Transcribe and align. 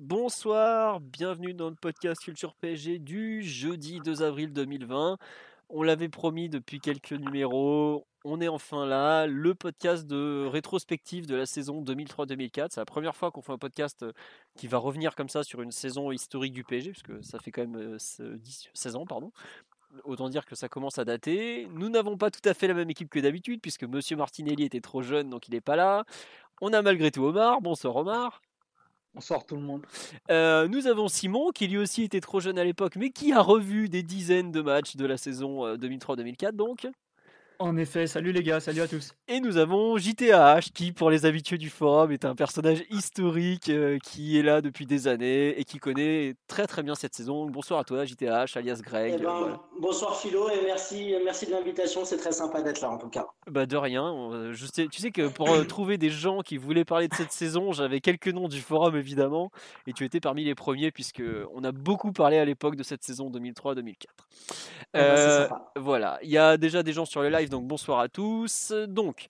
Bonsoir, 0.00 0.98
bienvenue 0.98 1.52
dans 1.52 1.68
le 1.68 1.74
podcast 1.74 2.22
Culture 2.22 2.54
PSG 2.54 2.98
du 2.98 3.42
jeudi 3.42 4.00
2 4.00 4.22
avril 4.22 4.50
2020. 4.50 5.18
On 5.68 5.82
l'avait 5.82 6.08
promis 6.08 6.48
depuis 6.48 6.80
quelques 6.80 7.12
numéros, 7.12 8.06
on 8.24 8.40
est 8.40 8.48
enfin 8.48 8.86
là, 8.86 9.26
le 9.26 9.54
podcast 9.54 10.06
de 10.06 10.46
rétrospective 10.46 11.26
de 11.26 11.36
la 11.36 11.44
saison 11.44 11.82
2003-2004. 11.82 12.68
C'est 12.70 12.80
la 12.80 12.86
première 12.86 13.14
fois 13.14 13.30
qu'on 13.30 13.42
fait 13.42 13.52
un 13.52 13.58
podcast 13.58 14.02
euh, 14.02 14.12
qui 14.56 14.68
va 14.68 14.78
revenir 14.78 15.14
comme 15.14 15.28
ça 15.28 15.44
sur 15.44 15.60
une 15.60 15.70
saison 15.70 16.10
historique 16.10 16.54
du 16.54 16.64
PSG, 16.64 16.92
puisque 16.92 17.22
ça 17.22 17.38
fait 17.38 17.50
quand 17.50 17.66
même 17.66 17.98
16 17.98 18.22
euh, 18.22 18.98
ans, 18.98 19.04
pardon. 19.04 19.32
Autant 20.04 20.30
dire 20.30 20.46
que 20.46 20.54
ça 20.54 20.70
commence 20.70 20.98
à 20.98 21.04
dater. 21.04 21.68
Nous 21.74 21.90
n'avons 21.90 22.16
pas 22.16 22.30
tout 22.30 22.48
à 22.48 22.54
fait 22.54 22.68
la 22.68 22.74
même 22.74 22.88
équipe 22.88 23.10
que 23.10 23.20
d'habitude, 23.20 23.60
puisque 23.60 23.84
Monsieur 23.84 24.16
Martinelli 24.16 24.64
était 24.64 24.80
trop 24.80 25.02
jeune, 25.02 25.28
donc 25.28 25.46
il 25.46 25.50
n'est 25.50 25.60
pas 25.60 25.76
là. 25.76 26.04
On 26.62 26.72
a 26.72 26.80
malgré 26.80 27.10
tout 27.10 27.22
Omar. 27.22 27.60
Bonsoir 27.60 27.96
Omar. 27.96 28.40
Bonsoir 29.14 29.44
tout 29.44 29.56
le 29.56 29.62
monde. 29.62 29.84
Euh, 30.30 30.68
nous 30.68 30.86
avons 30.86 31.08
Simon, 31.08 31.50
qui 31.50 31.66
lui 31.66 31.78
aussi 31.78 32.04
était 32.04 32.20
trop 32.20 32.38
jeune 32.40 32.58
à 32.58 32.64
l'époque, 32.64 32.96
mais 32.96 33.10
qui 33.10 33.32
a 33.32 33.40
revu 33.40 33.88
des 33.88 34.02
dizaines 34.02 34.52
de 34.52 34.62
matchs 34.62 34.96
de 34.96 35.04
la 35.04 35.16
saison 35.16 35.74
2003-2004, 35.76 36.52
donc. 36.52 36.86
En 37.62 37.76
effet, 37.76 38.06
salut 38.06 38.32
les 38.32 38.42
gars, 38.42 38.58
salut 38.58 38.80
à 38.80 38.88
tous. 38.88 39.12
Et 39.28 39.38
nous 39.38 39.58
avons 39.58 39.98
JTH 39.98 40.72
qui, 40.74 40.92
pour 40.92 41.10
les 41.10 41.26
habitués 41.26 41.58
du 41.58 41.68
forum, 41.68 42.10
est 42.10 42.24
un 42.24 42.34
personnage 42.34 42.84
historique 42.88 43.68
euh, 43.68 43.98
qui 44.02 44.38
est 44.38 44.42
là 44.42 44.62
depuis 44.62 44.86
des 44.86 45.08
années 45.08 45.50
et 45.60 45.64
qui 45.64 45.76
connaît 45.76 46.36
très 46.48 46.66
très 46.66 46.82
bien 46.82 46.94
cette 46.94 47.14
saison. 47.14 47.50
Bonsoir 47.50 47.80
à 47.80 47.84
toi 47.84 48.06
JTH, 48.06 48.56
alias 48.56 48.80
Greg. 48.82 49.16
Eh 49.18 49.22
ben, 49.22 49.60
bonsoir 49.78 50.16
Philo 50.16 50.48
et 50.48 50.64
merci, 50.64 51.14
merci 51.22 51.44
de 51.44 51.50
l'invitation, 51.50 52.06
c'est 52.06 52.16
très 52.16 52.32
sympa 52.32 52.62
d'être 52.62 52.80
là 52.80 52.88
en 52.92 52.96
tout 52.96 53.10
cas. 53.10 53.26
Bah 53.46 53.66
de 53.66 53.76
rien, 53.76 54.52
je 54.52 54.64
sais, 54.64 54.88
tu 54.88 55.02
sais 55.02 55.10
que 55.10 55.28
pour 55.28 55.50
euh, 55.50 55.64
trouver 55.64 55.98
des 55.98 56.08
gens 56.08 56.40
qui 56.40 56.56
voulaient 56.56 56.86
parler 56.86 57.08
de 57.08 57.14
cette 57.14 57.32
saison, 57.32 57.72
j'avais 57.72 58.00
quelques 58.00 58.28
noms 58.28 58.48
du 58.48 58.62
forum 58.62 58.96
évidemment 58.96 59.50
et 59.86 59.92
tu 59.92 60.06
étais 60.06 60.20
parmi 60.20 60.44
les 60.44 60.54
premiers 60.54 60.92
puisque 60.92 61.22
on 61.52 61.62
a 61.64 61.72
beaucoup 61.72 62.12
parlé 62.12 62.38
à 62.38 62.46
l'époque 62.46 62.76
de 62.76 62.82
cette 62.82 63.02
saison 63.02 63.30
2003-2004. 63.30 64.06
Eh 64.94 64.98
ben, 64.98 65.02
euh, 65.02 65.48
voilà, 65.76 66.18
il 66.22 66.30
y 66.30 66.38
a 66.38 66.56
déjà 66.56 66.82
des 66.82 66.94
gens 66.94 67.04
sur 67.04 67.20
le 67.20 67.28
live 67.28 67.49
donc 67.50 67.66
bonsoir 67.66 68.00
à 68.00 68.08
tous. 68.08 68.72
Donc, 68.88 69.26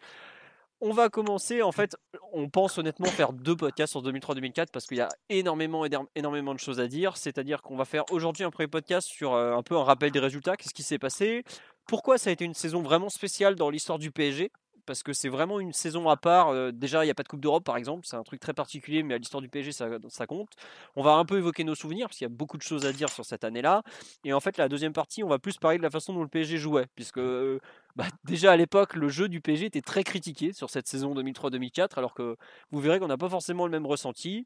on 0.81 0.93
va 0.93 1.09
commencer, 1.09 1.61
en 1.63 1.73
fait, 1.73 1.97
on 2.33 2.49
pense 2.49 2.79
honnêtement 2.79 3.07
faire 3.07 3.33
deux 3.33 3.57
podcasts 3.57 3.91
sur 3.91 4.03
2003-2004 4.03 4.67
parce 4.73 4.87
qu'il 4.87 4.99
y 4.99 5.03
a 5.03 5.09
énormément, 5.29 5.85
énormément 6.15 6.55
de 6.55 6.59
choses 6.61 6.81
à 6.81 6.87
dire. 6.87 7.17
C'est-à-dire 7.17 7.61
qu'on 7.63 7.77
va 7.77 7.85
faire 7.85 8.05
aujourd'hui 8.11 8.45
un 8.45 8.51
premier 8.51 8.69
podcast 8.69 9.09
sur 9.09 9.35
euh, 9.35 9.55
un 9.55 9.63
peu 9.63 9.77
un 9.77 9.83
rappel 9.83 10.11
des 10.11 10.21
résultats, 10.21 10.57
qu'est-ce 10.57 10.73
qui 10.73 10.83
s'est 10.83 10.99
passé, 10.99 11.45
pourquoi 11.87 12.19
ça 12.19 12.31
a 12.31 12.33
été 12.33 12.45
une 12.45 12.55
saison 12.55 12.83
vraiment 12.83 13.09
spéciale 13.09 13.57
dans 13.57 13.69
l'histoire 13.69 13.99
du 13.99 14.11
PSG, 14.11 14.53
parce 14.91 15.05
que 15.05 15.13
c'est 15.13 15.29
vraiment 15.29 15.61
une 15.61 15.73
saison 15.73 16.09
à 16.09 16.17
part. 16.17 16.49
Euh, 16.49 16.73
déjà, 16.73 17.05
il 17.05 17.07
n'y 17.07 17.13
a 17.13 17.15
pas 17.15 17.23
de 17.23 17.29
Coupe 17.29 17.39
d'Europe, 17.39 17.63
par 17.63 17.77
exemple. 17.77 18.05
C'est 18.09 18.17
un 18.17 18.25
truc 18.25 18.41
très 18.41 18.55
particulier, 18.55 19.05
mais 19.05 19.15
à 19.15 19.19
l'histoire 19.19 19.41
du 19.41 19.49
PSG, 19.49 19.71
ça, 19.71 20.27
compte. 20.27 20.49
On 20.97 21.03
va 21.05 21.13
un 21.13 21.25
peu 21.25 21.39
évoquer 21.39 21.63
nos 21.63 21.77
souvenirs, 21.77 22.09
parce 22.09 22.19
qu'il 22.19 22.25
y 22.25 22.27
a 22.27 22.35
beaucoup 22.35 22.57
de 22.57 22.63
choses 22.63 22.85
à 22.85 22.93
dire 22.93 23.09
sur 23.09 23.25
cette 23.25 23.45
année-là. 23.45 23.85
Et 24.25 24.33
en 24.33 24.41
fait, 24.41 24.57
la 24.57 24.69
deuxième 24.69 24.93
partie, 24.93 25.23
on 25.23 25.29
va 25.29 25.39
plus 25.39 25.59
parler 25.59 25.79
de 25.79 25.85
la 25.85 25.91
façon 25.91 26.13
dont 26.13 26.23
le 26.23 26.29
PSG 26.29 26.57
jouait, 26.59 26.89
puisque 26.97 27.19
euh, 27.19 27.61
bah, 27.95 28.09
déjà 28.25 28.51
à 28.51 28.57
l'époque, 28.57 28.97
le 28.97 29.09
jeu 29.09 29.29
du 29.29 29.41
PSG 29.41 29.67
était 29.67 29.81
très 29.81 30.03
critiqué 30.03 30.53
sur 30.53 30.71
cette 30.71 30.89
saison 30.89 31.15
2003-2004, 31.15 31.91
alors 31.97 32.13
que 32.13 32.37
vous 32.73 32.81
verrez 32.81 32.99
qu'on 32.99 33.07
n'a 33.07 33.17
pas 33.17 33.29
forcément 33.29 33.67
le 33.67 33.71
même 33.71 33.87
ressenti. 33.87 34.45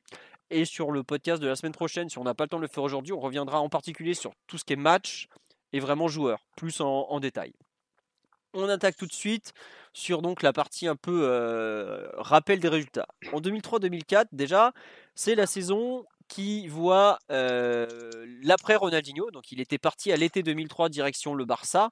Et 0.50 0.66
sur 0.66 0.90
le 0.90 1.02
podcast 1.04 1.40
de 1.40 1.48
la 1.48 1.56
semaine 1.56 1.72
prochaine, 1.72 2.10
si 2.10 2.18
on 2.18 2.24
n'a 2.24 2.34
pas 2.34 2.44
le 2.44 2.50
temps 2.50 2.58
de 2.58 2.62
le 2.62 2.68
faire 2.68 2.84
aujourd'hui, 2.84 3.14
on 3.14 3.20
reviendra 3.20 3.60
en 3.60 3.70
particulier 3.70 4.12
sur 4.12 4.32
tout 4.46 4.58
ce 4.58 4.64
qui 4.66 4.74
est 4.74 4.76
match 4.76 5.26
et 5.72 5.80
vraiment 5.80 6.06
joueur, 6.06 6.44
plus 6.54 6.82
en 6.82 7.18
détail. 7.18 7.54
On 8.54 8.68
attaque 8.68 8.96
tout 8.96 9.06
de 9.06 9.12
suite 9.12 9.52
sur 9.92 10.22
donc 10.22 10.42
la 10.42 10.52
partie 10.52 10.86
un 10.86 10.94
peu 10.94 11.22
euh, 11.24 12.08
rappel 12.14 12.60
des 12.60 12.68
résultats. 12.68 13.08
En 13.32 13.40
2003-2004, 13.40 14.26
déjà, 14.32 14.72
c'est 15.16 15.34
la 15.34 15.46
saison 15.46 16.04
qui 16.28 16.68
voit 16.68 17.18
euh, 17.32 17.86
l'après 18.42 18.76
Ronaldinho. 18.76 19.32
Donc, 19.32 19.50
il 19.50 19.60
était 19.60 19.78
parti 19.78 20.12
à 20.12 20.16
l'été 20.16 20.44
2003 20.44 20.88
direction 20.88 21.34
le 21.34 21.44
Barça 21.44 21.90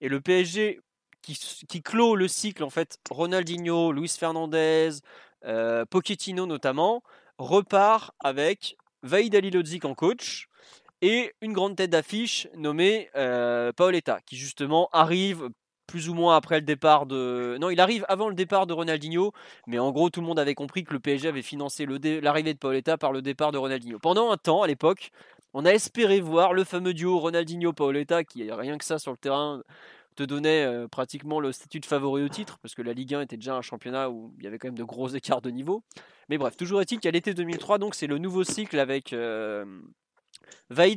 et 0.00 0.08
le 0.08 0.20
PSG 0.20 0.80
qui, 1.20 1.82
clôt 1.82 2.16
le 2.16 2.26
cycle 2.26 2.64
en 2.64 2.70
fait. 2.70 2.98
Ronaldinho, 3.10 3.92
Luis 3.92 4.08
Fernandez, 4.18 4.92
euh, 5.44 5.84
Pochettino 5.84 6.46
notamment 6.46 7.02
repart 7.36 8.12
avec 8.18 8.76
Vaïd 9.02 9.34
Alilodzic 9.34 9.84
en 9.84 9.94
coach 9.94 10.48
et 11.02 11.34
une 11.42 11.52
grande 11.52 11.76
tête 11.76 11.90
d'affiche 11.90 12.48
nommée 12.56 13.10
Paoletta, 13.12 14.20
qui 14.24 14.36
justement 14.36 14.88
arrive 14.92 15.50
plus 15.88 16.08
ou 16.08 16.14
moins 16.14 16.36
après 16.36 16.56
le 16.56 16.64
départ 16.64 17.06
de. 17.06 17.56
Non, 17.60 17.70
il 17.70 17.80
arrive 17.80 18.04
avant 18.08 18.28
le 18.28 18.34
départ 18.34 18.68
de 18.68 18.72
Ronaldinho, 18.72 19.32
mais 19.66 19.80
en 19.80 19.90
gros, 19.90 20.10
tout 20.10 20.20
le 20.20 20.26
monde 20.26 20.38
avait 20.38 20.54
compris 20.54 20.84
que 20.84 20.92
le 20.92 21.00
PSG 21.00 21.26
avait 21.26 21.42
financé 21.42 21.86
l'arrivée 22.22 22.54
de 22.54 22.58
Paoletta 22.58 22.96
par 22.96 23.10
le 23.10 23.22
départ 23.22 23.50
de 23.50 23.58
Ronaldinho. 23.58 23.98
Pendant 23.98 24.30
un 24.30 24.36
temps, 24.36 24.62
à 24.62 24.68
l'époque, 24.68 25.10
on 25.54 25.64
a 25.64 25.70
espéré 25.70 26.20
voir 26.20 26.52
le 26.52 26.62
fameux 26.62 26.94
duo 26.94 27.18
Ronaldinho-Paoletta, 27.18 28.22
qui 28.22 28.52
rien 28.52 28.78
que 28.78 28.84
ça 28.84 28.98
sur 28.98 29.10
le 29.10 29.16
terrain 29.16 29.62
te 30.14 30.22
donnait 30.24 30.64
euh, 30.64 30.88
pratiquement 30.88 31.40
le 31.40 31.52
statut 31.52 31.80
de 31.80 31.86
favori 31.86 32.22
au 32.22 32.28
titre, 32.28 32.58
parce 32.60 32.74
que 32.74 32.82
la 32.82 32.92
Ligue 32.92 33.14
1 33.14 33.22
était 33.22 33.36
déjà 33.36 33.54
un 33.54 33.62
championnat 33.62 34.10
où 34.10 34.34
il 34.38 34.44
y 34.44 34.46
avait 34.46 34.58
quand 34.58 34.68
même 34.68 34.78
de 34.78 34.84
gros 34.84 35.08
écarts 35.08 35.40
de 35.40 35.50
niveau. 35.50 35.82
Mais 36.28 36.38
bref, 36.38 36.56
toujours 36.56 36.82
est-il 36.82 36.98
qu'à 37.00 37.10
l'été 37.10 37.34
2003, 37.34 37.78
donc 37.78 37.94
c'est 37.94 38.08
le 38.08 38.18
nouveau 38.18 38.44
cycle 38.44 38.78
avec 38.78 39.12
euh, 39.12 39.64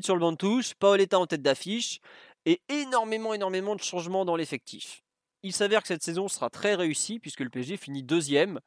sur 0.03 0.15
le 0.15 0.19
banc 0.19 0.31
de 0.31 0.37
touche, 0.37 0.73
Paoletta 0.75 1.19
en 1.19 1.27
tête 1.27 1.41
d'affiche, 1.41 1.99
et 2.45 2.61
énormément, 2.69 3.33
énormément 3.33 3.75
de 3.75 3.81
changements 3.81 4.25
dans 4.25 4.35
l'effectif. 4.35 5.03
Il 5.43 5.53
s'avère 5.53 5.81
que 5.81 5.87
cette 5.87 6.03
saison 6.03 6.27
sera 6.27 6.49
très 6.49 6.75
réussie 6.75 7.19
puisque 7.19 7.39
le 7.41 7.49
PSG 7.49 7.77
finit 7.77 8.03
deuxième 8.03 8.59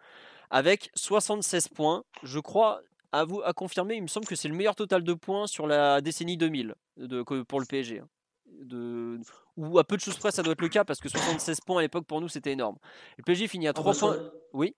avec 0.50 0.90
76 0.94 1.68
points. 1.68 2.04
Je 2.22 2.38
crois, 2.40 2.80
à 3.12 3.24
vous 3.24 3.42
à 3.42 3.52
confirmer, 3.52 3.96
il 3.96 4.02
me 4.02 4.08
semble 4.08 4.26
que 4.26 4.36
c'est 4.36 4.48
le 4.48 4.54
meilleur 4.54 4.74
total 4.74 5.02
de 5.04 5.14
points 5.14 5.46
sur 5.46 5.66
la 5.66 6.00
décennie 6.00 6.36
2000 6.36 6.74
de, 6.96 7.22
pour 7.22 7.60
le 7.60 7.66
PSG. 7.66 8.00
Hein. 8.00 8.08
De, 8.46 9.20
ou 9.56 9.78
à 9.78 9.84
peu 9.84 9.96
de 9.96 10.00
choses 10.00 10.16
près, 10.16 10.30
ça 10.30 10.42
doit 10.42 10.52
être 10.52 10.62
le 10.62 10.68
cas 10.68 10.84
parce 10.84 11.00
que 11.00 11.08
76 11.08 11.60
points 11.60 11.78
à 11.78 11.82
l'époque 11.82 12.06
pour 12.06 12.20
nous 12.20 12.28
c'était 12.28 12.52
énorme. 12.52 12.76
Le 13.18 13.24
PSG 13.24 13.48
finit 13.48 13.68
à 13.68 13.72
3 13.72 13.84
ah, 13.84 13.92
bah, 13.92 14.14
points. 14.14 14.30
Oui? 14.52 14.74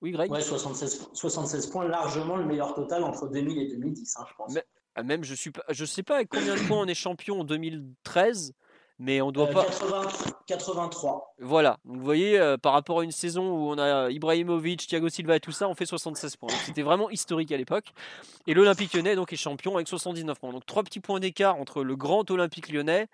Oui, 0.00 0.10
Greg? 0.10 0.30
Ouais, 0.32 0.42
76, 0.42 1.10
76 1.12 1.66
points, 1.68 1.86
largement 1.86 2.36
le 2.36 2.44
meilleur 2.44 2.74
total 2.74 3.04
entre 3.04 3.28
2000 3.28 3.58
et 3.58 3.68
2010, 3.68 4.16
hein, 4.16 4.24
je 4.28 4.34
pense. 4.34 4.54
Même, 5.02 5.24
je 5.24 5.34
suis 5.34 5.50
pas, 5.50 5.62
je 5.70 5.84
sais 5.84 6.02
pas 6.02 6.16
avec 6.16 6.28
combien 6.28 6.54
de 6.54 6.60
points 6.66 6.80
on 6.80 6.86
est 6.86 6.94
champion 6.94 7.40
en 7.40 7.44
2013, 7.44 8.52
mais 8.98 9.20
on 9.20 9.32
doit 9.32 9.48
euh, 9.48 9.52
pas. 9.52 9.66
83. 10.46 11.34
Voilà. 11.40 11.78
Donc 11.84 11.96
vous 11.96 12.04
voyez, 12.04 12.38
euh, 12.38 12.56
par 12.58 12.72
rapport 12.72 13.00
à 13.00 13.04
une 13.04 13.10
saison 13.10 13.50
où 13.50 13.70
on 13.70 13.78
a 13.78 14.10
Ibrahimovic, 14.10 14.86
Thiago 14.86 15.08
Silva 15.08 15.36
et 15.36 15.40
tout 15.40 15.50
ça, 15.50 15.68
on 15.68 15.74
fait 15.74 15.86
76 15.86 16.36
points. 16.36 16.50
C'était 16.66 16.82
vraiment 16.82 17.10
historique 17.10 17.50
à 17.52 17.56
l'époque. 17.56 17.92
Et 18.46 18.54
l'Olympique 18.54 18.92
Lyonnais 18.92 19.16
donc 19.16 19.32
est 19.32 19.36
champion 19.36 19.74
avec 19.76 19.88
79 19.88 20.38
points. 20.38 20.52
Donc 20.52 20.66
trois 20.66 20.82
petits 20.82 21.00
points 21.00 21.20
d'écart 21.20 21.56
entre 21.56 21.82
le 21.82 21.96
grand 21.96 22.30
Olympique 22.30 22.70
Lyonnais 22.70 23.08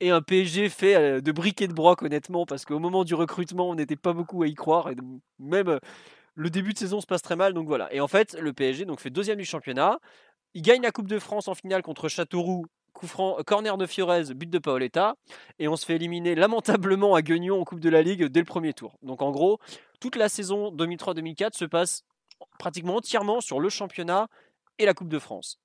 et 0.00 0.10
un 0.10 0.22
PSG 0.22 0.68
fait 0.68 0.94
euh, 0.94 1.20
de 1.20 1.32
briquet 1.32 1.68
de 1.68 1.74
broc 1.74 2.02
honnêtement, 2.02 2.46
parce 2.46 2.64
qu'au 2.64 2.78
moment 2.78 3.04
du 3.04 3.14
recrutement, 3.14 3.68
on 3.68 3.74
n'était 3.74 3.96
pas 3.96 4.12
beaucoup 4.12 4.42
à 4.42 4.46
y 4.46 4.54
croire 4.54 4.88
et 4.90 4.96
même 5.38 5.78
le 6.36 6.50
début 6.50 6.72
de 6.72 6.78
saison 6.78 7.00
se 7.00 7.06
passe 7.06 7.22
très 7.22 7.36
mal. 7.36 7.52
Donc 7.52 7.66
voilà. 7.66 7.92
Et 7.92 8.00
en 8.00 8.08
fait, 8.08 8.34
le 8.40 8.52
PSG 8.52 8.84
donc 8.84 9.00
fait 9.00 9.10
deuxième 9.10 9.38
du 9.38 9.44
championnat. 9.44 9.98
Il 10.54 10.62
gagne 10.62 10.82
la 10.82 10.92
Coupe 10.92 11.08
de 11.08 11.18
France 11.18 11.48
en 11.48 11.54
finale 11.54 11.82
contre 11.82 12.08
Châteauroux, 12.08 12.66
franc, 13.02 13.36
corner 13.44 13.76
de 13.76 13.86
Fiorez, 13.86 14.34
but 14.34 14.48
de 14.48 14.58
Paoletta, 14.58 15.16
et 15.58 15.66
on 15.66 15.76
se 15.76 15.84
fait 15.84 15.96
éliminer 15.96 16.34
lamentablement 16.36 17.14
à 17.14 17.22
Guignon 17.22 17.60
en 17.60 17.64
Coupe 17.64 17.80
de 17.80 17.90
la 17.90 18.02
Ligue 18.02 18.24
dès 18.26 18.40
le 18.40 18.46
premier 18.46 18.72
tour. 18.72 18.96
Donc 19.02 19.20
en 19.20 19.30
gros, 19.30 19.58
toute 20.00 20.16
la 20.16 20.28
saison 20.28 20.70
2003-2004 20.74 21.56
se 21.56 21.64
passe 21.64 22.04
pratiquement 22.58 22.96
entièrement 22.96 23.40
sur 23.40 23.58
le 23.60 23.68
championnat 23.68 24.28
et 24.78 24.86
la 24.86 24.94
Coupe 24.94 25.08
de 25.08 25.18
France. 25.18 25.58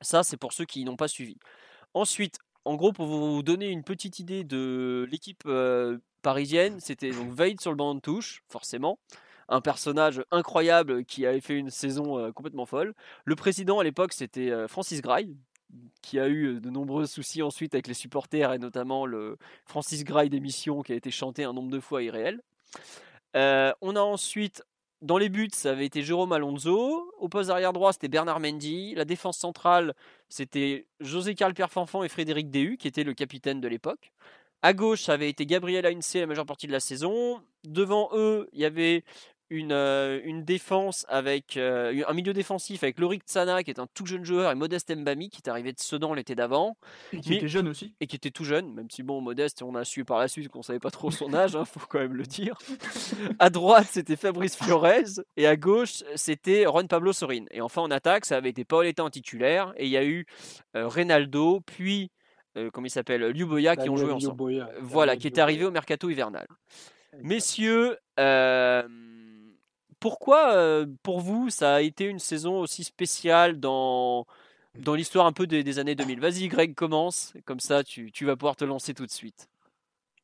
Ça, 0.00 0.22
c'est 0.22 0.38
pour 0.38 0.54
ceux 0.54 0.64
qui 0.64 0.84
n'ont 0.84 0.96
pas 0.96 1.08
suivi. 1.08 1.36
Ensuite, 1.92 2.38
en 2.64 2.76
gros, 2.76 2.92
pour 2.92 3.06
vous 3.06 3.42
donner 3.42 3.68
une 3.68 3.84
petite 3.84 4.18
idée 4.18 4.44
de 4.44 5.06
l'équipe 5.10 5.42
euh, 5.46 5.98
parisienne, 6.22 6.80
c'était 6.80 7.10
donc 7.10 7.38
sur 7.60 7.70
le 7.70 7.76
banc 7.76 7.94
de 7.94 8.00
touche, 8.00 8.42
forcément 8.48 8.98
un 9.50 9.60
personnage 9.60 10.22
incroyable 10.30 11.04
qui 11.04 11.26
avait 11.26 11.40
fait 11.40 11.58
une 11.58 11.70
saison 11.70 12.18
euh, 12.18 12.32
complètement 12.32 12.66
folle. 12.66 12.94
Le 13.24 13.34
président 13.34 13.80
à 13.80 13.84
l'époque, 13.84 14.12
c'était 14.12 14.50
euh, 14.50 14.68
Francis 14.68 15.02
Grail, 15.02 15.36
qui 16.00 16.18
a 16.18 16.28
eu 16.28 16.46
euh, 16.46 16.60
de 16.60 16.70
nombreux 16.70 17.06
soucis 17.06 17.42
ensuite 17.42 17.74
avec 17.74 17.88
les 17.88 17.94
supporters 17.94 18.52
et 18.52 18.58
notamment 18.58 19.04
le 19.04 19.36
Francis 19.66 20.04
Grail 20.04 20.30
d'émission 20.30 20.82
qui 20.82 20.92
a 20.92 20.96
été 20.96 21.10
chanté 21.10 21.44
un 21.44 21.52
nombre 21.52 21.70
de 21.70 21.80
fois 21.80 22.02
irréel. 22.02 22.40
on 23.34 23.96
a 23.96 24.00
ensuite 24.00 24.62
dans 25.02 25.16
les 25.16 25.30
buts, 25.30 25.48
ça 25.54 25.70
avait 25.70 25.86
été 25.86 26.02
Jérôme 26.02 26.32
Alonso. 26.32 27.10
Au 27.18 27.28
poste 27.30 27.48
arrière 27.48 27.72
droit, 27.72 27.94
c'était 27.94 28.08
Bernard 28.08 28.38
Mendy. 28.38 28.94
La 28.94 29.06
défense 29.06 29.38
centrale, 29.38 29.94
c'était 30.28 30.86
José 31.00 31.34
Carl 31.34 31.54
Pierre 31.54 31.70
Fanfan 31.70 32.02
et 32.02 32.08
Frédéric 32.10 32.50
Déhu, 32.50 32.76
qui 32.76 32.86
étaient 32.86 33.02
le 33.02 33.14
capitaine 33.14 33.62
de 33.62 33.68
l'époque. 33.68 34.12
À 34.62 34.74
gauche, 34.74 35.04
ça 35.04 35.14
avait 35.14 35.30
été 35.30 35.46
Gabriel 35.46 35.86
Heinze 35.86 36.16
la 36.16 36.26
majeure 36.26 36.44
partie 36.44 36.66
de 36.66 36.72
la 36.72 36.80
saison. 36.80 37.40
Devant 37.64 38.10
eux, 38.12 38.50
il 38.52 38.60
y 38.60 38.66
avait 38.66 39.04
une, 39.50 39.72
euh, 39.72 40.20
une 40.24 40.44
défense 40.44 41.04
avec 41.08 41.56
euh, 41.56 42.02
un 42.06 42.14
milieu 42.14 42.32
défensif 42.32 42.84
avec 42.84 42.98
Lorik 43.00 43.24
Tsana 43.24 43.64
qui 43.64 43.70
est 43.70 43.80
un 43.80 43.88
tout 43.92 44.06
jeune 44.06 44.24
joueur 44.24 44.50
et 44.50 44.54
Modeste 44.54 44.94
Mbami 44.94 45.28
qui 45.28 45.38
est 45.44 45.50
arrivé 45.50 45.72
de 45.72 45.80
Sedan 45.80 46.14
l'été 46.14 46.36
d'avant. 46.36 46.76
Et 47.12 47.20
qui 47.20 47.34
était 47.34 47.48
jeune 47.48 47.68
aussi. 47.68 47.92
et 48.00 48.06
qui 48.06 48.16
était 48.16 48.30
tout 48.30 48.44
jeune 48.44 48.72
même 48.72 48.88
si 48.90 49.02
bon 49.02 49.20
Modeste 49.20 49.62
on 49.62 49.74
a 49.74 49.84
su 49.84 50.04
par 50.04 50.18
la 50.18 50.28
suite 50.28 50.48
qu'on 50.48 50.62
savait 50.62 50.78
pas 50.78 50.92
trop 50.92 51.10
son 51.10 51.34
âge 51.34 51.52
il 51.52 51.58
hein, 51.58 51.64
faut 51.64 51.80
quand 51.88 51.98
même 51.98 52.14
le 52.14 52.22
dire. 52.22 52.56
À 53.40 53.50
droite 53.50 53.88
c'était 53.90 54.16
Fabrice 54.16 54.56
Flores 54.56 55.20
et 55.36 55.46
à 55.46 55.56
gauche 55.56 56.04
c'était 56.14 56.64
Juan 56.64 56.86
Pablo 56.86 57.12
Sorin 57.12 57.44
et 57.50 57.60
enfin 57.60 57.82
en 57.82 57.90
attaque 57.90 58.26
ça 58.26 58.36
avait 58.36 58.50
été 58.50 58.64
Paoletta 58.64 59.02
en 59.02 59.10
titulaire 59.10 59.74
et 59.76 59.86
il 59.86 59.90
y 59.90 59.96
a 59.96 60.04
eu 60.04 60.26
euh, 60.76 60.86
Reynaldo 60.86 61.60
puis 61.60 62.10
comment 62.72 62.86
il 62.86 62.90
s'appelle 62.90 63.22
Liu 63.30 63.46
Boya 63.46 63.74
qui 63.74 63.88
ont 63.88 63.96
joué 63.96 64.12
ensemble. 64.12 64.68
Voilà 64.80 65.16
qui 65.16 65.26
est 65.26 65.38
arrivé 65.38 65.64
au 65.64 65.70
mercato 65.72 66.08
hivernal. 66.08 66.46
Messieurs 67.20 67.96
pourquoi, 70.00 70.84
pour 71.02 71.20
vous, 71.20 71.50
ça 71.50 71.74
a 71.74 71.80
été 71.82 72.04
une 72.04 72.18
saison 72.18 72.58
aussi 72.58 72.84
spéciale 72.84 73.60
dans, 73.60 74.26
dans 74.78 74.94
l'histoire 74.94 75.26
un 75.26 75.32
peu 75.32 75.46
des, 75.46 75.78
années 75.78 75.94
2000 75.94 76.20
Vas-y, 76.20 76.48
Greg, 76.48 76.74
commence. 76.74 77.34
Comme 77.44 77.60
ça, 77.60 77.82
tu, 77.82 78.10
vas 78.22 78.36
pouvoir 78.36 78.56
te 78.56 78.64
lancer 78.64 78.94
tout 78.94 79.06
de 79.06 79.10
suite. 79.10 79.48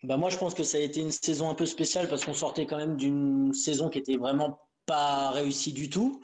Bah 0.02 0.16
moi, 0.16 0.30
je 0.30 0.36
pense 0.36 0.54
que 0.54 0.62
ça 0.62 0.78
a 0.78 0.80
été 0.80 1.00
une 1.00 1.10
saison 1.10 1.50
un 1.50 1.54
peu 1.54 1.66
spéciale 1.66 2.08
parce 2.08 2.24
qu'on 2.24 2.34
sortait 2.34 2.66
quand 2.66 2.76
même 2.76 2.96
d'une 2.96 3.52
saison 3.52 3.88
qui 3.88 3.98
était 3.98 4.16
vraiment 4.16 4.60
pas 4.84 5.30
réussie 5.30 5.72
du 5.72 5.90
tout, 5.90 6.20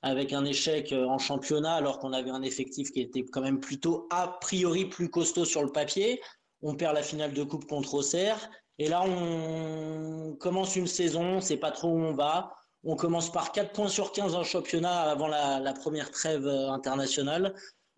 avec 0.00 0.32
un 0.32 0.46
échec 0.46 0.94
en 0.94 1.18
championnat 1.18 1.74
alors 1.74 1.98
qu'on 1.98 2.14
avait 2.14 2.30
un 2.30 2.40
effectif 2.40 2.90
qui 2.90 3.02
était 3.02 3.22
quand 3.22 3.42
même 3.42 3.60
plutôt 3.60 4.06
a 4.10 4.38
priori 4.40 4.86
plus 4.86 5.10
costaud 5.10 5.44
sur 5.44 5.62
le 5.62 5.70
papier. 5.70 6.22
On 6.62 6.74
perd 6.74 6.94
la 6.94 7.02
finale 7.02 7.34
de 7.34 7.42
coupe 7.42 7.66
contre 7.66 7.94
Auxerre. 7.94 8.50
Et 8.78 8.88
là, 8.88 9.02
on 9.02 10.36
commence 10.40 10.76
une 10.76 10.86
saison, 10.86 11.22
on 11.22 11.40
sait 11.40 11.58
pas 11.58 11.72
trop 11.72 11.88
où 11.88 12.00
on 12.00 12.14
va. 12.14 12.57
On 12.84 12.96
commence 12.96 13.30
par 13.30 13.52
4 13.52 13.72
points 13.72 13.88
sur 13.88 14.12
15 14.12 14.34
en 14.34 14.44
championnat 14.44 15.02
avant 15.02 15.28
la, 15.28 15.72
première 15.72 16.10
trêve 16.10 16.46
euh, 16.46 16.70
internationale. 16.70 17.54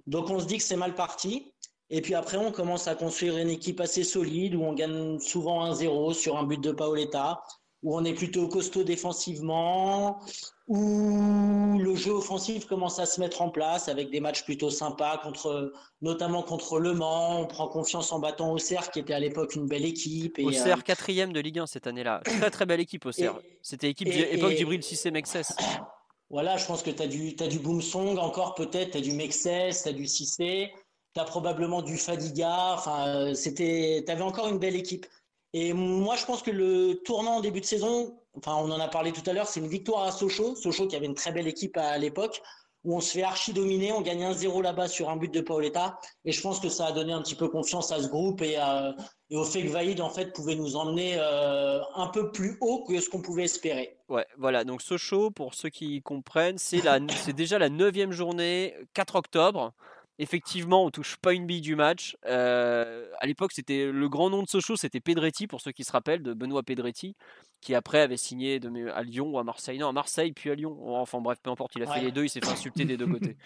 Donc 0.06 0.30
on 0.30 0.40
se 0.40 0.46
dit 0.46 0.58
que 0.58 0.64
c'est 0.64 0.76
mal 0.76 0.94
parti. 0.94 1.52
Et 1.90 2.00
puis 2.00 2.14
après, 2.14 2.36
on 2.36 2.52
commence 2.52 2.86
à 2.88 2.94
construire 2.94 3.36
une 3.36 3.50
équipe 3.50 3.80
assez 3.80 4.04
solide 4.04 4.54
où 4.54 4.62
on 4.62 4.72
gagne 4.72 5.18
souvent 5.18 5.70
1-0 5.72 6.14
sur 6.14 6.38
un 6.38 6.44
but 6.44 6.60
de 6.60 6.72
Paoletta 6.72 7.42
où 7.82 7.96
on 7.96 8.04
est 8.04 8.14
plutôt 8.14 8.46
costaud 8.48 8.84
défensivement, 8.84 10.20
où 10.68 11.78
le 11.78 11.94
jeu 11.96 12.12
offensif 12.12 12.66
commence 12.66 12.98
à 12.98 13.06
se 13.06 13.20
mettre 13.20 13.42
en 13.42 13.50
place 13.50 13.88
avec 13.88 14.10
des 14.10 14.20
matchs 14.20 14.44
plutôt 14.44 14.70
sympas, 14.70 15.18
contre, 15.18 15.72
notamment 16.02 16.42
contre 16.42 16.78
Le 16.78 16.92
Mans. 16.92 17.40
On 17.40 17.46
prend 17.46 17.68
confiance 17.68 18.12
en 18.12 18.20
battant 18.20 18.52
Auxerre, 18.52 18.90
qui 18.90 19.00
était 19.00 19.14
à 19.14 19.20
l'époque 19.20 19.54
une 19.54 19.66
belle 19.66 19.84
équipe. 19.84 20.38
Et, 20.38 20.44
Auxerre, 20.44 20.78
euh, 20.78 20.82
quatrième 20.82 21.32
de 21.32 21.40
Ligue 21.40 21.58
1 21.58 21.66
cette 21.66 21.86
année-là. 21.86 22.20
Très 22.24 22.50
très 22.50 22.66
belle 22.66 22.80
équipe 22.80 23.06
Auxerre. 23.06 23.38
C'était 23.62 23.88
l'équipe 23.88 24.08
époque 24.08 24.54
d'Ibril 24.54 24.82
Cissé 24.82 25.10
Mexès. 25.10 25.54
Voilà, 26.32 26.56
je 26.56 26.64
pense 26.64 26.84
que 26.84 26.90
tu 26.90 27.02
as 27.02 27.08
du, 27.08 27.34
as 27.40 27.48
du 27.48 27.58
Boomsong 27.58 28.16
encore 28.18 28.54
peut-être, 28.54 28.92
tu 28.92 28.98
as 28.98 29.00
du 29.00 29.14
Mexès, 29.14 29.82
tu 29.82 29.88
as 29.88 29.92
du 29.92 30.06
Cissé, 30.06 30.70
tu 31.12 31.20
as 31.20 31.24
probablement 31.24 31.82
du 31.82 31.96
Fadiga. 31.96 32.74
Enfin, 32.74 33.08
euh, 33.08 33.34
tu 33.34 34.04
avais 34.06 34.22
encore 34.22 34.46
une 34.46 34.58
belle 34.58 34.76
équipe. 34.76 35.06
Et 35.52 35.72
moi, 35.72 36.16
je 36.16 36.24
pense 36.24 36.42
que 36.42 36.50
le 36.50 36.94
tournant 37.04 37.36
en 37.36 37.40
début 37.40 37.60
de 37.60 37.66
saison, 37.66 38.16
enfin, 38.36 38.54
on 38.56 38.70
en 38.70 38.80
a 38.80 38.88
parlé 38.88 39.12
tout 39.12 39.28
à 39.28 39.32
l'heure, 39.32 39.48
c'est 39.48 39.60
une 39.60 39.68
victoire 39.68 40.04
à 40.04 40.12
Sochaux. 40.12 40.54
Sochaux 40.54 40.86
qui 40.86 40.96
avait 40.96 41.06
une 41.06 41.14
très 41.14 41.32
belle 41.32 41.48
équipe 41.48 41.76
à 41.76 41.98
l'époque, 41.98 42.40
où 42.84 42.96
on 42.96 43.00
se 43.00 43.12
fait 43.12 43.22
archi 43.22 43.52
dominer, 43.52 43.92
on 43.92 44.00
gagne 44.00 44.22
1-0 44.22 44.62
là-bas 44.62 44.88
sur 44.88 45.10
un 45.10 45.16
but 45.16 45.32
de 45.32 45.40
Paoletta. 45.40 45.98
Et 46.24 46.32
je 46.32 46.40
pense 46.40 46.60
que 46.60 46.68
ça 46.68 46.86
a 46.86 46.92
donné 46.92 47.12
un 47.12 47.20
petit 47.20 47.34
peu 47.34 47.48
confiance 47.48 47.90
à 47.90 48.00
ce 48.00 48.08
groupe 48.08 48.42
et, 48.42 48.56
au 49.32 49.44
fait 49.44 49.62
que 49.62 49.68
Vaïd, 49.68 50.00
en 50.00 50.10
fait, 50.10 50.32
pouvait 50.32 50.54
nous 50.54 50.76
emmener 50.76 51.16
euh, 51.18 51.80
un 51.94 52.06
peu 52.06 52.30
plus 52.30 52.56
haut 52.60 52.84
que 52.84 53.00
ce 53.00 53.10
qu'on 53.10 53.20
pouvait 53.20 53.44
espérer. 53.44 53.98
Ouais, 54.08 54.26
voilà. 54.38 54.64
Donc 54.64 54.82
Sochaux, 54.82 55.30
pour 55.30 55.54
ceux 55.54 55.68
qui 55.68 56.00
comprennent, 56.00 56.58
c'est 56.58 57.32
déjà 57.32 57.58
la 57.58 57.68
neuvième 57.68 58.12
journée, 58.12 58.74
4 58.94 59.16
octobre. 59.16 59.72
Effectivement, 60.22 60.84
on 60.84 60.90
touche 60.90 61.16
pas 61.16 61.32
une 61.32 61.46
bille 61.46 61.62
du 61.62 61.76
match. 61.76 62.14
Euh, 62.26 63.06
à 63.20 63.26
l'époque, 63.26 63.52
c'était 63.52 63.86
le 63.86 64.08
grand 64.10 64.28
nom 64.28 64.42
de 64.42 64.48
Sochaux, 64.48 64.76
c'était 64.76 65.00
Pedretti, 65.00 65.46
pour 65.46 65.62
ceux 65.62 65.72
qui 65.72 65.82
se 65.82 65.90
rappellent, 65.90 66.22
de 66.22 66.34
Benoît 66.34 66.62
Pedretti, 66.62 67.16
qui 67.62 67.74
après 67.74 68.00
avait 68.00 68.18
signé 68.18 68.60
à 68.94 69.02
Lyon 69.02 69.30
ou 69.30 69.38
à 69.38 69.44
Marseille. 69.44 69.78
Non, 69.78 69.88
à 69.88 69.92
Marseille, 69.92 70.32
puis 70.32 70.50
à 70.50 70.54
Lyon. 70.54 70.76
Enfin 70.94 71.22
bref, 71.22 71.38
peu 71.42 71.48
importe, 71.48 71.74
il 71.76 71.82
a 71.84 71.86
fait 71.86 72.02
les 72.02 72.12
deux, 72.12 72.24
il 72.24 72.28
s'est 72.28 72.40
fait 72.40 72.52
insulter 72.52 72.84
des 72.84 72.98
deux 72.98 73.06
côtés. 73.10 73.38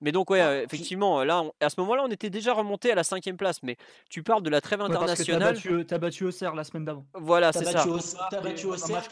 Mais 0.00 0.12
donc, 0.12 0.30
ouais, 0.30 0.40
euh, 0.40 0.62
effectivement, 0.62 1.24
là, 1.24 1.42
à 1.58 1.68
ce 1.68 1.80
moment-là, 1.80 2.04
on 2.04 2.10
était 2.12 2.30
déjà 2.30 2.52
remonté 2.52 2.92
à 2.92 2.94
la 2.94 3.02
cinquième 3.02 3.36
place. 3.36 3.60
Mais 3.64 3.76
tu 4.08 4.22
parles 4.22 4.44
de 4.44 4.50
la 4.50 4.60
trêve 4.60 4.80
internationale. 4.80 5.58
tu 5.58 5.84
as, 5.90 5.98
battu, 5.98 6.26
Auxerre 6.26 6.54
la 6.54 6.62
semaine 6.62 6.84
d'avant. 6.84 7.04
Voilà, 7.14 7.52
c'est 7.52 7.64
ça. 7.64 7.82
Tu 7.82 8.36
as 8.36 8.40
battu 8.40 8.66
Auxerre, 8.66 9.08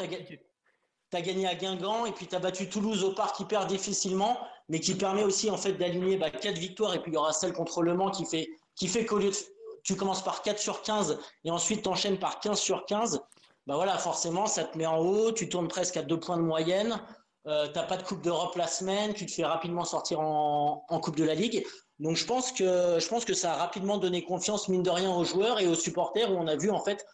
tu 1.10 1.16
as 1.16 1.22
gagné 1.22 1.46
à 1.48 1.54
Guingamp 1.54 2.06
et 2.06 2.12
puis 2.12 2.26
tu 2.26 2.36
as 2.36 2.38
battu 2.38 2.68
Toulouse 2.68 3.02
au 3.02 3.12
parc 3.12 3.40
hyper 3.40 3.66
difficilement, 3.66 4.38
mais 4.68 4.80
qui 4.80 4.94
permet 4.94 5.24
aussi 5.24 5.50
en 5.50 5.56
fait 5.56 5.72
d'aligner 5.72 6.16
bah, 6.16 6.30
4 6.30 6.58
victoires 6.58 6.94
et 6.94 7.00
puis 7.00 7.10
il 7.10 7.14
y 7.14 7.18
aura 7.18 7.32
celle 7.32 7.52
contre 7.52 7.82
Le 7.82 7.94
Mans 7.94 8.10
qui 8.10 8.24
fait, 8.24 8.48
qui 8.74 8.88
fait 8.88 9.04
qu'au 9.04 9.18
lieu 9.18 9.30
de. 9.30 9.36
Tu 9.84 9.96
commences 9.96 10.22
par 10.22 10.42
4 10.42 10.58
sur 10.58 10.82
15 10.82 11.18
et 11.44 11.50
ensuite 11.50 11.82
tu 11.82 11.88
enchaînes 11.88 12.18
par 12.18 12.40
15 12.40 12.58
sur 12.58 12.84
15. 12.84 13.20
Bah 13.66 13.76
voilà, 13.76 13.96
forcément, 13.98 14.46
ça 14.46 14.64
te 14.64 14.76
met 14.76 14.86
en 14.86 14.98
haut, 14.98 15.32
tu 15.32 15.48
tournes 15.48 15.68
presque 15.68 15.96
à 15.96 16.02
2 16.02 16.18
points 16.18 16.36
de 16.36 16.42
moyenne, 16.42 17.00
euh, 17.46 17.66
tu 17.68 17.74
n'as 17.74 17.84
pas 17.84 17.96
de 17.96 18.02
Coupe 18.02 18.22
d'Europe 18.22 18.56
la 18.56 18.66
semaine, 18.66 19.14
tu 19.14 19.26
te 19.26 19.32
fais 19.32 19.44
rapidement 19.44 19.84
sortir 19.84 20.20
en, 20.20 20.84
en, 20.88 21.00
Coupe 21.00 21.16
de 21.16 21.24
la 21.24 21.34
Ligue. 21.34 21.64
Donc 21.98 22.16
je 22.16 22.24
pense, 22.24 22.52
que, 22.52 22.98
je 22.98 23.08
pense 23.08 23.24
que 23.24 23.34
ça 23.34 23.54
a 23.54 23.56
rapidement 23.56 23.98
donné 23.98 24.24
confiance, 24.24 24.68
mine 24.68 24.82
de 24.82 24.90
rien, 24.90 25.14
aux 25.14 25.24
joueurs 25.24 25.60
et 25.60 25.66
aux 25.66 25.74
supporters 25.74 26.30
où 26.30 26.36
on 26.36 26.46
a 26.46 26.56
vu 26.56 26.70
en 26.70 26.80
fait, 26.80 27.04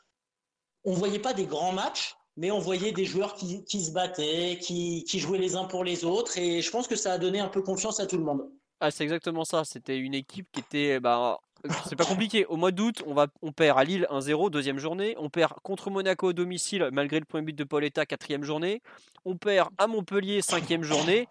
on 0.85 0.93
voyait 0.93 1.19
pas 1.19 1.33
des 1.33 1.47
grands 1.47 1.73
matchs, 1.73 2.15
mais 2.37 2.51
on 2.51 2.59
voyait 2.59 2.93
des 2.93 3.05
joueurs 3.05 3.35
qui, 3.35 3.65
qui 3.65 3.85
se 3.85 3.93
battaient, 3.93 4.59
qui, 4.61 5.05
qui, 5.05 5.21
jouaient 5.21 5.39
les 5.39 5.57
uns 5.57 5.65
pour 5.65 5.85
les 5.85 6.05
autres, 6.05 6.39
et 6.39 6.63
je 6.63 6.71
pense 6.71 6.89
que 6.89 6.97
ça 6.97 7.13
a 7.13 7.19
donné 7.19 7.41
un 7.41 7.49
peu 7.49 7.63
confiance 7.63 8.01
à 8.01 8.07
tout 8.07 8.17
le 8.17 8.25
monde. 8.25 8.51
Ah, 8.81 8.91
c'est 8.91 9.05
exactement 9.05 9.45
ça. 9.45 9.65
C'était 9.65 9.99
une 9.99 10.15
équipe 10.15 10.47
qui 10.53 10.61
était. 10.61 11.01
Bah, 11.01 11.39
c'est 11.87 11.97
pas 11.97 12.05
compliqué. 12.05 12.45
Au 12.47 12.57
mois 12.57 12.71
d'août, 12.71 13.03
on, 13.07 13.15
va, 13.15 13.29
on 13.41 13.53
perd 13.53 13.79
à 13.79 13.85
Lille 13.85 14.07
1-0, 14.11 14.51
deuxième 14.51 14.79
journée. 14.79 15.15
On 15.19 15.31
perd 15.31 15.55
contre 15.63 15.91
Monaco 15.91 16.29
au 16.29 16.33
domicile, 16.33 16.89
malgré 16.93 17.19
le 17.19 17.25
premier 17.25 17.47
but 17.47 17.57
de 17.57 17.65
Pauletta, 17.65 18.05
quatrième 18.05 18.45
journée. 18.45 18.83
On 19.25 19.37
perd 19.37 19.71
à 19.79 19.87
Montpellier, 19.87 20.43
cinquième 20.43 20.83
journée. 20.83 21.27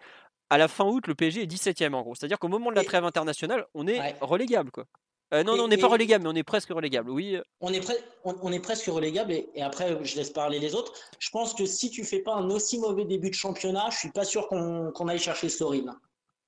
À 0.50 0.58
la 0.58 0.68
fin 0.68 0.84
août, 0.84 1.06
le 1.06 1.14
PSG 1.14 1.42
est 1.42 1.46
17ème 1.46 1.94
en 1.94 2.02
gros. 2.02 2.14
C'est-à-dire 2.14 2.38
qu'au 2.38 2.48
moment 2.48 2.70
de 2.70 2.76
la 2.76 2.84
trêve 2.84 3.04
internationale, 3.04 3.66
on 3.74 3.86
est 3.86 4.16
relégable. 4.20 4.70
quoi. 4.70 4.84
Euh, 5.32 5.42
non, 5.42 5.56
non, 5.56 5.64
on 5.64 5.68
n'est 5.68 5.78
pas 5.78 5.88
relégable, 5.88 6.24
mais 6.24 6.30
on 6.30 6.36
est 6.36 6.44
presque 6.44 6.68
relégable, 6.68 7.10
oui. 7.10 7.38
On 7.60 7.72
est, 7.72 7.82
on, 8.24 8.52
est 8.52 8.60
presque 8.60 8.86
relégable, 8.86 9.32
et, 9.32 9.62
après, 9.62 9.98
je 10.04 10.16
laisse 10.16 10.30
parler 10.30 10.58
les 10.58 10.74
autres. 10.74 10.92
Je 11.18 11.30
pense 11.30 11.54
que 11.54 11.66
si 11.66 11.90
tu 11.90 12.04
fais 12.04 12.20
pas 12.20 12.34
un 12.34 12.50
aussi 12.50 12.78
mauvais 12.78 13.04
début 13.04 13.30
de 13.30 13.34
championnat, 13.34 13.88
je 13.90 13.98
suis 13.98 14.10
pas 14.10 14.24
sûr 14.24 14.48
qu'on 14.48 15.08
aille 15.08 15.18
chercher 15.18 15.48
Sorin. 15.48 15.98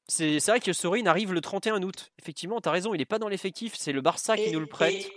C'est 0.09 0.39
vrai 0.47 0.61
que 0.61 0.73
Sorin 0.73 1.07
arrive 1.07 1.33
le 1.33 1.41
31 1.41 1.83
août. 1.83 2.13
Effectivement, 2.21 2.61
tu 2.61 2.69
as 2.69 2.73
raison, 2.73 2.95
il 2.95 2.99
n'est 2.99 3.07
pas 3.07 3.19
dans 3.19 3.29
l'effectif, 3.29 3.75
c'est 3.77 3.93
le 3.93 4.03
Barça 4.03 4.37
qui 4.37 4.53
nous 4.53 4.61
le 4.61 4.67
prête. 4.67 5.09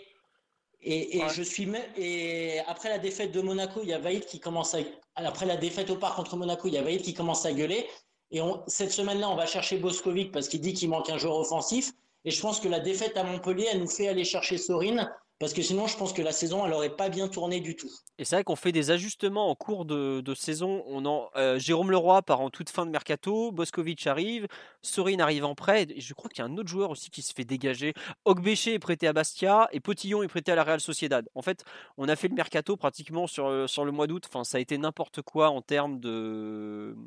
Et, 0.82 1.22
je 1.34 1.44
suis 1.44 1.70
et 1.98 2.60
après 2.68 2.89
la 2.89 3.00
défaite 3.00 3.34
de 3.34 3.42
Monaco, 3.42 3.82
il 3.84 3.89
y 3.89 3.94
a 3.94 4.00
Vaïd 4.00 4.25
qui 4.25 4.39
commence 4.39 4.74
à 4.74 4.80
après 5.25 5.46
la 5.46 5.58
défaite 5.58 5.89
au 5.89 5.96
parc 5.96 6.16
contre 6.16 6.38
Monaco, 6.38 6.68
il 6.68 6.74
y 6.74 6.78
a 6.78 6.82
Vaïd 6.82 7.01
qui 7.01 7.13
commence 7.13 7.46
à 7.46 7.51
gueuler. 7.51 7.86
Et 8.32 8.42
cette 8.68 8.92
semaine-là, 8.92 9.30
on 9.30 9.36
va 9.36 9.46
chercher 9.46 9.78
Boskovic 9.78 10.32
parce 10.32 10.48
qu'il 10.48 10.62
dit 10.62 10.74
qu'il 10.74 10.89
manque 10.89 11.10
un 11.10 11.18
joueur 11.18 11.36
offensif. 11.38 11.92
Et 12.26 12.32
je 12.32 12.42
pense 12.42 12.60
que 12.60 12.68
la 12.68 12.80
défaite 12.80 13.18
à 13.18 13.24
Montpellier, 13.24 13.68
elle 13.72 13.80
nous 13.80 13.88
fait 13.88 14.08
aller 14.08 14.26
chercher 14.26 14.58
Sorine. 14.58 15.10
Parce 15.40 15.54
que 15.54 15.62
sinon, 15.62 15.88
je 15.88 15.96
pense 15.96 16.12
que 16.12 16.22
la 16.22 16.34
saison, 16.34 16.66
elle 16.66 16.72
n'aurait 16.72 16.98
pas 16.98 17.08
bien 17.08 17.30
tourné 17.30 17.62
du 17.62 17.78
tout. 17.78 17.90
Et 18.18 18.26
c'est 18.26 18.36
vrai 18.36 18.44
qu'on 18.44 18.58
fait 18.58 18.74
des 18.74 18.92
ajustements 18.92 19.50
en 19.50 19.56
cours 19.56 19.86
de, 19.86 20.22
saison. 20.36 20.84
On 20.86 21.30
euh, 21.38 21.58
Jérôme 21.58 21.92
Leroy 21.92 22.22
part 22.24 22.42
en 22.42 22.50
toute 22.50 22.70
fin 22.70 22.86
de 22.86 22.92
mercato, 22.92 23.54
Boskovic 23.54 24.06
arrive, 24.06 24.48
Sorine 24.82 25.22
arrive 25.22 25.46
en 25.46 25.56
prêt. 25.56 25.88
Et 25.96 26.02
je 26.02 26.14
crois 26.14 26.30
qu'il 26.30 26.44
y 26.44 26.48
a 26.48 26.52
un 26.52 26.58
autre 26.58 26.68
joueur 26.68 26.90
aussi 26.90 27.10
qui 27.10 27.22
se 27.22 27.34
fait 27.34 27.46
dégager. 27.46 27.94
Ogbéché 28.26 28.74
est 28.74 28.80
prêté 28.80 29.08
à 29.08 29.14
Bastia 29.14 29.70
et 29.72 29.80
Potillon 29.80 30.24
est 30.24 30.28
prêté 30.28 30.52
à 30.52 30.56
la 30.56 30.66
Real 30.66 30.82
Sociedad. 30.82 31.26
En 31.36 31.42
fait, 31.42 31.64
on 31.98 32.10
a 32.10 32.18
fait 32.18 32.28
le 32.28 32.36
mercato 32.36 32.76
pratiquement 32.76 33.26
sur, 33.26 33.48
euh, 33.48 33.66
sur 33.66 33.86
le 33.86 33.94
mois 33.94 34.08
d'août. 34.08 34.26
Enfin, 34.28 34.44
ça 34.44 34.58
a 34.58 34.60
été 34.60 34.78
n'importe 34.78 35.22
quoi 35.22 35.52
en 35.52 35.62
termes 35.62 36.02
de 36.02 36.98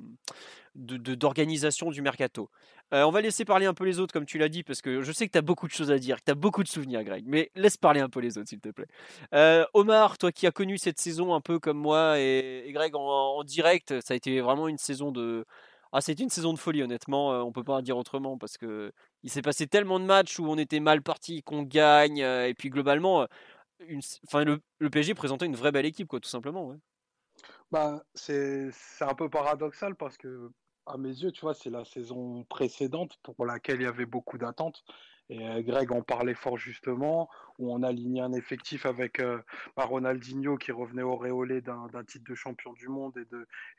d'organisation 0.74 1.90
du 1.90 2.02
mercato. 2.02 2.50
Euh, 2.92 3.04
on 3.04 3.10
va 3.10 3.20
laisser 3.20 3.44
parler 3.44 3.66
un 3.66 3.74
peu 3.74 3.84
les 3.84 4.00
autres, 4.00 4.12
comme 4.12 4.26
tu 4.26 4.38
l'as 4.38 4.48
dit, 4.48 4.62
parce 4.62 4.82
que 4.82 5.02
je 5.02 5.12
sais 5.12 5.26
que 5.26 5.32
tu 5.32 5.38
as 5.38 5.42
beaucoup 5.42 5.66
de 5.66 5.72
choses 5.72 5.90
à 5.90 5.98
dire, 5.98 6.18
que 6.18 6.24
tu 6.26 6.30
as 6.30 6.34
beaucoup 6.34 6.62
de 6.62 6.68
souvenirs, 6.68 7.02
Greg. 7.04 7.24
Mais 7.26 7.50
laisse 7.54 7.76
parler 7.76 8.00
un 8.00 8.08
peu 8.08 8.20
les 8.20 8.38
autres, 8.38 8.48
s'il 8.48 8.60
te 8.60 8.68
plaît. 8.68 8.86
Euh, 9.34 9.64
Omar, 9.74 10.18
toi 10.18 10.32
qui 10.32 10.46
as 10.46 10.50
connu 10.50 10.78
cette 10.78 11.00
saison 11.00 11.34
un 11.34 11.40
peu 11.40 11.58
comme 11.58 11.78
moi 11.78 12.18
et, 12.18 12.70
Greg 12.72 12.94
en, 12.94 13.42
direct, 13.44 14.00
ça 14.00 14.14
a 14.14 14.16
été 14.16 14.40
vraiment 14.40 14.68
une 14.68 14.78
saison 14.78 15.10
de. 15.10 15.44
Ah, 15.94 16.00
une 16.18 16.30
saison 16.30 16.54
de 16.54 16.58
folie, 16.58 16.82
honnêtement. 16.82 17.32
Euh, 17.34 17.40
on 17.40 17.52
peut 17.52 17.64
pas 17.64 17.82
dire 17.82 17.98
autrement 17.98 18.38
parce 18.38 18.56
que 18.56 18.92
il 19.22 19.30
s'est 19.30 19.42
passé 19.42 19.66
tellement 19.66 20.00
de 20.00 20.06
matchs 20.06 20.38
où 20.38 20.46
on 20.46 20.56
était 20.56 20.80
mal 20.80 21.02
parti, 21.02 21.42
qu'on 21.42 21.62
gagne, 21.62 22.18
et 22.18 22.54
puis 22.54 22.70
globalement, 22.70 23.26
enfin, 24.26 24.44
le, 24.44 24.90
PSG 24.90 25.14
présentait 25.14 25.46
une 25.46 25.56
vraie 25.56 25.72
belle 25.72 25.86
équipe, 25.86 26.08
quoi, 26.08 26.20
tout 26.20 26.28
simplement. 26.28 26.74
bah, 27.70 28.02
c'est 28.14 28.70
un 29.00 29.14
peu 29.14 29.28
paradoxal 29.28 29.94
parce 29.96 30.16
que, 30.16 30.50
à 30.86 30.96
mes 30.96 31.08
yeux, 31.08 31.32
tu 31.32 31.42
vois, 31.42 31.54
c'est 31.54 31.70
la 31.70 31.84
saison 31.84 32.44
précédente 32.44 33.18
pour 33.22 33.46
laquelle 33.46 33.80
il 33.80 33.84
y 33.84 33.86
avait 33.86 34.06
beaucoup 34.06 34.38
d'attentes. 34.38 34.84
Et 35.28 35.48
euh, 35.48 35.62
Greg 35.62 35.90
en 35.92 36.02
parlait 36.02 36.34
fort 36.34 36.58
justement, 36.58 37.30
où 37.58 37.72
on 37.72 37.82
a 37.82 37.88
aligné 37.88 38.20
un 38.20 38.32
effectif 38.32 38.84
avec 38.86 39.20
euh, 39.20 39.40
bah, 39.76 39.84
Ronaldinho 39.84 40.56
qui 40.56 40.72
revenait 40.72 41.02
auréolé 41.02 41.60
d'un 41.60 41.88
titre 42.06 42.28
de 42.28 42.34
champion 42.34 42.72
du 42.72 42.88
monde 42.88 43.16
et 43.16 43.24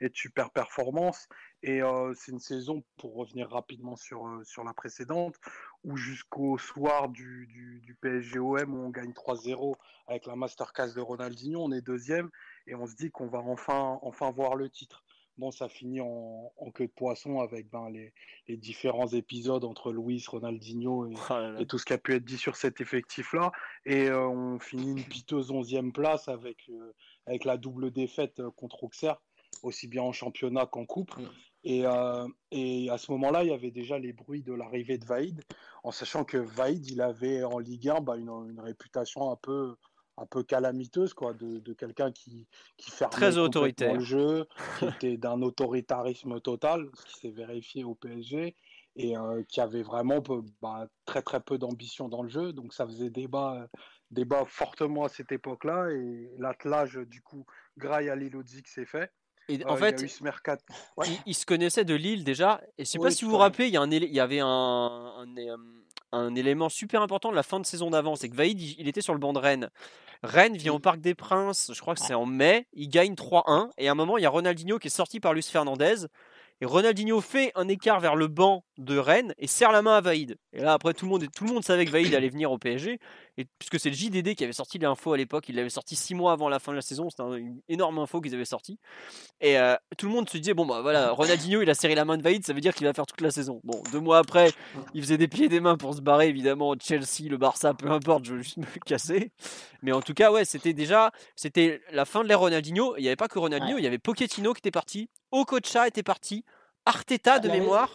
de, 0.07 0.13
super 0.13 0.49
performance. 0.51 1.27
Et 1.61 1.83
euh, 1.83 2.13
c'est 2.15 2.31
une 2.31 2.39
saison, 2.39 2.83
pour 2.97 3.15
revenir 3.15 3.49
rapidement 3.49 3.95
sur, 3.95 4.25
la 4.63 4.73
précédente, 4.73 5.35
où 5.83 5.97
jusqu'au 5.97 6.57
soir 6.57 7.09
du, 7.09 7.97
PSGOM, 8.01 8.73
où 8.73 8.85
on 8.87 8.89
gagne 8.89 9.11
3-0 9.11 9.75
avec 10.07 10.25
la 10.25 10.35
masterclass 10.35 10.93
de 10.93 11.01
Ronaldinho, 11.01 11.61
on 11.61 11.71
est 11.71 11.81
deuxième 11.81 12.29
et 12.67 12.75
on 12.75 12.87
se 12.87 12.95
dit 12.95 13.11
qu'on 13.11 13.27
va 13.27 13.39
enfin 13.39 14.31
voir 14.31 14.55
le 14.55 14.69
titre. 14.69 15.03
Bon, 15.37 15.49
ça 15.49 15.67
finit 15.67 15.99
en, 15.99 16.51
queue 16.75 16.85
de 16.85 16.91
poisson 16.91 17.39
avec 17.39 17.69
ben, 17.71 17.89
les, 17.89 18.57
différents 18.57 19.07
épisodes 19.07 19.63
entre 19.63 19.91
Luis, 19.91 20.23
Ronaldinho 20.27 21.07
oh 21.07 21.33
et, 21.59 21.65
tout 21.65 21.79
ce 21.79 21.85
qui 21.85 21.93
a 21.93 21.97
pu 21.97 22.13
être 22.13 22.23
dit 22.23 22.37
sur 22.37 22.55
cet 22.55 22.81
effectif-là. 22.81 23.51
Et 23.85 24.09
euh, 24.09 24.27
on 24.27 24.59
finit 24.59 24.91
une 24.91 25.03
piteuse 25.03 25.51
11e 25.51 25.91
place 25.91 26.27
avec, 26.27 26.69
euh, 26.69 26.93
avec 27.25 27.45
la 27.45 27.57
double 27.57 27.91
défaite 27.91 28.39
euh, 28.39 28.51
contre 28.51 28.83
Auxerre, 28.83 29.19
aussi 29.63 29.87
bien 29.87 30.03
en 30.03 30.11
championnat 30.11 30.67
qu'en 30.67 30.85
coupe. 30.85 31.17
Mm. 31.17 31.29
Et, 31.65 31.85
et, 32.51 32.89
à 32.89 32.97
ce 32.97 33.09
moment-là, 33.13 33.43
il 33.45 33.49
y 33.49 33.53
avait 33.53 33.71
déjà 33.71 33.97
les 33.97 34.11
bruits 34.11 34.43
de 34.43 34.51
l'arrivée 34.53 34.97
de 34.97 35.05
Vaïd, 35.05 35.41
en 35.83 35.91
sachant 35.91 36.25
que 36.25 36.37
Vaïd, 36.37 36.85
il 36.87 36.99
avait 36.99 37.43
en 37.45 37.57
Ligue 37.57 37.87
1 37.87 38.01
ben, 38.01 38.15
une, 38.15 38.51
une 38.51 38.59
réputation 38.59 39.31
un 39.31 39.37
peu 39.37 39.77
un 40.17 40.25
peu 40.25 40.43
calamiteuse 40.43 41.13
quoi 41.13 41.33
de, 41.33 41.59
de 41.59 41.73
quelqu'un 41.73 42.11
qui 42.11 42.47
qui 42.77 42.91
fermait 42.91 43.11
très 43.11 43.37
autoritaire. 43.37 43.95
le 43.95 43.99
jeu 43.99 44.47
qui 44.79 44.85
était 44.85 45.17
d'un 45.17 45.41
autoritarisme 45.41 46.39
total 46.39 46.89
ce 46.93 47.05
qui 47.05 47.19
s'est 47.19 47.31
vérifié 47.31 47.83
au 47.83 47.95
PSG 47.95 48.55
et 48.95 49.17
euh, 49.17 49.43
qui 49.47 49.59
avait 49.59 49.81
vraiment 49.81 50.21
bah, 50.61 50.87
très 51.05 51.21
très 51.21 51.39
peu 51.39 51.57
d'ambition 51.57 52.09
dans 52.09 52.21
le 52.21 52.29
jeu. 52.29 52.53
Donc 52.53 52.73
ça 52.73 52.85
faisait 52.85 53.09
débat 53.09 53.67
débat 54.11 54.45
fortement 54.45 55.05
à 55.05 55.09
cette 55.09 55.31
époque-là. 55.31 55.89
Et 55.91 56.31
l'attelage 56.37 56.95
du 57.07 57.21
coup 57.21 57.45
Grail 57.77 58.09
à 58.09 58.15
Lilodzik 58.15 58.67
s'est 58.67 58.85
fait. 58.85 59.11
Et 59.49 59.65
en 59.65 59.75
fait, 59.75 60.01
il, 61.25 61.35
se 61.35 61.45
connaissait 61.45 61.83
de 61.83 61.95
Lille 61.95 62.23
déjà. 62.23 62.61
Et 62.77 62.85
je 62.85 62.89
sais 62.91 62.97
pas 62.97 63.11
si 63.11 63.25
vous 63.25 63.31
vous 63.31 63.37
rappelez, 63.37 63.67
il 63.67 63.73
y, 63.73 63.77
a 63.77 63.81
un, 63.81 63.91
il 63.91 64.13
y 64.13 64.21
avait 64.21 64.39
un, 64.39 64.47
un, 64.47 65.37
euh, 65.37 65.57
un, 66.13 66.35
élément 66.35 66.69
super 66.69 67.01
important 67.01 67.31
de 67.31 67.35
la 67.35 67.43
fin 67.43 67.59
de 67.59 67.65
saison 67.65 67.89
d'avant, 67.89 68.15
c'est 68.15 68.29
que 68.29 68.35
Vaïd, 68.35 68.61
il, 68.61 68.87
était 68.87 69.01
sur 69.01 69.13
le 69.13 69.19
banc 69.19 69.33
de 69.33 69.39
Rennes. 69.39 69.69
Rennes 70.23 70.55
vient 70.55 70.73
au 70.73 70.79
Parc 70.79 71.01
des 71.01 71.15
Princes, 71.15 71.71
je 71.73 71.81
crois 71.81 71.95
que 71.95 72.01
c'est 72.01 72.13
en 72.13 72.25
mai, 72.25 72.67
il 72.73 72.89
gagne 72.89 73.13
3-1, 73.13 73.69
et 73.77 73.87
à 73.89 73.91
un 73.91 73.95
moment, 73.95 74.17
il 74.17 74.21
y 74.21 74.25
a 74.25 74.29
Ronaldinho 74.29 74.79
qui 74.79 74.87
est 74.87 74.91
sorti 74.91 75.19
par 75.19 75.33
Luis 75.33 75.43
Fernandez, 75.43 76.05
et 76.61 76.65
Ronaldinho 76.65 77.19
fait 77.19 77.51
un 77.55 77.67
écart 77.67 77.99
vers 77.99 78.15
le 78.15 78.27
banc 78.27 78.63
de 78.77 78.97
Rennes 78.97 79.33
et 79.37 79.47
serre 79.47 79.71
la 79.71 79.81
main 79.81 79.97
à 79.97 80.01
Vaïd. 80.01 80.37
Et 80.51 80.61
là, 80.61 80.73
après, 80.73 80.93
tout 80.93 81.05
le 81.05 81.11
monde, 81.11 81.25
tout 81.35 81.45
le 81.45 81.53
monde 81.53 81.63
savait 81.63 81.85
que 81.85 81.91
Vaïd 81.91 82.13
allait 82.15 82.29
venir 82.29 82.51
au 82.51 82.57
PSG. 82.57 82.99
Et 83.37 83.45
puisque 83.57 83.79
c'est 83.79 83.89
le 83.89 83.95
JDD 83.95 84.35
qui 84.35 84.43
avait 84.43 84.53
sorti 84.53 84.77
l'info 84.79 85.13
à 85.13 85.17
l'époque, 85.17 85.45
il 85.49 85.55
l'avait 85.55 85.69
sorti 85.69 85.95
six 85.95 86.15
mois 86.15 86.33
avant 86.33 86.49
la 86.49 86.59
fin 86.59 86.71
de 86.71 86.77
la 86.77 86.81
saison. 86.81 87.09
C'était 87.09 87.23
une 87.39 87.61
énorme 87.67 87.99
info 87.99 88.21
qu'ils 88.21 88.33
avaient 88.33 88.45
sorti. 88.45 88.79
Et 89.41 89.57
euh, 89.57 89.75
tout 89.97 90.07
le 90.07 90.11
monde 90.11 90.29
se 90.29 90.37
disait 90.37 90.53
bon, 90.53 90.65
bah 90.65 90.81
voilà, 90.81 91.11
Ronaldinho, 91.11 91.61
il 91.61 91.69
a 91.69 91.73
serré 91.73 91.95
la 91.95 92.05
main 92.05 92.17
de 92.17 92.23
Vaïd, 92.23 92.45
ça 92.45 92.53
veut 92.53 92.61
dire 92.61 92.73
qu'il 92.73 92.85
va 92.87 92.93
faire 92.93 93.05
toute 93.05 93.21
la 93.21 93.31
saison. 93.31 93.59
Bon, 93.63 93.81
deux 93.91 93.99
mois 93.99 94.17
après, 94.17 94.51
il 94.93 95.01
faisait 95.01 95.17
des 95.17 95.27
pieds 95.27 95.45
et 95.45 95.49
des 95.49 95.59
mains 95.59 95.77
pour 95.77 95.93
se 95.93 96.01
barrer, 96.01 96.27
évidemment. 96.27 96.75
Chelsea, 96.79 97.29
le 97.29 97.37
Barça, 97.37 97.73
peu 97.73 97.91
importe, 97.91 98.25
je 98.25 98.35
veux 98.35 98.41
juste 98.41 98.57
me 98.57 98.65
casser. 98.85 99.31
Mais 99.81 99.91
en 99.91 100.01
tout 100.01 100.13
cas, 100.13 100.31
ouais, 100.31 100.45
c'était 100.45 100.73
déjà 100.73 101.11
c'était 101.35 101.81
la 101.91 102.05
fin 102.05 102.23
de 102.23 102.27
l'ère 102.27 102.39
Ronaldinho. 102.39 102.95
Il 102.97 103.01
n'y 103.01 103.07
avait 103.07 103.15
pas 103.15 103.27
que 103.27 103.39
Ronaldinho, 103.39 103.77
il 103.77 103.83
y 103.83 103.87
avait 103.87 103.99
Pochettino 103.99 104.53
qui 104.53 104.59
était 104.59 104.71
parti, 104.71 105.09
Okocha 105.31 105.87
était 105.87 106.03
parti. 106.03 106.43
Arteta 106.85 107.39
de 107.39 107.47
mémoire. 107.49 107.89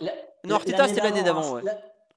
Non, 0.45 0.57
Arteta 0.57 0.89
c'était 0.89 1.03
l'année 1.03 1.23
d'avant. 1.23 1.55
Ouais. 1.55 1.63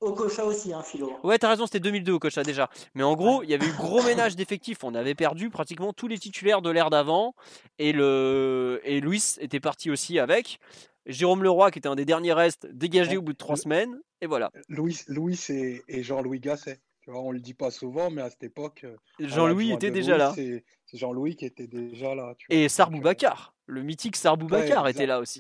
Okocha 0.02 0.44
aussi, 0.46 0.74
hein, 0.74 0.82
Philo. 0.82 1.14
Ouais, 1.24 1.38
t'as 1.38 1.50
raison, 1.50 1.68
c'était 1.68 1.80
2002 1.80 2.14
Okocha 2.14 2.44
déjà. 2.44 2.70
Mais 2.96 3.04
en 3.04 3.16
gros, 3.16 3.44
il 3.44 3.50
y 3.50 3.54
avait 3.54 3.68
eu 3.68 3.74
gros 3.74 4.02
ménage 4.02 4.36
d'effectifs. 4.36 4.84
On 4.84 4.96
avait 4.96 5.14
perdu 5.14 5.52
pratiquement 5.52 5.94
tous 5.94 6.08
les 6.08 6.18
titulaires 6.18 6.64
de 6.64 6.72
l'ère 6.72 6.90
d'avant. 6.90 7.36
Et, 7.78 7.92
le... 7.92 8.82
et 8.84 9.00
Louis 9.00 9.22
était 9.40 9.60
parti 9.60 9.92
aussi 9.92 10.18
avec. 10.18 10.60
Jérôme 11.06 11.44
Leroy, 11.44 11.70
qui 11.72 11.80
était 11.80 11.88
un 11.88 11.96
des 11.96 12.06
derniers 12.06 12.34
restes, 12.34 12.68
dégagé 12.72 13.18
au 13.18 13.22
bout 13.22 13.34
de 13.34 13.38
trois 13.38 13.58
semaines. 13.58 14.00
Et 14.22 14.28
voilà. 14.28 14.52
Louis, 14.70 15.00
Louis 15.08 15.40
et, 15.50 16.04
Jean-Louis 16.04 16.40
Gasset. 16.40 16.80
Tu 17.02 17.12
vois, 17.12 17.22
on 17.22 17.32
le 17.32 17.40
dit 17.40 17.56
pas 17.56 17.72
souvent, 17.72 18.12
mais 18.12 18.22
à 18.22 18.30
cette 18.30 18.44
époque. 18.44 18.84
Euh, 18.84 18.96
Jean-Louis 19.20 19.72
était 19.72 19.90
déjà 19.90 20.18
là. 20.18 20.34
C'est 20.36 20.64
Jean-Louis 20.94 21.36
qui 21.36 21.46
était 21.46 21.68
déjà 21.68 22.14
là. 22.14 22.36
et 22.50 22.70
Sarbou 22.70 22.98
euh, 22.98 23.02
Bakar. 23.02 23.56
Le 23.66 23.82
mythique 23.82 24.16
Sarbou 24.16 24.48
Bakar 24.48 24.88
était 24.88 25.06
là 25.06 25.20
aussi. 25.20 25.40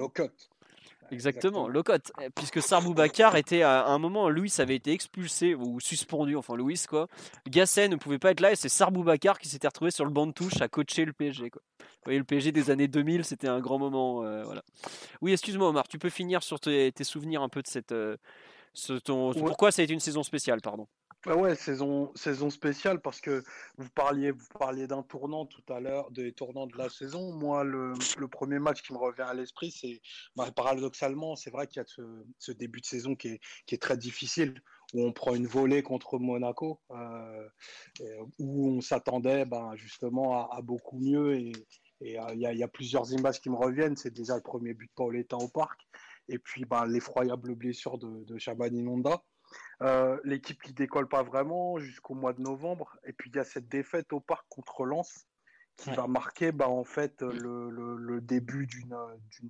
Exactement, 1.12 1.68
Locotte. 1.68 2.12
Eh, 2.22 2.30
puisque 2.30 2.62
Sarbou 2.62 2.94
Bakar 2.94 3.36
était 3.36 3.62
à, 3.62 3.86
un 3.86 4.00
moment, 4.00 4.30
Louis 4.30 4.52
avait 4.60 4.76
été 4.76 4.92
expulsé 4.92 5.56
ou 5.56 5.80
suspendu, 5.80 6.36
enfin 6.36 6.56
Louis 6.56 6.82
quoi. 6.88 7.08
Gasset 7.48 7.90
ne 7.90 7.98
pouvait 7.98 8.20
pas 8.20 8.32
être 8.32 8.40
là 8.40 8.52
et 8.54 8.56
c'est 8.56 8.70
Sarbou 8.70 9.04
Bakar 9.04 9.38
qui 9.40 9.50
s'était 9.50 9.68
retrouvé 9.68 9.92
sur 9.92 10.06
le 10.06 10.12
banc 10.12 10.28
de 10.28 10.32
touche 10.32 10.62
à 10.62 10.68
coacher 10.68 11.06
le 11.06 11.14
PSG 11.14 11.50
quoi. 11.50 11.62
Vous 11.80 12.06
voyez, 12.06 12.20
le 12.20 12.26
PSG 12.26 12.52
des 12.52 12.72
années 12.72 12.88
2000, 12.88 13.26
c'était 13.26 13.48
un 13.48 13.60
grand 13.60 13.78
moment. 13.78 14.24
Euh, 14.24 14.44
voilà. 14.44 14.64
Oui, 15.22 15.34
excuse-moi 15.34 15.70
Omar, 15.70 15.88
tu 15.88 16.00
peux 16.00 16.10
finir 16.10 16.42
sur 16.42 16.60
tes, 16.60 16.92
souvenirs 17.04 17.44
un 17.44 17.50
peu 17.50 17.62
de 17.62 17.68
cette. 17.68 17.92
Euh, 17.92 18.18
ce, 18.74 18.94
ton, 18.94 19.34
Pourquoi 19.34 19.72
ça 19.72 19.82
a 19.82 19.86
été 19.86 19.94
une 19.94 20.00
saison 20.00 20.24
spéciale, 20.24 20.62
pardon? 20.62 20.88
Ah 21.28 21.38
ouais, 21.38 21.54
saison, 21.54 22.12
saison 22.16 22.50
spéciale 22.50 23.00
parce 23.00 23.22
que 23.22 23.44
vous 23.78 23.90
parliez, 23.90 24.32
vous 24.32 24.48
parliez 24.58 24.88
d'un 24.88 25.04
tournant 25.04 25.46
tout 25.46 25.62
à 25.72 25.80
l'heure, 25.80 26.10
des 26.10 26.34
tournants 26.34 26.66
de 26.66 26.76
la 26.76 26.90
saison. 26.90 27.32
Moi, 27.32 27.64
le, 27.64 27.94
le 28.18 28.28
premier 28.28 28.58
match 28.58 28.82
qui 28.82 28.92
me 28.92 28.98
revient 28.98 29.22
à 29.22 29.36
l'esprit, 29.36 29.70
c'est 29.70 30.02
bah, 30.36 30.50
paradoxalement, 30.52 31.36
c'est 31.36 31.52
vrai 31.52 31.68
qu'il 31.68 31.80
y 31.80 31.84
a 31.84 31.86
ce, 31.86 32.02
ce, 32.40 32.52
début 32.52 32.82
de 32.82 32.88
saison 32.88 33.16
qui 33.16 33.28
est, 33.28 33.40
qui 33.68 33.76
est, 33.76 33.78
très 33.78 33.98
difficile, 33.98 34.64
où 34.96 35.06
on 35.06 35.14
prend 35.14 35.36
une 35.36 35.46
volée 35.46 35.84
contre 35.84 36.18
Monaco, 36.18 36.82
euh, 36.90 37.48
où 38.40 38.70
on 38.70 38.82
s'attendait 38.82 39.46
ben, 39.46 39.76
justement 39.76 40.50
à, 40.50 40.62
beaucoup 40.64 40.98
mieux. 40.98 41.36
Et 41.36 41.52
il 42.02 42.14
y, 42.40 42.64
a, 42.64 42.68
plusieurs 42.68 43.14
images 43.14 43.42
qui 43.42 43.52
me 43.52 43.58
reviennent. 43.58 43.96
C'est 43.96 44.14
déjà 44.14 44.36
le 44.36 44.42
premier 44.42 44.74
but 44.74 44.88
de 44.88 44.94
Pauletta 44.96 45.38
au 45.38 45.50
parc, 45.50 45.82
et 46.30 46.40
puis 46.40 46.66
ben, 46.66 46.88
l'effroyable 46.88 47.54
blessure 47.54 48.00
de, 48.00 48.24
de 48.24 48.40
Shabani 48.40 48.82
Nonda. 48.82 49.22
Euh, 49.82 50.20
l'équipe 50.24 50.62
qui 50.62 50.74
décolle 50.74 51.08
pas 51.08 51.24
vraiment 51.24 51.80
jusqu'au 51.80 52.14
mois 52.14 52.34
de 52.34 52.42
novembre. 52.42 52.98
Et 53.06 53.14
puis 53.14 53.30
il 53.32 53.36
y 53.36 53.40
a 53.40 53.44
cette 53.44 53.68
défaite 53.68 54.14
au 54.14 54.20
parc 54.20 54.46
contre 54.50 54.86
Lens 54.86 55.26
qui 55.78 55.90
va 55.90 56.06
marquer 56.06 56.52
bah, 56.52 56.70
en 56.70 56.84
fait 56.84 57.22
le, 57.24 57.70
le, 57.72 58.22
début 58.22 58.68
d'une 58.68 58.96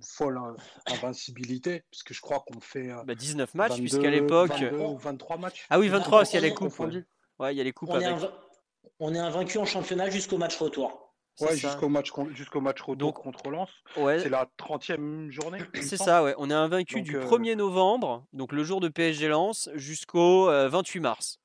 folle 0.02 0.40
invincibilité. 0.86 1.84
Puisque 1.90 2.14
je 2.14 2.20
crois 2.22 2.42
qu'on 2.46 2.60
fait. 2.60 2.90
19 3.06 3.48
euh, 3.48 3.58
bah, 3.58 3.68
matchs, 3.68 3.78
puisqu'à 3.78 4.10
l'époque. 4.10 4.52
23 4.52 5.36
matchs. 5.36 5.66
Ah 5.68 5.78
oui, 5.78 5.88
23, 5.88 6.18
parce 6.20 6.30
qu'il 6.30 6.40
y 6.40 6.44
a 6.44 6.48
les 6.48 6.54
coupes. 6.54 6.78
Ouais, 7.38 7.54
il 7.54 7.58
y 7.58 7.60
a 7.60 7.64
les 7.64 7.72
coupes. 7.72 7.90
On, 7.90 8.00
est, 8.00 8.14
on 9.00 9.14
est 9.14 9.18
invaincu 9.18 9.58
en 9.58 9.66
championnat 9.66 10.08
jusqu'au 10.08 10.38
match 10.38 10.56
retour. 10.56 11.11
Ouais, 11.40 11.56
jusqu'au 11.56 11.88
match, 11.88 12.12
jusqu'au 12.34 12.60
match 12.60 12.80
retour 12.82 13.14
contre 13.14 13.50
Lens. 13.50 13.70
Ouais. 13.96 14.20
C'est 14.20 14.28
la 14.28 14.46
30e 14.58 15.30
journée. 15.30 15.58
C'est 15.80 15.96
ça, 15.96 16.22
ouais. 16.22 16.34
On 16.36 16.50
est 16.50 16.54
invaincu 16.54 17.00
du 17.02 17.16
1er 17.18 17.52
euh, 17.52 17.56
novembre, 17.56 18.26
donc 18.32 18.52
le 18.52 18.64
jour 18.64 18.80
de 18.80 18.88
PSG 18.88 19.28
Lens, 19.28 19.70
jusqu'au 19.74 20.46
28 20.46 20.98
euh, 20.98 21.02
mars. 21.02 21.38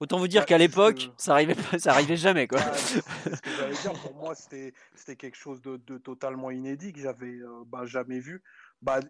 Autant 0.00 0.18
vous 0.18 0.28
dire 0.28 0.44
qu'à 0.44 0.58
l'époque, 0.58 1.10
ça 1.16 1.32
arrivait 1.32 1.54
ça 1.78 1.92
arrivait 1.92 2.16
jamais 2.16 2.48
quoi. 2.48 2.58
dire, 3.82 3.92
pour 4.02 4.14
moi, 4.14 4.34
c'était 4.34 4.72
quelque 5.16 5.36
chose 5.36 5.60
de, 5.62 5.98
totalement 5.98 6.50
inédit 6.50 6.92
que 6.92 7.00
j'avais 7.00 7.36
euh, 7.38 7.64
bah, 7.66 7.84
jamais 7.84 8.20
vu. 8.20 8.42
Bah, 8.82 9.00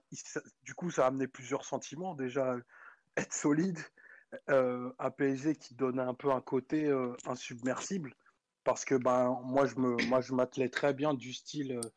du 0.62 0.75
coup, 0.75 0.91
ça 0.91 1.05
a 1.05 1.09
amené 1.09 1.26
plusieurs 1.26 1.64
sentiments. 1.64 2.14
Déjà, 2.14 2.57
être 3.17 3.33
solide, 3.33 3.79
un 4.49 5.11
PSG 5.17 5.55
qui 5.55 5.75
donnait 5.75 6.03
un 6.03 6.14
peu 6.14 6.31
un 6.33 6.41
côté 6.41 6.93
insubmersible 7.26 8.14
parce 8.64 8.85
que 8.85 8.94
ben 8.94 9.38
moi 9.44 9.66
je 9.66 9.76
me 9.76 9.97
moi 10.09 10.21
je 10.21 10.33
m'attelais 10.33 10.68
très 10.68 10.94
bien 10.94 11.14
du 11.14 11.33
style 11.33 11.73
euh, 11.73 11.88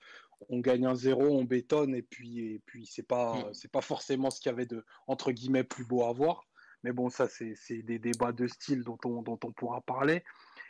on 0.50 0.60
gagne 0.60 0.86
un 0.86 0.96
zéro, 0.96 1.24
on 1.24 1.44
bétonne 1.44 1.96
et 1.96 2.02
puis 2.02 2.40
et 2.54 2.62
puis 2.66 2.86
c'est 2.86 3.08
pas 3.08 3.36
mm. 3.36 3.54
c'est 3.54 3.72
pas 3.72 3.82
forcément 3.82 4.30
ce 4.30 4.40
qu'il 4.40 4.52
y 4.52 4.54
avait 4.54 4.66
de 4.66 4.86
entre 5.08 5.32
guillemets 5.32 5.64
plus 5.64 5.86
beau 5.86 6.04
à 6.04 6.14
voir. 6.14 6.48
Mais 6.84 6.92
bon 6.92 7.10
ça 7.10 7.28
c'est 7.28 7.82
des 7.82 8.00
débats 8.00 8.32
de 8.32 8.48
style 8.48 8.84
dont 8.84 8.98
on 9.06 9.22
dont 9.22 9.40
on 9.44 9.52
pourra 9.52 9.82
parler. 9.82 10.24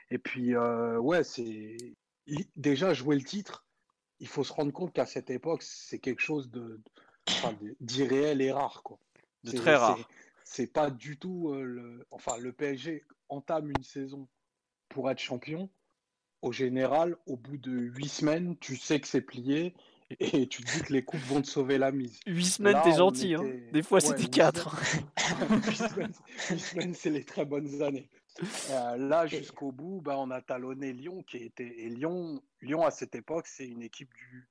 Et 0.10 0.18
puis 0.18 0.56
euh, 0.56 0.98
ouais 1.00 1.24
c'est 1.24 1.78
déjà 2.56 2.94
jouer 2.94 3.18
le 3.18 3.24
titre. 3.24 3.66
Il 4.20 4.28
faut 4.28 4.44
se 4.44 4.54
rendre 4.54 4.72
compte 4.72 4.94
qu'à 4.94 5.06
cette 5.06 5.30
époque 5.30 5.64
c'est 5.64 6.00
quelque 6.00 6.22
chose 6.22 6.50
de 6.50 6.82
d'irréel 7.82 8.42
et 8.42 8.52
rare 8.52 8.84
quoi. 8.84 9.00
De 9.44 9.52
très 9.52 9.76
rare. 9.76 10.00
C'est 10.46 10.72
pas 10.72 10.90
du 10.90 11.20
tout 11.20 11.50
euh, 11.50 11.64
le 11.64 12.08
enfin 12.10 12.38
le 12.38 12.54
PSG 12.54 13.06
entame 13.28 13.70
une 13.70 13.84
saison 13.84 14.30
pour 14.88 15.12
être 15.12 15.20
champion 15.20 15.70
au 16.48 16.52
général, 16.52 17.16
au 17.28 17.36
bout 17.36 17.58
de 17.58 17.72
huit 17.72 18.08
semaines, 18.08 18.56
tu 18.60 18.78
sais 18.78 19.00
que 19.00 19.08
c'est 19.08 19.22
plié 19.22 19.76
et 20.20 20.48
tu 20.48 20.64
te 20.64 20.72
dis 20.72 20.82
que 20.82 20.94
les 20.94 21.04
coupes 21.04 21.20
vont 21.22 21.42
te 21.42 21.48
sauver 21.48 21.78
la 21.78 21.92
mise. 21.92 22.20
Huit 22.26 22.46
semaines, 22.46 22.78
t'es 22.84 22.96
gentil. 22.96 23.36
Hein. 23.36 23.44
Des 23.74 23.84
fois, 23.84 24.00
c'était 24.00 24.28
quatre. 24.28 24.76
Huit 26.50 26.60
semaines, 26.60 26.94
c'est 26.94 27.10
les 27.10 27.26
très 27.26 27.46
bonnes 27.46 27.82
années. 27.82 28.10
Euh, 28.70 28.98
là, 28.98 29.28
jusqu'au 29.28 29.72
bout, 29.72 30.02
bah, 30.02 30.16
on 30.18 30.32
a 30.32 30.42
talonné 30.42 30.94
Lyon, 30.94 31.24
qui 31.24 31.38
était. 31.38 31.76
Et 31.80 31.90
Lyon, 31.90 32.42
Lyon 32.62 32.86
à 32.86 32.92
cette 32.92 33.16
époque, 33.16 33.48
c'est 33.48 33.68
une 33.68 33.82
équipe 33.82 34.14
du 34.14 34.48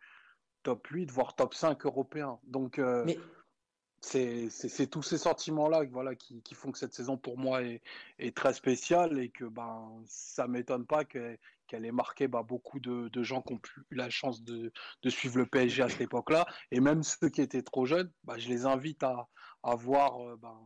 top 0.62 0.86
8, 0.88 1.10
voire 1.10 1.34
top 1.34 1.54
5 1.54 1.86
européen. 1.86 2.38
Donc, 2.44 2.80
c'est 4.00 4.90
tous 4.90 5.02
ces 5.02 5.18
sentiments-là 5.18 5.84
voilà, 5.90 6.14
qui, 6.14 6.42
qui, 6.42 6.54
font 6.54 6.72
que 6.72 6.78
cette 6.78 6.94
saison, 6.94 7.16
pour 7.16 7.38
moi, 7.38 7.62
est, 7.62 7.80
est 8.18 8.36
très 8.36 8.52
spéciale 8.52 9.18
et 9.18 9.30
que 9.30 9.44
ben, 9.44 10.02
ça 10.06 10.46
ne 10.46 10.52
m'étonne 10.52 10.84
pas 10.84 11.04
qu'elle 11.04 11.38
ait 11.74 11.92
marqué 11.92 12.28
ben, 12.28 12.42
beaucoup 12.42 12.80
de, 12.80 13.22
gens 13.22 13.42
qui 13.42 13.54
ont 13.54 13.60
eu 13.90 13.94
la 13.94 14.10
chance 14.10 14.42
de, 14.42 14.72
suivre 15.08 15.38
le 15.38 15.46
PSG 15.46 15.82
à 15.82 15.88
cette 15.88 16.00
époque-là. 16.00 16.46
Et 16.70 16.80
même 16.80 17.02
ceux 17.02 17.28
qui 17.28 17.40
étaient 17.40 17.62
trop 17.62 17.86
jeunes, 17.86 18.10
ben, 18.24 18.38
je 18.38 18.48
les 18.48 18.66
invite 18.66 19.02
à, 19.02 19.28
à 19.62 19.74
voir 19.74 20.20
euh, 20.20 20.36
ben, 20.36 20.56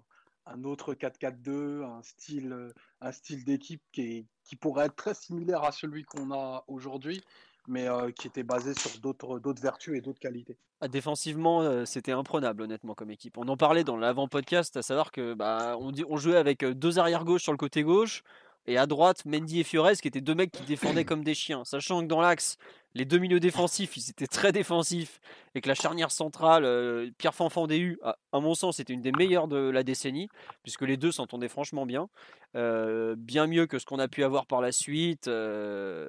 un 0.46 0.64
autre 0.64 0.94
4-4-2, 0.94 1.84
un 1.84 2.02
style, 2.02 2.72
un 3.00 3.12
style 3.12 3.44
d'équipe 3.44 3.82
qui, 3.92 4.26
qui 4.44 4.56
pourrait 4.56 4.86
être 4.86 4.96
très 4.96 5.14
similaire 5.14 5.64
à 5.64 5.72
celui 5.72 6.04
qu'on 6.04 6.32
a 6.32 6.64
aujourd'hui 6.66 7.22
mais 7.70 7.88
euh, 7.88 8.10
qui 8.10 8.26
était 8.26 8.42
basé 8.42 8.74
sur 8.74 8.90
d'autres 9.00 9.60
vertus 9.60 9.96
et 9.96 10.00
d'autres 10.00 10.18
qualités. 10.18 10.56
Ah, 10.80 10.88
défensivement, 10.88 11.62
euh, 11.62 11.84
c'était 11.84 12.12
imprenable, 12.12 12.62
honnêtement, 12.62 12.94
comme 12.94 13.10
équipe. 13.10 13.38
On 13.38 13.48
en 13.48 13.56
parlait 13.56 13.84
dans 13.84 13.96
l'avant-podcast, 13.96 14.76
à 14.76 14.82
savoir 14.82 15.12
que 15.12 15.34
bah, 15.34 15.76
jouait 16.16 16.36
avec 16.36 16.62
euh, 16.62 16.74
deux 16.74 16.98
arrières 16.98 17.24
gauche 17.24 17.42
sur 17.42 17.52
le 17.52 17.58
côté 17.58 17.82
gauche, 17.82 18.22
et 18.70 18.78
à 18.78 18.86
droite, 18.86 19.24
Mendy 19.24 19.60
et 19.60 19.64
Fiores, 19.64 19.96
qui 20.00 20.06
étaient 20.06 20.20
deux 20.20 20.34
mecs 20.34 20.52
qui 20.52 20.62
défendaient 20.62 21.04
comme 21.04 21.24
des 21.24 21.34
chiens. 21.34 21.64
Sachant 21.64 22.02
que 22.02 22.06
dans 22.06 22.20
l'axe, 22.20 22.56
les 22.94 23.04
deux 23.04 23.18
milieux 23.18 23.40
défensifs, 23.40 23.96
ils 23.96 24.10
étaient 24.10 24.28
très 24.28 24.52
défensifs. 24.52 25.20
Et 25.56 25.60
que 25.60 25.68
la 25.68 25.74
charnière 25.74 26.12
centrale, 26.12 26.64
euh, 26.64 27.10
Pierre 27.18 27.34
Fanfan 27.34 27.66
DU, 27.66 27.98
à, 28.04 28.40
mon 28.40 28.54
sens, 28.54 28.78
était 28.78 28.92
une 28.92 29.02
des 29.02 29.10
meilleures 29.10 29.48
de 29.48 29.56
la 29.56 29.82
décennie. 29.82 30.28
Puisque 30.62 30.82
les 30.82 30.96
deux 30.96 31.10
s'entendaient 31.10 31.48
franchement 31.48 31.84
bien. 31.84 32.08
Euh, 32.54 33.16
bien 33.18 33.48
mieux 33.48 33.66
que 33.66 33.80
ce 33.80 33.86
qu'on 33.86 33.98
a 33.98 34.06
pu 34.06 34.22
avoir 34.22 34.46
par 34.46 34.60
la 34.60 34.70
suite 34.70 35.26
euh, 35.26 36.08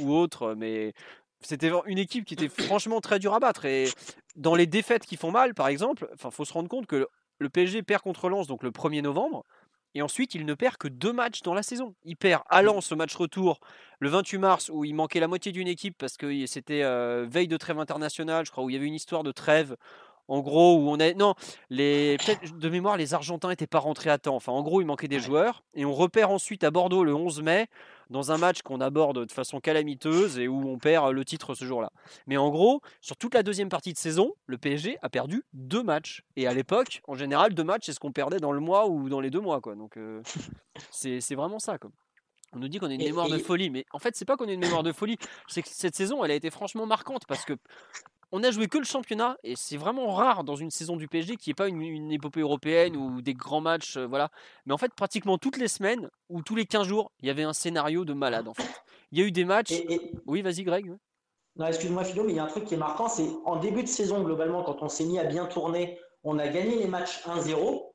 ou 0.00 0.12
autre. 0.12 0.54
Mais 0.56 0.92
c'était 1.42 1.70
une 1.86 1.98
équipe 1.98 2.24
qui 2.24 2.34
était 2.34 2.48
franchement 2.48 3.00
très 3.00 3.20
dure 3.20 3.34
à 3.34 3.38
battre. 3.38 3.66
Et 3.66 3.88
dans 4.34 4.56
les 4.56 4.66
défaites 4.66 5.06
qui 5.06 5.16
font 5.16 5.30
mal, 5.30 5.54
par 5.54 5.68
exemple, 5.68 6.08
il 6.12 6.30
faut 6.32 6.44
se 6.44 6.52
rendre 6.52 6.68
compte 6.68 6.86
que 6.86 7.06
le 7.38 7.48
PSG 7.48 7.82
perd 7.82 8.02
contre 8.02 8.28
Lens 8.28 8.48
donc 8.48 8.64
le 8.64 8.70
1er 8.70 9.02
novembre. 9.02 9.44
Et 9.94 10.02
ensuite, 10.02 10.34
il 10.34 10.46
ne 10.46 10.54
perd 10.54 10.76
que 10.76 10.88
deux 10.88 11.12
matchs 11.12 11.42
dans 11.42 11.54
la 11.54 11.62
saison. 11.62 11.94
Il 12.04 12.16
perd 12.16 12.42
à 12.48 12.62
Lens 12.62 12.92
au 12.92 12.96
match 12.96 13.14
retour 13.16 13.60
le 13.98 14.08
28 14.08 14.38
mars 14.38 14.70
où 14.72 14.84
il 14.84 14.94
manquait 14.94 15.20
la 15.20 15.28
moitié 15.28 15.52
d'une 15.52 15.68
équipe 15.68 15.96
parce 15.98 16.16
que 16.16 16.46
c'était 16.46 16.82
euh, 16.82 17.26
veille 17.28 17.48
de 17.48 17.56
trêve 17.56 17.78
internationale, 17.78 18.46
je 18.46 18.50
crois, 18.50 18.64
où 18.64 18.70
il 18.70 18.74
y 18.74 18.76
avait 18.76 18.86
une 18.86 18.94
histoire 18.94 19.22
de 19.22 19.32
trêve. 19.32 19.76
En 20.28 20.40
gros, 20.40 20.76
où 20.76 20.90
on 20.90 21.00
a. 21.00 21.12
Non, 21.14 21.34
les... 21.70 22.16
de 22.56 22.68
mémoire, 22.68 22.96
les 22.96 23.14
Argentins 23.14 23.48
n'étaient 23.48 23.66
pas 23.66 23.80
rentrés 23.80 24.10
à 24.10 24.18
temps. 24.18 24.36
Enfin, 24.36 24.52
en 24.52 24.62
gros, 24.62 24.80
il 24.80 24.84
manquait 24.86 25.08
des 25.08 25.18
joueurs. 25.18 25.64
Et 25.74 25.84
on 25.84 25.92
repère 25.92 26.30
ensuite 26.30 26.62
à 26.62 26.70
Bordeaux 26.70 27.02
le 27.02 27.12
11 27.12 27.42
mai 27.42 27.68
dans 28.10 28.32
un 28.32 28.38
match 28.38 28.62
qu'on 28.62 28.80
aborde 28.80 29.24
de 29.24 29.32
façon 29.32 29.60
calamiteuse 29.60 30.38
et 30.38 30.48
où 30.48 30.68
on 30.68 30.78
perd 30.78 31.12
le 31.12 31.24
titre 31.24 31.54
ce 31.54 31.64
jour-là. 31.64 31.90
Mais 32.26 32.36
en 32.36 32.50
gros, 32.50 32.82
sur 33.00 33.16
toute 33.16 33.34
la 33.34 33.42
deuxième 33.42 33.68
partie 33.68 33.92
de 33.92 33.98
saison, 33.98 34.34
le 34.46 34.58
PSG 34.58 34.98
a 35.00 35.08
perdu 35.08 35.44
deux 35.52 35.82
matchs. 35.82 36.24
Et 36.36 36.46
à 36.46 36.52
l'époque, 36.52 37.00
en 37.06 37.14
général, 37.14 37.54
deux 37.54 37.64
matchs, 37.64 37.86
c'est 37.86 37.92
ce 37.92 38.00
qu'on 38.00 38.12
perdait 38.12 38.38
dans 38.38 38.52
le 38.52 38.60
mois 38.60 38.88
ou 38.88 39.08
dans 39.08 39.20
les 39.20 39.30
deux 39.30 39.40
mois. 39.40 39.60
Quoi. 39.60 39.76
Donc, 39.76 39.96
euh, 39.96 40.22
c'est 40.90 41.34
vraiment 41.34 41.58
ça. 41.58 41.78
Quoi. 41.78 41.90
On 42.52 42.58
nous 42.58 42.68
dit 42.68 42.78
qu'on 42.78 42.90
a 42.90 42.94
une 42.94 43.02
mémoire 43.02 43.28
de 43.28 43.38
folie, 43.38 43.70
mais 43.70 43.86
en 43.92 44.00
fait, 44.00 44.16
c'est 44.16 44.24
pas 44.24 44.36
qu'on 44.36 44.48
a 44.48 44.52
une 44.52 44.60
mémoire 44.60 44.82
de 44.82 44.92
folie. 44.92 45.16
C'est 45.46 45.62
que 45.62 45.68
cette 45.68 45.94
saison, 45.94 46.24
elle 46.24 46.32
a 46.32 46.34
été 46.34 46.50
franchement 46.50 46.84
marquante 46.84 47.22
parce 47.28 47.44
que 47.44 47.54
on 48.32 48.42
a 48.42 48.50
joué 48.50 48.68
que 48.68 48.78
le 48.78 48.84
championnat 48.84 49.36
et 49.42 49.54
c'est 49.56 49.76
vraiment 49.76 50.12
rare 50.12 50.44
dans 50.44 50.56
une 50.56 50.70
saison 50.70 50.96
du 50.96 51.08
PSG 51.08 51.36
qui 51.36 51.50
ait 51.50 51.54
pas 51.54 51.68
une, 51.68 52.12
épopée 52.12 52.40
européenne 52.40 52.96
ou 52.96 53.22
des 53.22 53.34
grands 53.34 53.60
matchs, 53.60 53.96
euh, 53.96 54.06
voilà. 54.06 54.30
Mais 54.66 54.72
en 54.72 54.78
fait, 54.78 54.92
pratiquement 54.94 55.38
toutes 55.38 55.56
les 55.56 55.68
semaines 55.68 56.08
ou 56.28 56.42
tous 56.42 56.54
les 56.54 56.66
15 56.66 56.86
jours, 56.86 57.12
il 57.20 57.26
y 57.26 57.30
avait 57.30 57.42
un 57.42 57.52
scénario 57.52 58.04
de 58.04 58.12
malade 58.12 58.48
en 58.48 58.54
fait. 58.54 58.68
Il 59.12 59.18
y 59.18 59.22
a 59.22 59.26
eu 59.26 59.32
des 59.32 59.44
matchs. 59.44 59.72
Oui, 60.26 60.42
vas-y, 60.42 60.62
Greg. 60.62 60.94
Non, 61.56 61.66
excuse-moi, 61.66 62.04
Philo, 62.04 62.22
mais 62.24 62.32
il 62.32 62.36
y 62.36 62.38
a 62.38 62.44
un 62.44 62.48
truc 62.48 62.64
qui 62.64 62.74
est 62.74 62.78
marquant, 62.78 63.08
c'est 63.08 63.28
en 63.44 63.56
début 63.56 63.82
de 63.82 63.88
saison, 63.88 64.22
globalement, 64.22 64.62
quand 64.62 64.82
on 64.82 64.88
s'est 64.88 65.04
mis 65.04 65.18
à 65.18 65.24
bien 65.24 65.46
tourner, 65.46 65.98
on 66.22 66.38
a 66.38 66.46
gagné 66.46 66.76
les 66.76 66.86
matchs 66.86 67.26
1-0. 67.26 67.90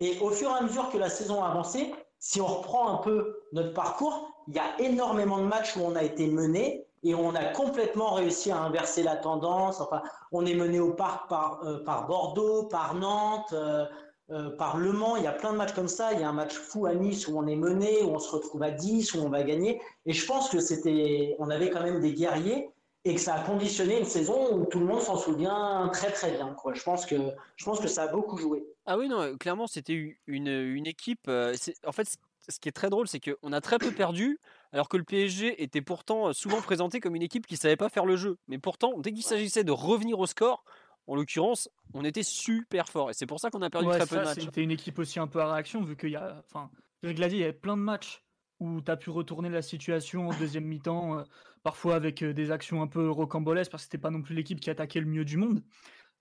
Et 0.00 0.18
au 0.20 0.30
fur 0.30 0.50
et 0.50 0.54
à 0.54 0.60
mesure 0.60 0.90
que 0.90 0.98
la 0.98 1.08
saison 1.08 1.42
a 1.42 1.48
avancé, 1.48 1.92
si 2.18 2.40
on 2.40 2.46
reprend 2.46 2.92
un 2.92 2.98
peu 2.98 3.40
notre 3.52 3.72
parcours, 3.72 4.44
il 4.46 4.54
y 4.54 4.58
a 4.58 4.78
énormément 4.80 5.38
de 5.38 5.44
matchs 5.44 5.76
où 5.76 5.80
on 5.80 5.96
a 5.96 6.02
été 6.02 6.26
mené 6.26 6.87
et 7.02 7.14
on 7.14 7.34
a 7.34 7.44
complètement 7.44 8.14
réussi 8.14 8.50
à 8.50 8.58
inverser 8.58 9.02
la 9.02 9.16
tendance. 9.16 9.80
Enfin, 9.80 10.02
on 10.32 10.46
est 10.46 10.54
mené 10.54 10.80
au 10.80 10.92
parc 10.92 11.28
par, 11.28 11.60
euh, 11.64 11.82
Bordeaux, 11.84 12.64
par 12.64 12.94
Nantes, 12.94 13.52
euh, 13.52 13.86
euh, 14.30 14.50
par 14.50 14.76
Le 14.76 14.92
Mans. 14.92 15.16
Il 15.16 15.24
y 15.24 15.26
a 15.26 15.32
plein 15.32 15.52
de 15.52 15.56
matchs 15.56 15.74
comme 15.74 15.88
ça. 15.88 16.12
Il 16.12 16.20
y 16.20 16.22
a 16.22 16.28
un 16.28 16.32
match 16.32 16.54
fou 16.54 16.86
à 16.86 16.94
Nice 16.94 17.28
où 17.28 17.38
on 17.38 17.46
est 17.46 17.56
mené, 17.56 18.02
où 18.02 18.10
on 18.10 18.18
se 18.18 18.30
retrouve 18.30 18.62
à 18.62 18.70
10, 18.70 19.14
où 19.14 19.20
on 19.20 19.28
va 19.28 19.42
gagner. 19.42 19.80
Et 20.06 20.12
je 20.12 20.26
pense 20.26 20.50
que 20.50 20.60
c'était, 20.60 21.36
on 21.38 21.50
avait 21.50 21.70
quand 21.70 21.82
même 21.82 22.00
des 22.00 22.12
guerriers 22.12 22.70
et 23.04 23.14
que 23.14 23.20
ça 23.20 23.34
a 23.34 23.40
conditionné 23.44 23.98
une 23.98 24.04
saison 24.04 24.54
où 24.54 24.66
tout 24.66 24.80
le 24.80 24.86
monde 24.86 25.00
s'en 25.00 25.16
souvient 25.16 25.88
très 25.92 26.10
très 26.10 26.32
bien. 26.32 26.54
Je 26.74 26.82
pense 26.82 27.06
que 27.06 27.14
je 27.56 27.64
pense 27.64 27.80
que 27.80 27.88
ça 27.88 28.02
a 28.02 28.08
beaucoup 28.08 28.36
joué. 28.36 28.66
Ah 28.86 28.98
oui 28.98 29.08
non, 29.08 29.36
clairement 29.38 29.66
c'était 29.66 29.94
une, 30.26 30.48
une 30.48 30.86
équipe. 30.86 31.28
en 31.28 31.92
fait, 31.92 32.18
ce 32.48 32.58
qui 32.58 32.68
est 32.68 32.72
très 32.72 32.90
drôle, 32.90 33.08
c'est 33.08 33.20
qu'on 33.20 33.52
a 33.52 33.60
très 33.60 33.78
peu 33.78 33.92
perdu, 33.92 34.40
alors 34.72 34.88
que 34.88 34.96
le 34.96 35.04
PSG 35.04 35.62
était 35.62 35.80
pourtant 35.80 36.32
souvent 36.32 36.60
présenté 36.60 37.00
comme 37.00 37.16
une 37.16 37.22
équipe 37.22 37.46
qui 37.46 37.56
savait 37.56 37.76
pas 37.76 37.88
faire 37.88 38.04
le 38.04 38.16
jeu. 38.16 38.38
Mais 38.48 38.58
pourtant, 38.58 38.98
dès 38.98 39.12
qu'il 39.12 39.22
s'agissait 39.22 39.64
de 39.64 39.72
revenir 39.72 40.18
au 40.18 40.26
score, 40.26 40.64
en 41.06 41.14
l'occurrence, 41.14 41.70
on 41.94 42.04
était 42.04 42.22
super 42.22 42.88
fort. 42.88 43.10
Et 43.10 43.14
c'est 43.14 43.26
pour 43.26 43.40
ça 43.40 43.50
qu'on 43.50 43.62
a 43.62 43.70
perdu 43.70 43.88
très 43.88 44.06
peu 44.06 44.16
de 44.16 44.24
matchs. 44.24 44.40
C'était 44.40 44.62
une 44.62 44.70
équipe 44.70 44.98
aussi 44.98 45.18
un 45.18 45.26
peu 45.26 45.40
à 45.40 45.52
réaction, 45.52 45.82
vu 45.82 45.96
qu'il 45.96 46.10
y 46.10 46.16
a. 46.16 46.42
Enfin, 46.44 46.70
il 47.02 47.18
y 47.18 47.42
avait 47.42 47.52
plein 47.52 47.76
de 47.76 47.82
matchs 47.82 48.22
où 48.60 48.80
tu 48.82 48.90
as 48.90 48.96
pu 48.96 49.10
retourner 49.10 49.48
la 49.48 49.62
situation 49.62 50.28
en 50.28 50.38
deuxième 50.38 50.64
mi-temps, 50.64 51.24
parfois 51.62 51.94
avec 51.94 52.24
des 52.24 52.50
actions 52.50 52.82
un 52.82 52.88
peu 52.88 53.08
rocambolesques, 53.08 53.70
parce 53.70 53.84
que 53.84 53.90
c'était 53.90 54.02
pas 54.02 54.10
non 54.10 54.20
plus 54.20 54.34
l'équipe 54.34 54.60
qui 54.60 54.68
attaquait 54.68 55.00
le 55.00 55.06
mieux 55.06 55.24
du 55.24 55.36
monde. 55.36 55.62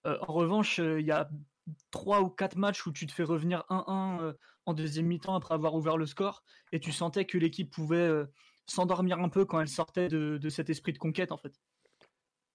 en 0.06 0.32
revanche, 0.34 0.78
il 0.78 1.06
y 1.06 1.12
a 1.12 1.30
trois 1.92 2.22
ou 2.22 2.30
quatre 2.30 2.56
matchs 2.56 2.86
où 2.86 2.92
tu 2.92 3.08
te 3.08 3.12
fais 3.12 3.24
revenir 3.24 3.66
1-1 3.70 4.36
en 4.68 4.74
deuxième 4.74 5.06
mi-temps 5.08 5.36
après 5.36 5.54
avoir 5.54 5.76
ouvert 5.76 5.98
le 5.98 6.06
score 6.06 6.44
et 6.72 6.80
tu 6.80 6.92
sentais 6.92 7.26
que 7.26 7.38
l'équipe 7.38 7.70
pouvait 7.72 8.26
s'endormir 8.68 9.20
un 9.20 9.30
peu 9.30 9.46
quand 9.46 9.60
elle 9.60 9.70
sortait 9.70 10.08
de, 10.10 10.50
cet 10.50 10.70
esprit 10.70 10.94
de 10.94 10.98
conquête 10.98 11.32
en 11.32 11.38
fait. 11.38 11.54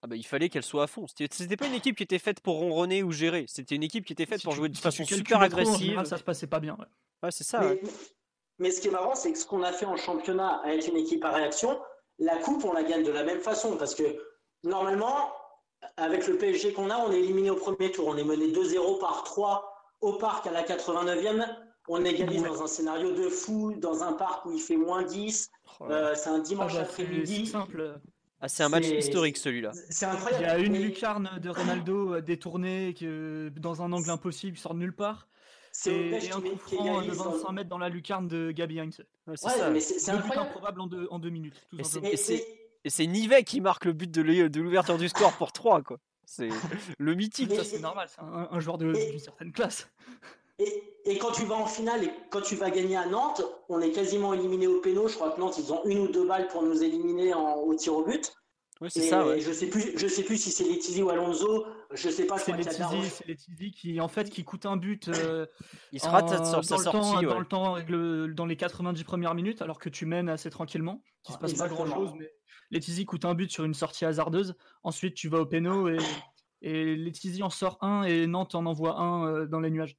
Ah 0.03 0.09
bah, 0.09 0.17
il 0.17 0.27
fallait 0.27 0.49
qu'elle 0.49 0.65
soit 0.65 0.85
à 0.85 0.87
fond. 0.89 1.07
C'était 1.07 1.57
pas 1.57 1.67
une 1.67 1.75
équipe 1.75 1.97
qui 1.97 2.03
était 2.03 2.19
faite 2.19 2.41
pour 2.41 2.57
ronronner 2.57 3.05
ou 3.05 3.13
gérer. 3.13 3.45
C'était 3.47 3.77
une 3.77 3.85
équipe 3.85 4.05
qui 4.05 4.13
était 4.13 4.27
faite 4.27 4.43
pour 4.43 4.53
jouer 4.53 4.69
de 4.69 4.77
façon 4.77 5.05
super 5.05 5.41
agressive. 5.41 6.03
ça 6.05 6.19
se 6.19 6.25
passait 6.25 6.49
pas 6.49 6.61
bien. 6.61 6.77
Ouais, 7.23 7.31
c'est 7.31 7.45
ça. 7.45 7.63
Mais, 8.59 8.71
ce 8.71 8.81
qui 8.81 8.89
est 8.89 8.91
marrant, 8.91 9.15
c'est 9.15 9.33
que 9.33 9.39
ce 9.39 9.47
qu'on 9.47 9.63
a 9.63 9.73
fait 9.73 9.87
en 9.87 9.97
championnat 9.97 10.61
avec 10.65 10.87
une 10.89 10.97
équipe 10.97 11.25
à 11.25 11.31
réaction, 11.31 11.81
la 12.19 12.37
coupe, 12.37 12.65
on 12.65 12.73
la 12.73 12.83
gagne 12.83 13.05
de 13.05 13.11
la 13.11 13.25
même 13.25 13.41
façon 13.41 13.77
parce 13.77 13.95
que 13.95 14.03
normalement, 14.65 15.33
avec 15.97 16.27
le 16.27 16.37
PSG 16.37 16.73
qu'on 16.73 16.91
a, 16.91 16.97
on 16.99 17.13
est 17.13 17.21
éliminé 17.21 17.51
au 17.51 17.57
premier 17.57 17.91
tour. 17.93 18.09
On 18.09 18.17
est 18.17 18.25
mené 18.25 18.49
2-0 18.49 18.99
par 18.99 19.23
3 19.25 19.73
au 20.01 20.15
parc 20.15 20.47
à 20.49 20.51
la 20.51 20.65
89e. 20.65 21.47
On 21.89 22.05
égalise 22.05 22.43
dans 22.43 22.63
un 22.63 22.67
scénario 22.67 23.13
de 23.13 23.29
fou, 23.29 23.75
dans 23.77 24.03
un 24.03 24.13
parc 24.13 24.47
où 24.47 24.53
il 24.53 24.61
fait 24.61 24.77
moins 24.77 25.03
10. 25.03 25.51
Euh, 25.83 26.15
c'est 26.15 26.31
un 26.31 26.39
dimanche 26.39 26.73
ah 26.75 26.83
bah, 26.83 26.89
après-midi. 26.89 27.47
C'est 27.47 27.53
simple. 27.53 28.01
Ah, 28.41 28.49
c'est 28.49 28.63
un 28.63 28.69
match 28.69 28.87
historique 28.87 29.37
celui-là. 29.37 29.73
C'est 29.91 30.07
incroyable. 30.07 30.45
Il 30.45 30.47
y 30.47 30.51
a 30.51 30.59
une 30.59 30.77
lucarne 30.77 31.39
de 31.41 31.49
Ronaldo 31.49 32.15
euh, 32.15 32.21
détournée 32.21 32.95
que, 32.99 33.51
dans 33.57 33.83
un 33.83 33.93
angle 33.93 34.11
impossible, 34.11 34.57
sort 34.57 34.75
de 34.75 34.81
nulle 34.81 34.95
part. 34.95 35.29
C'est 35.73 36.31
un 36.31 36.41
coup 36.41 36.57
franc 36.57 37.03
de 37.03 37.11
25 37.11 37.53
mètres 37.53 37.69
dans 37.69 37.79
la 37.79 37.89
lucarne 37.89 38.29
de 38.29 38.51
Gabi 38.51 38.79
Heinz. 38.79 39.01
Ouais, 39.27 39.35
c'est 39.37 40.11
incroyable. 40.11 40.39
improbable 40.39 40.81
en 40.81 40.87
deux, 40.87 41.09
en 41.11 41.19
deux 41.19 41.31
minutes. 41.31 41.67
Tout 41.71 41.79
et 42.85 42.91
c'est 42.91 43.07
Nivet 43.07 43.45
qui 43.45 43.61
marque 43.61 43.85
le 43.85 43.93
but 43.93 44.11
de 44.11 44.23
l'ouverture 44.61 44.99
du 44.99 45.09
score 45.09 45.33
pour 45.35 45.53
3. 45.53 45.83
Quoi. 45.83 45.99
C'est 46.25 46.49
le 46.99 47.15
mythique. 47.15 47.55
Ça, 47.55 47.65
c'est 47.65 47.79
normal. 47.79 48.09
C'est 48.09 48.21
un, 48.21 48.61
joueur 48.61 48.79
d'une 48.79 49.19
certaine 49.19 49.53
classe. 49.53 49.89
Et, 50.63 51.13
et, 51.13 51.19
quand 51.19 51.33
tu 51.33 51.45
vas 51.45 51.57
en 51.57 51.67
finale 51.67 52.05
et 52.05 52.11
quand 52.31 52.41
tu 52.41 52.57
vas 52.57 52.71
gagner 52.71 52.97
à 52.97 53.07
Nantes, 53.07 53.43
on 53.69 53.81
est 53.81 53.91
quasiment 53.91 54.33
éliminé 54.35 54.67
au 54.67 54.81
péno. 54.81 55.09
Je 55.09 55.15
crois 55.15 55.31
que 55.31 55.41
Nantes, 55.41 55.59
ils 55.59 55.73
ont 55.73 55.85
une 55.85 55.99
ou 55.99 56.09
deux 56.09 56.27
balles 56.27 56.49
pour 56.49 56.63
nous 56.63 56.83
éliminer 56.83 57.35
en, 57.35 57.57
au 57.57 57.75
tir 57.75 57.95
au 57.95 58.05
but. 58.05 58.33
Oui, 58.81 58.89
c'est 58.91 59.03
ça. 59.03 59.25
Ouais. 59.25 59.41
Je 59.41 59.53
sais 59.53 59.69
plus, 59.69 59.97
je 59.97 60.09
sais 60.09 60.25
plus 60.25 60.37
si 60.37 60.51
c'est 60.51 60.65
Letizy 60.65 61.03
ou 61.03 61.11
Alonso. 61.11 61.65
Je 61.93 62.09
sais 62.09 62.27
pas. 62.27 62.37
C'est 62.39 62.53
Letizy, 62.53 63.11
c'est 63.11 63.27
Letizy 63.29 63.71
qui 63.71 64.01
en 64.01 64.09
fait 64.09 64.29
qui 64.29 64.43
coûte 64.43 64.67
un 64.67 64.77
but. 64.77 65.09
Euh, 65.09 65.47
il 65.93 66.01
se 66.01 66.09
rate 66.09 66.29
sur 66.45 66.65
sa 66.65 66.79
sortie 66.79 66.91
temps, 66.91 67.23
dans 67.23 67.39
le 67.39 67.47
temps, 67.47 67.77
dans 68.35 68.47
les 68.47 68.57
90 68.57 69.05
premières 69.05 69.35
minutes, 69.37 69.63
alors 69.63 69.79
que 69.79 69.89
tu 69.89 70.05
mènes 70.05 70.29
assez 70.29 70.51
tranquillement, 70.51 71.01
qu'il 71.23 71.35
se 71.35 71.39
passe 71.39 71.55
pas 71.55 71.69
grand 71.69 71.87
chose, 71.87 72.13
mais 72.19 72.29
Letizy 72.73 73.05
coûte 73.05 73.25
un 73.25 73.35
but 73.35 73.53
sur 73.53 73.65
une 73.65 73.75
sortie 73.75 74.05
hasardeuse. 74.05 74.57
Ensuite, 74.83 75.15
tu 75.15 75.29
vas 75.29 75.39
au 75.39 75.47
péno 75.47 75.89
et, 75.89 75.99
et 76.63 76.97
Letizy 76.97 77.45
en 77.45 77.51
sort 77.51 77.79
un 77.83 78.03
et 78.03 78.27
Nantes 78.27 78.57
en 78.57 78.67
envoie 78.67 78.99
un 78.99 79.27
euh, 79.29 79.47
dans 79.47 79.61
les 79.61 79.71
nuages. 79.71 79.97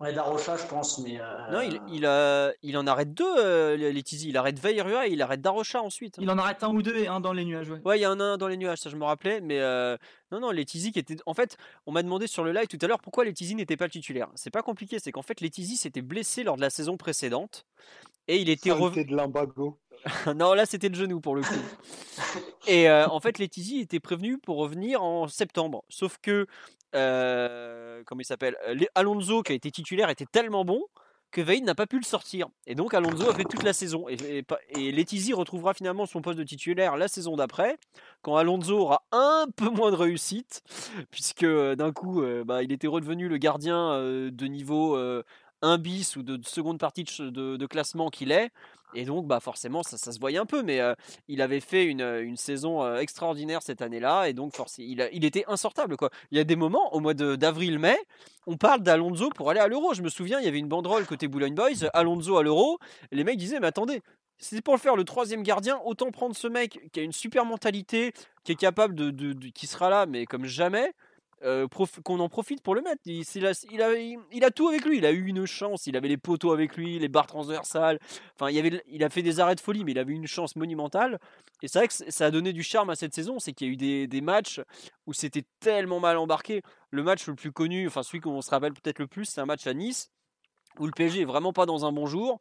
Ouais, 0.00 0.14
Darocha, 0.14 0.56
je 0.56 0.66
pense, 0.66 0.98
mais. 0.98 1.20
Euh, 1.20 1.50
non, 1.50 1.60
il, 1.60 1.78
il, 1.92 2.06
a, 2.06 2.52
il 2.62 2.78
en 2.78 2.86
arrête 2.86 3.12
deux, 3.12 3.36
euh, 3.36 3.76
Il 3.76 4.36
arrête 4.38 4.58
Veirua 4.58 5.06
et 5.06 5.12
il 5.12 5.20
arrête 5.20 5.42
Darocha 5.42 5.82
ensuite. 5.82 6.16
Il 6.18 6.30
en 6.30 6.38
arrête 6.38 6.64
un 6.64 6.70
ou 6.70 6.80
deux 6.80 6.96
et 6.96 7.06
un 7.06 7.20
dans 7.20 7.34
les 7.34 7.44
nuages, 7.44 7.68
ouais. 7.68 7.82
Ouais, 7.84 7.98
il 7.98 8.02
y 8.02 8.06
en 8.06 8.18
a 8.18 8.24
un 8.24 8.38
dans 8.38 8.48
les 8.48 8.56
nuages, 8.56 8.78
ça 8.78 8.88
je 8.88 8.96
me 8.96 9.04
rappelais. 9.04 9.42
Mais 9.42 9.60
euh, 9.60 9.98
non, 10.32 10.40
non, 10.40 10.52
Letizy 10.52 10.92
qui 10.92 10.98
était. 10.98 11.16
En 11.26 11.34
fait, 11.34 11.58
on 11.84 11.92
m'a 11.92 12.02
demandé 12.02 12.26
sur 12.26 12.44
le 12.44 12.52
live 12.52 12.66
tout 12.66 12.78
à 12.80 12.86
l'heure 12.86 13.00
pourquoi 13.00 13.26
Letizy 13.26 13.54
n'était 13.54 13.76
pas 13.76 13.84
le 13.84 13.90
titulaire. 13.90 14.28
C'est 14.36 14.50
pas 14.50 14.62
compliqué, 14.62 14.98
c'est 14.98 15.12
qu'en 15.12 15.22
fait, 15.22 15.42
Letizy 15.42 15.76
s'était 15.76 16.02
blessé 16.02 16.44
lors 16.44 16.56
de 16.56 16.62
la 16.62 16.70
saison 16.70 16.96
précédente. 16.96 17.66
Et 18.26 18.38
il 18.38 18.48
était 18.48 18.70
revenu. 18.70 19.04
de 19.04 19.14
l'imbago. 19.14 19.78
non, 20.34 20.54
là 20.54 20.64
c'était 20.64 20.88
le 20.88 20.94
genou 20.94 21.20
pour 21.20 21.34
le 21.34 21.42
coup. 21.42 21.54
Et 22.66 22.88
euh, 22.88 23.06
en 23.06 23.20
fait, 23.20 23.38
Letizy 23.38 23.80
était 23.80 24.00
prévenu 24.00 24.38
pour 24.38 24.56
revenir 24.56 25.02
en 25.02 25.28
septembre. 25.28 25.84
Sauf 25.88 26.16
que, 26.22 26.46
euh, 26.94 28.02
comment 28.06 28.20
il 28.20 28.24
s'appelle? 28.24 28.56
Alonso, 28.94 29.42
qui 29.42 29.52
a 29.52 29.54
été 29.54 29.70
titulaire, 29.70 30.10
était 30.10 30.26
tellement 30.26 30.64
bon 30.64 30.82
que 31.30 31.40
Veil 31.40 31.62
n'a 31.62 31.76
pas 31.76 31.86
pu 31.86 31.96
le 31.96 32.04
sortir. 32.04 32.48
Et 32.66 32.74
donc 32.74 32.92
Alonso 32.92 33.30
a 33.30 33.34
fait 33.34 33.44
toute 33.44 33.62
la 33.62 33.72
saison. 33.72 34.08
Et, 34.08 34.44
et, 34.76 35.32
retrouvera 35.32 35.74
finalement 35.74 36.04
son 36.04 36.22
poste 36.22 36.38
de 36.38 36.44
titulaire 36.44 36.96
la 36.96 37.06
saison 37.06 37.36
d'après, 37.36 37.78
quand 38.22 38.36
Alonso 38.36 38.76
aura 38.76 39.04
un 39.12 39.46
peu 39.54 39.68
moins 39.70 39.92
de 39.92 39.96
réussite, 39.96 40.62
puisque 41.12 41.44
euh, 41.44 41.76
d'un 41.76 41.92
coup, 41.92 42.22
bah, 42.44 42.64
il 42.64 42.72
était 42.72 42.88
redevenu 42.88 43.28
le 43.28 43.36
gardien 43.36 43.96
de 43.96 44.46
niveau 44.46 44.96
un 45.62 45.78
bis 45.78 46.16
ou 46.16 46.22
de, 46.22 46.40
seconde 46.44 46.78
partie 46.78 47.04
de, 47.04 47.66
classement 47.66 48.10
qu'il 48.10 48.32
est. 48.32 48.50
Et 48.94 49.04
donc, 49.04 49.26
bah 49.26 49.38
forcément, 49.38 49.84
ça, 49.84 49.96
se 49.98 50.18
voyait 50.18 50.38
un 50.38 50.46
peu, 50.46 50.62
mais 50.62 50.80
il 51.28 51.42
avait 51.42 51.60
fait 51.60 51.84
une, 51.84 52.36
saison 52.36 52.96
extraordinaire 52.96 53.62
cette 53.62 53.82
année-là, 53.82 54.28
et 54.28 54.32
donc 54.32 54.54
il, 54.78 55.08
il, 55.12 55.24
était 55.24 55.44
insortable. 55.46 55.96
Quoi. 55.96 56.10
Il 56.32 56.38
y 56.38 56.40
a 56.40 56.44
des 56.44 56.56
moments, 56.56 56.92
au 56.92 57.00
mois 57.00 57.14
d'avril-mai, 57.14 57.96
on 58.46 58.56
parle 58.56 58.80
d'Alonso 58.80 59.30
pour 59.30 59.50
aller 59.50 59.60
à 59.60 59.68
l'Euro. 59.68 59.94
Je 59.94 60.02
me 60.02 60.08
souviens, 60.08 60.40
il 60.40 60.44
y 60.44 60.48
avait 60.48 60.58
une 60.58 60.68
banderole 60.68 61.06
côté 61.06 61.28
Boulogne 61.28 61.54
Boys, 61.54 61.88
Alonso 61.94 62.36
à 62.36 62.42
l'Euro, 62.42 62.78
les 63.12 63.22
mecs 63.22 63.38
disaient, 63.38 63.60
mais 63.60 63.68
attendez, 63.68 64.02
c'est 64.38 64.62
pour 64.62 64.74
le 64.74 64.80
faire 64.80 64.96
le 64.96 65.04
troisième 65.04 65.42
gardien, 65.42 65.78
autant 65.84 66.10
prendre 66.10 66.34
ce 66.34 66.48
mec 66.48 66.80
qui 66.92 67.00
a 67.00 67.02
une 67.02 67.12
super 67.12 67.44
mentalité, 67.44 68.12
qui 68.42 68.52
est 68.52 68.56
capable 68.56 68.94
de 68.94 69.34
qui 69.50 69.66
sera 69.66 69.90
là, 69.90 70.06
mais 70.06 70.26
comme 70.26 70.46
jamais, 70.46 70.92
euh, 71.42 71.66
qu'on 72.04 72.20
en 72.20 72.28
profite 72.28 72.62
pour 72.62 72.74
le 72.74 72.82
mettre. 72.82 73.02
Il, 73.06 73.46
a, 73.46 74.50
tout 74.50 74.68
avec 74.68 74.84
lui. 74.84 74.98
Il 74.98 75.06
a 75.06 75.12
eu 75.12 75.26
une 75.26 75.46
chance. 75.46 75.86
Il 75.86 75.96
avait 75.96 76.08
les 76.08 76.16
poteaux 76.16 76.52
avec 76.52 76.76
lui, 76.76 76.98
les 76.98 77.08
barres 77.08 77.26
transversales. 77.26 77.98
Enfin, 78.34 78.50
il, 78.50 79.04
a 79.04 79.10
fait 79.10 79.22
des 79.22 79.40
arrêts 79.40 79.54
de 79.54 79.60
folie, 79.60 79.84
mais 79.84 79.92
il 79.92 79.98
avait 79.98 80.12
une 80.12 80.26
chance 80.26 80.56
monumentale. 80.56 81.18
Et 81.62 81.68
c'est 81.68 81.78
vrai 81.78 81.88
que 81.88 81.94
ça 81.94 82.26
a 82.26 82.30
donné 82.30 82.52
du 82.52 82.62
charme 82.62 82.90
à 82.90 82.94
cette 82.94 83.14
saison. 83.14 83.38
C'est 83.38 83.52
qu'il 83.52 83.66
y 83.68 83.70
a 83.70 83.72
eu 83.72 83.76
des, 83.76 84.06
des 84.06 84.20
matchs 84.20 84.60
où 85.06 85.12
c'était 85.12 85.44
tellement 85.60 86.00
mal 86.00 86.18
embarqué. 86.18 86.62
Le 86.90 87.02
match 87.02 87.26
le 87.26 87.34
plus 87.34 87.52
connu, 87.52 87.86
enfin 87.86 88.02
celui 88.02 88.20
qu'on 88.20 88.42
se 88.42 88.50
rappelle 88.50 88.72
peut-être 88.72 88.98
le 88.98 89.06
plus, 89.06 89.24
c'est 89.24 89.40
un 89.40 89.46
match 89.46 89.66
à 89.66 89.74
Nice 89.74 90.10
où 90.78 90.86
le 90.86 90.92
PSG 90.92 91.22
est 91.22 91.24
vraiment 91.24 91.52
pas 91.52 91.66
dans 91.66 91.84
un 91.84 91.92
bon 91.92 92.06
jour. 92.06 92.40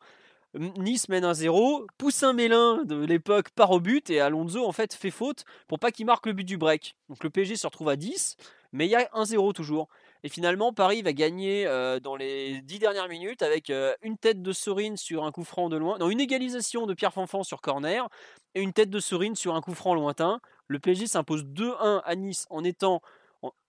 Nice 0.55 1.09
mène 1.09 1.25
1-0, 1.25 1.85
Poussin 1.99 2.33
Mélin 2.33 2.83
de 2.83 2.95
l'époque 2.95 3.51
part 3.51 3.69
au 3.69 3.79
but 3.79 4.09
et 4.09 4.19
Alonso 4.19 4.65
en 4.65 4.71
fait 4.71 4.95
fait 4.95 5.11
faute 5.11 5.45
pour 5.67 5.77
pas 5.77 5.91
qu'il 5.91 6.07
marque 6.07 6.25
le 6.25 6.33
but 6.33 6.43
du 6.43 6.57
break. 6.57 6.95
Donc 7.07 7.23
le 7.23 7.29
PSG 7.29 7.55
se 7.55 7.67
retrouve 7.67 7.89
à 7.89 7.95
10 7.95 8.35
mais 8.71 8.85
il 8.85 8.91
y 8.91 8.95
a 8.95 9.09
1-0 9.13 9.53
toujours. 9.53 9.87
Et 10.23 10.29
finalement, 10.29 10.73
Paris 10.73 11.01
va 11.01 11.13
gagner 11.13 11.65
euh, 11.65 11.99
dans 11.99 12.15
les 12.15 12.61
10 12.61 12.79
dernières 12.79 13.07
minutes 13.07 13.41
avec 13.41 13.69
euh, 13.69 13.93
une 14.01 14.17
tête 14.17 14.41
de 14.41 14.51
Sorine 14.51 14.97
sur 14.97 15.23
un 15.23 15.31
coup 15.31 15.43
franc 15.43 15.69
de 15.69 15.77
loin. 15.77 15.97
Non, 15.97 16.09
une 16.09 16.19
égalisation 16.19 16.85
de 16.85 16.93
Pierre 16.93 17.13
Fanfan 17.13 17.43
sur 17.43 17.61
corner 17.61 18.09
et 18.55 18.61
une 18.61 18.73
tête 18.73 18.89
de 18.89 18.99
Sorine 18.99 19.35
sur 19.35 19.55
un 19.55 19.61
coup 19.61 19.73
franc 19.73 19.93
lointain. 19.93 20.41
Le 20.67 20.79
PSG 20.79 21.07
s'impose 21.07 21.45
2-1 21.45 22.01
à 22.03 22.15
Nice 22.15 22.45
en 22.49 22.63
étant 22.63 23.01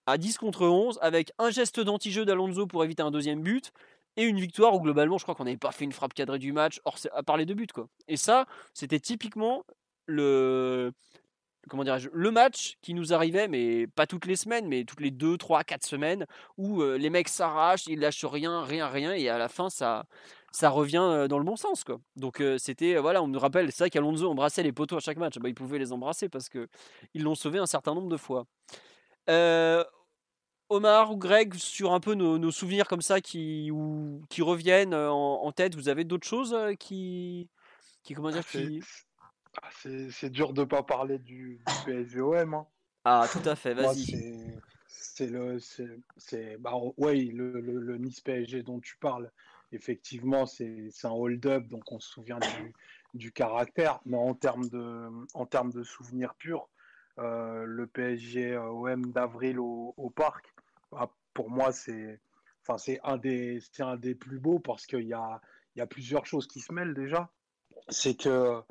à 0.07 0.19
10 0.19 0.39
contre 0.39 0.67
11 0.67 0.99
avec 1.03 1.33
un 1.39 1.51
geste 1.51 1.81
d'anti-jeu 1.81 2.25
d'Alonso 2.25 2.67
pour 2.67 2.83
éviter 2.85 3.03
un 3.03 3.11
deuxième 3.13 3.43
but 3.43 3.73
et 4.17 4.25
une 4.25 4.41
victoire 4.41 4.75
où 4.75 4.81
globalement 4.81 5.19
je 5.19 5.23
crois 5.23 5.35
qu'on 5.37 5.45
n'avait 5.45 5.57
pas 5.57 5.71
fait 5.71 5.85
une 5.85 5.93
frappe 5.93 6.15
cadrée 6.15 6.39
du 6.39 6.53
match 6.53 6.81
à 7.13 7.23
part 7.23 7.37
les 7.37 7.47
deux 7.47 7.55
buts 7.55 7.69
quoi. 7.73 7.89
Et 8.09 8.17
ça, 8.17 8.47
c'était 8.75 8.99
typiquement 8.99 9.65
le 10.07 10.93
comment 11.69 11.85
dirais-je, 11.85 12.09
le 12.13 12.31
match 12.31 12.77
qui 12.83 12.95
nous 12.95 13.13
arrivait, 13.13 13.49
mais 13.49 13.87
pas 13.87 14.07
toutes 14.07 14.27
les 14.27 14.37
semaines, 14.37 14.67
mais 14.67 14.85
toutes 14.85 15.01
les 15.01 15.11
2, 15.11 15.37
3, 15.37 15.65
4 15.65 15.85
semaines, 15.85 16.27
où 16.57 16.83
euh, 16.83 16.97
les 16.97 17.11
mecs 17.11 17.29
s'arrachent, 17.29 17.87
ils 17.87 17.99
lâchent 17.99 18.25
rien, 18.25 18.63
rien, 18.65 18.89
rien, 18.89 19.13
et 19.13 19.29
à 19.29 19.39
la 19.39 19.49
fin, 19.49 19.69
ça, 19.71 20.07
ça 20.53 20.71
revient 20.71 21.03
euh, 21.03 21.29
dans 21.29 21.39
le 21.39 21.45
bon 21.45 21.57
sens. 21.57 21.85
Quoi. 21.85 22.01
Donc 22.17 22.41
euh, 22.41 22.59
c'était, 22.59 22.97
voilà, 22.97 23.23
on 23.23 23.27
me 23.27 23.39
rappelle, 23.39 23.71
c'est 23.73 23.85
vrai 23.85 23.91
qu'Alonso 23.91 24.29
embrassait 24.31 24.63
les 24.63 24.73
poteaux 24.73 24.97
à 24.97 25.01
chaque 25.01 25.19
match, 25.19 25.39
bah, 25.39 25.49
il 25.49 25.55
pouvait 25.55 25.79
les 25.79 25.93
embrasser 25.93 26.29
parce 26.29 26.49
qu'ils 26.49 26.69
l'ont 27.15 27.35
sauvé 27.35 27.59
un 27.59 27.67
certain 27.67 27.95
nombre 27.95 28.09
de 28.09 28.17
fois. 28.17 28.47
Omar 30.73 31.11
ou 31.11 31.17
Greg, 31.17 31.55
sur 31.55 31.93
un 31.93 31.99
peu 31.99 32.15
nos, 32.15 32.51
souvenirs 32.53 32.87
comme 32.87 33.03
ça 33.03 33.21
qui, 33.21 33.73
ou, 33.73 34.23
qui 34.31 34.41
reviennent 34.41 34.95
en, 34.95 35.51
tête, 35.51 35.75
vous 35.75 35.89
avez 35.89 36.05
d'autres 36.05 36.27
choses 36.27 36.57
qui, 36.79 37.49
qui, 38.05 38.15
comment 38.15 38.31
dire, 38.31 38.43
ah, 38.45 38.51
qui... 38.51 38.81
Ah, 39.63 39.69
c'est 40.11 40.31
dur 40.31 40.53
de 40.53 40.65
pas 40.65 40.83
parler 40.83 41.19
du, 41.19 41.61
du 41.67 41.75
PSVOM. 41.85 42.55
Hein. 42.55 42.67
Ah, 43.05 43.27
tout 43.31 43.47
à 43.49 43.57
fait, 43.57 43.75
vas-y. 43.75 44.61
C'est 44.87 45.27
le, 45.27 45.59
c'est, 45.59 46.57
bah, 46.59 46.75
ouais, 46.97 47.17
le, 47.17 47.61
le, 47.61 47.99
Nice 47.99 48.21
PSG 48.21 48.63
dont 48.63 48.81
tu 48.81 48.97
parles. 48.97 49.31
Effectivement, 49.73 50.47
c'est 50.47 50.91
un 51.05 51.11
hold-up, 51.11 51.67
donc 51.69 51.93
on 51.93 52.01
se 52.01 52.09
souvient 52.09 52.39
du, 52.39 52.75
du, 53.15 53.33
caractère. 53.33 54.01
Mais 54.05 54.17
en 54.17 54.35
termes 54.35 54.69
de, 54.69 55.09
en 55.35 55.47
termes 55.47 55.73
de 55.73 55.83
souvenirs 55.83 56.35
purs, 56.35 56.69
euh, 57.19 57.65
le 57.65 57.87
PSG 57.87 58.57
OM 58.57 59.13
d'avril 59.13 59.59
au, 59.61 59.95
au, 59.97 60.11
parc, 60.11 60.53
bah, 60.91 61.11
pour 61.35 61.51
moi, 61.51 61.73
c'est, 61.73 62.21
enfin, 62.67 62.77
un 63.05 63.17
des, 63.17 63.61
un 63.79 63.97
des 63.97 64.15
plus 64.15 64.39
beaux 64.39 64.59
parce 64.59 64.87
qu'il 64.87 65.07
y 65.07 65.15
a, 65.15 65.41
y 65.77 65.81
a 65.81 65.87
plusieurs 65.87 66.27
choses 66.27 66.47
qui 66.47 66.61
se 66.61 66.73
mêlent 66.73 66.95
déjà. 66.95 67.31
C'est 67.89 68.17
que 68.17 68.63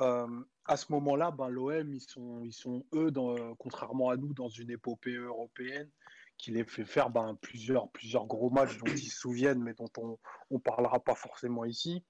euh, 0.00 0.26
à 0.64 0.76
ce 0.76 0.92
moment-là, 0.92 1.30
ben, 1.30 1.48
l'OM, 1.48 1.92
ils 1.92 2.00
sont, 2.00 2.42
ils 2.44 2.52
sont 2.52 2.84
eux, 2.94 3.10
dans, 3.10 3.54
contrairement 3.56 4.10
à 4.10 4.16
nous, 4.16 4.34
dans 4.34 4.48
une 4.48 4.70
épopée 4.70 5.14
européenne 5.14 5.90
qui 6.38 6.50
les 6.50 6.64
fait 6.64 6.84
faire 6.84 7.10
ben, 7.10 7.36
plusieurs, 7.40 7.88
plusieurs 7.90 8.26
gros 8.26 8.50
matchs 8.50 8.76
dont 8.78 8.92
ils 8.92 8.98
se 8.98 9.18
souviennent, 9.18 9.62
mais 9.62 9.74
dont 9.74 9.90
on 9.98 10.18
ne 10.50 10.58
parlera 10.58 11.00
pas 11.00 11.14
forcément 11.14 11.64
ici. 11.64 12.04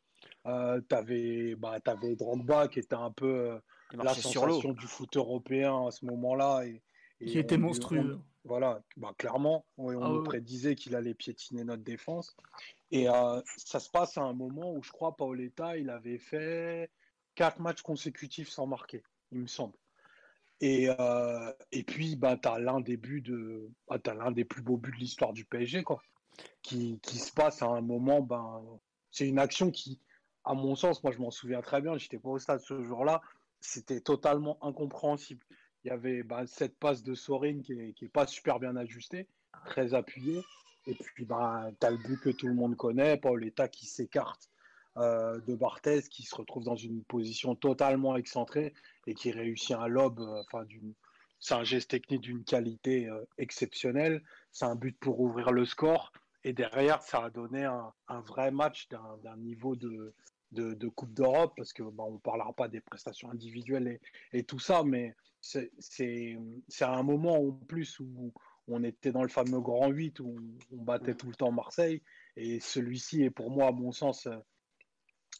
Euh, 0.47 0.81
tu 0.89 0.95
avais, 0.95 1.55
bah, 1.57 1.79
avais 1.85 2.17
Drogba 2.17 2.69
qui 2.69 2.79
était 2.79 2.95
un 2.95 3.11
peu 3.11 3.51
euh, 3.51 3.59
la 3.93 4.15
sensation 4.15 4.73
du 4.73 4.87
foot 4.87 5.17
européen 5.17 5.87
à 5.87 5.91
ce 5.91 6.05
moment-là. 6.07 6.65
Et, 6.65 6.83
qui 7.25 7.39
était 7.39 7.57
monstrueux. 7.57 8.19
voilà, 8.45 8.83
bah, 8.97 9.15
clairement, 9.17 9.65
on, 9.79 9.89
ah 10.03 10.09
nous 10.09 10.23
prédisait 10.23 10.75
qu'il 10.75 10.95
allait 10.95 11.15
piétiner 11.15 11.65
notre 11.65 11.83
défense. 11.83 12.37
Et 12.91 13.09
euh, 13.09 13.41
ça 13.57 13.81
se 13.81 13.91
passe 13.91 14.19
à 14.19 14.23
un 14.23 14.35
moment 14.35 14.73
où 14.73 14.83
je 14.83 14.91
crois 14.91 15.17
Paoletta, 15.17 15.77
il 15.79 15.89
avait 15.89 16.19
fait 16.19 16.91
quatre 17.37 17.61
matchs 17.61 17.83
consécutifs 17.83 18.49
sans 18.49 18.67
marquer, 18.67 19.05
il 19.31 19.39
me 19.39 19.47
semble. 19.47 19.75
Et, 20.61 20.89
euh, 20.89 21.53
et 21.71 21.85
puis, 21.85 22.17
bah, 22.17 22.37
tu 22.37 22.49
as 22.49 22.59
l'un 22.59 22.81
des 22.81 22.97
buts 22.97 23.21
de. 23.21 23.71
Bah, 23.89 23.99
l'un 24.07 24.33
des 24.33 24.45
plus 24.45 24.63
beaux 24.63 24.79
buts 24.79 24.91
de 24.91 24.97
l'histoire 24.97 25.33
du 25.33 25.45
PSG, 25.45 25.85
quoi. 25.85 26.03
Qui, 26.63 26.99
qui, 27.03 27.19
se 27.19 27.33
passe 27.33 27.63
à 27.63 27.67
un 27.67 27.83
moment. 27.83 28.21
Ben, 28.21 28.63
c'est 29.11 29.29
une 29.29 29.39
action 29.39 29.71
qui, 29.71 30.01
à 30.45 30.55
mon 30.55 30.75
sens, 30.75 31.03
moi 31.03 31.13
je 31.13 31.19
m'en 31.19 31.31
souviens 31.31 31.61
très 31.61 31.81
bien, 31.81 31.97
j'étais 31.97 32.19
pas 32.19 32.31
au 32.31 32.39
stade 32.39 32.61
ce 32.61 32.83
jour-là, 32.83 33.23
c'était 33.61 34.01
totalement 34.01 34.59
incompréhensible. 34.63 35.45
Il 35.85 35.89
y 35.89 35.91
avait 35.91 36.23
bah, 36.23 36.47
cette 36.47 36.79
passe 36.79 37.03
de 37.03 37.15
Sorin 37.15 37.61
qui 37.61 37.75
n'est 37.75 37.95
est 38.01 38.09
pas 38.09 38.27
super 38.27 38.59
bien 38.59 38.77
ajustée, 38.77 39.29
très 39.67 39.95
appuyée. 39.95 40.43
Et 40.87 40.95
puis, 40.95 41.25
bah, 41.25 41.71
tu 41.81 41.87
as 41.87 41.91
le 41.91 41.99
but 41.99 42.21
que 42.21 42.31
tout 42.31 42.49
le 42.49 42.55
monde 42.55 42.77
connaît, 42.77 43.17
Paoletta 43.17 43.69
qui 43.69 43.87
s'écarte 43.87 44.51
euh, 44.99 45.39
de 45.47 45.55
Barthez 45.55 46.03
qui 46.11 46.23
se 46.23 46.35
retrouve 46.35 46.65
dans 46.65 46.77
une 46.77 47.05
position 47.05 47.55
totalement 47.55 48.17
excentrée 48.17 48.73
et 49.07 49.13
qui 49.13 49.31
réussit 49.31 49.77
un 49.77 49.89
lob. 49.89 50.21
Euh, 50.21 50.43
enfin, 50.47 50.65
c'est 51.39 51.53
un 51.53 51.65
geste 51.65 51.91
technique 51.91 52.23
d'une 52.23 52.45
qualité 52.45 53.07
euh, 53.07 53.23
exceptionnelle. 53.37 54.23
C'est 54.53 54.65
un 54.65 54.75
but 54.75 54.99
pour 54.99 55.21
ouvrir 55.21 55.53
le 55.53 55.67
score. 55.67 56.13
Et 56.45 56.55
derrière, 56.55 57.03
ça 57.03 57.25
a 57.25 57.31
donné 57.31 57.65
un, 57.65 57.93
vrai 58.21 58.51
match 58.51 58.89
d'un 58.89 59.37
niveau 59.37 59.77
de, 59.77 60.15
de, 60.53 60.89
Coupe 60.89 61.13
d'Europe, 61.13 61.53
parce 61.57 61.73
que 61.73 61.83
on 61.83 62.13
ne 62.13 62.19
parlera 62.19 62.53
pas 62.55 62.69
des 62.69 62.81
prestations 62.81 63.31
individuelles 63.31 63.99
et, 64.33 64.45
tout 64.45 64.61
ça, 64.61 64.85
mais 64.85 65.15
c'est 65.41 66.39
un 66.81 67.03
moment 67.03 67.35
en 67.35 67.51
plus 67.51 67.99
où 67.99 68.33
on 68.69 68.85
était 68.85 69.11
dans 69.11 69.25
le 69.25 69.29
fameux 69.29 69.61
Grand 69.61 69.89
8, 69.89 70.21
où 70.21 70.37
on, 70.71 70.77
on 70.79 70.83
battait 70.85 71.15
tout 71.15 71.27
le 71.27 71.35
temps 71.35 71.51
Marseille. 71.51 72.01
Et 72.37 72.61
celui-ci 72.61 73.25
est 73.25 73.31
pour 73.31 73.51
moi, 73.51 73.69
à 73.69 73.73
mon 73.73 73.91
sens, 73.91 74.29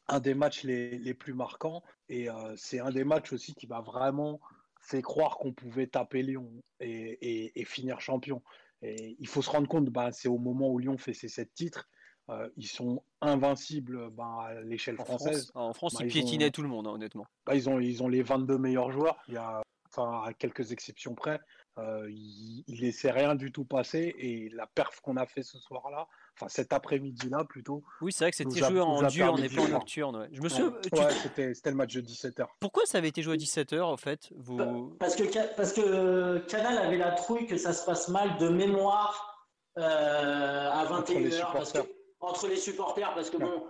un 0.09 0.21
des 0.21 0.35
matchs 0.35 0.65
les, 0.65 0.99
les 0.99 1.15
plus 1.15 1.35
marquants. 1.35 1.83
Et 2.09 2.31
euh, 2.31 2.55
c'est 2.57 2.81
un 2.81 2.91
des 2.91 3.05
matchs 3.05 3.33
aussi 3.33 3.55
qui 3.55 3.67
m'a 3.67 3.81
vraiment 3.81 4.41
fait 4.81 5.03
croire 5.03 5.39
qu'on 5.39 5.53
pouvait 5.53 5.89
taper 5.89 6.23
Lyon 6.23 6.51
et, 6.81 7.61
et, 7.61 7.65
finir 7.65 8.01
champion. 8.01 8.43
Et 8.83 9.17
il 9.19 9.27
faut 9.27 9.43
se 9.43 9.51
rendre 9.51 9.69
compte, 9.69 9.91
bah, 9.91 10.13
c'est 10.13 10.29
au 10.29 10.39
moment 10.39 10.71
où 10.71 10.79
Lyon 10.79 10.97
fait 10.97 11.15
ses 11.15 11.29
sept 11.29 11.53
titres. 11.55 11.89
Euh, 12.29 12.49
ils 12.57 12.67
sont 12.67 13.03
invincibles 13.21 14.11
bah, 14.11 14.49
à 14.49 14.61
l'échelle 14.63 14.97
française. 14.97 15.51
en 15.55 15.73
France, 15.73 15.95
bah, 15.95 16.05
ils, 16.05 16.09
piétinaient 16.09 16.51
tout 16.51 16.63
le 16.63 16.69
monde, 16.69 16.87
hein, 16.87 16.93
honnêtement. 16.93 17.27
Bah, 17.47 17.55
ils, 17.55 17.69
ont, 17.69 17.81
ils 17.81 18.03
ont 18.03 18.09
les 18.09 18.23
22 18.23 18.59
meilleurs 18.59 18.91
joueurs. 18.93 19.17
Il 19.29 19.35
y 19.35 19.39
a, 19.39 19.63
enfin, 19.91 20.23
à 20.25 20.33
quelques 20.33 20.73
exceptions 20.73 21.15
près, 21.15 21.41
euh, 21.79 22.09
il, 22.11 22.65
ne 22.69 22.77
laissait 22.77 23.11
rien 23.11 23.35
du 23.35 23.53
tout 23.53 23.65
passer. 23.65 24.15
Et 24.19 24.51
la 24.51 24.67
perf 24.67 25.01
qu'on 25.01 25.17
a 25.17 25.27
fait 25.27 25.43
ce 25.43 25.59
soir-là, 25.59 26.09
enfin 26.37 26.49
cet 26.49 26.73
après-midi-là 26.73 27.45
plutôt. 27.45 27.83
Oui, 28.01 28.13
c'est 28.13 28.25
vrai 28.25 28.31
que 28.31 28.37
c'était 28.37 28.59
joué 28.59 28.81
en 28.81 29.03
dur, 29.09 29.39
n'est 29.39 29.49
pas 29.49 29.63
en 29.63 29.69
nocturne. 29.69 30.29
Je 30.33 30.41
me 30.41 30.49
souviens. 30.49 30.75
c'était, 31.23 31.71
le 31.71 31.77
match 31.77 31.95
de 31.95 32.01
17h. 32.03 32.47
Pourquoi 32.61 32.85
ça 32.87 32.99
avait 32.99 33.09
été 33.09 33.23
joué 33.23 33.35
à 33.35 33.37
17h 33.37 33.81
en 33.83 33.97
fait 33.97 34.31
vous... 34.37 34.95
parce, 34.99 35.17
que, 35.17 35.25
parce 35.57 35.73
que 35.73 36.39
Canal 36.49 36.79
avait 36.79 36.99
la 36.99 37.13
trouille 37.13 37.47
que 37.47 37.57
ça 37.57 37.73
se 37.73 37.85
passe 37.85 38.09
mal 38.09 38.37
de 38.39 38.49
mémoire 38.49 39.49
euh, 39.79 39.83
à 39.83 40.85
21h. 40.87 41.45
Entre, 42.21 42.49
les 42.49 42.57
supporters, 42.57 43.15
parce 43.15 43.31
que 43.31 43.37
bon. 43.37 43.65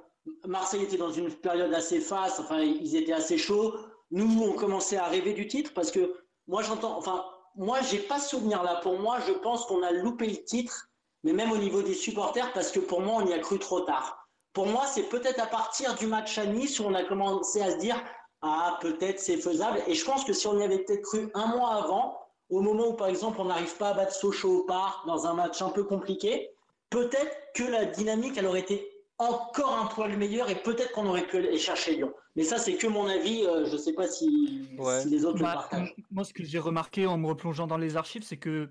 Marseille 0.46 0.82
était 0.82 0.96
dans 0.96 1.12
une 1.12 1.30
période 1.30 1.72
assez 1.72 2.00
faste, 2.00 2.40
enfin, 2.40 2.60
ils 2.60 2.96
étaient 2.96 3.12
assez 3.12 3.38
chauds. 3.38 3.74
Nous, 4.10 4.42
on 4.42 4.54
commençait 4.54 4.96
à 4.96 5.06
rêver 5.06 5.32
du 5.32 5.46
titre 5.46 5.72
parce 5.74 5.90
que 5.90 6.14
moi, 6.46 6.62
j'entends, 6.62 6.96
enfin, 6.96 7.24
moi, 7.56 7.80
j'ai 7.82 7.98
pas 7.98 8.18
ce 8.18 8.30
souvenir 8.30 8.62
là. 8.62 8.80
Pour 8.82 8.98
moi, 8.98 9.18
je 9.26 9.32
pense 9.32 9.66
qu'on 9.66 9.82
a 9.82 9.92
loupé 9.92 10.26
le 10.26 10.44
titre, 10.44 10.88
mais 11.24 11.32
même 11.32 11.52
au 11.52 11.56
niveau 11.56 11.82
des 11.82 11.94
supporters, 11.94 12.52
parce 12.52 12.70
que 12.70 12.80
pour 12.80 13.00
moi, 13.00 13.22
on 13.22 13.26
y 13.26 13.32
a 13.32 13.38
cru 13.38 13.58
trop 13.58 13.80
tard. 13.80 14.28
Pour 14.52 14.66
moi, 14.66 14.86
c'est 14.86 15.04
peut-être 15.04 15.40
à 15.40 15.46
partir 15.46 15.94
du 15.96 16.06
match 16.06 16.38
à 16.38 16.46
Nice 16.46 16.80
où 16.80 16.84
on 16.84 16.94
a 16.94 17.04
commencé 17.04 17.60
à 17.60 17.72
se 17.72 17.76
dire, 17.76 18.02
ah, 18.42 18.78
peut-être 18.80 19.20
c'est 19.20 19.36
faisable. 19.36 19.82
Et 19.86 19.94
je 19.94 20.04
pense 20.04 20.24
que 20.24 20.32
si 20.32 20.46
on 20.46 20.58
y 20.58 20.62
avait 20.62 20.78
peut-être 20.78 21.02
cru 21.02 21.30
un 21.34 21.46
mois 21.48 21.74
avant, 21.74 22.18
au 22.48 22.60
moment 22.60 22.88
où, 22.88 22.92
par 22.94 23.08
exemple, 23.08 23.40
on 23.40 23.46
n'arrive 23.46 23.76
pas 23.76 23.90
à 23.90 23.94
battre 23.94 24.14
Sochaux 24.14 24.60
au 24.60 24.62
parc 24.64 25.06
dans 25.06 25.26
un 25.26 25.34
match 25.34 25.60
un 25.62 25.70
peu 25.70 25.84
compliqué, 25.84 26.50
peut-être 26.90 27.36
que 27.54 27.64
la 27.64 27.84
dynamique, 27.84 28.36
elle 28.36 28.46
aurait 28.46 28.60
été 28.60 28.88
encore 29.18 29.76
un 29.76 29.86
poil 29.86 30.16
meilleur 30.16 30.48
et 30.50 30.56
peut-être 30.56 30.92
qu'on 30.92 31.06
aurait 31.06 31.26
pu 31.26 31.38
aller 31.38 31.58
chercher 31.58 31.96
Lyon. 31.96 32.12
Mais 32.36 32.44
ça, 32.44 32.58
c'est 32.58 32.76
que 32.76 32.86
mon 32.86 33.06
avis. 33.06 33.44
Euh, 33.44 33.64
je 33.66 33.72
ne 33.72 33.78
sais 33.78 33.94
pas 33.94 34.06
si, 34.06 34.68
les 35.06 35.24
autres 35.24 35.38
le 35.38 35.44
bah, 35.44 35.54
partagent. 35.54 35.94
Moi, 36.10 36.24
ce 36.24 36.32
que 36.32 36.44
j'ai 36.44 36.58
remarqué 36.58 37.06
en 37.06 37.16
me 37.16 37.26
replongeant 37.26 37.66
dans 37.66 37.78
les 37.78 37.96
archives, 37.96 38.22
c'est 38.22 38.36
que 38.36 38.68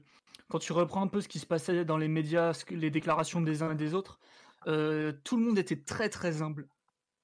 quand 0.49 0.59
tu 0.59 0.73
reprends 0.73 1.01
un 1.01 1.07
peu 1.07 1.21
ce 1.21 1.27
qui 1.27 1.39
se 1.39 1.45
passait 1.45 1.85
dans 1.85 1.97
les 1.97 2.07
médias, 2.07 2.63
les 2.69 2.91
déclarations 2.91 3.41
des 3.41 3.63
uns 3.63 3.71
et 3.71 3.75
des 3.75 3.93
autres, 3.93 4.19
euh, 4.67 5.13
tout 5.23 5.37
le 5.37 5.43
monde 5.43 5.57
était 5.57 5.81
très 5.81 6.09
très 6.09 6.41
humble. 6.41 6.67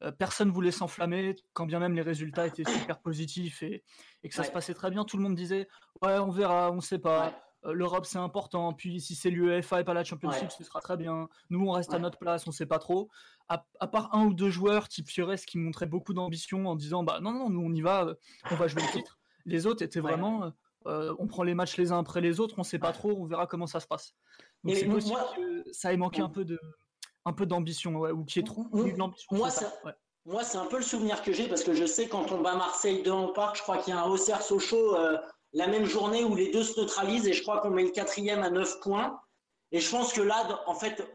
Euh, 0.04 0.12
personne 0.12 0.50
voulait 0.50 0.72
s'enflammer, 0.72 1.36
quand 1.54 1.66
bien 1.66 1.80
même 1.80 1.94
les 1.94 2.02
résultats 2.02 2.48
étaient 2.48 2.70
super 2.70 3.00
positifs 3.00 3.62
et, 3.62 3.84
que 4.24 4.34
ça 4.34 4.44
se 4.44 4.52
passait 4.52 4.74
très 4.74 4.90
bien. 4.90 5.06
Tout 5.06 5.18
le 5.18 5.24
monde 5.24 5.36
disait 5.36 5.68
Ouais, 6.02 6.18
on 6.18 6.32
verra, 6.32 6.72
on 6.72 6.78
ne 6.78 6.82
sait 6.82 7.00
pas. 7.00 7.34
Euh, 7.66 7.74
L'Europe 7.74 8.08
c'est 8.08 8.18
important, 8.18 8.74
puis 8.74 9.00
si 9.00 9.14
c'est 9.14 9.30
l'UEFA 9.30 9.82
et 9.82 9.84
pas 9.84 9.94
la 9.94 10.04
Championship, 10.04 10.50
ce 10.52 10.64
sera 10.64 10.82
très 10.82 10.98
bien. 10.98 11.30
Nous 11.52 11.64
on 11.64 11.72
reste 11.72 11.94
à 11.94 12.00
notre 12.00 12.18
place, 12.18 12.48
on 12.48 12.52
sait 12.52 12.66
pas 12.66 12.80
trop. 12.80 13.10
À, 13.50 13.88
part 13.88 14.16
un 14.16 14.26
ou 14.26 14.34
deux 14.34 14.50
joueurs 14.50 14.88
type 14.88 15.10
Fiores 15.10 15.36
qui 15.46 15.58
montraient 15.58 15.86
beaucoup 15.86 16.14
d'ambition 16.14 16.66
en 16.68 16.76
disant 16.76 17.04
bah 17.04 17.20
non 17.22 17.34
non 17.34 17.50
nous 17.50 17.62
on 17.62 17.74
y 17.74 17.82
va, 17.82 18.16
on 18.50 18.56
va 18.56 18.68
jouer 18.68 18.82
le 18.82 18.92
titre. 18.92 19.20
Les 19.46 19.68
autres 19.68 19.84
étaient 19.84 20.00
vraiment 20.00 20.54
euh, 20.86 21.16
on 21.20 21.28
prend 21.28 21.44
les 21.44 21.54
matchs 21.54 21.78
les 21.78 21.92
uns 21.92 22.00
après 22.00 22.22
les 22.22 22.40
autres, 22.40 22.56
on 22.58 22.64
sait 22.64 22.80
pas 22.80 22.92
trop, 22.92 23.12
on 23.12 23.26
verra 23.26 23.48
comment 23.48 23.68
ça 23.68 23.80
se 23.80 23.88
passe. 23.88 24.14
Donc 24.64 24.76
c'est 24.76 24.86
possible 24.86 25.20
que 25.36 25.64
ça 25.72 25.94
ait 25.94 25.98
manqué 25.98 26.22
un 26.22 26.30
peu 26.30 26.46
de 26.46 26.60
un 27.26 27.34
peu 27.34 27.46
d'ambition 27.46 27.96
ou 27.98 28.26
qui 28.26 28.40
est 28.40 28.44
trop 28.44 28.66
de 28.74 28.98
l'ambition. 28.98 29.28
Moi 29.36 29.50
moi, 30.26 30.44
c'est 30.44 30.58
un 30.58 30.66
peu 30.66 30.78
le 30.78 30.84
souvenir 30.84 31.24
que 31.24 31.34
j'ai 31.34 31.48
parce 31.48 31.64
que 31.64 31.74
je 31.74 31.86
sais 31.86 32.08
quand 32.08 32.32
on 32.32 32.42
bat 32.42 32.56
Marseille 32.56 33.02
devant 33.02 33.26
le 33.28 33.34
parc, 33.34 33.58
je 33.58 33.64
crois 33.64 33.80
qu'il 33.80 33.94
y 33.94 33.98
a 33.98 34.02
un 34.02 34.08
Auxerre 34.08 34.44
Sochaux 34.44 34.96
euh, 34.96 35.18
la 35.54 35.68
même 35.68 35.86
journée 35.86 36.24
où 36.24 36.36
les 36.36 36.52
deux 36.52 36.64
se 36.64 36.80
neutralisent 36.80 37.28
et 37.28 37.34
je 37.34 37.42
crois 37.42 37.60
qu'on 37.60 37.72
met 37.72 37.84
le 37.84 37.90
quatrième 37.90 38.44
à 38.44 38.52
9 38.52 38.80
points. 38.82 39.20
Et 39.72 39.80
je 39.80 39.90
pense 39.90 40.14
que 40.14 40.22
là, 40.22 40.64
en 40.68 40.76
fait, 40.76 41.12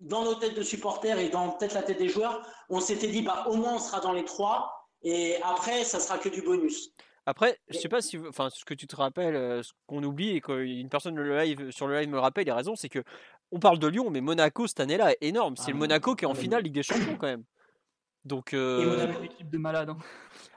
dans 0.00 0.24
nos 0.24 0.34
têtes 0.36 0.54
de 0.54 0.62
supporters 0.62 1.18
et 1.18 1.30
dans 1.30 1.50
peut-être 1.50 1.74
la 1.74 1.82
tête 1.82 1.98
des 1.98 2.08
joueurs, 2.08 2.46
on 2.68 2.80
s'était 2.80 3.08
dit, 3.08 3.22
bah, 3.22 3.44
au 3.48 3.56
moins 3.56 3.74
on 3.74 3.78
sera 3.78 4.00
dans 4.00 4.12
les 4.12 4.24
trois 4.24 4.72
et 5.02 5.36
après, 5.42 5.84
ça 5.84 5.98
sera 5.98 6.18
que 6.18 6.28
du 6.28 6.42
bonus. 6.42 6.92
Après, 7.26 7.58
je 7.68 7.78
sais 7.78 7.88
pas 7.88 8.02
si, 8.02 8.18
enfin, 8.18 8.50
ce 8.50 8.64
que 8.64 8.74
tu 8.74 8.86
te 8.86 8.96
rappelles, 8.96 9.64
ce 9.64 9.72
qu'on 9.86 10.02
oublie 10.02 10.30
et 10.30 10.40
qu'une 10.40 10.88
personne 10.88 11.16
le 11.16 11.38
live, 11.38 11.70
sur 11.70 11.86
le 11.86 11.98
live 11.98 12.08
me 12.08 12.18
rappelle, 12.18 12.46
il 12.46 12.50
a 12.50 12.54
raison, 12.54 12.76
c'est 12.76 12.90
que 12.90 13.02
on 13.50 13.58
parle 13.58 13.78
de 13.78 13.86
Lyon, 13.86 14.10
mais 14.10 14.20
Monaco 14.20 14.66
cette 14.66 14.80
année-là 14.80 15.12
est 15.12 15.18
énorme. 15.22 15.56
C'est 15.56 15.70
le 15.70 15.76
ah, 15.76 15.80
Monaco 15.80 16.14
qui 16.14 16.24
est 16.24 16.28
en 16.28 16.34
finale 16.34 16.62
Ligue 16.62 16.74
des 16.74 16.82
Champions 16.82 17.16
quand 17.16 17.26
même. 17.26 17.44
Donc, 18.24 18.52
euh... 18.54 18.82
Et 18.82 18.86
Monaco, 18.86 19.22
équipe 19.22 19.50
de 19.50 19.58
malade. 19.58 19.90
Hein. 19.90 19.98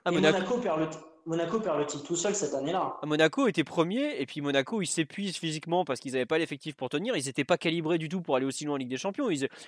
Ah, 0.04 0.12
Monaco 0.12 0.58
perd 0.60 0.80
le, 0.80 0.88
Monaco 1.28 1.60
perd 1.60 1.78
le 1.78 1.86
titre 1.86 2.06
tout 2.06 2.16
seul 2.16 2.34
cette 2.34 2.54
année-là. 2.54 2.96
Monaco 3.04 3.50
était 3.50 3.66
premier, 3.66 4.22
et 4.22 4.26
puis 4.26 4.40
Monaco, 4.40 4.82
ils 4.82 4.88
s'épuisent 4.88 5.36
physiquement 5.36 5.84
parce 5.84 6.00
qu'ils 6.00 6.14
n'avaient 6.14 6.26
pas 6.26 6.38
l'effectif 6.38 6.76
pour 6.76 6.88
tenir. 6.88 7.18
Ils 7.18 7.26
n'étaient 7.26 7.44
pas 7.44 7.58
calibrés 7.58 7.98
du 7.98 8.08
tout 8.08 8.22
pour 8.22 8.38
aller 8.38 8.46
aussi 8.46 8.64
loin 8.64 8.76
en 8.76 8.78
Ligue 8.78 8.88
des 8.88 8.98
Champions. 8.98 9.28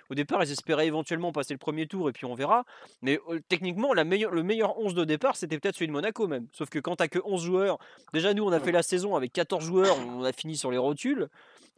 au 0.09 0.15
départ, 0.15 0.41
ils 0.41 0.51
espéraient 0.51 0.87
éventuellement 0.87 1.33
passer 1.33 1.53
le 1.53 1.57
premier 1.57 1.85
tour, 1.85 2.07
et 2.07 2.13
puis 2.13 2.25
on 2.25 2.33
verra. 2.33 2.63
Mais 3.01 3.19
euh, 3.27 3.41
techniquement, 3.49 3.93
le 3.93 4.05
meilleur 4.05 4.79
11 4.79 4.93
de 4.93 5.03
départ, 5.03 5.35
c'était 5.35 5.59
peut-être 5.59 5.75
celui 5.75 5.87
de 5.87 5.91
Monaco 5.91 6.27
même. 6.27 6.47
Sauf 6.53 6.69
que 6.69 6.79
quand 6.79 6.95
tu 6.95 7.09
que 7.09 7.19
11 7.25 7.43
joueurs, 7.43 7.77
déjà 8.13 8.33
nous, 8.33 8.45
on 8.45 8.53
a 8.53 8.61
fait 8.61 8.71
la 8.71 8.83
saison 8.83 9.17
avec 9.17 9.33
14 9.33 9.61
joueurs, 9.61 9.97
on 10.17 10.23
a 10.23 10.31
fini 10.31 10.55
sur 10.55 10.71
les 10.71 10.77
rotules. 10.77 11.27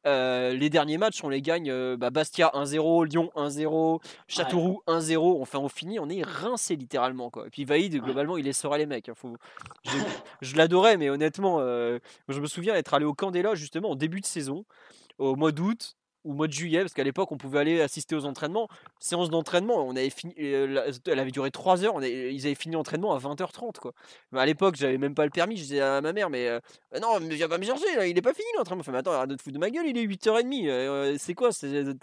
Euh, 0.07 0.53
les 0.53 0.69
derniers 0.69 0.97
matchs, 0.97 1.23
on 1.23 1.29
les 1.29 1.41
gagne 1.41 1.69
euh, 1.69 1.95
bah, 1.95 2.09
Bastia 2.09 2.51
1-0, 2.53 3.05
Lyon 3.05 3.31
1-0, 3.35 4.01
Châteauroux 4.27 4.81
1-0. 4.87 5.41
Enfin, 5.41 5.59
on 5.59 5.69
finit, 5.69 5.99
on 5.99 6.09
est 6.09 6.23
rincé 6.23 6.75
littéralement. 6.75 7.29
Quoi. 7.29 7.47
Et 7.47 7.49
puis 7.49 7.65
Vaïd, 7.65 7.95
globalement, 8.01 8.37
il 8.37 8.45
laissera 8.45 8.77
les 8.77 8.85
mecs. 8.85 9.09
Hein, 9.09 9.13
je, 10.41 10.55
l'adorais, 10.55 10.97
mais 10.97 11.09
honnêtement, 11.09 11.57
euh, 11.59 11.99
je 12.29 12.39
me 12.39 12.47
souviens 12.47 12.75
être 12.75 12.93
allé 12.93 13.05
au 13.05 13.13
Candela 13.13 13.55
justement 13.55 13.91
en 13.91 13.95
début 13.95 14.21
de 14.21 14.25
saison, 14.25 14.65
au 15.19 15.35
mois 15.35 15.51
d'août 15.51 15.95
ou 16.23 16.33
mois 16.33 16.47
de 16.47 16.53
juillet, 16.53 16.79
parce 16.81 16.93
qu'à 16.93 17.03
l'époque 17.03 17.31
on 17.31 17.37
pouvait 17.37 17.59
aller 17.59 17.81
assister 17.81 18.15
aux 18.15 18.25
entraînements. 18.25 18.67
Séance 18.99 19.29
d'entraînement, 19.29 19.85
on 19.85 19.95
avait 19.95 20.09
fini, 20.09 20.33
euh, 20.39 20.91
elle 21.07 21.19
avait 21.19 21.31
duré 21.31 21.51
3 21.51 21.83
heures, 21.83 21.95
on 21.95 22.01
ils 22.01 22.45
avaient 22.45 22.55
fini 22.55 22.75
l'entraînement 22.75 23.13
à 23.13 23.19
20h30 23.19 23.79
quoi. 23.79 23.93
à 24.35 24.45
l'époque 24.45 24.75
j'avais 24.75 24.97
même 24.97 25.15
pas 25.15 25.25
le 25.25 25.31
permis, 25.31 25.57
je 25.57 25.63
disais 25.63 25.81
à 25.81 26.01
ma 26.01 26.13
mère 26.13 26.29
mais 26.29 26.47
euh, 26.47 26.59
non 27.01 27.19
mais 27.19 27.35
viens 27.35 27.47
pas 27.47 27.57
me 27.57 27.63
chercher, 27.63 28.09
il 28.09 28.17
est 28.17 28.21
pas 28.21 28.33
fini 28.33 28.47
l'entraînement. 28.57 28.81
Enfin 28.81 28.91
mais 28.91 28.99
attends, 28.99 29.13
arrête 29.13 29.29
de 29.29 29.37
foutre 29.37 29.53
de 29.53 29.59
ma 29.59 29.69
gueule, 29.69 29.87
il 29.87 29.97
est 29.97 30.05
8h30, 30.05 30.69
euh, 30.69 31.15
c'est 31.17 31.33
quoi 31.33 31.49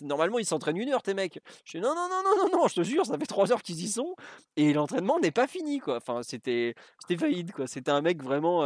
Normalement 0.02 0.38
ils 0.38 0.46
s'entraînent 0.46 0.76
une 0.76 0.90
heure 0.90 1.02
tes 1.02 1.14
mecs. 1.14 1.40
Je 1.64 1.78
dis 1.78 1.82
non 1.82 1.94
non 1.94 2.08
non 2.08 2.22
non 2.24 2.44
non 2.44 2.58
non, 2.58 2.68
je 2.68 2.74
te 2.74 2.82
jure, 2.82 3.06
ça 3.06 3.18
fait 3.18 3.26
3 3.26 3.52
heures 3.52 3.62
qu'ils 3.62 3.82
y 3.82 3.88
sont 3.88 4.14
et 4.56 4.72
l'entraînement 4.72 5.20
n'est 5.20 5.30
pas 5.30 5.46
fini 5.46 5.78
quoi. 5.78 5.96
Enfin 5.96 6.22
c'était 6.22 6.74
c'était 7.00 7.16
faillite 7.18 7.52
quoi. 7.52 7.66
C'était 7.66 7.90
un 7.90 8.00
mec 8.00 8.22
vraiment, 8.22 8.64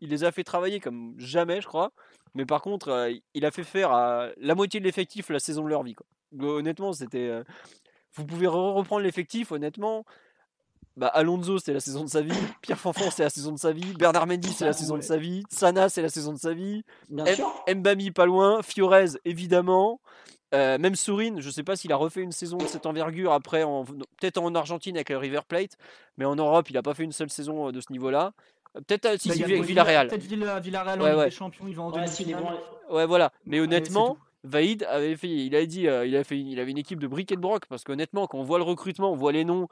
il 0.00 0.10
les 0.10 0.24
a 0.24 0.32
fait 0.32 0.44
travailler 0.44 0.80
comme 0.80 1.14
jamais 1.18 1.60
je 1.60 1.66
crois. 1.66 1.92
Mais 2.34 2.46
par 2.46 2.62
contre, 2.62 2.88
euh, 2.88 3.12
il 3.34 3.44
a 3.44 3.50
fait 3.50 3.64
faire 3.64 3.92
à 3.92 4.28
la 4.36 4.54
moitié 4.54 4.80
de 4.80 4.84
l'effectif 4.84 5.30
la 5.30 5.40
saison 5.40 5.64
de 5.64 5.68
leur 5.68 5.82
vie. 5.82 5.94
Quoi. 5.94 6.06
Honnêtement, 6.40 6.92
c'était. 6.92 7.28
Euh, 7.28 7.44
vous 8.14 8.24
pouvez 8.24 8.46
reprendre 8.46 9.02
l'effectif, 9.02 9.52
honnêtement. 9.52 10.04
Bah, 10.96 11.06
Alonso, 11.08 11.58
c'est 11.58 11.72
la 11.72 11.80
saison 11.80 12.04
de 12.04 12.10
sa 12.10 12.20
vie. 12.20 12.36
Pierre 12.62 12.78
Fanfan, 12.78 13.10
c'est 13.10 13.22
la 13.22 13.30
saison 13.30 13.52
de 13.52 13.58
sa 13.58 13.72
vie. 13.72 13.94
Bernard 13.94 14.26
Mendy, 14.26 14.52
c'est 14.52 14.64
la 14.64 14.72
saison 14.72 14.96
de 14.96 15.02
sa 15.02 15.16
vie. 15.16 15.44
Sana, 15.48 15.88
c'est 15.88 16.02
la 16.02 16.08
saison 16.08 16.32
de 16.32 16.38
sa 16.38 16.52
vie. 16.52 16.82
Bien 17.08 17.24
Mbami, 17.72 18.10
pas 18.10 18.26
loin. 18.26 18.62
Fiorez, 18.62 19.16
évidemment. 19.24 20.00
Euh, 20.52 20.78
même 20.78 20.96
Sourine, 20.96 21.40
je 21.40 21.46
ne 21.46 21.52
sais 21.52 21.62
pas 21.62 21.76
s'il 21.76 21.92
a 21.92 21.96
refait 21.96 22.22
une 22.22 22.32
saison 22.32 22.58
de 22.58 22.66
cette 22.66 22.84
envergure 22.84 23.32
après, 23.32 23.62
peut-être 24.20 24.38
en 24.38 24.52
Argentine 24.56 24.96
avec 24.96 25.10
le 25.10 25.16
River 25.16 25.42
Plate, 25.46 25.76
mais 26.16 26.24
en 26.24 26.34
Europe, 26.34 26.68
il 26.70 26.72
n'a 26.72 26.82
pas 26.82 26.92
fait 26.92 27.04
une 27.04 27.12
seule 27.12 27.30
saison 27.30 27.70
de 27.70 27.80
ce 27.80 27.92
niveau-là. 27.92 28.32
Peut-être 28.74 29.06
euh, 29.06 29.16
si, 29.18 29.28
bah, 29.28 29.34
avec 29.44 29.62
Villarreal. 29.62 30.08
Peut-être 30.08 30.22
Villarreal 30.22 31.02
ouais, 31.02 31.14
ouais. 31.14 31.30
champions, 31.30 31.66
ils 31.66 31.74
vont 31.74 31.86
en 31.86 31.92
ouais, 31.92 32.06
ouais, 32.90 33.06
voilà. 33.06 33.32
Mais 33.44 33.58
honnêtement, 33.58 34.16
Vaïd 34.44 34.84
avait 34.84 35.16
fait, 35.16 35.28
il 35.28 35.54
a 35.56 35.66
dit, 35.66 35.88
euh, 35.88 36.06
il 36.06 36.16
a 36.16 36.22
fait, 36.22 36.38
il 36.38 36.60
avait 36.60 36.70
une 36.70 36.78
équipe 36.78 37.00
de 37.00 37.08
briques 37.08 37.32
et 37.32 37.36
de 37.36 37.40
broc 37.40 37.66
parce 37.68 37.82
qu'honnêtement, 37.82 38.26
quand 38.26 38.38
on 38.38 38.44
voit 38.44 38.58
le 38.58 38.64
recrutement, 38.64 39.12
on 39.12 39.16
voit 39.16 39.32
les 39.32 39.44
noms. 39.44 39.66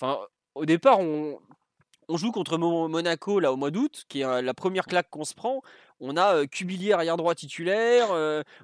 Enfin, 0.00 0.18
au 0.54 0.66
départ, 0.66 1.00
on, 1.00 1.40
on 2.08 2.16
joue 2.16 2.30
contre 2.30 2.56
Monaco 2.56 3.40
là 3.40 3.52
au 3.52 3.56
mois 3.56 3.72
d'août, 3.72 4.04
qui 4.08 4.20
est 4.20 4.42
la 4.42 4.54
première 4.54 4.86
claque 4.86 5.10
qu'on 5.10 5.24
se 5.24 5.34
prend. 5.34 5.60
On 5.98 6.16
a 6.16 6.36
euh, 6.36 6.46
Cubillier 6.46 6.92
arrière 6.92 7.16
droit 7.16 7.34
titulaire. 7.34 8.10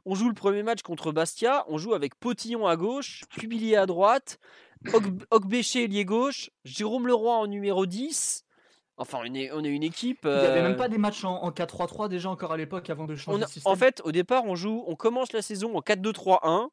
on 0.06 0.14
joue 0.14 0.28
le 0.28 0.34
premier 0.34 0.62
match 0.62 0.82
contre 0.82 1.10
Bastia. 1.10 1.64
On 1.68 1.78
joue 1.78 1.94
avec 1.94 2.14
Potillon 2.14 2.68
à 2.68 2.76
gauche, 2.76 3.24
Cubillier 3.30 3.74
à 3.74 3.86
droite, 3.86 4.38
Ogbéché 5.32 5.88
lié 5.88 6.04
gauche, 6.04 6.50
Jérôme 6.64 7.08
Leroy 7.08 7.34
en 7.34 7.48
numéro 7.48 7.86
10. 7.86 8.44
Enfin, 9.00 9.20
on 9.26 9.34
est, 9.34 9.50
on 9.52 9.64
est 9.64 9.70
une 9.70 9.82
équipe. 9.82 10.20
Il 10.24 10.30
n'y 10.30 10.36
avait 10.36 10.62
même 10.62 10.72
euh, 10.72 10.76
pas 10.76 10.88
des 10.88 10.98
matchs 10.98 11.24
en, 11.24 11.50
4-3-3 11.50 12.08
déjà 12.08 12.28
encore 12.28 12.52
à 12.52 12.58
l'époque 12.58 12.90
avant 12.90 13.06
de 13.06 13.16
changer 13.16 13.40
de 13.40 13.46
système. 13.48 13.72
En 13.72 13.74
fait, 13.74 14.02
au 14.04 14.12
départ, 14.12 14.44
on 14.44 14.54
joue, 14.54 14.84
on 14.86 14.94
commence 14.94 15.32
la 15.32 15.40
saison 15.40 15.74
en 15.74 15.80
4-2-3-1. 15.80 16.68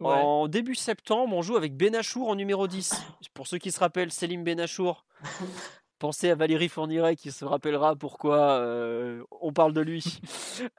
En 0.00 0.46
début 0.46 0.76
septembre, 0.76 1.34
on 1.34 1.42
joue 1.42 1.56
avec 1.56 1.76
Benachour 1.76 2.28
en 2.28 2.36
numéro 2.36 2.68
10. 2.68 2.94
Pour 3.34 3.48
ceux 3.48 3.58
qui 3.58 3.72
se 3.72 3.80
rappellent, 3.80 4.12
Selim 4.12 4.44
Benachour. 4.44 5.04
Pensez 5.98 6.30
à 6.30 6.34
Valérie 6.34 6.68
Fourniret 6.68 7.16
qui 7.16 7.32
se 7.32 7.44
rappellera 7.44 7.96
pourquoi 7.96 8.60
euh, 8.60 9.24
on 9.40 9.52
parle 9.52 9.72
de 9.72 9.80
lui. 9.80 10.20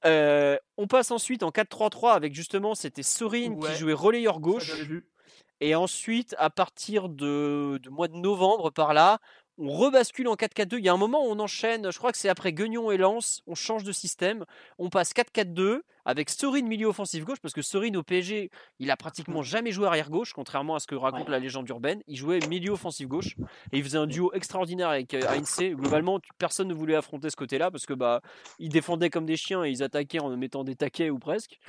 Euh, 0.05 0.57
on 0.77 0.87
passe 0.87 1.11
ensuite 1.11 1.43
en 1.43 1.49
4-3-3 1.49 2.13
avec 2.13 2.33
justement, 2.33 2.75
c'était 2.75 3.03
Sorine 3.03 3.59
qui 3.59 3.75
jouait 3.75 3.93
relayeur 3.93 4.39
gauche. 4.39 4.71
Et 5.59 5.75
ensuite, 5.75 6.35
à 6.37 6.49
partir 6.51 7.09
de, 7.09 7.79
de, 7.81 7.89
mois 7.89 8.07
de 8.07 8.15
novembre 8.15 8.69
par 8.69 8.93
là, 8.93 9.19
on 9.57 9.71
rebascule 9.71 10.27
en 10.27 10.35
4-4-2. 10.35 10.77
Il 10.77 10.85
y 10.85 10.89
a 10.89 10.93
un 10.93 10.97
moment 10.97 11.25
où 11.25 11.29
on 11.29 11.39
enchaîne, 11.39 11.91
je 11.91 11.97
crois 11.97 12.11
que 12.11 12.17
c'est 12.17 12.29
après 12.29 12.53
Guignon 12.53 12.91
et 12.91 12.97
Lens, 12.97 13.41
on 13.47 13.55
change 13.55 13.83
de 13.83 13.91
système. 13.91 14.45
On 14.77 14.89
passe 14.89 15.13
4-4-2 15.13 15.81
avec 16.05 16.29
Sorine 16.29 16.67
milieu 16.67 16.87
offensif 16.87 17.25
gauche, 17.25 17.39
parce 17.41 17.53
que 17.53 17.61
Sorine 17.61 17.97
au 17.97 18.03
PSG, 18.03 18.49
il 18.79 18.91
a 18.91 18.95
pratiquement 18.95 19.43
jamais 19.43 19.71
joué 19.71 19.87
arrière 19.87 20.09
gauche, 20.09 20.31
contrairement 20.31 20.75
à 20.75 20.79
ce 20.79 20.87
que 20.87 20.95
raconte 20.95 21.27
la 21.27 21.37
légende 21.37 21.67
urbaine. 21.67 22.01
Il 22.07 22.15
jouait 22.15 22.39
milieu 22.47 22.71
offensif 22.71 23.07
gauche 23.09 23.35
et 23.73 23.77
il 23.77 23.83
faisait 23.83 23.97
un 23.97 24.07
duo 24.07 24.31
extraordinaire 24.33 24.87
avec 24.87 25.13
euh, 25.13 25.21
Heinz. 25.27 25.59
Globalement, 25.59 26.19
personne 26.37 26.69
ne 26.69 26.73
voulait 26.73 26.95
affronter 26.95 27.29
ce 27.29 27.35
côté-là 27.35 27.71
parce 27.71 27.85
que 27.85 27.93
bah, 27.93 28.21
ils 28.57 28.69
défendaient 28.69 29.09
comme 29.09 29.25
des 29.25 29.35
chiens 29.35 29.65
et 29.65 29.69
ils 29.69 29.83
attaquaient 29.83 30.19
en 30.19 30.35
mettant 30.37 30.63
des 30.63 30.75
taquets 30.75 31.09
ou 31.09 31.19
presque. 31.19 31.59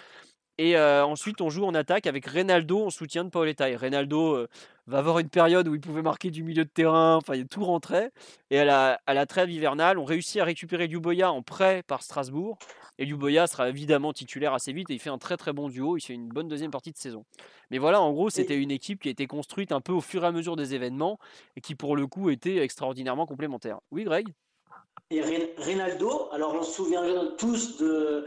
Et 0.61 0.77
euh, 0.77 1.07
ensuite, 1.07 1.40
on 1.40 1.51
joue 1.51 1.64
en 1.64 1.75
attaque 1.75 2.09
avec 2.09 2.27
Reynaldo 2.27 2.85
en 2.85 2.90
soutien 2.90 3.23
de 3.23 3.31
Paoletta. 3.31 3.71
Et 3.71 3.77
Reynaldo 3.77 4.35
euh, 4.35 4.49
va 4.88 4.99
avoir 4.99 5.21
une 5.21 5.29
période 5.29 5.68
où 5.68 5.75
il 5.77 5.81
pouvait 5.81 6.03
marquer 6.03 6.33
du 6.33 6.42
milieu 6.42 6.64
de 6.64 6.71
terrain, 6.71 7.14
enfin, 7.14 7.40
tout 7.44 7.64
rentrait. 7.64 8.11
Et 8.51 8.59
à 8.59 8.99
la, 9.07 9.27
trêve 9.27 9.53
hivernale, 9.53 9.99
on 9.99 10.05
réussit 10.05 10.40
à 10.40 10.44
récupérer 10.44 10.88
Duboya 10.88 11.31
en 11.31 11.42
prêt 11.42 11.85
par 11.87 12.03
Strasbourg. 12.03 12.59
Et 12.99 13.05
Luboya 13.05 13.47
sera 13.47 13.68
évidemment 13.68 14.12
titulaire 14.12 14.53
assez 14.53 14.73
vite 14.73 14.90
et 14.90 14.94
il 14.94 14.99
fait 14.99 15.11
un 15.11 15.18
très 15.18 15.37
très 15.37 15.53
bon 15.53 15.68
duo. 15.68 15.97
Il 15.97 16.01
fait 16.01 16.14
une 16.14 16.29
bonne 16.29 16.49
deuxième 16.49 16.73
partie 16.73 16.90
de 16.90 16.99
saison. 16.99 17.25
Mais 17.71 17.79
voilà, 17.79 18.01
en 18.01 18.12
gros, 18.12 18.29
c'était 18.29 18.57
une 18.57 18.73
équipe 18.73 19.03
qui 19.03 19.09
a 19.09 19.12
été 19.12 19.29
construite 19.29 19.71
un 19.71 19.81
peu 19.81 19.92
au 19.92 20.01
fur 20.01 20.25
et 20.25 20.27
à 20.27 20.33
mesure 20.33 20.57
des 20.57 20.75
événements 20.75 21.21
et 21.55 21.61
qui 21.61 21.77
pour 21.77 21.94
le 21.94 22.09
coup 22.09 22.31
était 22.31 22.57
extraordinairement 22.57 23.27
complémentaire. 23.27 23.79
Oui, 23.92 24.03
Greg? 24.03 24.27
Et 25.11 25.23
Reynaldo, 25.57 26.29
alors 26.33 26.55
on 26.55 26.62
se 26.64 26.73
souvient 26.73 27.03
tous 27.38 27.79
de, 27.79 28.27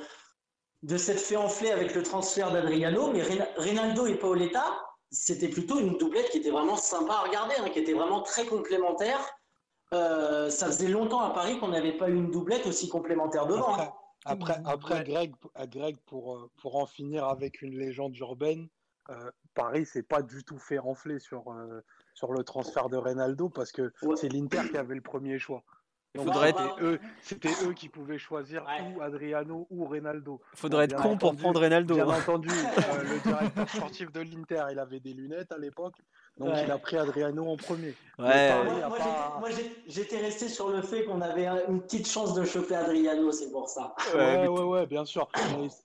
de 0.84 0.98
cette 0.98 1.20
fait 1.20 1.36
enflée 1.36 1.72
avec 1.72 1.94
le 1.94 2.04
transfert 2.04 2.52
d'Adriano, 2.52 3.12
mais 3.12 3.22
Reynaldo 3.58 4.08
et 4.08 4.16
Paoletta, 4.16 4.66
c'était 5.12 5.50
plutôt 5.50 5.80
une 5.80 5.98
doublette 5.98 6.30
qui 6.30 6.38
était 6.38 6.52
vraiment 6.52 6.78
sympa 6.78 7.14
à 7.14 7.22
regarder, 7.22 7.56
hein, 7.60 7.70
qui 7.70 7.80
était 7.80 7.94
vraiment 7.94 8.22
très 8.22 8.46
complémentaire. 8.46 9.20
Euh, 9.94 10.50
ça 10.50 10.68
faisait 10.68 10.88
longtemps 10.88 11.20
à 11.20 11.32
Paris 11.32 11.60
qu'on 11.60 11.68
n'avait 11.68 11.98
pas 11.98 12.10
eu 12.10 12.16
une 12.16 12.32
doublette 12.32 12.66
aussi 12.66 12.88
complémentaire 12.88 13.46
devant. 13.46 13.74
Après, 13.74 13.84
hein. 13.84 13.94
après, 14.26 14.62
après 14.66 15.04
Greg, 15.04 15.36
Greg 15.68 15.98
pour, 16.06 16.36
euh, 16.36 16.50
pour 16.62 16.78
en 16.78 16.86
finir 16.86 17.26
avec 17.26 17.62
une 17.62 17.78
légende 17.78 18.16
urbaine, 18.18 18.70
euh, 19.10 19.30
Paris 19.54 19.86
s'est 19.86 20.04
pas 20.04 20.22
du 20.22 20.46
tout 20.46 20.58
fait 20.58 20.78
renfler 20.78 21.20
sur, 21.20 21.54
sur 22.14 22.32
le 22.32 22.44
transfert 22.46 22.88
de 22.88 22.96
Reynaldo 22.96 23.50
parce 23.50 23.74
que 23.74 23.92
c'est 24.16 24.30
l'Inter 24.30 24.62
qui 24.72 24.78
avait 24.78 24.96
le 24.96 25.02
premier 25.02 25.38
choix. 25.38 25.64
C'était 27.22 27.54
eux, 27.64 27.74
qui 27.74 27.88
pouvaient 27.88 28.18
choisir 28.18 28.66
ou 28.94 29.02
Adriano 29.02 29.68
ou 29.70 29.86
Reynaldo. 29.86 30.42
Faudrait 30.56 30.86
être 30.86 31.02
con 31.02 31.18
pour 31.18 31.36
prendre 31.36 31.60
Reynaldo. 31.62 31.96
Bien 31.96 32.08
entendu, 32.08 32.50
euh, 32.52 33.04
le 33.04 33.20
directeur 33.20 33.70
sportif 33.70 34.12
de 34.12 34.20
l'Inter, 34.22 34.66
il 34.72 34.80
avait 34.80 35.00
des 35.00 35.14
lunettes 35.14 35.52
à 35.52 35.58
l'époque, 35.58 35.96
donc 36.38 36.54
il 36.64 36.70
a 36.70 36.78
pris 36.78 36.98
Adriano 36.98 37.48
en 37.48 37.56
premier. 37.58 37.96
moi, 38.18 39.50
j'étais 39.88 40.18
resté 40.18 40.50
sur 40.50 40.70
le 40.70 40.82
fait 40.82 41.06
qu'on 41.06 41.22
avait 41.22 41.48
une 41.68 41.82
petite 41.82 42.08
chance 42.08 42.34
de 42.34 42.44
choper 42.44 42.76
Adriano, 42.76 43.32
c'est 43.32 43.52
pour 43.52 43.70
ça. 43.70 43.96
Ouais, 44.14 44.48
ouais, 44.48 44.64
ouais, 44.64 44.86
bien 44.86 45.06
sûr. 45.06 45.30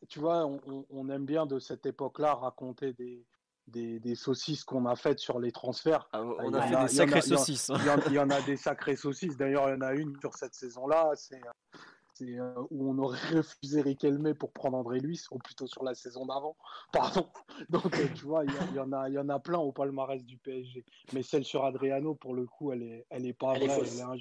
tu 0.09 0.19
vois, 0.19 0.49
on 0.91 1.09
aime 1.09 1.25
bien 1.25 1.47
de 1.47 1.59
cette 1.61 1.87
époque-là 1.87 2.35
raconter 2.35 2.93
des, 2.95 3.25
des, 3.69 4.15
saucisses 4.15 4.65
qu'on 4.65 4.87
a 4.87 4.97
faites 4.97 5.19
sur 5.19 5.39
les 5.39 5.53
transferts. 5.53 6.09
Ah, 6.13 6.23
on 6.23 6.53
a 6.55 6.63
fait 6.63 6.81
des 6.83 6.89
sacrées 6.89 7.21
saucisses. 7.23 7.71
Il 8.09 8.15
y, 8.15 8.19
en 8.19 8.31
a 8.31 8.41
des 8.43 8.57
sacrées 8.57 8.97
saucisses. 8.97 9.37
D'ailleurs, 9.37 9.69
il 9.69 9.73
y 9.73 9.77
en 9.77 9.81
a 9.81 9.93
une 9.95 10.19
sur 10.21 10.35
cette 10.35 10.55
saison-là. 10.55 11.13
C'est 11.15 11.41
euh, 12.23 12.53
où 12.71 12.91
on 12.91 12.99
aurait 12.99 13.19
refusé 13.35 13.81
Riquelme 13.81 14.35
pour 14.35 14.53
prendre 14.53 14.77
André 14.77 15.01
Luis, 15.01 15.25
ou 15.31 15.39
plutôt 15.39 15.67
sur 15.67 15.85
la 15.85 15.95
saison 15.95 16.27
d'avant. 16.27 16.57
Pardon. 16.93 17.27
Donc, 17.71 17.99
euh, 17.99 18.07
tu 18.15 18.25
vois, 18.25 18.45
il 18.45 18.77
y, 18.77 18.81
en 18.81 18.93
a, 18.93 19.09
il 19.09 19.15
y 19.15 19.19
en 19.19 19.29
a 19.29 19.39
plein 19.39 19.59
au 19.59 19.73
palmarès 19.73 20.25
du 20.25 20.37
PSG. 20.39 20.85
Mais 21.13 21.23
celle 21.23 21.45
sur 21.45 21.65
Adriano, 21.65 22.15
pour 22.15 22.35
le 22.35 22.47
coup, 22.47 22.73
elle 22.73 22.83
est, 22.83 23.07
elle 23.11 23.27
est 23.27 23.33
pas 23.33 23.55
vraie. 23.55 23.67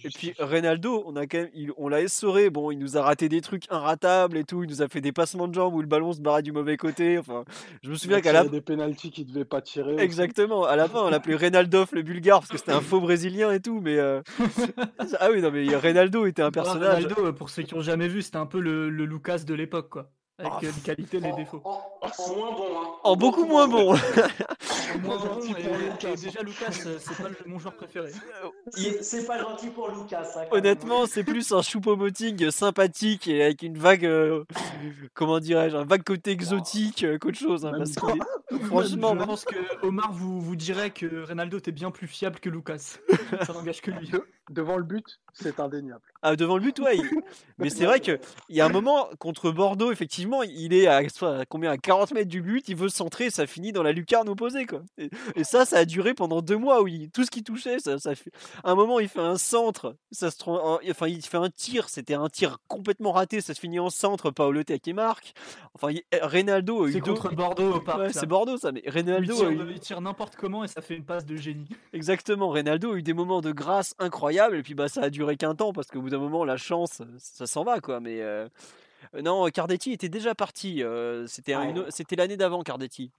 Et 0.03 0.09
puis, 0.09 0.33
Reynaldo, 0.39 1.03
on 1.05 1.15
a 1.15 1.27
quand 1.27 1.37
même, 1.37 1.73
on 1.77 1.87
l'a 1.87 2.01
essoré. 2.01 2.49
Bon, 2.49 2.71
il 2.71 2.79
nous 2.79 2.97
a 2.97 3.01
raté 3.01 3.29
des 3.29 3.41
trucs 3.41 3.71
inratables 3.71 4.37
et 4.37 4.43
tout. 4.43 4.63
Il 4.63 4.69
nous 4.69 4.81
a 4.81 4.87
fait 4.87 5.01
des 5.01 5.11
passements 5.11 5.47
de 5.47 5.53
jambes 5.53 5.75
où 5.75 5.81
le 5.81 5.87
ballon 5.87 6.13
se 6.13 6.21
barrait 6.21 6.43
du 6.43 6.51
mauvais 6.51 6.77
côté. 6.77 7.17
Enfin, 7.17 7.45
je 7.83 7.89
me 7.89 7.95
souviens 7.95 8.21
qu'à 8.21 8.33
la. 8.33 8.45
des 8.45 8.61
pénalties 8.61 9.11
qu'il 9.11 9.25
devait 9.27 9.45
pas 9.45 9.61
tirer. 9.61 9.95
Exactement. 9.97 10.63
À 10.63 10.75
la 10.75 10.87
fin, 10.87 11.01
on 11.01 11.09
l'appelait 11.09 11.35
Reynaldo 11.35 11.75
le 11.91 12.01
bulgare 12.01 12.39
parce 12.39 12.51
que 12.51 12.57
c'était 12.57 12.71
un 12.71 12.81
faux 12.81 13.01
brésilien 13.01 13.51
et 13.51 13.59
tout. 13.59 13.81
Mais 13.81 13.97
euh, 13.97 14.21
ah 15.19 15.29
oui, 15.31 15.41
non, 15.41 15.51
mais 15.51 15.75
Reynaldo 15.75 16.25
était 16.25 16.41
un 16.41 16.51
personnage. 16.51 17.05
Reynaldo, 17.05 17.33
pour 17.33 17.49
ceux 17.49 17.63
qui 17.63 17.73
ont 17.73 17.81
jamais 17.85 18.07
vu, 18.07 18.21
c'était 18.21 18.37
un 18.37 18.45
peu 18.45 18.59
le, 18.59 18.89
le 18.89 19.05
Lucas 19.05 19.39
de 19.39 19.53
l'époque, 19.53 19.89
quoi. 19.89 20.11
Avec 20.37 20.51
oh, 20.57 20.59
les 20.61 20.81
qualités 20.81 21.17
et 21.17 21.21
les 21.21 21.31
défauts. 21.31 21.61
En, 21.63 22.35
moins 22.35 22.51
bon, 22.51 22.67
hein. 22.77 22.87
En 23.05 23.15
beaucoup 23.15 23.45
moins 23.45 23.69
bon. 23.69 23.95
et, 26.03 26.15
déjà 26.15 26.41
Lucas, 26.41 26.71
c'est 26.71 27.17
pas 27.21 27.29
mon 27.45 27.59
joueur 27.59 27.75
préféré. 27.75 28.11
C'est 29.01 29.25
pas 29.25 29.39
gentil 29.39 29.67
pour 29.67 29.89
Lucas. 29.89 30.27
Hein, 30.35 30.45
Honnêtement, 30.51 31.05
c'est 31.05 31.23
plus 31.23 31.51
un 31.51 31.61
choupo-moting 31.61 32.51
sympathique 32.51 33.27
et 33.27 33.43
avec 33.43 33.61
une 33.61 33.77
vague, 33.77 34.05
euh, 34.05 34.43
comment 35.13 35.39
dirais-je, 35.39 35.75
un 35.75 35.85
vague 35.85 36.03
côté 36.03 36.31
exotique 36.31 37.03
euh, 37.03 37.17
qu'autre 37.17 37.37
chose. 37.37 37.65
Hein, 37.65 37.73
parce 37.77 37.93
franchement, 38.65 39.15
je 39.19 39.25
pense 39.25 39.45
que 39.45 39.85
Omar 39.85 40.11
vous, 40.11 40.41
vous 40.41 40.55
dirait 40.55 40.91
que 40.91 41.25
Ronaldo 41.25 41.57
était 41.57 41.71
bien 41.71 41.91
plus 41.91 42.07
fiable 42.07 42.39
que 42.39 42.49
Lucas. 42.49 42.97
Ça 43.45 43.53
n'engage 43.53 43.81
que 43.81 43.91
lui. 43.91 44.11
devant 44.49 44.77
le 44.77 44.83
but, 44.83 45.19
c'est 45.33 45.59
indéniable. 45.59 46.01
Ah, 46.21 46.35
devant 46.35 46.57
le 46.57 46.63
but, 46.63 46.79
ouais. 46.79 46.97
Mais 47.57 47.69
c'est 47.69 47.85
vrai 47.85 47.99
qu'il 47.99 48.19
y 48.49 48.61
a 48.61 48.65
un 48.65 48.69
moment 48.69 49.09
contre 49.19 49.51
Bordeaux, 49.51 49.91
effectivement, 49.91 50.43
il 50.43 50.73
est 50.73 50.87
à, 50.87 51.01
combien, 51.49 51.71
à 51.71 51.77
40 51.77 52.13
mètres 52.13 52.29
du 52.29 52.41
but, 52.41 52.67
il 52.69 52.75
veut 52.75 52.89
se 52.89 52.97
centrer, 52.97 53.29
ça 53.29 53.47
finit 53.47 53.71
dans 53.71 53.83
la 53.83 53.91
lucarne 53.91 54.29
opposée. 54.29 54.65
Quoi. 54.65 54.81
Et, 54.97 55.09
ça, 55.43 55.65
ça 55.65 55.79
a 55.79 55.84
duré 55.85 56.13
pendant 56.13 56.41
deux 56.41 56.57
mois 56.57 56.81
où 56.81 56.87
il, 56.87 57.09
tout 57.11 57.23
ce 57.23 57.31
qui 57.31 57.43
touchait, 57.43 57.79
ça, 57.79 57.99
ça 57.99 58.15
fait... 58.15 58.31
À 58.63 58.71
un 58.71 58.75
moment, 58.75 58.99
il 58.99 59.07
fait 59.07 59.19
un 59.19 59.37
centre, 59.37 59.95
ça 60.11 60.31
se 60.31 60.37
enfin, 60.47 61.07
il 61.07 61.21
fait 61.21 61.37
un 61.37 61.49
tir, 61.49 61.89
c'était 61.89 62.13
un 62.13 62.29
tir 62.29 62.57
complètement 62.67 63.11
raté, 63.11 63.41
ça 63.41 63.53
se 63.53 63.59
finit 63.59 63.79
en 63.79 63.89
centre, 63.89 64.31
Paolo 64.31 64.61
marque. 64.93 65.33
Enfin, 65.73 65.91
il... 65.91 66.03
Eh, 66.11 66.19
Reynaldo 66.21 66.87
eu 66.87 66.93
C'est 66.93 66.99
contre 66.99 67.33
Bordeaux 67.33 67.81
Ouais, 67.97 68.11
c'est 68.11 68.25
Bordeaux, 68.25 68.57
ça. 68.57 68.71
Mais 68.71 68.83
Reynaldo. 68.85 69.51
Il 69.51 69.79
tire, 69.79 70.01
n'importe 70.01 70.35
comment 70.35 70.63
et 70.63 70.67
ça 70.67 70.81
fait 70.81 70.95
une 70.95 71.05
passe 71.05 71.25
de 71.25 71.35
génie. 71.35 71.67
Exactement. 71.93 72.49
Reynaldo 72.49 72.93
a 72.93 72.97
eu 72.97 73.03
des 73.03 73.13
moments 73.13 73.41
de 73.41 73.51
grâce 73.51 73.95
incroyables 73.99 74.57
et 74.57 74.63
puis 74.63 74.73
bah, 74.73 74.87
ça 74.87 75.03
a 75.03 75.09
duré 75.09 75.37
qu'un 75.37 75.55
temps 75.55 75.73
parce 75.73 75.87
qu'au 75.87 76.01
bout 76.01 76.09
d'un 76.09 76.19
moment, 76.19 76.43
la 76.43 76.57
chance, 76.57 77.01
ça 77.17 77.45
s'en 77.45 77.63
va, 77.63 77.79
quoi. 77.79 77.99
Mais. 77.99 78.21
Euh, 78.21 78.47
non, 79.21 79.47
Cardetti 79.49 79.91
était 79.91 80.09
déjà 80.09 80.35
parti. 80.35 80.83
Euh, 80.83 81.27
c'était 81.27 81.55
c'était 81.89 82.15
l'année 82.15 82.37
d'avant, 82.37 82.63
Cardetti. 82.63 83.11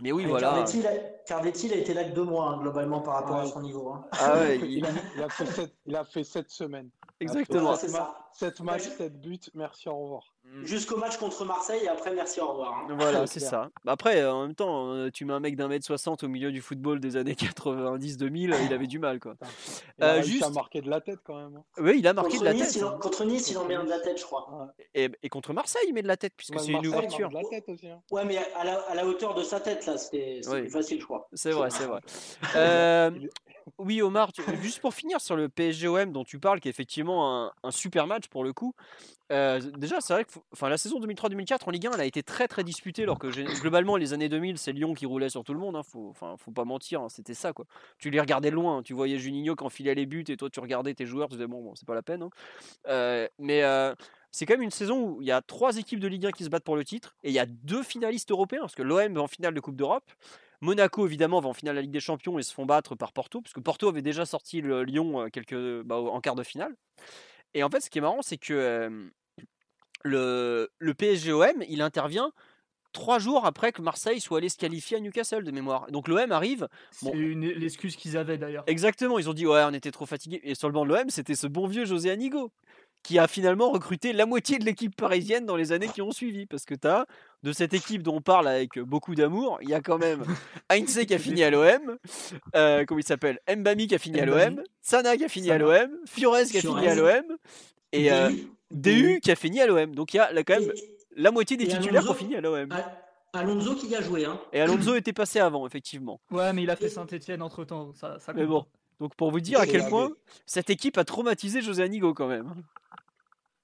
Mais 0.00 0.12
oui, 0.12 0.26
voilà. 0.26 0.48
Cardetti, 0.48 0.82
Cardetti, 1.26 1.66
il 1.66 1.72
a 1.72 1.76
été 1.76 1.92
là 1.92 2.04
que 2.04 2.14
deux 2.14 2.24
mois, 2.24 2.50
hein, 2.50 2.58
globalement, 2.60 3.00
par 3.00 3.14
rapport 3.14 3.36
à 3.36 3.46
son 3.46 3.60
niveau. 3.60 3.90
Hein. 3.90 4.04
Ah 4.12 4.38
ouais, 4.38 4.58
il... 4.62 4.84
a, 4.84 5.28
fait 5.28 5.46
sept, 5.46 5.74
il 5.86 5.96
a 5.96 6.04
fait 6.04 6.24
sept 6.24 6.50
semaines. 6.50 6.90
Exactement. 7.20 7.74
7 8.32 8.60
matchs, 8.60 8.82
7 8.82 9.20
buts, 9.20 9.40
merci, 9.54 9.88
au 9.88 9.98
revoir. 9.98 10.34
Mm. 10.50 10.64
Jusqu'au 10.64 10.96
match 10.96 11.18
contre 11.18 11.44
Marseille 11.44 11.82
et 11.84 11.88
après 11.88 12.14
merci, 12.14 12.40
au 12.40 12.48
revoir. 12.48 12.74
Hein. 12.74 12.94
Voilà, 12.96 13.26
c'est 13.26 13.40
ça. 13.40 13.70
Bah, 13.84 13.92
après, 13.92 14.24
en 14.24 14.42
même 14.42 14.54
temps, 14.54 14.92
euh, 14.92 15.10
tu 15.10 15.24
mets 15.24 15.34
un 15.34 15.40
mec 15.40 15.56
d'un 15.56 15.68
mètre 15.68 15.84
60 15.84 16.24
au 16.24 16.28
milieu 16.28 16.50
du 16.50 16.62
football 16.62 17.00
des 17.00 17.16
années 17.16 17.34
90-2000, 17.34 18.54
il 18.64 18.72
avait 18.72 18.86
du 18.86 18.98
mal. 18.98 19.20
Quoi. 19.20 19.34
Il 19.98 20.04
a 20.04 20.14
euh, 20.14 20.22
juste... 20.22 20.50
marqué 20.54 20.80
de 20.80 20.88
la 20.88 21.00
tête 21.00 21.18
quand 21.24 21.36
même. 21.36 21.56
Hein. 21.56 21.64
Oui, 21.78 21.96
il 21.98 22.06
a 22.06 22.14
marqué 22.14 22.30
contre 22.30 22.40
de 22.40 22.44
la 22.46 22.54
nice, 22.54 22.72
tête. 22.72 22.82
En... 22.82 22.98
Contre 22.98 23.24
Nice, 23.24 23.50
il 23.50 23.58
en 23.58 23.64
met 23.64 23.74
un 23.74 23.84
de 23.84 23.90
la 23.90 24.00
tête, 24.00 24.18
je 24.18 24.24
crois. 24.24 24.72
Et, 24.94 25.10
et, 25.22 25.28
contre 25.28 25.52
Marseille, 25.52 25.84
il 25.88 25.92
met 25.92 26.02
de 26.02 26.08
la 26.08 26.16
tête, 26.16 26.32
puisque 26.36 26.58
c'est 26.60 26.72
une 26.72 26.86
ouverture. 26.86 27.28
De 27.28 27.34
la 27.34 27.44
tête 27.44 27.68
aussi, 27.68 27.88
hein. 27.88 28.00
Ouais, 28.10 28.24
mais 28.24 28.38
à 28.56 28.64
la, 28.64 28.80
à 28.80 28.94
la, 28.94 29.06
hauteur 29.06 29.34
de 29.34 29.42
sa 29.42 29.60
tête, 29.60 29.84
là, 29.86 29.98
c'était 29.98 30.40
facile, 30.70 31.00
je 31.00 31.04
crois. 31.04 31.28
C'est 31.34 31.50
vrai, 31.50 31.70
c'est 31.70 31.86
vrai. 31.86 32.00
euh, 32.56 33.10
oui, 33.78 34.00
Omar, 34.00 34.30
juste 34.62 34.80
pour 34.80 34.94
finir 34.94 35.20
sur 35.20 35.36
le 35.36 35.48
PSG-OM 35.48 36.12
dont 36.12 36.24
tu 36.24 36.38
parles, 36.38 36.60
qui 36.60 36.68
est 36.68 36.70
effectivement 36.70 37.44
un, 37.44 37.52
un 37.62 37.70
super 37.70 38.06
match 38.06 38.28
pour 38.28 38.44
le 38.44 38.52
coup. 38.52 38.74
Euh, 39.30 39.60
déjà, 39.76 40.00
c'est 40.00 40.12
vrai 40.12 40.24
que 40.24 40.30
enfin, 40.52 40.68
la 40.68 40.78
saison 40.78 41.00
2003-2004 41.00 41.58
en 41.66 41.70
Ligue 41.70 41.86
1, 41.86 41.92
elle 41.92 42.00
a 42.00 42.04
été 42.04 42.22
très 42.22 42.48
très 42.48 42.64
disputée, 42.64 43.02
alors 43.02 43.18
que 43.18 43.28
globalement, 43.60 43.96
les 43.96 44.12
années 44.12 44.28
2000, 44.28 44.58
c'est 44.58 44.72
Lyon 44.72 44.94
qui 44.94 45.06
roulait 45.06 45.28
sur 45.28 45.44
tout 45.44 45.52
le 45.52 45.60
monde. 45.60 45.76
Hein, 45.76 45.82
faut, 45.82 46.08
enfin, 46.10 46.36
faut 46.38 46.50
pas 46.50 46.64
mentir, 46.64 47.02
hein, 47.02 47.08
c'était 47.08 47.34
ça 47.34 47.52
quoi. 47.52 47.66
Tu 47.98 48.10
les 48.10 48.20
regardais 48.20 48.50
loin, 48.50 48.82
tu 48.82 48.94
voyais 48.94 49.18
Juninho 49.18 49.54
quand 49.54 49.68
filait 49.68 49.94
les 49.94 50.06
buts 50.06 50.24
et 50.28 50.36
toi 50.36 50.48
tu 50.48 50.60
regardais 50.60 50.94
tes 50.94 51.04
joueurs, 51.04 51.28
tu 51.28 51.34
disais 51.34 51.46
bon, 51.46 51.62
bon 51.62 51.74
c'est 51.74 51.86
pas 51.86 51.94
la 51.94 52.02
peine. 52.02 52.22
Hein. 52.22 52.30
Euh, 52.88 53.28
mais 53.38 53.62
euh, 53.64 53.94
c'est 54.30 54.46
quand 54.46 54.54
même 54.54 54.62
une 54.62 54.70
saison 54.70 55.10
où 55.10 55.22
il 55.22 55.28
y 55.28 55.32
a 55.32 55.42
trois 55.42 55.76
équipes 55.76 56.00
de 56.00 56.08
Ligue 56.08 56.26
1 56.26 56.32
qui 56.32 56.44
se 56.44 56.48
battent 56.48 56.64
pour 56.64 56.76
le 56.76 56.84
titre 56.84 57.16
et 57.22 57.28
il 57.28 57.34
y 57.34 57.38
a 57.38 57.46
deux 57.46 57.82
finalistes 57.82 58.30
européens, 58.30 58.60
parce 58.62 58.74
que 58.74 58.82
l'OM 58.82 59.14
va 59.14 59.20
en 59.20 59.26
finale 59.26 59.54
de 59.54 59.60
Coupe 59.60 59.76
d'Europe. 59.76 60.10
Monaco, 60.60 61.06
évidemment, 61.06 61.38
va 61.38 61.48
en 61.48 61.52
finale 61.52 61.76
de 61.76 61.78
la 61.78 61.82
Ligue 61.82 61.92
des 61.92 62.00
Champions 62.00 62.36
et 62.36 62.42
se 62.42 62.52
font 62.52 62.66
battre 62.66 62.96
par 62.96 63.12
Porto, 63.12 63.40
puisque 63.40 63.60
Porto 63.60 63.88
avait 63.88 64.02
déjà 64.02 64.26
sorti 64.26 64.60
le 64.60 64.82
Lyon 64.82 65.28
quelques, 65.32 65.82
bah, 65.82 65.96
en 65.96 66.20
quart 66.20 66.34
de 66.34 66.42
finale. 66.42 66.74
Et 67.54 67.62
en 67.62 67.70
fait, 67.70 67.80
ce 67.80 67.90
qui 67.90 67.98
est 67.98 68.02
marrant, 68.02 68.22
c'est 68.22 68.38
que 68.38 69.10
le, 70.04 70.70
le 70.78 70.94
PSGOM, 70.94 71.62
il 71.68 71.82
intervient 71.82 72.32
trois 72.92 73.18
jours 73.18 73.44
après 73.46 73.72
que 73.72 73.82
Marseille 73.82 74.20
soit 74.20 74.38
allé 74.38 74.48
se 74.48 74.56
qualifier 74.56 74.96
à 74.96 75.00
Newcastle 75.00 75.44
de 75.44 75.50
mémoire. 75.50 75.90
Donc 75.90 76.08
l'OM 76.08 76.32
arrive. 76.32 76.68
C'est 76.90 77.10
une 77.10 77.46
l'excuse 77.46 77.96
qu'ils 77.96 78.16
avaient 78.16 78.38
d'ailleurs. 78.38 78.64
Exactement, 78.66 79.18
ils 79.18 79.28
ont 79.28 79.34
dit 79.34 79.46
ouais 79.46 79.62
on 79.64 79.72
était 79.72 79.90
trop 79.90 80.06
fatigués. 80.06 80.40
Et 80.42 80.54
sur 80.54 80.68
le 80.68 80.74
banc 80.74 80.84
de 80.84 80.90
l'OM 80.94 81.10
c'était 81.10 81.34
ce 81.34 81.46
bon 81.46 81.66
vieux 81.66 81.84
José 81.84 82.10
Anigo 82.10 82.50
qui 83.08 83.18
a 83.18 83.26
finalement 83.26 83.70
recruté 83.70 84.12
la 84.12 84.26
moitié 84.26 84.58
de 84.58 84.66
l'équipe 84.66 84.94
parisienne 84.94 85.46
dans 85.46 85.56
les 85.56 85.72
années 85.72 85.88
qui 85.88 86.02
ont 86.02 86.10
suivi. 86.10 86.44
Parce 86.44 86.66
que 86.66 86.74
tu 86.74 86.86
as 86.86 87.06
de 87.42 87.52
cette 87.52 87.72
équipe 87.72 88.02
dont 88.02 88.16
on 88.16 88.20
parle 88.20 88.46
avec 88.46 88.78
beaucoup 88.80 89.14
d'amour, 89.14 89.58
il 89.62 89.70
y 89.70 89.74
a 89.74 89.80
quand 89.80 89.96
même 89.96 90.24
Heinze 90.68 91.06
qui 91.06 91.14
a 91.14 91.18
fini 91.18 91.42
à 91.42 91.48
l'OM, 91.48 91.96
euh, 92.54 92.84
comment 92.84 93.00
il 93.00 93.06
s'appelle 93.06 93.38
Mbami 93.48 93.86
qui 93.86 93.94
a 93.94 93.98
fini 93.98 94.20
à 94.20 94.26
l'OM, 94.26 94.62
Sana 94.82 95.16
qui 95.16 95.24
a 95.24 95.28
fini 95.30 95.50
à 95.50 95.56
l'OM, 95.56 95.88
Fiores 96.04 96.48
qui 96.50 96.58
a 96.58 96.60
fini 96.60 96.86
à 96.86 96.94
l'OM, 96.94 97.24
et 97.92 98.12
euh, 98.12 98.30
DU 98.70 99.20
qui 99.22 99.30
a 99.30 99.36
fini 99.36 99.62
à 99.62 99.66
l'OM. 99.66 99.94
Donc 99.94 100.12
il 100.12 100.18
y 100.18 100.20
a 100.20 100.30
quand 100.44 100.60
même 100.60 100.70
la 101.16 101.30
moitié 101.30 101.56
des 101.56 101.66
titulaires 101.66 102.02
qui 102.02 102.10
ont 102.10 102.14
fini 102.14 102.36
à 102.36 102.42
l'OM. 102.42 102.68
Alonso 103.32 103.74
qui 103.74 103.86
y 103.86 103.96
a 103.96 104.02
joué. 104.02 104.26
Hein. 104.26 104.38
Et 104.52 104.60
Alonso 104.60 104.94
était 104.96 105.14
passé 105.14 105.38
avant, 105.38 105.66
effectivement. 105.66 106.20
Ouais, 106.30 106.52
mais 106.52 106.62
il 106.62 106.70
a 106.70 106.76
fait 106.76 106.90
Saint-Etienne 106.90 107.40
entre 107.40 107.64
temps. 107.64 107.92
Ça, 107.94 108.18
ça 108.18 108.34
mais 108.34 108.44
bon. 108.44 108.66
Donc 109.00 109.14
pour 109.14 109.30
vous 109.30 109.40
dire 109.40 109.60
à 109.60 109.66
quel 109.66 109.88
point 109.88 110.10
cette 110.44 110.70
équipe 110.70 110.98
a 110.98 111.04
traumatisé 111.04 111.62
José 111.62 111.84
Anigo 111.84 112.14
quand 112.14 112.26
même. 112.26 112.52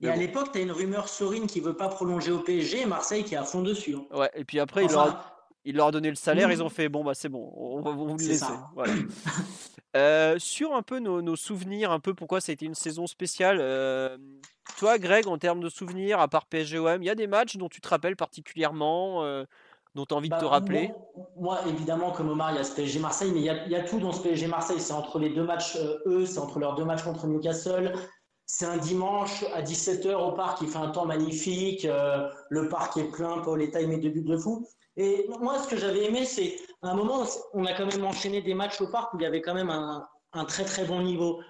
Et 0.03 0.09
à 0.09 0.17
l'époque, 0.17 0.53
tu 0.53 0.59
as 0.59 0.63
une 0.63 0.73
rumeur 0.73 1.09
Sorine 1.09 1.47
qui 1.47 1.61
veut 1.61 1.77
pas 1.77 1.89
prolonger 1.89 2.31
au 2.33 2.41
PSG 2.41 2.83
et 2.83 2.87
Marseille 2.87 3.25
qui 3.25 3.35
est 3.35 3.39
à 3.39 3.45
fond 3.45 3.63
dessus. 3.63 3.95
Hein. 3.97 4.17
Ouais, 4.17 4.31
et 4.35 4.45
puis 4.45 4.61
après, 4.61 4.85
il 5.65 5.77
leur 5.77 5.87
a 5.87 5.91
donné 5.93 6.11
le 6.11 6.15
salaire, 6.17 6.49
Oui. 6.49 6.55
ils 6.55 6.63
ont 6.63 6.69
fait 6.69 6.89
bon 6.91 7.03
bah 7.03 7.15
c'est 7.15 7.31
bon, 7.31 7.51
on 7.57 7.81
va 7.81 7.91
vous 7.93 8.07
le 8.07 8.17
laisser. 8.25 8.45
Voilà. 8.75 8.93
Euh, 9.97 10.41
sur 10.41 10.75
un 10.75 10.83
peu 10.83 10.99
nos, 10.99 11.23
nos 11.23 11.37
souvenirs, 11.37 11.93
un 11.93 12.01
peu 12.01 12.15
pourquoi 12.15 12.41
ça 12.41 12.51
a 12.51 12.55
été 12.55 12.67
une 12.67 12.75
saison 12.75 13.07
spéciale. 13.07 13.59
euh, 13.61 14.19
toi, 14.77 14.99
Greg, 14.99 15.29
en 15.29 15.39
termes 15.39 15.61
de 15.61 15.69
souvenirs, 15.69 16.19
à 16.19 16.27
part 16.27 16.47
PSG-OM, 16.47 17.01
il 17.01 17.07
y 17.07 17.11
a 17.11 17.15
des 17.15 17.29
matchs 17.29 17.57
dont 17.59 17.69
tu 17.69 17.81
te 17.81 17.87
rappelles 17.87 18.17
particulièrement, 18.17 19.23
euh, 19.23 19.45
dont 19.95 20.05
tu 20.05 20.13
as 20.13 20.17
envie 20.17 20.31
de 20.31 20.35
te 20.35 20.41
Bah, 20.41 20.49
rappeler? 20.49 20.91
Moi, 21.17 21.31
moi, 21.37 21.61
évidemment, 21.69 22.11
comme 22.11 22.29
Omar, 22.29 22.51
il 22.51 22.57
y 22.57 22.59
a 22.59 22.65
ce 22.65 22.75
PSG 22.75 22.99
Marseille, 22.99 23.31
mais 23.33 23.39
il 23.39 23.45
y 23.45 23.51
a, 23.51 23.65
il 23.67 23.71
y 23.71 23.77
a 23.77 23.85
tout 23.85 24.01
dans 24.01 24.11
ce 24.11 24.21
PSG 24.21 24.49
Marseille. 24.49 24.81
C'est 24.81 24.95
entre 24.95 25.21
les 25.21 25.31
deux 25.31 25.45
matchs, 25.45 25.79
eux, 26.07 26.27
c'est 26.27 26.41
entre 26.41 26.59
leurs 26.59 26.75
deux 26.75 26.85
matchs 26.85 27.05
contre 27.05 27.29
Newcastle. 27.29 27.93
C'est 28.47 28.67
un 28.67 28.77
dimanche 28.77 29.43
à 29.55 29.63
17h 29.63 30.15
au 30.15 30.33
parc, 30.33 30.61
il 30.61 30.69
fait 30.69 30.79
un 30.79 30.91
temps 30.91 31.07
magnifique. 31.07 31.85
euh, 31.85 32.29
le 32.51 32.69
parc 32.69 32.97
est 32.99 33.11
plein, 33.11 33.39
Paoletta 33.39 33.81
il 33.81 33.89
met 33.89 33.97
deux 33.99 34.11
buts 34.11 34.23
de 34.23 34.37
fou. 34.37 34.67
Et 34.97 35.27
moi, 35.41 35.59
ce 35.59 35.69
que 35.69 35.77
j'avais 35.77 36.05
aimé, 36.05 36.25
c'est 36.25 36.57
à 36.83 36.89
un 36.91 36.95
moment, 36.95 37.25
on 37.55 37.65
a 37.65 37.73
quand 37.73 37.87
même 37.87 38.05
enchaîné 38.05 38.43
des 38.43 38.55
matchs 38.55 38.81
au 38.81 38.89
parc 38.89 39.15
où 39.15 39.19
il 39.19 39.23
y 39.23 39.27
avait 39.27 39.41
quand 39.41 39.55
même 39.55 39.71
un, 39.71 40.07
un 40.35 40.45
très 40.45 40.65
très 40.65 40.85
bon 40.85 41.01
niveau. 41.03 41.41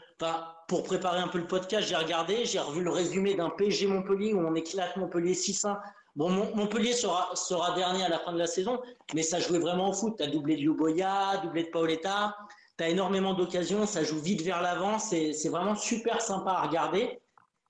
Pour 0.68 0.82
préparer 0.84 1.18
un 1.18 1.28
peu 1.28 1.38
le 1.38 1.46
podcast, 1.46 1.86
j'ai 1.88 1.96
regardé, 1.96 2.46
j'ai 2.46 2.58
revu 2.60 2.82
le 2.82 2.90
résumé 2.90 3.34
d'un 3.34 3.50
PSG 3.50 3.86
Montpellier 3.86 4.32
où 4.32 4.38
on 4.38 4.54
éclate 4.54 4.96
Montpellier 4.96 5.34
6-1. 5.34 5.78
Bon, 6.16 6.30
Mon- 6.30 6.54
Montpellier 6.56 6.92
sera, 6.94 7.28
sera 7.34 7.74
dernier 7.74 8.04
à 8.04 8.08
la 8.08 8.18
fin 8.20 8.32
de 8.32 8.38
la 8.38 8.46
saison, 8.46 8.80
mais 9.12 9.22
ça 9.22 9.40
jouait 9.40 9.58
vraiment 9.58 9.90
au 9.90 9.92
foot. 9.92 10.14
Tu 10.16 10.22
as 10.22 10.28
doublé 10.28 10.56
de 10.56 10.62
Luboya, 10.62 11.38
doublé 11.42 11.64
de 11.64 11.68
Paoletta, 11.70 12.34
tu 12.78 12.84
as 12.84 12.88
énormément 12.88 13.34
d'occasions, 13.34 13.86
ça 13.86 14.02
joue 14.04 14.18
vite 14.20 14.42
vers 14.42 14.60
l'avant, 14.62 14.98
c'est 14.98 15.32
vraiment 15.48 15.76
super 15.76 16.20
sympa 16.20 16.50
à 16.52 16.62
regarder. 16.66 17.20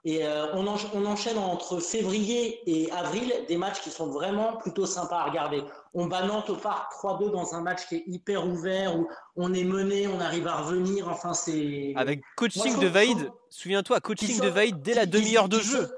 Et 0.07 0.27
euh, 0.27 0.53
on, 0.55 0.67
on 0.67 1.07
enchaîne 1.07 1.39
entre 1.39 1.81
février 1.81 2.61
et 2.67 2.91
avril 2.93 3.33
des 3.49 3.57
matchs 3.57 3.81
qui 3.81 3.89
sont 3.91 4.09
vraiment 4.09 4.59
plutôt 4.59 4.85
sympas 4.85 5.21
à 5.21 5.25
regarder. 5.25 5.65
On 5.95 6.07
bat 6.09 6.27
Nantes 6.27 6.51
au 6.51 6.57
parc 6.57 6.93
3-2 7.03 7.31
dans 7.31 7.55
un 7.55 7.63
match 7.63 7.87
qui 7.89 7.95
est 7.97 8.05
hyper 8.07 8.47
ouvert, 8.47 8.99
où 8.99 9.09
on 9.37 9.55
est 9.55 9.65
mené, 9.65 10.07
on 10.07 10.21
arrive 10.21 10.47
à 10.47 10.57
revenir, 10.57 11.09
enfin 11.09 11.33
c'est... 11.33 11.95
Avec 11.97 12.21
coaching 12.37 12.79
de 12.81 12.87
Vaïd, 12.87 13.31
souviens-toi, 13.49 14.01
coaching 14.01 14.29
sort- 14.37 14.45
de 14.45 14.51
Vaïd 14.51 14.83
dès 14.83 14.93
la 14.93 15.07
demi-heure 15.07 15.49
de 15.49 15.59
jeu. 15.61 15.87
sort- 15.87 15.97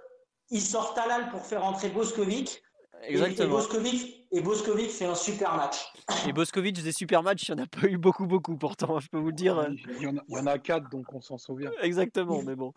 Il 0.51 0.63
sort 0.63 0.95
Talal 0.95 1.29
pour 1.31 1.45
faire 1.45 1.65
entrer 1.65 1.89
Boskovic. 1.89 2.63
Et, 3.07 3.13
et 3.13 3.15
Exactement. 3.17 3.57
Boskovic, 3.57 4.27
et 4.33 4.41
Boskovic 4.41 4.91
fait 4.91 5.05
un 5.05 5.15
super 5.15 5.57
match. 5.57 5.93
Et 6.29 6.33
Boskovic, 6.33 6.83
des 6.83 6.93
super 6.93 7.23
matchs, 7.23 7.49
il 7.49 7.55
n'y 7.55 7.61
en 7.61 7.65
a 7.65 7.67
pas 7.67 7.87
eu 7.87 7.99
beaucoup, 7.99 8.27
beaucoup 8.27 8.57
pourtant, 8.57 8.99
je 9.01 9.09
peux 9.09 9.19
vous 9.19 9.29
le 9.29 9.33
dire. 9.33 9.67
Il 9.99 10.03
y, 10.03 10.07
en 10.07 10.17
a, 10.17 10.21
il 10.29 10.35
y 10.37 10.39
en 10.39 10.47
a 10.47 10.59
quatre, 10.59 10.89
donc 10.91 11.07
on 11.13 11.21
s'en 11.21 11.39
souvient. 11.39 11.71
Exactement, 11.83 12.43
mais 12.43 12.57
bon. 12.57 12.73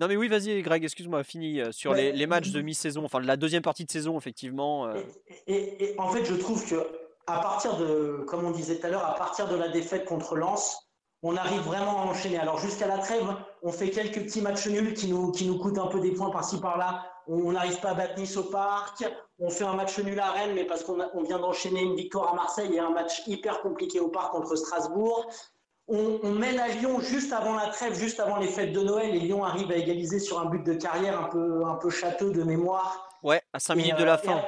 Non, 0.00 0.08
mais 0.08 0.16
oui, 0.16 0.28
vas-y, 0.28 0.60
Greg, 0.62 0.82
excuse-moi, 0.84 1.22
fini 1.24 1.60
euh, 1.60 1.72
sur 1.72 1.92
Ouais. 1.92 2.10
les, 2.10 2.12
les 2.12 2.26
matchs 2.26 2.50
de 2.50 2.60
mi-saison, 2.62 3.04
enfin 3.04 3.20
de 3.20 3.26
la 3.26 3.36
deuxième 3.36 3.62
partie 3.62 3.84
de 3.84 3.90
saison, 3.90 4.18
effectivement. 4.18 4.86
euh, 4.86 4.94
Et, 5.46 5.54
et- 5.54 5.84
et 5.94 6.00
en 6.00 6.08
fait, 6.08 6.24
je 6.24 6.34
trouve 6.34 6.66
que 6.68 6.76
à 7.26 7.38
partir 7.40 7.76
de, 7.76 8.24
comme 8.26 8.44
on 8.44 8.50
disait 8.50 8.78
tout 8.80 8.86
à 8.86 8.90
l'heure, 8.90 9.04
à 9.06 9.14
partir 9.14 9.46
de 9.48 9.54
la 9.54 9.68
défaite 9.68 10.04
contre 10.04 10.34
Lens, 10.36 10.88
on 11.22 11.36
arrive 11.36 11.60
vraiment 11.60 12.00
à 12.02 12.06
enchaîner. 12.06 12.38
Alors 12.38 12.58
jusqu'à 12.58 12.86
la 12.88 12.98
trêve, 12.98 13.26
on 13.62 13.70
fait 13.70 13.90
quelques 13.90 14.24
petits 14.24 14.40
matchs 14.40 14.66
nuls 14.66 14.94
qui 14.94 15.08
nous, 15.08 15.30
qui 15.32 15.46
nous 15.46 15.58
coûtent 15.58 15.78
un 15.78 15.86
peu 15.86 16.00
des 16.00 16.12
points 16.12 16.30
par-ci 16.30 16.58
par-là. 16.60 17.04
On 17.28 17.52
n'arrive 17.52 17.78
pas 17.80 17.90
à 17.90 17.94
battre 17.94 18.18
Nice 18.18 18.36
au 18.38 18.44
parc. 18.44 19.04
On 19.42 19.48
fait 19.50 19.64
un 19.64 19.74
match 19.74 19.98
nul 19.98 20.20
à 20.20 20.30
Rennes, 20.32 20.52
mais 20.54 20.64
parce 20.64 20.84
qu'on 20.84 20.98
on 21.14 21.22
vient 21.22 21.38
d'enchaîner 21.38 21.80
une 21.82 21.96
victoire 21.96 22.32
à 22.32 22.34
Marseille 22.34 22.74
et 22.74 22.78
un 22.78 22.90
match 22.90 23.22
hyper 23.26 23.62
compliqué 23.62 23.98
au 23.98 24.08
parc 24.08 24.32
contre 24.32 24.54
Strasbourg. 24.54 25.30
On, 25.88 26.20
on 26.22 26.32
mène 26.32 26.60
à 26.60 26.68
Lyon 26.68 27.00
juste 27.00 27.32
avant 27.32 27.54
la 27.54 27.68
trêve, 27.68 27.94
juste 27.94 28.20
avant 28.20 28.36
les 28.36 28.48
fêtes 28.48 28.72
de 28.72 28.80
Noël, 28.80 29.14
et 29.14 29.18
Lyon 29.18 29.42
arrive 29.44 29.70
à 29.72 29.76
égaliser 29.76 30.18
sur 30.20 30.38
un 30.38 30.44
but 30.44 30.62
de 30.64 30.74
carrière 30.74 31.18
un 31.18 31.28
peu, 31.28 31.64
un 31.64 31.74
peu 31.76 31.90
châteux 31.90 32.30
de 32.32 32.42
mémoire. 32.42 33.08
Ouais, 33.22 33.42
à 33.52 33.58
5 33.58 33.74
Et, 33.74 33.76
minutes 33.78 33.96
de 33.96 34.02
euh, 34.02 34.06
la 34.06 34.14
et 34.22 34.26
fin. 34.26 34.42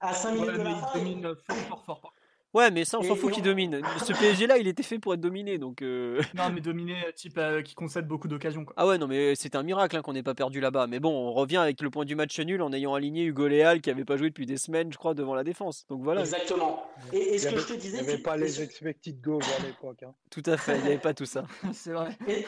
À, 0.00 0.08
à 0.08 0.12
5 0.14 0.32
minutes 0.32 0.48
Ouais, 0.48 0.58
de 0.58 0.62
la 0.62 0.70
il 0.70 0.76
fin. 0.76 0.98
domine 0.98 1.34
fort, 1.36 1.56
fort, 1.68 1.84
fort, 1.84 2.00
fort. 2.00 2.12
Ouais, 2.54 2.70
mais 2.70 2.84
ça, 2.84 2.98
on 2.98 3.02
s'en 3.02 3.14
fout 3.14 3.30
et 3.30 3.34
qui 3.34 3.40
on- 3.40 3.44
domine. 3.44 3.80
Ce 4.04 4.12
PSG-là, 4.12 4.56
il 4.58 4.66
était 4.68 4.82
fait 4.82 4.98
pour 4.98 5.12
être 5.14 5.20
dominé, 5.20 5.58
donc. 5.58 5.82
euh, 5.82 6.20
Non, 6.34 6.44
mais 6.52 6.60
dominé, 6.62 6.94
type 7.14 7.36
euh, 7.36 7.60
qui 7.62 7.74
concède 7.74 8.06
beaucoup 8.06 8.26
d'occasions. 8.26 8.64
quoi. 8.64 8.74
Ah 8.78 8.86
ouais, 8.86 8.96
non, 8.96 9.06
mais 9.06 9.34
c'est 9.34 9.54
un 9.54 9.62
miracle 9.62 9.96
hein, 9.96 10.02
qu'on 10.02 10.14
n'ait 10.14 10.22
pas 10.22 10.34
perdu 10.34 10.58
là-bas. 10.60 10.86
Mais 10.86 10.98
bon, 10.98 11.10
on 11.10 11.32
revient 11.32 11.58
avec 11.58 11.82
le 11.82 11.90
point 11.90 12.04
du 12.06 12.14
match 12.16 12.38
nul 12.40 12.62
en 12.62 12.72
ayant 12.72 12.94
aligné 12.94 13.24
Hugo 13.24 13.46
Léal 13.48 13.80
qui 13.82 13.90
avait 13.90 14.04
pas 14.06 14.16
joué 14.16 14.30
depuis 14.30 14.46
des 14.46 14.56
semaines, 14.56 14.90
je 14.92 14.96
crois, 14.98 15.12
devant 15.14 15.34
la 15.34 15.44
défense. 15.44 15.84
Donc 15.88 16.02
voilà, 16.02 16.22
Exactement. 16.22 16.82
Et, 17.12 17.18
et 17.18 17.34
Il 17.34 17.40
ce 17.40 17.48
n'y 17.48 17.52
que 17.54 17.58
avait, 17.58 17.62
je 17.62 17.68
te 17.68 17.72
il 17.74 17.78
disais, 17.80 17.96
y 17.98 18.00
avait 18.00 18.12
c'est- 18.12 18.18
pas 18.22 18.36
les 18.38 18.62
expected 18.62 19.20
goals 19.20 19.42
à 19.58 19.66
l'époque. 19.66 20.02
hein. 20.04 20.14
tout 20.30 20.42
à 20.46 20.56
fait, 20.56 20.76
il 20.76 20.80
n'y 20.82 20.86
avait 20.88 20.98
pas 20.98 21.12
tout 21.14 21.26
ça. 21.26 21.44
c'est 21.74 21.92
vrai. 21.92 22.16
Et, 22.26 22.46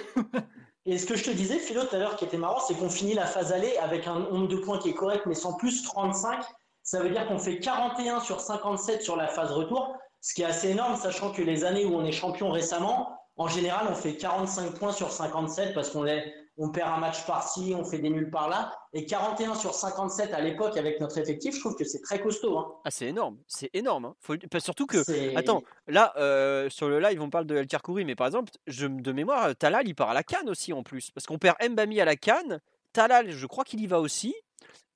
et 0.87 0.97
ce 0.99 1.07
que 1.07 1.15
je 1.15 1.25
te 1.25 1.31
disais, 1.31 1.59
Philo, 1.59 1.83
tout 1.85 1.95
à 1.95 1.99
l'heure, 1.99 2.17
qui 2.17 2.25
était 2.25 2.39
marrant, 2.39 2.61
c'est 2.61 2.75
qu'on 2.75 2.89
finit 2.89 3.13
la 3.15 3.27
phase 3.27 3.53
aller 3.53 3.77
avec 3.83 4.07
un 4.07 4.21
nombre 4.21 4.49
de 4.49 4.57
points 4.57 4.79
qui 4.79 4.89
est 4.89 4.95
correct, 4.95 5.25
mais 5.27 5.35
sans 5.35 5.53
plus 5.59 5.83
35. 5.83 6.41
Ça 6.83 7.01
veut 7.03 7.11
dire 7.11 7.27
qu'on 7.29 7.39
fait 7.39 7.59
41 7.59 8.21
sur 8.21 8.41
57 8.41 9.03
sur 9.03 9.17
la 9.17 9.29
phase 9.29 9.53
retour, 9.53 9.95
ce 10.21 10.35
qui 10.35 10.43
est 10.43 10.47
assez 10.47 10.71
énorme, 10.71 10.97
sachant 10.97 11.33
que 11.33 11.43
les 11.43 11.65
années 11.65 11.85
où 11.85 11.95
on 11.95 12.05
est 12.05 12.13
champion 12.13 12.51
récemment, 12.51 13.17
en 13.37 13.49
général, 13.49 13.87
on 13.91 13.95
fait 13.95 14.17
45 14.17 14.73
points 14.79 14.93
sur 14.93 15.11
57 15.13 15.73
parce 15.75 15.91
qu'on 15.91 16.07
est- 16.07 16.35
on 16.59 16.71
perd 16.73 16.91
un 16.93 16.99
match 16.99 17.25
par-ci, 17.25 17.75
on 17.75 17.85
fait 17.85 18.01
des 18.01 18.11
nuls 18.11 18.31
par-là. 18.31 18.71
Et 18.93 19.07
41 19.07 19.55
sur 19.55 19.73
57 19.73 20.35
à 20.35 20.41
l'époque 20.43 20.77
avec 20.77 21.01
notre 21.01 21.17
effectif, 21.17 21.55
je 21.55 21.61
trouve 21.61 21.75
que 21.75 21.85
c'est 21.85 22.01
très 22.03 22.21
costaud. 22.21 22.59
hein. 22.59 22.67
Ah, 22.85 22.91
c'est 22.91 23.07
énorme, 23.07 23.39
c'est 23.47 23.71
énorme. 23.73 24.05
hein. 24.07 24.15
Faut... 24.21 24.35
Surtout 24.59 24.85
que. 24.87 25.03
Attends, 25.37 25.63
là, 25.87 26.13
euh, 26.19 26.69
sur 26.69 26.89
le 26.91 26.99
live, 27.01 27.23
on 27.23 27.31
parle 27.31 27.47
de 27.47 27.57
El 27.57 27.67
Karkouri, 27.67 28.05
mais 28.05 28.15
par 28.15 28.27
exemple, 28.27 28.53
je, 28.67 28.87
de 28.89 29.13
mémoire, 29.13 29.57
Talal, 29.57 29.89
il 29.89 29.95
part 29.95 30.11
à 30.11 30.15
la 30.15 30.23
Cannes 30.23 30.51
aussi 30.51 30.75
en 30.75 30.83
plus. 30.83 31.11
Parce 31.13 31.27
qu'on 31.27 31.39
perd 31.39 31.57
Mbami 31.67 31.99
à 32.01 32.05
la 32.05 32.17
Cannes, 32.17 32.61
Talal, 32.93 33.31
je 33.31 33.47
crois 33.47 33.65
qu'il 33.65 33.81
y 33.81 33.87
va 33.87 34.01
aussi. 34.01 34.35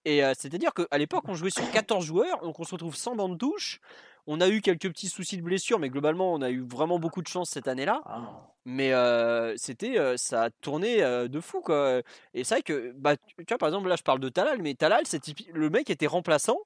Et 0.04 0.24
euh, 0.24 0.32
c'est-à-dire 0.38 0.72
qu'à 0.74 0.98
l'époque, 0.98 1.24
on 1.28 1.34
jouait 1.34 1.50
sur 1.50 1.68
14 1.70 2.04
joueurs, 2.04 2.40
donc 2.42 2.58
on 2.60 2.64
se 2.64 2.72
retrouve 2.72 2.94
sans 2.96 3.14
banc 3.16 3.28
de 3.28 3.36
touche. 3.36 3.80
On 4.26 4.40
a 4.40 4.48
eu 4.48 4.60
quelques 4.62 4.88
petits 4.88 5.08
soucis 5.08 5.36
de 5.36 5.42
blessure, 5.42 5.78
mais 5.78 5.90
globalement, 5.90 6.32
on 6.32 6.40
a 6.40 6.50
eu 6.50 6.62
vraiment 6.66 6.98
beaucoup 6.98 7.20
de 7.22 7.26
chance 7.28 7.50
cette 7.50 7.68
année-là. 7.68 8.00
Ah. 8.06 8.20
Mais 8.64 8.92
euh, 8.94 9.54
c'était, 9.56 9.98
euh, 9.98 10.16
ça 10.16 10.44
a 10.44 10.50
tourné 10.50 10.98
de 11.28 11.40
fou 11.40 11.60
quoi. 11.60 12.00
Et 12.32 12.44
c'est 12.44 12.54
vrai 12.54 12.62
que, 12.62 12.92
bah, 12.96 13.16
tu 13.16 13.44
vois, 13.48 13.58
par 13.58 13.68
exemple, 13.68 13.88
là, 13.88 13.96
je 13.96 14.02
parle 14.02 14.20
de 14.20 14.28
Talal, 14.30 14.62
mais 14.62 14.74
Talal, 14.74 15.06
c'est 15.06 15.22
typi- 15.22 15.50
le 15.52 15.68
mec 15.68 15.90
était 15.90 16.06
remplaçant. 16.06 16.58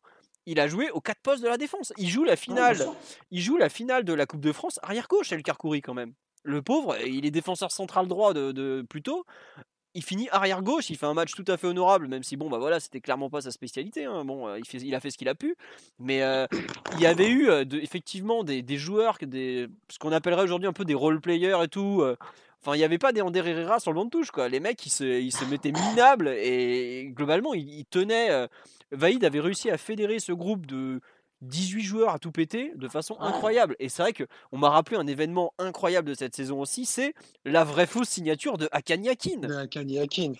Il 0.47 0.61
a 0.61 0.69
joué 0.69 0.91
aux 0.93 1.01
quatre 1.01 1.21
postes 1.21 1.43
de 1.43 1.49
la 1.49 1.59
défense. 1.59 1.93
Il 1.99 2.09
joue 2.09 2.25
la 2.25 2.37
finale. 2.37 2.77
Il 3.33 3.41
joue 3.43 3.57
la 3.57 3.69
finale 3.69 4.05
de 4.05 4.15
la 4.15 4.25
Coupe 4.27 4.41
de 4.41 4.53
France 4.53 4.79
arrière 4.83 5.07
gauche, 5.09 5.31
El 5.33 5.43
Karkouri 5.43 5.81
quand 5.83 5.95
même. 5.95 6.13
Le 6.45 6.63
pauvre, 6.63 6.97
il 7.05 7.27
est 7.27 7.31
défenseur 7.33 7.73
central 7.73 8.07
droit 8.07 8.33
de, 8.33 8.53
de 8.53 8.87
plutôt. 8.89 9.27
Il 9.99 10.05
finit 10.05 10.29
arrière 10.31 10.63
gauche, 10.63 10.91
il 10.91 10.97
fait 10.97 11.07
un 11.07 11.15
match 11.15 11.33
tout 11.33 11.45
à 11.49 11.57
fait 11.57 11.67
honorable, 11.67 12.07
même 12.07 12.23
si 12.23 12.37
bon 12.37 12.49
bah 12.49 12.59
voilà, 12.59 12.79
c'était 12.79 13.01
clairement 13.01 13.31
pas 13.31 13.41
sa 13.41 13.51
spécialité. 13.51 14.05
hein. 14.05 14.25
Bon, 14.25 14.47
euh, 14.47 14.57
il, 14.57 14.65
fait, 14.65 14.79
il 14.79 14.95
a 14.95 15.01
fait 15.01 15.11
ce 15.11 15.19
qu'il 15.19 15.29
a 15.29 15.35
pu, 15.35 15.57
mais 15.99 16.23
euh, 16.23 16.47
il 16.95 17.01
y 17.01 17.07
avait 17.07 17.29
eu 17.29 17.51
euh, 17.51 17.65
effectivement 17.83 18.45
des, 18.45 18.63
joueurs, 18.77 19.19
des, 19.21 19.67
ce 19.89 19.99
qu'on 19.99 20.13
appellerait 20.13 20.45
aujourd'hui 20.45 20.69
un 20.69 20.73
peu 20.73 20.85
des 20.85 20.95
role 20.95 21.21
players 21.21 21.59
et 21.65 21.67
tout. 21.67 22.05
Enfin, 22.61 22.77
il 22.77 22.79
n'y 22.79 22.85
avait 22.85 22.99
pas 22.99 23.11
des 23.11 23.23
Ander 23.23 23.43
Herrera 23.45 23.81
sur 23.81 23.91
le 23.91 23.97
banc 23.97 24.05
de 24.05 24.11
touche 24.11 24.31
quoi. 24.31 24.49
Les 24.49 24.61
mecs, 24.61 24.87
ils 24.87 24.91
se, 24.91 25.29
se 25.31 25.45
mettaient 25.47 25.73
minables 25.73 26.29
et 26.29 27.11
globalement, 27.13 27.53
ils, 27.55 27.85
tenaient. 27.87 28.47
Vaïd 28.93 29.25
avait 29.25 29.41
réussi 29.41 29.69
à 29.69 29.79
fédérer 29.79 30.21
ce 30.21 30.31
groupe 30.31 30.65
de 30.65 31.01
18 31.43 31.83
joueurs 31.83 32.11
à 32.15 32.19
tout 32.19 32.33
péter 32.33 32.73
de 32.75 32.89
façon 32.89 33.15
Ouais. 33.15 33.27
incroyable. 33.27 33.77
Et 33.79 33.89
c'est 33.89 34.03
vrai 34.03 34.13
que 34.13 34.25
on 34.53 34.59
m'a 34.59 34.71
rappelé 34.71 34.97
un 34.97 35.07
événement 35.07 35.53
incroyable 35.59 36.09
de 36.09 36.15
cette 36.15 36.35
saison 36.35 36.61
aussi, 36.61 36.85
c'est 36.85 37.15
la 37.45 37.65
vraie 37.65 37.87
fausse 37.87 38.09
signature 38.09 38.59
de 38.59 38.69
Kanye 38.85 39.11
Akin, 39.11 39.41
faut 39.43 39.49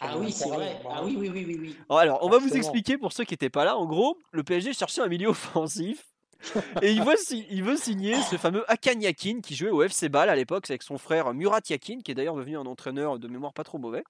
Ah 0.01 0.09
bien 0.09 0.17
oui, 0.19 0.33
c'est 0.33 0.49
vrai. 0.49 0.81
Ah 0.91 1.05
oui, 1.05 1.17
oui, 1.19 1.29
oui, 1.33 1.45
oui. 1.47 1.57
oui. 1.61 1.77
Alors, 1.91 2.19
on 2.23 2.29
va 2.29 2.39
vous 2.39 2.57
expliquer 2.57 2.99
pour 2.99 3.13
ceux 3.13 3.25
qui 3.25 3.35
n'étaient 3.35 3.51
pas 3.51 3.65
là. 3.65 3.77
En 3.77 3.87
gros, 3.87 4.19
le 4.33 4.43
PSG 4.43 4.73
cherchait 4.73 5.01
un 5.03 5.09
milieu 5.09 5.29
offensif. 5.31 6.05
et 6.83 6.93
il 6.93 7.03
veut, 7.03 7.17
il 7.51 7.65
veut 7.65 7.77
signer 7.77 8.15
ce 8.23 8.37
fameux 8.37 8.65
Hakan 8.71 9.01
Yakin 9.01 9.41
qui 9.41 9.57
jouait 9.57 9.71
au 9.71 9.83
FC 9.83 10.09
Bâle 10.09 10.29
à 10.29 10.37
l'époque 10.37 10.71
avec 10.71 10.85
son 10.85 10.97
frère 10.97 11.35
Murat 11.35 11.61
Yakin, 11.69 11.99
qui 12.01 12.13
est 12.13 12.15
d'ailleurs 12.15 12.37
devenu 12.37 12.57
un 12.57 12.65
entraîneur 12.67 13.19
de 13.19 13.27
mémoire 13.27 13.53
pas 13.53 13.65
trop 13.65 13.79
mauvais. 13.79 14.05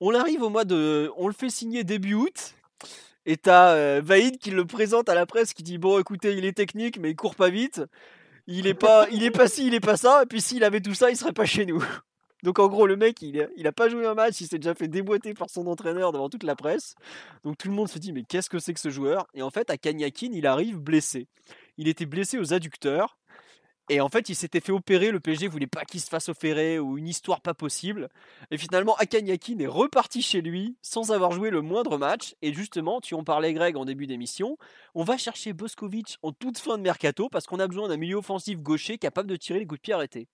On 0.00 0.14
arrive 0.14 0.42
au 0.42 0.50
mois 0.50 0.64
de. 0.64 1.12
On 1.16 1.28
le 1.28 1.32
fait 1.32 1.48
signer 1.48 1.84
début 1.84 2.14
août. 2.14 2.54
Et 3.26 3.36
t'as 3.36 3.72
euh, 3.74 4.00
Vaïd 4.02 4.38
qui 4.38 4.50
le 4.50 4.64
présente 4.64 5.08
à 5.08 5.14
la 5.14 5.26
presse 5.26 5.52
qui 5.52 5.62
dit 5.62 5.78
Bon, 5.78 5.98
écoutez, 5.98 6.34
il 6.36 6.44
est 6.44 6.52
technique, 6.52 6.98
mais 6.98 7.10
il 7.10 7.16
court 7.16 7.34
pas 7.34 7.50
vite. 7.50 7.82
Il 8.46 8.68
est 8.68 8.74
pas, 8.74 9.08
il 9.10 9.24
est 9.24 9.32
pas 9.32 9.48
ci, 9.48 9.66
il 9.66 9.74
est 9.74 9.80
pas 9.80 9.96
ça. 9.96 10.22
Et 10.22 10.26
puis 10.26 10.40
s'il 10.40 10.62
avait 10.62 10.80
tout 10.80 10.94
ça, 10.94 11.10
il 11.10 11.16
serait 11.16 11.32
pas 11.32 11.44
chez 11.44 11.66
nous. 11.66 11.82
Donc 12.44 12.60
en 12.60 12.68
gros, 12.68 12.86
le 12.86 12.94
mec, 12.96 13.20
il, 13.22 13.38
est- 13.38 13.48
il 13.56 13.66
a 13.66 13.72
pas 13.72 13.88
joué 13.88 14.06
un 14.06 14.14
match, 14.14 14.40
il 14.40 14.46
s'est 14.46 14.58
déjà 14.58 14.74
fait 14.74 14.86
déboîter 14.86 15.34
par 15.34 15.50
son 15.50 15.66
entraîneur 15.66 16.12
devant 16.12 16.28
toute 16.28 16.44
la 16.44 16.54
presse. 16.54 16.94
Donc 17.42 17.58
tout 17.58 17.66
le 17.68 17.74
monde 17.74 17.88
se 17.88 17.98
dit 17.98 18.12
mais 18.12 18.22
qu'est-ce 18.22 18.48
que 18.48 18.60
c'est 18.60 18.74
que 18.74 18.80
ce 18.80 18.90
joueur? 18.90 19.26
Et 19.34 19.42
en 19.42 19.50
fait, 19.50 19.68
à 19.70 19.76
Kanyakin, 19.76 20.30
il 20.32 20.46
arrive 20.46 20.78
blessé. 20.78 21.26
Il 21.78 21.88
était 21.88 22.06
blessé 22.06 22.38
aux 22.38 22.54
adducteurs. 22.54 23.18
Et 23.88 24.00
en 24.00 24.08
fait, 24.08 24.28
il 24.28 24.34
s'était 24.34 24.58
fait 24.60 24.72
opérer. 24.72 25.10
Le 25.12 25.20
PSG 25.20 25.46
voulait 25.46 25.68
pas 25.68 25.84
qu'il 25.84 26.00
se 26.00 26.08
fasse 26.08 26.28
opérer 26.28 26.78
ou 26.80 26.98
une 26.98 27.06
histoire 27.06 27.40
pas 27.40 27.54
possible. 27.54 28.08
Et 28.50 28.58
finalement, 28.58 28.96
Akan 28.96 29.24
Yakin 29.24 29.58
est 29.60 29.66
reparti 29.68 30.22
chez 30.22 30.40
lui 30.40 30.76
sans 30.82 31.12
avoir 31.12 31.30
joué 31.30 31.50
le 31.50 31.60
moindre 31.62 31.96
match. 31.96 32.34
Et 32.42 32.52
justement, 32.52 33.00
tu 33.00 33.14
en 33.14 33.22
parlais, 33.22 33.52
Greg, 33.52 33.76
en 33.76 33.84
début 33.84 34.08
d'émission. 34.08 34.58
On 34.96 35.04
va 35.04 35.16
chercher 35.18 35.52
Boskovic 35.52 36.18
en 36.22 36.32
toute 36.32 36.58
fin 36.58 36.78
de 36.78 36.82
mercato 36.82 37.28
parce 37.28 37.46
qu'on 37.46 37.60
a 37.60 37.68
besoin 37.68 37.88
d'un 37.88 37.96
milieu 37.96 38.16
offensif 38.16 38.58
gaucher 38.60 38.98
capable 38.98 39.28
de 39.28 39.36
tirer 39.36 39.60
les 39.60 39.66
coups 39.66 39.78
de 39.80 39.82
pied 39.82 39.94
arrêtés. 39.94 40.26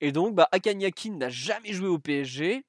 Et 0.00 0.12
donc, 0.12 0.34
bah, 0.36 0.48
n'a 0.52 1.28
jamais 1.28 1.72
joué 1.72 1.88
au 1.88 1.98
PSG. 1.98 2.62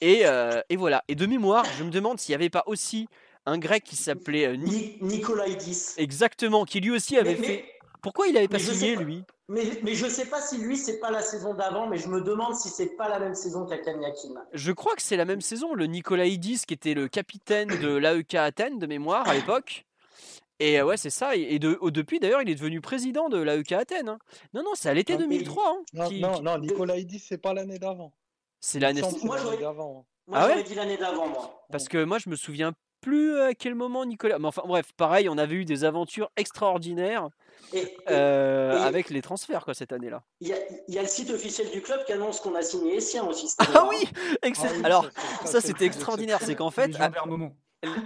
Et, 0.00 0.20
euh, 0.24 0.60
et 0.68 0.76
voilà. 0.76 1.04
Et 1.08 1.14
de 1.14 1.26
mémoire, 1.26 1.64
je 1.78 1.84
me 1.84 1.90
demande 1.90 2.18
s'il 2.18 2.32
n'y 2.32 2.36
avait 2.36 2.50
pas 2.50 2.64
aussi 2.66 3.06
un 3.46 3.58
grec 3.58 3.84
qui 3.84 3.96
s'appelait 3.96 4.46
euh, 4.46 4.56
Ni- 4.56 4.96
Ni- 5.00 5.16
Nicolaïdis. 5.18 5.94
exactement, 5.98 6.64
qui 6.64 6.80
lui 6.80 6.90
aussi 6.90 7.16
avait 7.16 7.36
Mais- 7.36 7.46
fait. 7.46 7.64
Pourquoi 8.02 8.26
il 8.28 8.36
avait 8.36 8.48
pas 8.48 8.58
Mais 8.58 8.62
je 8.62 8.72
signé 8.72 8.90
sais 8.90 8.96
pas. 8.96 9.02
lui? 9.02 9.24
Mais, 9.48 9.64
mais 9.82 9.94
je 9.94 10.06
sais 10.06 10.26
pas 10.26 10.40
si 10.40 10.58
lui, 10.58 10.76
c'est 10.76 11.00
pas 11.00 11.10
la 11.10 11.22
saison 11.22 11.54
d'avant, 11.54 11.88
mais 11.88 11.96
je 11.98 12.08
me 12.08 12.20
demande 12.20 12.54
si 12.54 12.68
c'est 12.68 12.96
pas 12.96 13.08
la 13.08 13.18
même 13.18 13.34
saison 13.34 13.66
Yakin. 13.68 14.00
Je 14.52 14.72
crois 14.72 14.94
que 14.94 15.02
c'est 15.02 15.16
la 15.16 15.24
même 15.24 15.40
saison. 15.40 15.74
Le 15.74 15.86
Nikolaïdis 15.86 16.64
qui 16.66 16.74
était 16.74 16.94
le 16.94 17.08
capitaine 17.08 17.68
de 17.68 17.88
l'AEK 17.96 18.34
Athènes 18.36 18.78
de 18.78 18.86
mémoire 18.86 19.28
à 19.28 19.34
l'époque. 19.34 19.86
Et 20.60 20.78
euh, 20.80 20.84
ouais, 20.84 20.96
c'est 20.96 21.10
ça. 21.10 21.34
Et 21.36 21.58
de, 21.58 21.78
depuis 21.90 22.20
d'ailleurs, 22.20 22.42
il 22.42 22.50
est 22.50 22.54
devenu 22.54 22.80
président 22.80 23.28
de 23.28 23.38
l'AEK 23.38 23.72
Athènes. 23.72 24.08
hein. 24.10 24.18
Non, 24.54 24.62
non, 24.62 24.70
c'est 24.74 24.88
à 24.90 24.94
l'été 24.94 25.14
Non, 25.14 25.20
mais- 25.26 25.38
2003. 25.38 25.68
hein, 25.70 25.82
Non, 25.94 26.08
qui- 26.08 26.20
non, 26.20 26.32
qui- 26.34 26.42
non, 26.42 26.58
Nikolaïdis, 26.58 27.18
c'est 27.26 27.38
pas 27.38 27.52
l'année 27.54 27.78
d'avant. 27.78 28.12
C'est 28.60 28.78
l'année. 28.78 29.00
Semble 29.00 29.18
que 29.20 29.26
Moi, 29.26 29.38
d'avant. 29.60 30.06
Ah 30.32 30.46
ouais 30.46 30.62
dit 30.62 30.74
l'année 30.74 30.96
d'avant, 30.98 31.26
moi. 31.28 31.64
Parce 31.72 31.88
que 31.88 32.04
moi, 32.04 32.18
je 32.18 32.28
me 32.30 32.36
souviens 32.36 32.72
plus 33.00 33.40
à 33.40 33.54
quel 33.54 33.74
moment 33.74 34.04
Nicolas. 34.04 34.38
Mais 34.38 34.46
enfin, 34.46 34.62
bref, 34.66 34.92
pareil, 34.96 35.28
on 35.30 35.38
avait 35.38 35.54
eu 35.56 35.64
des 35.64 35.82
aventures 35.84 36.30
extraordinaires 36.36 37.30
Et 37.72 37.78
et 37.82 37.96
euh, 38.10 38.72
et- 38.72 38.82
avec 38.82 39.10
les 39.10 39.22
transferts 39.22 39.64
quoi 39.64 39.74
cette 39.74 39.92
année-là. 39.92 40.22
il 40.40 40.48
y, 40.48 40.52
a, 40.52 40.56
il 40.88 40.94
y 40.94 40.98
a 40.98 41.02
le 41.02 41.08
site 41.08 41.30
officiel 41.30 41.70
du 41.70 41.82
club 41.82 42.04
qui 42.04 42.12
annonce 42.12 42.40
qu'on 42.40 42.54
a 42.54 42.62
signé 42.62 42.96
Essien 42.96 43.24
aussi. 43.24 43.54
Ah 43.58 43.64
année-là, 43.84 43.86
oui, 43.88 44.08
excellent. 44.42 44.70
Ah 44.72 44.76
oui, 44.78 44.84
Alors, 44.84 45.04
ça 45.44 45.60
c'est- 45.60 45.68
c'était 45.68 45.84
extraordinaire, 45.86 46.38
c'est 46.42 46.54
qu'en 46.56 46.70
fait, 46.70 46.82
à, 46.82 46.86
Légendaire 46.86 47.26
moment. 47.26 47.54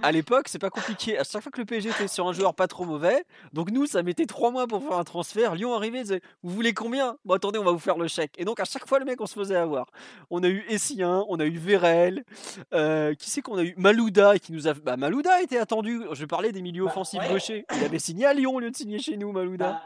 À 0.02 0.12
l'époque, 0.12 0.48
c'est 0.48 0.58
pas 0.58 0.70
compliqué. 0.70 1.18
À 1.18 1.24
chaque 1.24 1.42
fois 1.42 1.50
que 1.50 1.58
le 1.60 1.64
PSG 1.64 1.90
était 1.90 2.06
sur 2.08 2.26
un 2.28 2.32
joueur 2.32 2.54
pas 2.54 2.66
trop 2.68 2.84
mauvais, 2.84 3.24
donc 3.52 3.70
nous, 3.70 3.86
ça 3.86 4.02
mettait 4.02 4.26
trois 4.26 4.50
mois 4.50 4.66
pour 4.66 4.82
faire 4.82 4.96
un 4.98 5.04
transfert. 5.04 5.54
Lyon 5.54 5.74
arrivait, 5.74 6.02
disait 6.02 6.20
Vous 6.42 6.52
voulez 6.52 6.72
combien? 6.74 7.16
Bon, 7.24 7.34
attendez, 7.34 7.58
on 7.58 7.64
va 7.64 7.72
vous 7.72 7.78
faire 7.78 7.98
le 7.98 8.06
chèque. 8.08 8.32
Et 8.38 8.44
donc, 8.44 8.60
à 8.60 8.64
chaque 8.64 8.86
fois, 8.86 8.98
le 8.98 9.04
mec, 9.04 9.20
on 9.20 9.26
se 9.26 9.34
faisait 9.34 9.56
avoir. 9.56 9.86
On 10.30 10.42
a 10.42 10.48
eu 10.48 10.64
Essien, 10.68 11.24
on 11.28 11.40
a 11.40 11.44
eu 11.44 11.58
Vérel, 11.58 12.24
euh, 12.72 13.14
qui 13.14 13.30
c'est 13.30 13.42
qu'on 13.42 13.56
a 13.58 13.62
eu? 13.64 13.74
Malouda, 13.76 14.38
qui 14.38 14.52
nous 14.52 14.68
a. 14.68 14.74
Bah, 14.74 14.96
Malouda 14.96 15.42
était 15.42 15.58
attendu. 15.58 16.02
Je 16.12 16.24
parlais 16.24 16.52
des 16.52 16.62
milieux 16.62 16.84
Bah, 16.84 16.90
offensifs 16.90 17.20
ouais. 17.20 17.28
gauchers. 17.28 17.66
Il 17.76 17.84
avait 17.84 17.98
signé 17.98 18.26
à 18.26 18.34
Lyon 18.34 18.54
au 18.54 18.60
lieu 18.60 18.70
de 18.70 18.76
signer 18.76 18.98
chez 18.98 19.16
nous, 19.16 19.32
Malouda. 19.32 19.70
Bah, 19.72 19.82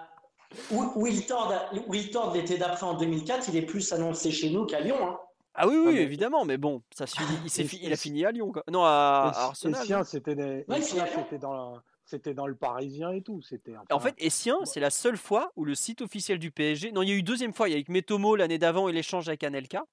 Will- 0.70 0.88
Will 0.96 1.26
Tord, 1.26 1.52
Will 1.88 2.10
Tord, 2.10 2.32
l'été 2.34 2.56
d'après 2.56 2.84
en 2.86 2.94
2004, 2.94 3.48
il 3.48 3.56
est 3.56 3.62
plus 3.66 3.92
annoncé 3.92 4.30
chez 4.30 4.50
nous 4.50 4.64
qu'à 4.66 4.80
Lyon. 4.80 4.96
hein. 5.02 5.18
Ah 5.60 5.66
oui, 5.66 5.74
oui, 5.76 5.84
Ah, 5.88 5.92
mais- 5.92 6.02
évidemment, 6.02 6.44
mais 6.44 6.56
bon, 6.56 6.82
ça 6.94 7.06
finit- 7.06 7.26
il, 7.44 7.50
fi- 7.68 7.80
il 7.82 7.92
a 7.92 7.96
fini 7.96 8.24
à 8.24 8.30
Lyon, 8.30 8.52
quoi. 8.52 8.62
Non, 8.70 8.84
à, 8.84 8.88
à 8.88 9.32
Et- 9.32 9.36
Arsenal. 9.48 9.82
Essien, 9.82 10.04
c'était 10.04 10.34
des- 10.34 10.64
Ouais, 10.68 10.78
Essien, 10.78 11.04
finalement. 11.04 11.22
c'était 11.24 11.38
dans, 11.38 11.52
la- 11.52 11.82
c'était 12.04 12.34
dans 12.34 12.46
le 12.46 12.54
Parisien 12.54 13.10
et 13.10 13.22
tout. 13.22 13.42
C'était 13.42 13.72
En 13.90 13.98
fait, 14.00 14.14
Essien, 14.18 14.56
c'est 14.64 14.80
la 14.80 14.90
seule 14.90 15.16
fois 15.16 15.50
où 15.56 15.64
le 15.64 15.74
site 15.74 16.00
officiel 16.00 16.38
du 16.38 16.50
PSG. 16.50 16.92
Non, 16.92 17.02
il 17.02 17.08
y 17.08 17.12
a 17.12 17.16
eu 17.16 17.22
deuxième 17.22 17.52
fois, 17.52 17.68
il 17.68 17.72
y 17.72 17.74
a 17.74 17.76
eu 17.76 17.80
avec 17.80 17.88
Metomo 17.88 18.36
l'année 18.36 18.58
d'avant 18.58 18.88
et 18.88 18.92
l'échange 18.92 19.28
avec 19.28 19.42
Anelka. 19.44 19.84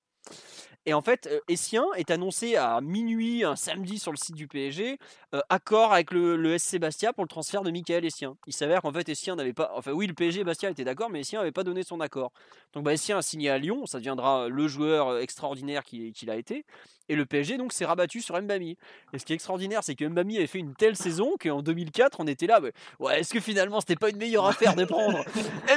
Et 0.88 0.94
en 0.94 1.02
fait, 1.02 1.28
euh, 1.28 1.40
Essien 1.48 1.86
est 1.96 2.12
annoncé 2.12 2.56
à 2.56 2.80
minuit 2.82 3.44
un 3.44 3.56
samedi 3.56 3.98
sur 3.98 4.12
le 4.12 4.18
site 4.18 4.36
du 4.36 4.48
PSG, 4.48 5.00
euh, 5.34 5.42
accord 5.50 5.94
avec 5.94 6.12
le, 6.12 6.36
le 6.38 6.58
SC 6.58 6.78
Bastia 6.78 7.12
pour 7.12 7.24
le 7.24 7.28
transfert 7.28 7.64
de 7.64 7.72
Michael 7.72 8.06
Essien. 8.06 8.38
Il 8.46 8.54
s'avère 8.54 8.82
qu'en 8.82 8.94
fait, 8.94 9.10
Essien 9.10 9.36
n'avait 9.36 9.54
pas. 9.54 9.72
Enfin, 9.76 9.92
oui, 9.92 10.06
le 10.06 10.14
PSG 10.14 10.42
et 10.42 10.44
Bastia 10.44 10.70
étaient 10.70 10.84
d'accord, 10.84 11.10
mais 11.10 11.22
Essien 11.22 11.40
n'avait 11.40 11.52
pas 11.52 11.64
donné 11.64 11.84
son 11.84 12.00
accord. 12.02 12.32
Donc, 12.74 12.84
bah, 12.84 12.94
Essien 12.94 13.18
a 13.18 13.22
signé 13.22 13.50
à 13.50 13.58
Lyon, 13.58 13.86
ça 13.86 13.98
deviendra 13.98 14.48
le 14.48 14.68
joueur 14.68 15.10
euh, 15.10 15.20
extraordinaire 15.22 15.84
qu'il 15.84 16.30
a 16.30 16.36
été. 16.36 16.66
Et 17.08 17.16
le 17.16 17.26
PSG, 17.26 17.58
donc, 17.58 17.72
s'est 17.72 17.86
rabattu 17.86 18.22
sur 18.22 18.40
Mbami. 18.42 18.78
Et 19.14 19.20
ce 19.20 19.26
qui 19.26 19.34
est 19.34 19.36
extraordinaire, 19.36 19.84
c'est 19.84 19.96
que 19.96 20.06
Mbami 20.06 20.38
avait 20.38 20.48
fait 20.48 20.58
une 20.60 20.74
telle 20.74 20.96
saison 20.96 21.36
qu'en 21.40 21.62
2004, 21.62 22.20
on 22.20 22.28
était 22.28 22.48
là. 22.48 22.60
ouais, 22.60 22.74
Ouais, 23.00 23.20
est-ce 23.20 23.34
que 23.34 23.40
finalement 23.40 23.80
c'était 23.80 23.96
pas 23.96 24.10
une 24.10 24.18
meilleure 24.18 24.46
affaire 24.48 24.76
de 24.76 24.86
prendre 24.86 25.24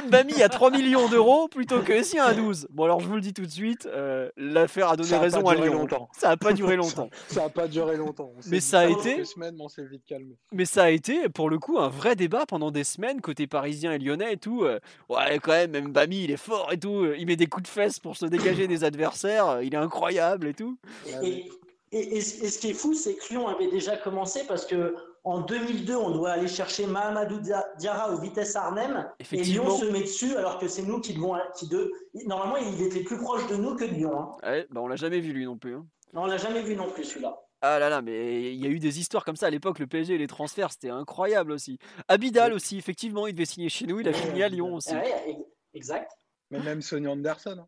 Mbami 0.05 0.41
à 0.41 0.49
3 0.49 0.71
millions 0.71 1.07
d'euros 1.07 1.47
plutôt 1.47 1.81
que 1.81 1.93
Essien 1.93 2.23
à 2.25 2.33
12 2.33 2.67
Bon, 2.71 2.85
alors 2.85 2.99
je 2.99 3.07
vous 3.07 3.15
le 3.15 3.21
dis 3.21 3.33
tout 3.33 3.45
de 3.45 3.51
suite, 3.51 3.87
euh, 3.91 4.29
l'affaire 4.37 4.89
a 4.89 4.97
donné 5.03 5.09
Ça 5.09 5.15
a 5.15 5.19
pas 5.19 5.23
raison 5.23 5.47
à 5.47 5.55
duré 5.55 5.69
Lyon. 5.69 5.79
longtemps. 5.79 6.09
Ça 6.17 6.29
a 6.31 6.37
pas 6.37 6.53
duré 6.53 6.75
longtemps. 6.77 7.09
Ça 7.27 7.41
n'a 7.43 7.49
pas 7.49 7.67
duré 7.67 7.97
longtemps. 7.97 8.31
On 8.35 8.49
Mais 8.49 8.59
ça 8.59 8.79
a 8.81 8.87
été- 8.87 9.23
semaines, 9.25 9.55
mais 9.57 9.63
on 9.63 9.83
vite 9.85 10.03
calmé. 10.07 10.35
Mais 10.51 10.65
ça 10.65 10.83
a 10.83 10.89
été 10.89 11.29
pour 11.29 11.49
le 11.49 11.57
coup 11.59 11.79
un 11.79 11.89
vrai 11.89 12.15
débat 12.15 12.45
pendant 12.45 12.71
des 12.71 12.83
semaines 12.83 13.21
côté 13.21 13.47
parisien 13.47 13.93
et 13.93 13.99
lyonnais 13.99 14.33
et 14.33 14.37
tout. 14.37 14.63
euh, 14.63 14.79
ouais, 15.09 15.39
quand 15.41 15.51
même, 15.51 15.71
Mbami 15.89 16.23
il 16.25 16.31
est 16.31 16.37
fort 16.37 16.71
et 16.71 16.77
tout. 16.77 17.05
Il 17.17 17.25
met 17.25 17.35
des 17.35 17.47
coups 17.47 17.63
de 17.63 17.67
fesses 17.67 17.99
pour 17.99 18.17
se 18.17 18.25
dégager 18.25 18.67
des 18.67 18.83
adversaires. 18.83 19.47
euh, 19.49 19.63
Il 19.63 19.73
est 19.73 19.77
incroyable 19.77 20.47
et 20.47 20.53
tout. 20.53 20.77
Et, 21.23 21.27
et- 21.27 21.49
et- 21.91 22.17
et 22.17 22.21
ce 22.21 22.59
qui 22.59 22.69
est 22.69 22.73
fou, 22.73 22.93
c'est 22.93 23.15
que 23.15 23.29
Lyon 23.33 23.47
avait 23.47 23.69
déjà 23.69 23.97
commencé 23.97 24.41
parce 24.47 24.65
que 24.65 24.95
en 25.23 25.41
2002, 25.41 25.95
on 25.95 26.11
doit 26.11 26.31
aller 26.31 26.47
chercher 26.47 26.87
Mahamadou 26.87 27.39
Dia- 27.39 27.65
Diarra 27.77 28.11
au 28.13 28.19
Vitesse 28.19 28.55
Arnhem 28.55 29.09
et. 29.19 29.43
Lyon 29.43 29.69
se 29.77 29.85
met 29.85 30.01
dessus 30.01 30.35
alors 30.35 30.57
que 30.59 30.67
c'est 30.67 30.83
nous 30.83 30.99
qui 31.01 31.13
devons. 31.13 31.35
Qui 31.57 31.67
de... 31.67 31.91
Normalement, 32.25 32.57
il 32.57 32.81
était 32.81 33.03
plus 33.03 33.17
proche 33.17 33.47
de 33.47 33.55
nous 33.55 33.75
que 33.75 33.83
de 33.85 33.91
Lyon. 33.93 34.17
hein. 34.19 34.31
Ouais, 34.43 34.67
bah 34.69 34.81
on 34.81 34.87
l'a 34.87 34.95
jamais 34.95 35.19
vu 35.19 35.33
lui 35.33 35.45
non 35.45 35.57
plus. 35.57 35.75
hein. 35.75 35.85
On 36.13 36.25
l'a 36.25 36.37
jamais 36.37 36.61
vu 36.61 36.75
non 36.75 36.89
plus 36.89 37.03
celui-là. 37.03 37.37
Ah 37.61 37.77
là 37.77 37.89
là, 37.89 38.01
mais 38.01 38.53
il 38.53 38.63
y 38.63 38.65
a 38.65 38.69
eu 38.69 38.79
des 38.79 38.99
histoires 38.99 39.25
comme 39.25 39.35
ça 39.35 39.47
à 39.47 39.49
l'époque. 39.49 39.79
Le 39.79 39.87
PSG 39.87 40.15
et 40.15 40.17
les 40.17 40.27
transferts, 40.27 40.71
c'était 40.71 40.89
incroyable 40.89 41.51
aussi. 41.51 41.77
Abidal 42.07 42.53
aussi, 42.53 42.77
effectivement, 42.77 43.27
il 43.27 43.33
devait 43.33 43.43
signer 43.45 43.67
chez 43.69 43.85
nous. 43.85 43.99
Il 43.99 44.07
a 44.07 44.13
fini 44.13 44.41
à 44.41 44.47
Lyon 44.47 44.73
aussi. 44.75 44.93
Ouais, 44.95 45.37
exact. 45.73 46.11
Mais 46.51 46.59
même 46.59 46.81
Sonny 46.81 47.07
Anderson. 47.07 47.57
hein. 47.59 47.67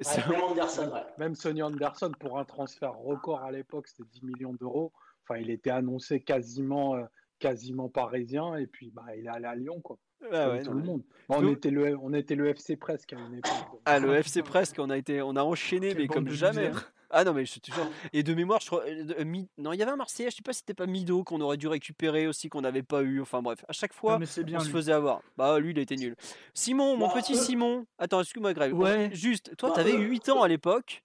Et 0.00 0.06
Ouais, 0.28 0.36
Anderson, 0.42 0.90
ouais. 0.92 1.02
Même 1.18 1.34
Sonny 1.34 1.62
Anderson, 1.62 2.12
pour 2.20 2.38
un 2.38 2.44
transfert 2.44 2.94
record 2.94 3.40
à 3.42 3.50
l'époque, 3.52 3.86
c'était 3.88 4.08
10 4.12 4.22
millions 4.24 4.52
d'euros. 4.54 4.92
Enfin, 5.28 5.40
il 5.40 5.50
était 5.50 5.70
annoncé 5.70 6.20
quasiment, 6.20 6.94
euh, 6.96 7.04
quasiment 7.38 7.88
parisien. 7.88 8.56
Et 8.56 8.66
puis, 8.66 8.90
bah, 8.94 9.04
il 9.16 9.26
est 9.26 9.28
allé 9.28 9.44
à 9.46 9.54
Lyon, 9.54 9.80
quoi. 9.80 9.98
Ah 10.32 10.50
ouais, 10.50 10.62
tout 10.62 10.70
non, 10.72 10.76
le 10.78 10.82
monde. 10.84 11.02
On, 11.28 11.48
était 11.52 11.70
le, 11.70 11.96
on 12.02 12.12
était 12.12 12.34
le 12.34 12.48
FC 12.48 12.76
presque 12.76 13.12
à 13.12 13.16
une 13.16 13.34
époque. 13.38 13.52
Ah, 13.84 14.00
le 14.00 14.10
Ah, 14.14 14.18
FC 14.18 14.42
presque, 14.42 14.76
on 14.78 14.90
a 14.90 14.96
été, 14.96 15.22
on 15.22 15.36
a 15.36 15.42
enchaîné, 15.42 15.88
Quelle 15.90 15.98
mais 15.98 16.06
comme 16.08 16.28
jamais. 16.30 16.72
Ah 17.10 17.24
non, 17.24 17.32
mais 17.32 17.46
je 17.46 17.58
te 17.60 17.72
jure. 17.72 17.86
Et 18.12 18.22
de 18.22 18.34
mémoire, 18.34 18.60
je 18.60 18.66
crois. 18.66 18.84
euh, 18.84 19.04
euh, 19.18 19.24
Mi- 19.24 19.48
Non, 19.56 19.72
il 19.72 19.78
y 19.78 19.82
avait 19.82 19.92
un 19.92 19.96
Marseillais, 19.96 20.28
je 20.30 20.36
sais 20.36 20.42
pas 20.42 20.52
si 20.52 20.58
c'était 20.58 20.74
pas 20.74 20.86
Mido 20.86 21.24
qu'on 21.24 21.40
aurait 21.40 21.56
dû 21.56 21.66
récupérer 21.68 22.26
aussi, 22.26 22.48
qu'on 22.50 22.60
n'avait 22.60 22.82
pas 22.82 23.02
eu. 23.02 23.20
Enfin 23.22 23.40
bref, 23.40 23.64
à 23.68 23.72
chaque 23.72 23.92
Ah, 23.94 23.98
fois, 23.98 24.18
mais 24.18 24.26
c'est 24.26 24.44
bien 24.44 24.58
on 24.58 24.60
se 24.60 24.68
faisait 24.68 24.92
avoir. 24.92 25.22
Bah, 25.36 25.58
lui, 25.58 25.70
il 25.70 25.78
était 25.78 25.96
nul. 25.96 26.16
Simon, 26.52 26.96
mon 26.98 27.06
Bah, 27.06 27.14
petit 27.14 27.34
Simon. 27.36 27.86
Attends, 27.98 28.20
excuse-moi, 28.20 28.52
Greg. 28.52 28.74
Ouais. 28.74 29.08
Juste, 29.14 29.56
toi, 29.56 29.70
Bah, 29.70 29.76
t'avais 29.76 29.92
eux- 29.92 30.00
8 30.00 30.28
ans 30.28 30.42
à 30.42 30.48
l'époque. 30.48 31.02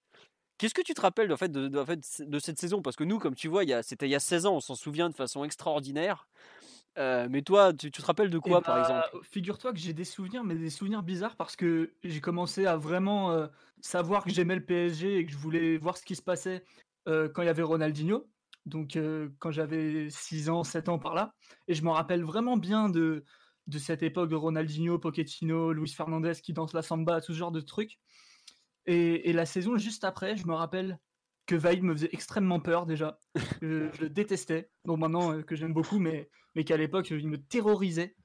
Qu'est-ce 0.58 0.74
que 0.74 0.82
tu 0.82 0.94
te 0.94 1.00
rappelles 1.00 1.32
en 1.32 1.36
fait, 1.36 1.50
de, 1.50 1.68
de- 1.68 1.78
en 1.78 1.86
fait, 1.86 2.22
de 2.22 2.38
cette 2.38 2.60
saison? 2.60 2.82
Parce 2.82 2.96
que 2.96 3.04
nous, 3.04 3.18
comme 3.18 3.34
tu 3.34 3.48
vois, 3.48 3.64
c'était 3.82 4.06
il 4.06 4.10
y 4.10 4.14
a 4.14 4.20
16 4.20 4.46
ans, 4.46 4.54
on 4.56 4.60
s'en 4.60 4.74
souvient 4.74 5.10
de 5.10 5.14
façon 5.14 5.44
extraordinaire. 5.44 6.28
Euh, 6.98 7.28
mais 7.30 7.42
toi, 7.42 7.72
tu, 7.74 7.90
tu 7.90 8.02
te 8.02 8.06
rappelles 8.06 8.30
de 8.30 8.38
Eh 8.46 8.50
quoi, 8.50 8.62
par 8.62 8.76
bah, 8.76 8.78
exemple? 8.78 9.10
Figure-toi 9.22 9.72
que 9.72 9.78
j'ai 9.78 9.94
des 9.94 10.04
souvenirs, 10.04 10.44
mais 10.44 10.54
des 10.54 10.68
souvenirs 10.70 11.02
bizarres 11.02 11.36
parce 11.36 11.56
que 11.56 11.94
j'ai 12.02 12.20
commencé 12.20 12.66
à 12.66 12.76
vraiment 12.76 13.30
euh, 13.32 13.46
savoir 13.80 14.22
que 14.24 14.30
j'aimais 14.30 14.56
le 14.56 14.64
PSG 14.64 15.16
et 15.18 15.24
que 15.26 15.32
je 15.32 15.38
voulais 15.38 15.78
voir 15.78 15.96
ce 15.96 16.04
qui 16.04 16.14
se 16.14 16.20
passait 16.22 16.64
euh, 17.08 17.28
quand 17.28 17.40
il 17.42 17.46
y 17.46 17.48
avait 17.48 17.62
Ronaldinho. 17.62 18.28
Donc 18.66 18.98
quand 19.40 19.50
j'avais 19.50 20.08
6 20.10 20.48
ans, 20.48 20.64
7 20.64 20.88
ans 20.88 20.98
par 20.98 21.14
là. 21.14 21.34
Et 21.68 21.74
je 21.74 21.82
me 21.84 21.90
rappelle 21.90 22.22
vraiment 22.24 22.56
bien 22.56 22.88
de, 22.88 23.24
de 23.66 23.78
cette 23.78 24.02
époque 24.02 24.30
de 24.30 24.36
Ronaldinho, 24.36 24.98
Pochettino, 24.98 25.72
Luis 25.72 25.90
Fernandez 25.90 26.32
qui 26.42 26.52
danse 26.54 26.72
la 26.72 26.82
samba, 26.82 27.20
tout 27.20 27.32
ce 27.32 27.38
genre 27.38 27.52
de 27.52 27.60
trucs. 27.60 27.98
Et, 28.86 29.30
et 29.30 29.32
la 29.32 29.46
saison 29.46 29.76
juste 29.78 30.04
après, 30.04 30.36
je 30.36 30.46
me 30.46 30.54
rappelle 30.54 30.98
que 31.46 31.54
Vaïd 31.54 31.82
me 31.82 31.94
faisait 31.94 32.10
extrêmement 32.12 32.60
peur 32.60 32.86
déjà. 32.86 33.18
je 33.62 33.90
le 34.00 34.08
détestais. 34.08 34.70
Bon, 34.84 34.96
maintenant 34.96 35.32
euh, 35.32 35.42
que 35.42 35.56
j'aime 35.56 35.72
beaucoup, 35.72 35.98
mais, 35.98 36.30
mais 36.54 36.64
qu'à 36.64 36.76
l'époque, 36.76 37.10
il 37.10 37.28
me 37.28 37.38
terrorisait. 37.38 38.16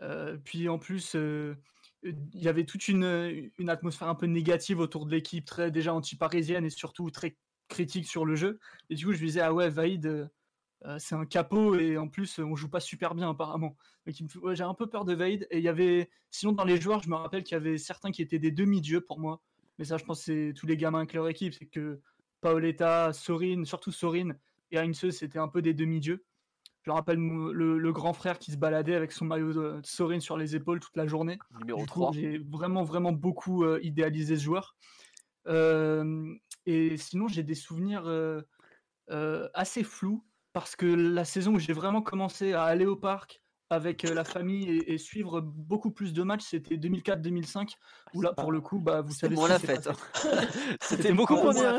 Euh, 0.00 0.36
puis 0.42 0.68
en 0.68 0.78
plus, 0.78 1.14
euh, 1.14 1.54
il 2.02 2.42
y 2.42 2.48
avait 2.48 2.64
toute 2.64 2.88
une, 2.88 3.50
une 3.58 3.68
atmosphère 3.68 4.08
un 4.08 4.14
peu 4.14 4.26
négative 4.26 4.80
autour 4.80 5.06
de 5.06 5.10
l'équipe, 5.10 5.44
très 5.44 5.70
déjà 5.70 5.94
anti-parisienne 5.94 6.64
et 6.64 6.70
surtout 6.70 7.10
très 7.10 7.36
critique 7.68 8.06
sur 8.06 8.24
le 8.24 8.34
jeu. 8.34 8.58
Et 8.90 8.94
du 8.94 9.06
coup, 9.06 9.12
je 9.12 9.20
me 9.20 9.26
disais, 9.26 9.40
ah 9.40 9.52
ouais, 9.52 9.70
Vaïd, 9.70 10.06
euh, 10.06 10.98
c'est 10.98 11.14
un 11.14 11.26
capot 11.26 11.76
et 11.76 11.96
en 11.96 12.08
plus, 12.08 12.38
on 12.38 12.56
joue 12.56 12.68
pas 12.68 12.80
super 12.80 13.14
bien 13.14 13.30
apparemment. 13.30 13.76
Donc, 14.06 14.16
ouais, 14.42 14.56
j'ai 14.56 14.64
un 14.64 14.74
peu 14.74 14.88
peur 14.88 15.04
de 15.04 15.14
Vaïd. 15.14 15.46
Et 15.50 15.58
il 15.58 15.64
y 15.64 15.68
avait, 15.68 16.10
sinon, 16.30 16.52
dans 16.52 16.64
les 16.64 16.80
joueurs, 16.80 17.02
je 17.02 17.08
me 17.08 17.14
rappelle 17.14 17.44
qu'il 17.44 17.54
y 17.54 17.60
avait 17.60 17.78
certains 17.78 18.10
qui 18.10 18.22
étaient 18.22 18.38
des 18.38 18.50
demi-dieux 18.50 19.02
pour 19.02 19.20
moi. 19.20 19.42
Mais 19.78 19.84
ça, 19.84 19.96
je 19.96 20.04
pense 20.04 20.18
que 20.20 20.24
c'est 20.24 20.52
tous 20.54 20.66
les 20.66 20.76
gamins 20.76 20.98
avec 20.98 21.12
leur 21.12 21.28
équipe. 21.28 21.54
C'est 21.54 21.66
que 21.66 22.00
Paoletta, 22.40 23.12
Sorin, 23.12 23.64
surtout 23.64 23.92
Sorin 23.92 24.30
et 24.70 24.78
Heinze, 24.78 25.10
c'était 25.10 25.38
un 25.38 25.48
peu 25.48 25.62
des 25.62 25.74
demi-dieux. 25.74 26.24
Je 26.82 26.90
me 26.90 26.94
rappelle 26.94 27.18
le, 27.18 27.78
le 27.78 27.92
grand 27.92 28.12
frère 28.12 28.38
qui 28.38 28.50
se 28.50 28.56
baladait 28.56 28.96
avec 28.96 29.12
son 29.12 29.24
maillot 29.24 29.52
de 29.52 29.80
Sorin 29.84 30.18
sur 30.18 30.36
les 30.36 30.56
épaules 30.56 30.80
toute 30.80 30.96
la 30.96 31.06
journée. 31.06 31.38
Numéro 31.60 31.80
Du 31.80 31.84
coup, 31.84 32.00
3. 32.00 32.12
J'ai 32.12 32.38
vraiment, 32.38 32.82
vraiment 32.82 33.12
beaucoup 33.12 33.64
euh, 33.64 33.78
idéalisé 33.82 34.36
ce 34.36 34.42
joueur. 34.42 34.76
Euh, 35.46 36.34
et 36.66 36.96
sinon, 36.96 37.28
j'ai 37.28 37.44
des 37.44 37.54
souvenirs 37.54 38.02
euh, 38.06 38.42
assez 39.54 39.84
flous 39.84 40.24
parce 40.52 40.74
que 40.74 40.86
la 40.86 41.24
saison 41.24 41.54
où 41.54 41.58
j'ai 41.58 41.72
vraiment 41.72 42.02
commencé 42.02 42.52
à 42.52 42.64
aller 42.64 42.86
au 42.86 42.96
parc 42.96 43.41
avec 43.72 44.04
euh, 44.04 44.14
la 44.14 44.24
famille 44.24 44.68
et, 44.70 44.92
et 44.94 44.98
suivre 44.98 45.40
beaucoup 45.40 45.90
plus 45.90 46.12
de 46.12 46.22
matchs, 46.22 46.44
c'était 46.48 46.76
2004-2005, 46.76 47.70
où 48.14 48.22
là, 48.22 48.32
pour 48.32 48.52
le 48.52 48.60
coup, 48.60 48.78
bah, 48.78 49.00
vous 49.00 49.12
savez 49.12 49.34
moins 49.34 49.46
ce 49.48 49.52
la 49.52 49.58
fête. 49.58 49.86
hein. 49.88 49.96
C'était 50.80 51.12
beaucoup 51.12 51.34
moins 51.34 51.52
bien. 51.52 51.78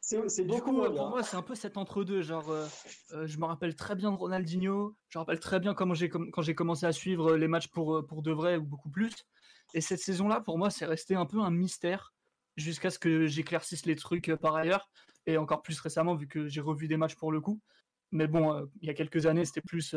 C'est 0.00 0.42
Du 0.42 0.48
beaucoup 0.48 0.72
moins 0.72 0.90
euh, 0.90 0.94
pour 0.96 1.08
moi, 1.10 1.22
c'est 1.22 1.36
un 1.36 1.42
peu 1.42 1.54
cet 1.54 1.76
entre-deux. 1.76 2.22
Genre, 2.22 2.50
euh, 2.50 2.66
euh, 3.12 3.26
je 3.26 3.38
me 3.38 3.44
rappelle 3.44 3.74
très 3.76 3.94
bien 3.94 4.10
de 4.10 4.16
Ronaldinho. 4.16 4.96
Je 5.08 5.18
me 5.18 5.20
rappelle 5.20 5.40
très 5.40 5.60
bien 5.60 5.74
comment 5.74 5.94
j'ai 5.94 6.08
com- 6.08 6.30
quand 6.32 6.42
j'ai 6.42 6.54
commencé 6.54 6.86
à 6.86 6.92
suivre 6.92 7.36
les 7.36 7.48
matchs 7.48 7.68
pour, 7.68 7.96
euh, 7.96 8.06
pour 8.06 8.22
de 8.22 8.32
vrai 8.32 8.56
ou 8.56 8.62
beaucoup 8.64 8.90
plus. 8.90 9.12
Et 9.74 9.80
cette 9.80 10.00
saison-là, 10.00 10.40
pour 10.40 10.58
moi, 10.58 10.70
c'est 10.70 10.86
resté 10.86 11.14
un 11.14 11.26
peu 11.26 11.40
un 11.40 11.50
mystère 11.50 12.12
jusqu'à 12.56 12.90
ce 12.90 12.98
que 12.98 13.26
j'éclaircisse 13.26 13.86
les 13.86 13.96
trucs 13.96 14.28
euh, 14.28 14.36
par 14.36 14.56
ailleurs. 14.56 14.88
Et 15.26 15.36
encore 15.38 15.62
plus 15.62 15.78
récemment, 15.80 16.14
vu 16.14 16.26
que 16.26 16.48
j'ai 16.48 16.60
revu 16.60 16.88
des 16.88 16.96
matchs 16.96 17.14
pour 17.16 17.32
le 17.32 17.40
coup. 17.40 17.60
Mais 18.10 18.26
bon, 18.26 18.52
euh, 18.54 18.66
il 18.80 18.88
y 18.88 18.90
a 18.90 18.94
quelques 18.94 19.26
années, 19.26 19.44
c'était 19.44 19.60
plus 19.62 19.94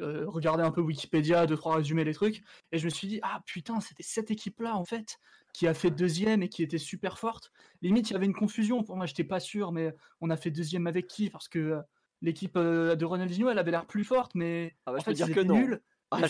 euh, 0.00 0.24
regardé 0.26 0.62
un 0.62 0.70
peu 0.70 0.80
Wikipédia, 0.80 1.46
deux, 1.46 1.56
trois 1.56 1.76
résumés, 1.76 2.04
des 2.04 2.14
trucs, 2.14 2.42
et 2.72 2.78
je 2.78 2.84
me 2.84 2.90
suis 2.90 3.08
dit, 3.08 3.20
ah 3.22 3.40
putain, 3.46 3.80
c'était 3.80 4.02
cette 4.02 4.30
équipe-là, 4.30 4.76
en 4.76 4.84
fait, 4.84 5.18
qui 5.52 5.66
a 5.66 5.74
fait 5.74 5.90
deuxième 5.90 6.42
et 6.42 6.48
qui 6.48 6.62
était 6.62 6.78
super 6.78 7.18
forte. 7.18 7.52
Limite, 7.82 8.10
il 8.10 8.12
y 8.12 8.16
avait 8.16 8.26
une 8.26 8.34
confusion, 8.34 8.82
pour 8.82 8.96
moi, 8.96 9.06
j'étais 9.06 9.24
pas 9.24 9.40
sûr, 9.40 9.72
mais 9.72 9.94
on 10.20 10.30
a 10.30 10.36
fait 10.36 10.50
deuxième 10.50 10.86
avec 10.86 11.06
qui? 11.06 11.30
Parce 11.30 11.48
que 11.48 11.58
euh, 11.58 11.80
l'équipe 12.22 12.56
euh, 12.56 12.96
de 12.96 13.04
Ronaldinho, 13.04 13.50
elle 13.50 13.58
avait 13.58 13.70
l'air 13.70 13.86
plus 13.86 14.04
forte, 14.04 14.32
mais 14.34 14.76
Ah 14.86 14.92
bah, 14.92 14.96
en 14.96 15.00
je 15.00 15.04
fait, 15.04 15.10
peux 15.12 15.14
dire 15.14 15.28
ils 15.28 15.34
que 15.34 15.40
étaient 15.40 15.48
non. 15.48 15.56
nuls. 15.56 15.80
Ah, 16.10 16.20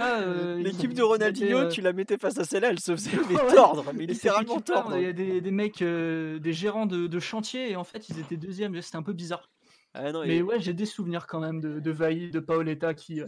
euh, 0.00 0.56
L'équipe 0.62 0.94
de 0.94 1.02
Ronaldinho, 1.02 1.58
euh, 1.58 1.68
tu 1.68 1.82
la 1.82 1.92
mettais 1.92 2.16
face 2.16 2.38
à 2.38 2.44
celle-là, 2.44 2.70
elle 2.70 2.80
se 2.80 2.92
faisait 2.92 3.10
mais 3.28 3.54
tordre, 3.54 3.84
mais 3.94 4.06
littéralement 4.06 4.60
tordre. 4.60 4.96
Il 4.96 5.02
y 5.02 5.06
a 5.06 5.12
des, 5.12 5.40
des 5.40 5.50
mecs, 5.50 5.82
euh, 5.82 6.38
des 6.38 6.52
gérants 6.54 6.86
de, 6.86 7.06
de 7.06 7.18
chantier, 7.20 7.70
et 7.70 7.76
en 7.76 7.84
fait, 7.84 8.08
ils 8.08 8.18
étaient 8.20 8.38
deuxième. 8.38 8.80
C'était 8.80 8.96
un 8.96 9.02
peu 9.02 9.12
bizarre. 9.12 9.50
Ah 9.94 10.12
non, 10.12 10.24
Mais 10.26 10.42
ouais, 10.42 10.60
j'ai 10.60 10.74
des 10.74 10.86
souvenirs 10.86 11.26
quand 11.26 11.40
même 11.40 11.60
de, 11.60 11.80
de 11.80 12.30
de 12.30 12.40
Paoletta 12.40 12.94
qui, 12.94 13.20
euh, 13.20 13.26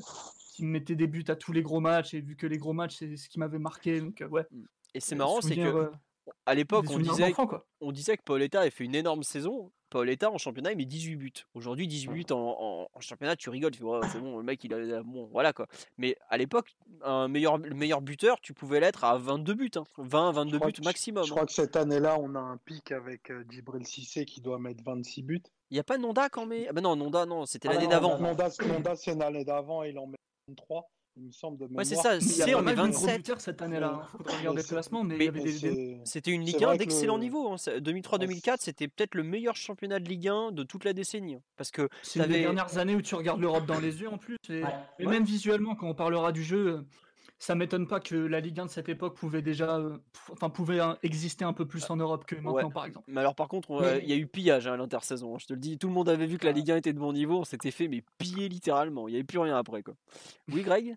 qui 0.54 0.64
mettait 0.64 0.94
des 0.94 1.06
buts 1.06 1.24
à 1.28 1.36
tous 1.36 1.52
les 1.52 1.62
gros 1.62 1.80
matchs. 1.80 2.14
Et 2.14 2.20
vu 2.20 2.36
que 2.36 2.46
les 2.46 2.58
gros 2.58 2.72
matchs, 2.72 2.96
c'est 2.98 3.16
ce 3.16 3.28
qui 3.28 3.38
m'avait 3.38 3.58
marqué. 3.58 4.00
Donc, 4.00 4.20
euh, 4.20 4.28
ouais. 4.28 4.46
et 4.94 5.00
c'est 5.00 5.14
marrant, 5.14 5.40
c'est 5.40 5.56
que 5.56 5.60
euh, 5.60 5.90
à 6.46 6.54
l'époque, 6.54 6.86
on 6.90 6.98
disait, 6.98 7.32
quoi. 7.32 7.66
on 7.80 7.92
disait 7.92 8.16
que 8.16 8.22
Paoletta 8.22 8.60
avait 8.60 8.70
fait 8.70 8.84
une 8.84 8.94
énorme 8.94 9.22
saison. 9.22 9.72
Paoletta 9.90 10.30
en 10.30 10.38
championnat, 10.38 10.70
il 10.72 10.78
met 10.78 10.84
18 10.86 11.16
buts. 11.16 11.32
Aujourd'hui, 11.54 11.86
18 11.88 12.08
buts 12.12 12.24
en, 12.30 12.36
en- 12.36 12.88
en 12.94 13.00
championnat, 13.00 13.36
tu 13.36 13.50
rigoles, 13.50 13.72
tu 13.72 13.82
c'est 14.12 14.20
bon, 14.20 14.38
le 14.38 14.42
mec, 14.44 14.62
il 14.64 14.72
a. 14.72 15.02
Bon, 15.02 15.28
voilà 15.32 15.52
quoi. 15.52 15.66
Mais 15.98 16.16
à 16.28 16.38
l'époque, 16.38 16.76
un 17.02 17.28
meilleur, 17.28 17.58
le 17.58 17.74
meilleur 17.74 18.00
buteur, 18.00 18.40
tu 18.40 18.54
pouvais 18.54 18.80
l'être 18.80 19.04
à 19.04 19.18
22 19.18 19.54
buts. 19.54 19.70
hein. 19.76 19.84
20, 19.98 20.32
22 20.32 20.52
Je 20.52 20.56
crois 20.58 20.66
buts 20.68 20.72
que- 20.80 20.84
maximum. 20.84 21.24
Je 21.24 21.30
hein. 21.30 21.34
crois 21.34 21.46
que 21.46 21.52
cette 21.52 21.76
année-là, 21.76 22.16
on 22.20 22.34
a 22.34 22.40
un 22.40 22.56
pic 22.56 22.92
avec 22.92 23.30
euh, 23.30 23.44
Djibril 23.48 23.86
Cissé 23.86 24.24
qui 24.24 24.40
doit 24.40 24.58
mettre 24.58 24.82
26 24.84 25.22
buts. 25.22 25.42
Il 25.70 25.74
n'y 25.74 25.80
a 25.80 25.84
pas 25.84 25.98
Nonda 25.98 26.28
quand 26.28 26.46
mais. 26.46 26.66
Ah 26.68 26.72
bah 26.72 26.80
non, 26.80 26.96
Nonda, 26.96 27.26
non, 27.26 27.44
c'était 27.46 27.68
Ah 27.68 27.74
l'année 27.74 27.86
d'avant. 27.88 28.18
non, 28.18 28.28
Nonda, 28.28 28.48
Nonda, 28.66 28.96
c'est 28.96 29.14
l'année 29.14 29.44
d'avant, 29.44 29.82
il 29.82 29.98
en 29.98 30.06
met 30.06 30.16
23, 30.48 30.88
il 31.16 31.24
me 31.26 31.32
semble 31.32 31.58
de 31.58 31.64
mémoire. 31.64 31.78
Ouais, 31.78 31.84
c'est 31.84 31.96
ça, 31.96 32.20
c'est 32.20 32.54
on 32.54 32.62
gros 32.62 32.74
27. 32.74 33.16
buteurs 33.18 33.40
cette 33.40 33.60
année-là. 33.62 34.02
Il 34.14 34.16
faudrait 34.18 34.38
regarder 34.38 34.56
Mais 34.56 34.62
le 34.62 34.68
classement, 34.68 35.04
mais, 35.04 35.16
mais 35.16 35.24
il 35.24 35.26
y 35.26 35.28
avait 35.28 35.40
Et 35.40 35.44
des, 35.44 35.52
des- 35.52 35.58
c'est- 35.58 36.00
C'était 36.04 36.30
une 36.30 36.42
Ligue 36.42 36.62
1 36.62 36.66
vrai 36.68 36.74
que 36.76 36.82
d'excellent 36.84 37.16
le- 37.16 37.22
niveau. 37.22 37.48
hein. 37.52 37.56
Ça- 37.58 37.78
2003-2004, 37.80 38.60
c'était 38.60 38.88
peut-être 38.88 39.14
le 39.14 39.22
meilleur 39.22 39.56
championnat 39.56 39.98
de 39.98 40.08
Ligue 40.08 40.28
1 40.28 40.52
de 40.52 40.62
toute 40.62 40.84
la 40.84 40.92
décennie. 40.92 41.34
hein. 41.34 41.42
Parce 41.56 41.70
que 41.70 41.88
c'est 42.02 42.26
les 42.26 42.40
dernières 42.42 42.78
années 42.78 42.94
où 42.94 43.02
tu 43.02 43.14
regardes 43.14 43.40
l'Europe 43.40 43.66
dans 43.66 43.80
les 43.80 44.00
yeux 44.00 44.08
en 44.08 44.18
plus. 44.18 44.36
Et, 44.48 44.62
Ouais. 44.62 44.68
et 44.98 45.06
Ouais. 45.06 45.12
même 45.12 45.24
visuellement, 45.24 45.74
quand 45.74 45.88
on 45.88 45.94
parlera 45.94 46.32
du 46.32 46.42
jeu, 46.42 46.66
euh, 46.68 46.80
ça 47.40 47.54
m'étonne 47.54 47.88
pas 47.88 48.00
que 48.00 48.14
la 48.14 48.38
Ligue 48.38 48.60
1 48.60 48.66
de 48.66 48.70
cette 48.70 48.90
époque 48.90 49.16
pouvait 49.16 49.40
déjà, 49.40 49.78
euh, 49.78 49.96
enfin, 50.30 50.50
pouvait 50.50 50.78
hein, 50.78 50.98
exister 51.02 51.42
un 51.44 51.54
peu 51.54 51.66
plus 51.66 51.90
en 51.90 51.96
Europe 51.96 52.26
que 52.26 52.36
maintenant, 52.36 52.70
par 52.70 52.84
exemple. 52.84 53.06
Mais 53.10 53.20
alors 53.20 53.34
par 53.34 53.48
contre, 53.48 53.80
Mais- 53.80 54.00
il 54.02 54.10
y 54.10 54.12
a 54.12 54.16
eu 54.16 54.26
pillage 54.26 54.66
hein, 54.66 54.74
à 54.74 54.76
l'intersaison. 54.76 55.34
hein, 55.34 55.38
Je 55.40 55.46
te 55.46 55.54
le 55.54 55.58
dis, 55.58 55.78
tout 55.78 55.88
le 55.88 55.94
monde 55.94 56.10
avait 56.10 56.26
vu 56.26 56.36
que 56.36 56.44
la 56.44 56.52
Ligue 56.52 56.70
1 56.70 56.76
était 56.76 56.92
de 56.92 56.98
bon 56.98 57.14
niveau. 57.14 57.38
On 57.38 57.44
s'était 57.44 57.70
fait 57.70 57.88
mais 57.88 58.04
piller 58.18 58.50
littéralement. 58.50 59.08
Il 59.08 59.12
n'y 59.12 59.16
avait 59.16 59.24
plus 59.24 59.38
rien 59.38 59.56
après 59.56 59.82
quoi. 59.82 59.94
Oui, 60.52 60.62
Greg? 60.62 60.96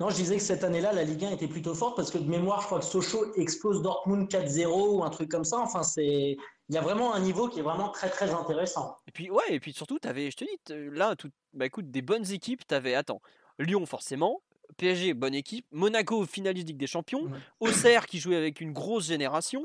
Non, 0.00 0.10
je 0.10 0.16
disais 0.16 0.36
que 0.36 0.42
cette 0.42 0.64
année-là, 0.64 0.92
la 0.92 1.04
Ligue 1.04 1.24
1 1.24 1.30
était 1.30 1.48
plutôt 1.48 1.72
forte 1.74 1.96
parce 1.96 2.10
que 2.10 2.18
de 2.18 2.28
mémoire, 2.28 2.60
je 2.60 2.66
crois 2.66 2.80
que 2.80 2.84
Sochaux 2.84 3.32
explose 3.36 3.80
Dortmund 3.80 4.28
4-0 4.28 4.98
ou 4.98 5.04
un 5.04 5.10
truc 5.10 5.30
comme 5.30 5.44
ça. 5.44 5.58
Enfin, 5.60 5.82
c'est 5.82 6.36
il 6.68 6.74
y 6.74 6.76
a 6.76 6.82
vraiment 6.82 7.14
un 7.14 7.20
niveau 7.20 7.48
qui 7.48 7.60
est 7.60 7.62
vraiment 7.62 7.88
très 7.90 8.10
très 8.10 8.30
intéressant. 8.34 8.96
Et 9.06 9.12
puis 9.12 9.30
ouais, 9.30 9.44
et 9.50 9.60
puis 9.60 9.72
surtout, 9.72 9.98
avais, 10.04 10.30
je 10.30 10.36
te 10.36 10.44
dis, 10.44 10.74
là, 10.90 11.14
tout, 11.16 11.30
bah 11.54 11.64
écoute, 11.64 11.90
des 11.90 12.02
bonnes 12.02 12.30
équipes. 12.32 12.66
T'avais, 12.66 12.94
attends, 12.94 13.22
Lyon 13.58 13.86
forcément, 13.86 14.42
PSG 14.76 15.14
bonne 15.14 15.34
équipe, 15.34 15.66
Monaco 15.72 16.24
finaliste 16.26 16.68
Ligue 16.68 16.76
des 16.78 16.86
Champions, 16.86 17.24
Ouais. 17.24 17.38
Auxerre 17.60 18.06
qui 18.06 18.18
jouait 18.18 18.36
avec 18.36 18.60
une 18.60 18.72
grosse 18.72 19.06
génération, 19.06 19.62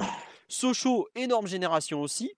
Sochaux 0.47 1.07
énorme 1.15 1.47
génération 1.47 2.01
aussi. 2.01 2.33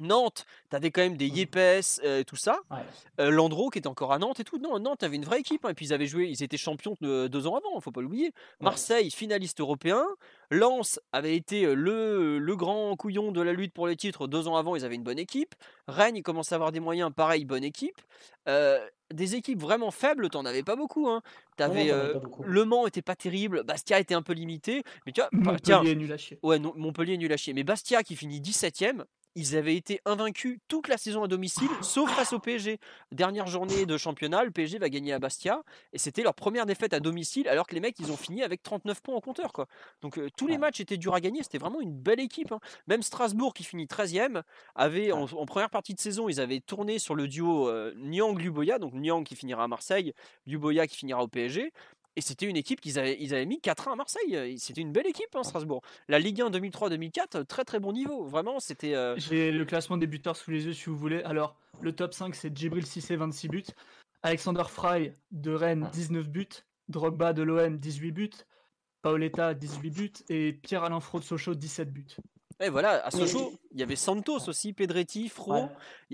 Nantes, 0.00 0.46
t'avais 0.68 0.92
quand 0.92 1.00
même 1.00 1.16
des 1.16 1.26
Yepes, 1.26 1.56
euh, 2.04 2.22
tout 2.22 2.36
ça. 2.36 2.60
Ouais. 2.70 2.76
Euh, 3.18 3.30
Landreau 3.30 3.68
qui 3.68 3.78
était 3.80 3.88
encore 3.88 4.12
à 4.12 4.18
Nantes 4.20 4.38
et 4.38 4.44
tout. 4.44 4.56
Non, 4.58 4.78
Nantes 4.78 5.02
avait 5.02 5.16
une 5.16 5.24
vraie 5.24 5.40
équipe. 5.40 5.64
hein. 5.64 5.70
Et 5.70 5.74
puis 5.74 5.86
ils 5.86 5.92
avaient 5.92 6.06
joué, 6.06 6.28
ils 6.28 6.40
étaient 6.44 6.56
champions 6.56 6.94
de- 7.00 7.26
deux 7.26 7.48
ans 7.48 7.56
avant, 7.56 7.80
faut 7.80 7.90
pas 7.90 8.00
l'oublier. 8.00 8.32
Marseille, 8.60 9.10
finaliste 9.10 9.58
européen. 9.60 10.06
Lens 10.52 11.00
avait 11.10 11.34
été 11.34 11.64
euh, 11.64 11.74
le, 11.74 12.38
le 12.38 12.56
grand 12.56 12.94
couillon 12.94 13.32
de 13.32 13.40
la 13.40 13.52
lutte 13.52 13.72
pour 13.74 13.88
les 13.88 13.96
titres 13.96 14.28
deux 14.28 14.46
ans 14.46 14.54
avant, 14.54 14.76
ils 14.76 14.84
avaient 14.84 14.94
une 14.94 15.02
bonne 15.02 15.18
équipe. 15.18 15.56
Rennes, 15.88 16.16
ils 16.16 16.22
commençaient 16.22 16.54
à 16.54 16.56
avoir 16.56 16.70
des 16.70 16.78
moyens, 16.80 17.10
pareil, 17.12 17.44
bonne 17.44 17.64
équipe. 17.64 18.00
Euh, 18.46 18.78
des 19.12 19.34
équipes 19.34 19.60
vraiment 19.60 19.90
faibles, 19.90 20.28
t'en 20.28 20.44
avais 20.44 20.62
pas 20.62 20.76
beaucoup. 20.76 21.08
Hein. 21.08 21.22
Avais 21.58 21.90
euh, 21.90 22.14
pas 22.14 22.18
beaucoup. 22.20 22.42
le 22.44 22.64
Mans 22.64 22.86
était 22.86 23.02
pas 23.02 23.16
terrible, 23.16 23.64
Bastia 23.64 23.98
était 23.98 24.14
un 24.14 24.22
peu 24.22 24.32
limité. 24.32 24.82
Mais 25.06 25.12
tu 25.12 25.20
vois, 25.20 25.56
tiens, 25.62 25.78
Montpellier 25.78 25.92
est 25.92 25.96
nul 25.96 26.12
à 26.12 26.16
chier. 26.16 26.38
Ouais, 26.42 26.58
non, 26.58 26.72
Montpellier 26.76 27.14
est 27.14 27.18
nul 27.18 27.32
à 27.32 27.36
chier. 27.36 27.52
Mais 27.54 27.64
Bastia 27.64 28.02
qui 28.02 28.16
finit 28.16 28.40
17ème, 28.40 29.04
ils 29.38 29.56
avaient 29.56 29.76
été 29.76 30.00
invaincus 30.04 30.58
toute 30.66 30.88
la 30.88 30.96
saison 30.98 31.22
à 31.22 31.28
domicile, 31.28 31.68
sauf 31.80 32.10
face 32.10 32.32
au 32.32 32.40
PSG. 32.40 32.80
Dernière 33.12 33.46
journée 33.46 33.86
de 33.86 33.96
championnat, 33.96 34.42
le 34.42 34.50
PSG 34.50 34.78
va 34.78 34.88
gagner 34.88 35.12
à 35.12 35.20
Bastia. 35.20 35.62
Et 35.92 35.98
c'était 35.98 36.22
leur 36.24 36.34
première 36.34 36.66
défaite 36.66 36.92
à 36.92 36.98
domicile, 36.98 37.46
alors 37.48 37.68
que 37.68 37.74
les 37.74 37.80
mecs, 37.80 37.96
ils 38.00 38.10
ont 38.10 38.16
fini 38.16 38.42
avec 38.42 38.64
39 38.64 39.00
points 39.00 39.14
au 39.14 39.20
compteur. 39.20 39.52
Quoi. 39.52 39.66
Donc 40.02 40.18
euh, 40.18 40.28
tous 40.36 40.48
les 40.48 40.54
Ouais. 40.54 40.58
matchs 40.58 40.80
étaient 40.80 40.96
durs 40.96 41.14
à 41.14 41.20
gagner. 41.20 41.44
C'était 41.44 41.58
vraiment 41.58 41.80
une 41.80 41.92
belle 41.94 42.18
équipe. 42.18 42.50
hein. 42.50 42.58
Même 42.88 43.02
Strasbourg, 43.02 43.54
qui 43.54 43.62
finit 43.62 43.86
13ème, 43.86 44.42
avait 44.74 45.12
en, 45.12 45.22
en 45.24 45.46
première 45.46 45.70
partie 45.70 45.94
de 45.94 46.00
saison, 46.00 46.28
ils 46.28 46.40
avaient 46.40 46.58
tourné 46.60 46.98
sur 46.98 47.14
le 47.14 47.28
duo 47.28 47.68
euh, 47.68 47.94
Niang-Luboya. 47.96 48.80
Donc 48.80 48.92
Niang 48.94 49.22
qui 49.22 49.36
finira 49.36 49.62
à 49.62 49.68
Marseille, 49.68 50.14
Luboya 50.46 50.88
qui 50.88 50.96
finira 50.96 51.22
au 51.22 51.28
PSG. 51.28 51.72
Et 52.18 52.20
c'était 52.20 52.46
une 52.46 52.56
équipe 52.56 52.80
qu'ils 52.80 52.98
avaient, 52.98 53.16
ils 53.20 53.32
avaient 53.32 53.46
mis 53.46 53.58
4-1 53.60 53.92
à 53.92 53.94
Marseille. 53.94 54.34
Euh, 54.36 54.52
C'était 54.58 54.80
une 54.80 54.90
belle 54.90 55.06
équipe, 55.06 55.28
hein, 55.36 55.44
Strasbourg. 55.44 55.82
La 56.08 56.18
Ligue 56.18 56.42
1 56.42 56.50
2003-2004, 56.50 57.46
très 57.46 57.64
très 57.64 57.78
bon 57.78 57.92
niveau. 57.92 58.24
Vraiment, 58.24 58.58
c'était. 58.58 58.96
euh, 58.96 59.14
J'ai 59.18 59.52
le 59.52 59.64
classement 59.64 59.96
des 59.96 60.08
buteurs 60.08 60.34
sous 60.34 60.50
les 60.50 60.64
yeux 60.66 60.72
si 60.72 60.86
vous 60.86 60.96
voulez. 60.96 61.22
Alors, 61.22 61.54
le 61.80 61.92
top 61.92 62.12
5, 62.12 62.34
c'est 62.34 62.56
Djibril 62.56 62.84
Cissé, 62.84 63.14
26 63.14 63.46
buts. 63.48 63.64
Alexander 64.24 64.64
Fry 64.68 65.12
de 65.30 65.52
Rennes, 65.52 65.88
19 65.92 66.28
buts. 66.28 66.48
Drogba 66.88 67.32
de 67.32 67.42
l'OM, 67.44 67.78
18 67.78 68.10
buts. 68.10 68.30
Paoletta, 69.02 69.54
18 69.54 69.90
buts. 69.90 70.12
Et 70.28 70.54
Pierre-Alain 70.54 70.98
Fro 70.98 71.20
de 71.20 71.24
Sochaux, 71.24 71.54
17 71.54 71.92
buts. 71.92 72.16
Et 72.58 72.68
voilà, 72.68 73.06
à 73.06 73.12
Sochaux, 73.12 73.52
il 73.70 73.78
y 73.78 73.84
avait 73.84 73.94
Santos 73.94 74.48
aussi, 74.48 74.72
Pedretti, 74.72 75.28
Fro. 75.28 75.52
Ouais. 75.52 75.68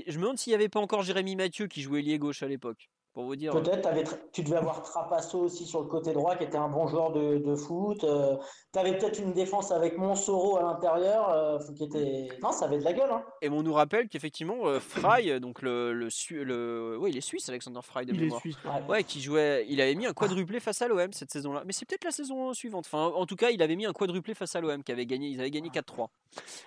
Je 0.07 0.19
me 0.19 0.25
demande 0.25 0.37
s'il 0.39 0.51
n'y 0.51 0.57
avait 0.57 0.69
pas 0.69 0.81
encore 0.81 1.03
Jérémy 1.03 1.35
Mathieu 1.35 1.67
qui 1.67 1.81
jouait 1.81 2.01
ailier 2.01 2.19
gauche 2.19 2.43
à 2.43 2.47
l'époque. 2.47 2.91
Pour 3.15 3.25
vous 3.27 3.37
dire. 3.37 3.55
euh, 3.55 3.61
Peut-être, 3.61 4.19
tu 4.33 4.43
devais 4.43 4.57
avoir 4.57 4.83
Trapasso 4.83 5.39
aussi 5.39 5.65
sur 5.67 5.81
le 5.81 5.87
côté 5.87 6.13
droit, 6.13 6.35
qui 6.35 6.43
était 6.43 6.57
un 6.59 6.69
bon 6.69 6.89
joueur 6.89 7.13
de, 7.13 7.39
de 7.39 7.55
foot. 7.55 8.01
tu 8.01 8.79
avais 8.79 8.99
peut-être 8.99 9.21
une 9.21 9.33
défense 9.33 9.71
avec 9.71 9.97
Monsoro 9.97 10.57
à 10.57 10.63
l'intérieur, 10.63 11.31
euh, 11.31 11.59
qui 11.77 11.85
était. 11.85 12.27
Non, 12.43 12.51
ça 12.51 12.65
avait 12.65 12.79
de 12.79 12.83
la 12.85 12.93
gueule. 12.93 13.11
Hein. 13.13 13.23
Et 13.41 13.49
on 13.49 13.63
nous 13.63 13.73
rappelle 13.73 14.09
qu'effectivement, 14.09 14.67
euh, 14.67 14.81
Fry, 14.81 15.31
euh, 15.31 15.39
donc 15.39 15.63
le, 15.63 15.93
le, 15.93 16.11
Su- 16.11 16.45
le- 16.45 16.99
ouais, 16.99 17.11
il 17.11 17.17
est 17.17 17.21
suisse, 17.21 17.49
Alexander 17.49 17.79
Fry 17.83 18.05
de 18.05 18.13
Il 18.13 18.19
est 18.19 18.25
mémoire. 18.25 18.41
suisse. 18.41 18.57
Ouais. 18.65 18.83
Ouais, 18.89 19.05
qui 19.05 19.21
jouait, 19.23 19.65
il 19.69 19.81
avait 19.81 19.95
mis 19.95 20.07
un 20.07 20.13
quadruplé 20.13 20.59
face 20.59 20.83
à 20.83 20.89
l'OM 20.89 21.13
cette 21.13 21.31
saison-là. 21.31 21.63
Mais 21.65 21.73
c'est 21.73 21.87
peut-être 21.87 22.05
la 22.05 22.11
saison 22.11 22.53
suivante. 22.53 22.87
Enfin, 22.93 23.05
en 23.15 23.27
tout 23.27 23.37
cas, 23.37 23.51
il 23.51 23.63
avait 23.63 23.77
mis 23.77 23.87
un 23.87 23.93
quadruplé 23.93 24.35
face 24.35 24.57
à 24.57 24.61
l'OM 24.61 24.83
qui 24.83 24.91
avait 24.91 25.07
gagné. 25.07 25.29
Ils 25.29 25.39
avaient 25.41 25.53
gagné 25.53 25.69
4-3. 25.71 26.09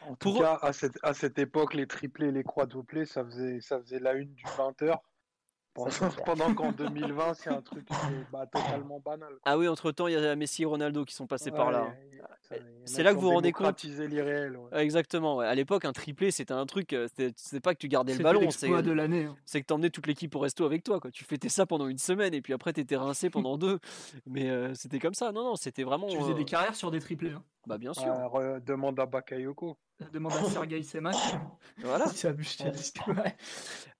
En 0.07 0.15
Pour 0.15 0.35
tout 0.35 0.39
cas, 0.39 0.57
à 0.61 0.71
cette, 0.71 0.97
à 1.03 1.13
cette 1.13 1.37
époque, 1.39 1.73
les 1.73 1.87
triplés 1.87 2.27
et 2.27 2.31
les 2.31 2.43
quadruplés, 2.45 3.05
ça 3.05 3.25
faisait, 3.25 3.59
ça 3.59 3.81
faisait 3.81 3.99
la 3.99 4.13
une 4.13 4.33
du 4.33 4.45
20h. 4.45 4.95
Pendant, 6.25 6.53
qu'en 6.55 6.71
2020, 6.77 7.33
c'est 7.35 7.49
un 7.49 7.61
truc 7.61 7.87
bah, 8.31 8.45
totalement 8.47 8.99
banal. 8.99 9.29
quoi. 9.29 9.39
Ah 9.45 9.57
oui, 9.57 9.67
entre 9.67 9.91
temps, 9.91 10.07
il 10.07 10.13
y 10.13 10.17
a 10.17 10.35
Messi 10.35 10.63
et 10.63 10.65
Ronaldo 10.65 11.05
qui 11.05 11.13
sont 11.13 11.27
passés 11.27 11.51
par 11.51 11.71
là. 11.71 11.93
C'est 12.85 13.03
là 13.03 13.11
que 13.11 13.15
vous 13.15 13.27
vous 13.27 13.31
rendez 13.31 13.51
compte. 13.51 13.83
l'irréel, 13.83 14.55
ouais. 14.57 14.83
Exactement. 14.83 15.35
ouais. 15.37 15.45
À 15.47 15.53
l'époque, 15.55 15.83
un 15.85 15.91
triplé, 15.93 16.31
c'était 16.31 16.53
un 16.53 16.65
truc. 16.65 16.93
euh, 16.93 17.07
C'était 17.09 17.33
c'est 17.35 17.59
pas 17.59 17.73
que 17.73 17.79
tu 17.79 17.87
gardais 17.89 18.13
le 18.15 18.23
ballon, 18.23 18.39
c'est 18.39 18.67
l'exploit 18.67 18.81
de 18.81 18.91
l'année. 18.91 19.25
hein. 19.25 19.35
c'est 19.45 19.61
que 19.61 19.65
t'emmenais 19.65 19.89
toute 19.89 20.07
l'équipe 20.07 20.33
au 20.35 20.39
resto 20.39 20.65
avec 20.65 20.83
toi. 20.83 20.99
Quoi. 20.99 21.11
Tu 21.11 21.25
fêtais 21.25 21.49
ça 21.49 21.65
pendant 21.65 21.87
une 21.87 21.97
semaine 21.97 22.33
et 22.33 22.41
puis 22.41 22.53
après 22.53 22.71
t'étais 22.73 22.95
rincé 22.95 23.29
pendant 23.29 23.57
deux. 23.57 23.79
Mais 24.25 24.49
euh, 24.49 24.73
c'était 24.73 24.99
comme 24.99 25.13
ça. 25.13 25.31
Non, 25.33 25.43
non, 25.43 25.55
c'était 25.57 25.83
vraiment. 25.83 26.07
Tu 26.07 26.17
faisais 26.17 26.31
euh, 26.31 26.35
des 26.35 26.45
carrières 26.45 26.75
sur 26.75 26.89
des 26.89 26.99
triplés. 26.99 27.31
hein. 27.31 27.43
Bah 27.67 27.77
bien 27.77 27.93
sûr. 27.93 28.03
Re- 28.05 28.63
demande 28.63 28.97
à 28.99 29.05
Bakayoko. 29.05 29.77
Demande 30.13 30.33
à 30.33 30.43
Sergei 30.43 30.81
Semak. 30.83 31.15
Voilà. 31.83 32.07
Ça. 32.13 32.29
Ouais. 32.31 33.35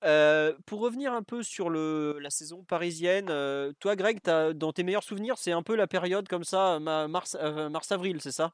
Euh, 0.06 0.54
pour 0.66 0.80
revenir 0.80 1.12
un 1.14 1.22
peu 1.22 1.44
sur 1.44 1.70
le, 1.70 2.18
la 2.20 2.30
saison 2.30 2.64
parisienne, 2.64 3.28
euh, 3.30 3.74
toi, 3.80 3.96
Greg, 3.96 4.20
t'as- 4.24 4.54
dans 4.54 4.72
tes 4.72 4.84
meilleurs 4.84 5.04
souvenirs, 5.04 5.38
c'est 5.38 5.52
un 5.52 5.64
peu 5.64 5.76
la 5.76 5.86
période 5.88 6.28
comme 6.28 6.44
ça, 6.44 6.80
ma- 6.80 7.08
mars, 7.08 7.36
euh, 7.42 7.70
mars-avril, 7.70 8.22
c'est 8.22 8.32
ça? 8.32 8.54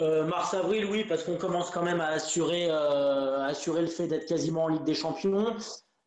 Euh, 0.00 0.24
Mars-avril, 0.24 0.86
oui, 0.86 1.04
parce 1.04 1.22
qu'on 1.24 1.36
commence 1.36 1.70
quand 1.70 1.82
même 1.82 2.00
à 2.00 2.08
assurer, 2.08 2.66
euh, 2.68 3.40
à 3.40 3.46
assurer 3.46 3.80
le 3.80 3.86
fait 3.88 4.06
d'être 4.08 4.26
quasiment 4.26 4.64
en 4.64 4.68
Ligue 4.68 4.84
des 4.84 4.94
Champions. 4.94 5.56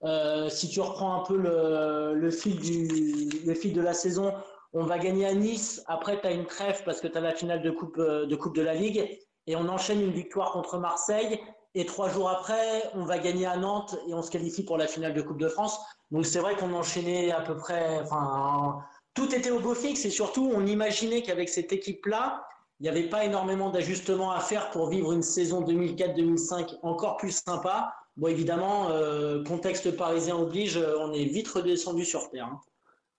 Euh, 0.04 0.50
si 0.50 0.70
tu 0.70 0.80
reprends 0.82 1.22
un 1.22 1.26
peu 1.26 1.38
le, 1.38 2.14
le 2.14 2.32
fil 2.32 2.60
du, 2.60 3.46
le 3.46 3.54
fil 3.54 3.74
de 3.74 3.82
la 3.82 3.94
saison, 3.94 4.34
on 4.78 4.86
va 4.86 5.00
gagner 5.00 5.26
à 5.26 5.34
Nice. 5.34 5.84
Après, 5.88 6.22
tu 6.22 6.28
as 6.28 6.32
une 6.32 6.46
trêve 6.46 6.84
parce 6.86 7.02
que 7.02 7.08
tu 7.08 7.18
as 7.18 7.22
la 7.22 7.34
finale 7.34 7.62
de 7.62 7.72
coupe, 7.72 7.98
euh, 7.98 8.26
de 8.28 8.36
coupe 8.36 8.56
de 8.56 8.62
la 8.62 8.76
Ligue. 8.76 9.20
Et 9.48 9.56
on 9.56 9.68
enchaîne 9.70 10.02
une 10.02 10.12
victoire 10.12 10.52
contre 10.52 10.78
Marseille. 10.78 11.40
Et 11.74 11.86
trois 11.86 12.10
jours 12.10 12.30
après, 12.30 12.84
on 12.94 13.04
va 13.04 13.18
gagner 13.18 13.46
à 13.46 13.58
Nantes 13.58 13.96
et 14.08 14.14
on 14.14 14.22
se 14.22 14.30
qualifie 14.30 14.64
pour 14.64 14.78
la 14.78 14.88
finale 14.88 15.14
de 15.14 15.22
Coupe 15.22 15.40
de 15.40 15.48
France. 15.48 15.80
Donc 16.12 16.26
c'est 16.26 16.40
vrai 16.40 16.56
qu'on 16.56 16.74
enchaînait 16.74 17.32
à 17.32 17.42
peu 17.42 17.56
près. 17.56 18.00
Enfin, 18.02 18.80
tout 19.14 19.34
était 19.34 19.52
au 19.52 19.60
beau 19.60 19.74
fixe 19.74 20.06
et 20.06 20.10
surtout, 20.10 20.52
on 20.54 20.66
imaginait 20.66 21.22
qu'avec 21.24 21.50
cette 21.50 21.72
équipe-là, 21.72 22.44
il 22.80 22.84
n'y 22.84 22.90
avait 22.90 23.10
pas 23.10 23.26
énormément 23.26 23.70
d'ajustements 23.70 24.32
à 24.32 24.40
faire 24.40 24.70
pour 24.70 24.90
vivre 24.90 25.12
une 25.12 25.24
saison 25.24 25.62
2004-2005 25.62 26.76
encore 26.84 27.18
plus 27.18 27.32
sympa. 27.32 27.94
Bon, 28.16 28.28
évidemment, 28.28 28.90
euh, 28.90 29.44
contexte 29.44 29.96
parisien 29.96 30.36
oblige, 30.36 30.78
on 31.00 31.12
est 31.14 31.26
vite 31.26 31.48
redescendu 31.48 32.06
sur 32.06 32.30
terre. 32.30 32.46
hein. 32.46 32.62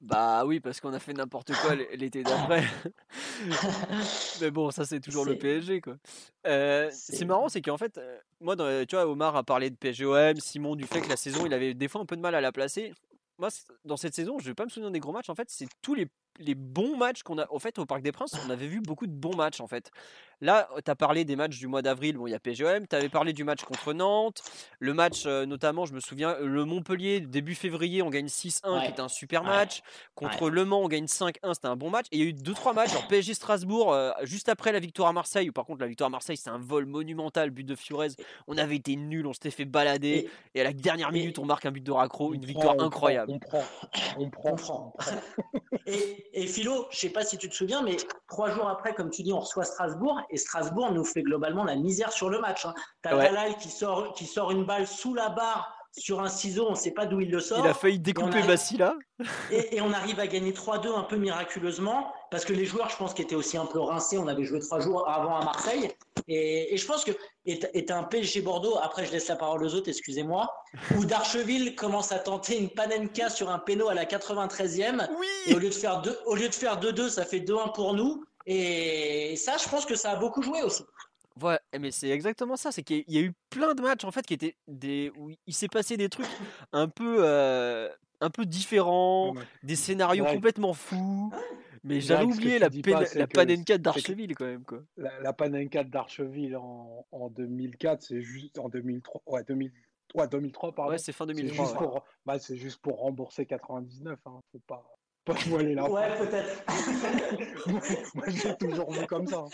Bah 0.00 0.44
oui, 0.46 0.60
parce 0.60 0.80
qu'on 0.80 0.92
a 0.92 1.00
fait 1.00 1.12
n'importe 1.12 1.52
quoi 1.54 1.74
l'été 1.74 2.22
d'après. 2.22 2.62
Mais 4.40 4.50
bon, 4.50 4.70
ça 4.70 4.84
c'est 4.84 5.00
toujours 5.00 5.24
le 5.24 5.36
PSG 5.36 5.80
quoi. 5.80 5.96
Euh, 6.46 6.88
c'est 6.92 7.24
marrant, 7.24 7.48
c'est 7.48 7.60
qu'en 7.62 7.76
fait, 7.78 7.98
euh, 7.98 8.18
moi, 8.40 8.54
dans- 8.54 8.86
tu 8.86 8.94
vois, 8.94 9.06
Omar 9.08 9.34
a 9.36 9.42
parlé 9.42 9.70
de 9.70 9.76
PSGOM, 9.76 10.36
Simon 10.36 10.76
du 10.76 10.84
fait 10.86 11.00
que 11.00 11.08
la 11.08 11.16
saison, 11.16 11.46
il 11.46 11.52
avait 11.52 11.74
des 11.74 11.88
fois 11.88 12.00
un 12.00 12.06
peu 12.06 12.16
de 12.16 12.20
mal 12.20 12.34
à 12.34 12.40
la 12.40 12.52
placer. 12.52 12.94
Moi, 13.38 13.48
dans 13.84 13.96
cette 13.96 14.14
saison, 14.14 14.38
je 14.38 14.46
vais 14.46 14.54
pas 14.54 14.64
me 14.64 14.68
souvenir 14.70 14.90
des 14.90 15.00
gros 15.00 15.12
matchs. 15.12 15.28
En 15.30 15.34
fait, 15.34 15.48
c'est 15.50 15.68
tous 15.82 15.94
les, 15.94 16.06
les 16.38 16.54
bons 16.54 16.96
matchs 16.96 17.22
qu'on 17.22 17.38
a. 17.38 17.46
Au 17.50 17.58
fait, 17.58 17.78
au 17.78 17.86
Parc 17.86 18.02
des 18.02 18.12
Princes, 18.12 18.34
on 18.46 18.50
avait 18.50 18.66
vu 18.66 18.80
beaucoup 18.80 19.06
de 19.06 19.12
bons 19.12 19.36
matchs 19.36 19.60
en 19.60 19.66
fait. 19.66 19.90
Là, 20.40 20.68
tu 20.84 20.90
as 20.90 20.94
parlé 20.94 21.24
des 21.24 21.34
matchs 21.34 21.58
du 21.58 21.66
mois 21.66 21.82
d'avril. 21.82 22.16
Bon, 22.16 22.26
il 22.26 22.30
y 22.30 22.34
a 22.34 22.38
PSGOM. 22.38 22.86
Tu 22.86 22.94
avais 22.94 23.08
parlé 23.08 23.32
du 23.32 23.42
match 23.42 23.64
contre 23.64 23.92
Nantes. 23.92 24.42
Le 24.78 24.94
match, 24.94 25.24
euh, 25.26 25.46
notamment, 25.46 25.84
je 25.84 25.92
me 25.94 26.00
souviens, 26.00 26.36
le 26.40 26.64
Montpellier, 26.64 27.20
début 27.20 27.56
février, 27.56 28.02
on 28.02 28.10
gagne 28.10 28.28
6-1, 28.28 28.84
qui 28.84 28.90
était 28.90 29.00
un 29.00 29.08
super 29.08 29.42
Ouais. 29.42 29.48
match. 29.48 29.82
Contre 30.14 30.48
Le 30.48 30.64
Mans, 30.64 30.82
on 30.82 30.88
gagne 30.88 31.06
5-1, 31.06 31.54
c'était 31.54 31.66
un 31.66 31.74
bon 31.74 31.90
match. 31.90 32.06
Et 32.12 32.18
il 32.18 32.22
y 32.22 32.26
a 32.26 32.28
eu 32.28 32.32
2-3 32.32 32.72
matchs, 32.72 32.92
genre 32.92 33.06
PSG 33.08 33.34
Strasbourg, 33.34 33.92
euh, 33.92 34.12
juste 34.22 34.48
après 34.48 34.70
la 34.70 34.78
victoire 34.78 35.08
à 35.08 35.12
Marseille. 35.12 35.48
Où 35.48 35.52
par 35.52 35.64
contre, 35.64 35.80
la 35.80 35.88
victoire 35.88 36.06
à 36.06 36.10
Marseille, 36.10 36.36
c'est 36.36 36.50
un 36.50 36.58
vol 36.58 36.86
monumental, 36.86 37.50
but 37.50 37.64
de 37.64 37.74
Fiorez. 37.74 38.10
On 38.46 38.56
avait 38.58 38.76
été 38.76 38.94
nuls, 38.94 39.26
on 39.26 39.32
s'était 39.32 39.50
fait 39.50 39.64
balader. 39.64 40.30
Et, 40.54 40.60
à 40.60 40.64
la 40.64 40.72
dernière 40.72 41.10
minute, 41.10 41.40
on 41.40 41.46
marque 41.46 41.66
un 41.66 41.72
but 41.72 41.82
de 41.82 41.90
raccro, 41.90 42.32
une 42.32 42.40
prend, 42.40 42.46
victoire 42.46 42.74
on 42.74 42.76
prend, 42.76 42.86
incroyable. 42.86 43.32
On 43.32 43.38
prend, 43.40 43.64
on 44.18 44.30
prend. 44.30 44.52
On 44.52 44.56
prend. 44.56 44.96
Et, 45.86 46.27
et 46.32 46.46
Philo, 46.46 46.86
je 46.90 46.98
sais 46.98 47.10
pas 47.10 47.24
si 47.24 47.38
tu 47.38 47.48
te 47.48 47.54
souviens, 47.54 47.82
mais 47.82 47.96
trois 48.28 48.50
jours 48.50 48.68
après, 48.68 48.94
comme 48.94 49.10
tu 49.10 49.22
dis, 49.22 49.32
on 49.32 49.40
reçoit 49.40 49.64
Strasbourg 49.64 50.20
et 50.30 50.36
Strasbourg 50.36 50.92
nous 50.92 51.04
fait 51.04 51.22
globalement 51.22 51.64
la 51.64 51.76
misère 51.76 52.12
sur 52.12 52.30
le 52.30 52.38
match. 52.40 52.66
Hein. 52.66 52.74
T'as 53.02 53.16
Ouais. 53.16 53.30
Qui 53.60 53.68
sort, 53.70 54.12
qui 54.14 54.26
sort 54.26 54.50
une 54.50 54.64
balle 54.64 54.86
sous 54.86 55.14
la 55.14 55.28
barre 55.30 55.74
sur 55.96 56.20
un 56.20 56.28
ciseau, 56.28 56.66
on 56.68 56.74
sait 56.74 56.92
pas 56.92 57.06
d'où 57.06 57.20
il 57.20 57.30
le 57.30 57.40
sort. 57.40 57.64
Il 57.64 57.68
a 57.68 57.74
failli 57.74 57.98
découper 57.98 58.42
Bassila. 58.42 58.94
Et, 59.50 59.76
et 59.76 59.80
on 59.80 59.92
arrive 59.92 60.20
à 60.20 60.26
gagner 60.28 60.52
3-2 60.52 60.94
un 60.94 61.02
peu 61.02 61.16
miraculeusement, 61.16 62.12
parce 62.30 62.44
que 62.44 62.52
les 62.52 62.64
joueurs, 62.64 62.88
je 62.88 62.96
pense, 62.96 63.14
qui 63.14 63.22
étaient 63.22 63.34
aussi 63.34 63.56
un 63.56 63.66
peu 63.66 63.80
rincés. 63.80 64.16
On 64.16 64.28
avait 64.28 64.44
joué 64.44 64.60
trois 64.60 64.78
jours 64.78 65.08
avant 65.08 65.36
à 65.36 65.44
Marseille. 65.44 65.90
Et, 66.28 66.74
et 66.74 66.76
je 66.76 66.86
pense 66.86 67.04
que 67.04 67.12
est 67.46 67.90
un 67.90 68.02
PSG 68.04 68.42
Bordeaux, 68.42 68.76
après 68.82 69.06
je 69.06 69.12
laisse 69.12 69.28
la 69.28 69.36
parole 69.36 69.64
aux 69.64 69.74
autres, 69.74 69.88
excusez-moi, 69.88 70.52
où 70.96 71.04
Darcheville 71.06 71.74
commence 71.74 72.12
à 72.12 72.18
tenter 72.18 72.58
une 72.58 72.68
panenka 72.68 73.30
sur 73.30 73.48
un 73.50 73.58
péno 73.58 73.88
à 73.88 73.94
la 73.94 74.04
93e. 74.04 75.04
Et 75.04 75.14
Oui 75.18 75.54
au 75.54 75.58
lieu 75.58 75.70
de 75.70 75.74
faire 75.74 76.02
deux- 76.02 76.18
au 76.26 76.34
lieu 76.34 76.48
de 76.48 76.54
faire 76.54 76.78
2-2, 76.78 77.08
ça 77.08 77.24
fait 77.24 77.40
2-1 77.40 77.72
pour 77.72 77.94
nous. 77.94 78.22
Et 78.46 79.34
ça, 79.36 79.56
je 79.62 79.68
pense 79.68 79.84
que 79.86 79.94
ça 79.94 80.12
a 80.12 80.16
beaucoup 80.16 80.42
joué 80.42 80.62
aussi. 80.62 80.82
Ouais, 81.42 81.58
mais 81.78 81.90
c'est 81.90 82.08
exactement 82.08 82.56
ça. 82.56 82.72
C'est 82.72 82.82
qu'il 82.82 83.04
y 83.08 83.18
a 83.18 83.20
eu 83.20 83.32
plein 83.50 83.74
de 83.74 83.80
matchs 83.82 84.04
en 84.04 84.10
fait 84.10 84.26
qui 84.26 84.34
étaient 84.34 84.56
des 84.66 85.12
où 85.16 85.30
il 85.46 85.54
s'est 85.54 85.68
passé 85.68 85.96
des 85.96 86.08
trucs 86.08 86.26
un 86.72 86.88
peu 86.88 87.18
euh, 87.20 87.88
un 88.20 88.30
peu 88.30 88.44
différents, 88.44 89.34
Ouais. 89.34 89.42
des 89.62 89.76
scénarios 89.76 90.24
Ouais. 90.24 90.34
complètement 90.34 90.72
fous. 90.74 91.32
Mais 91.84 92.00
j'avais 92.00 92.24
oublié 92.24 92.58
la, 92.58 92.68
pas, 92.70 93.06
c'est 93.06 93.18
la 93.18 93.26
panenka 93.26 93.78
d'Archeville 93.78 94.34
quand 94.34 94.44
même 94.46 94.64
quoi. 94.64 94.80
La, 94.96 95.20
la 95.20 95.32
Panenka 95.32 95.84
d'Archeville 95.84 96.56
en, 96.56 97.06
en 97.12 97.28
2004, 97.30 98.02
c'est 98.02 98.22
juste 98.22 98.58
en 98.58 98.68
2003. 98.68 99.22
Ouais, 99.26 99.42
2000, 99.44 99.72
ouais 100.14 100.28
2003, 100.28 100.72
pardon. 100.74 100.92
Ouais, 100.92 100.98
c'est 100.98 101.12
fin 101.12 101.26
c'est 101.26 101.34
2003. 101.34 101.64
juste, 101.64 101.76
ouais. 101.80 101.86
pour, 101.86 102.04
bah, 102.26 102.38
c'est 102.38 102.56
juste 102.56 102.80
pour 102.80 102.98
rembourser 103.00 103.46
99. 103.46 104.18
Hein. 104.26 104.40
Faut 104.52 104.58
pas, 104.66 104.84
pas 105.24 105.34
voiler 105.46 105.74
la 105.74 105.88
Ouais, 105.90 106.08
peut-être. 106.18 106.64
Moi, 108.14 108.24
j'ai 108.28 108.56
toujours 108.56 108.90
vu 108.92 109.06
comme 109.06 109.26
ça. 109.26 109.38
hein. 109.38 109.48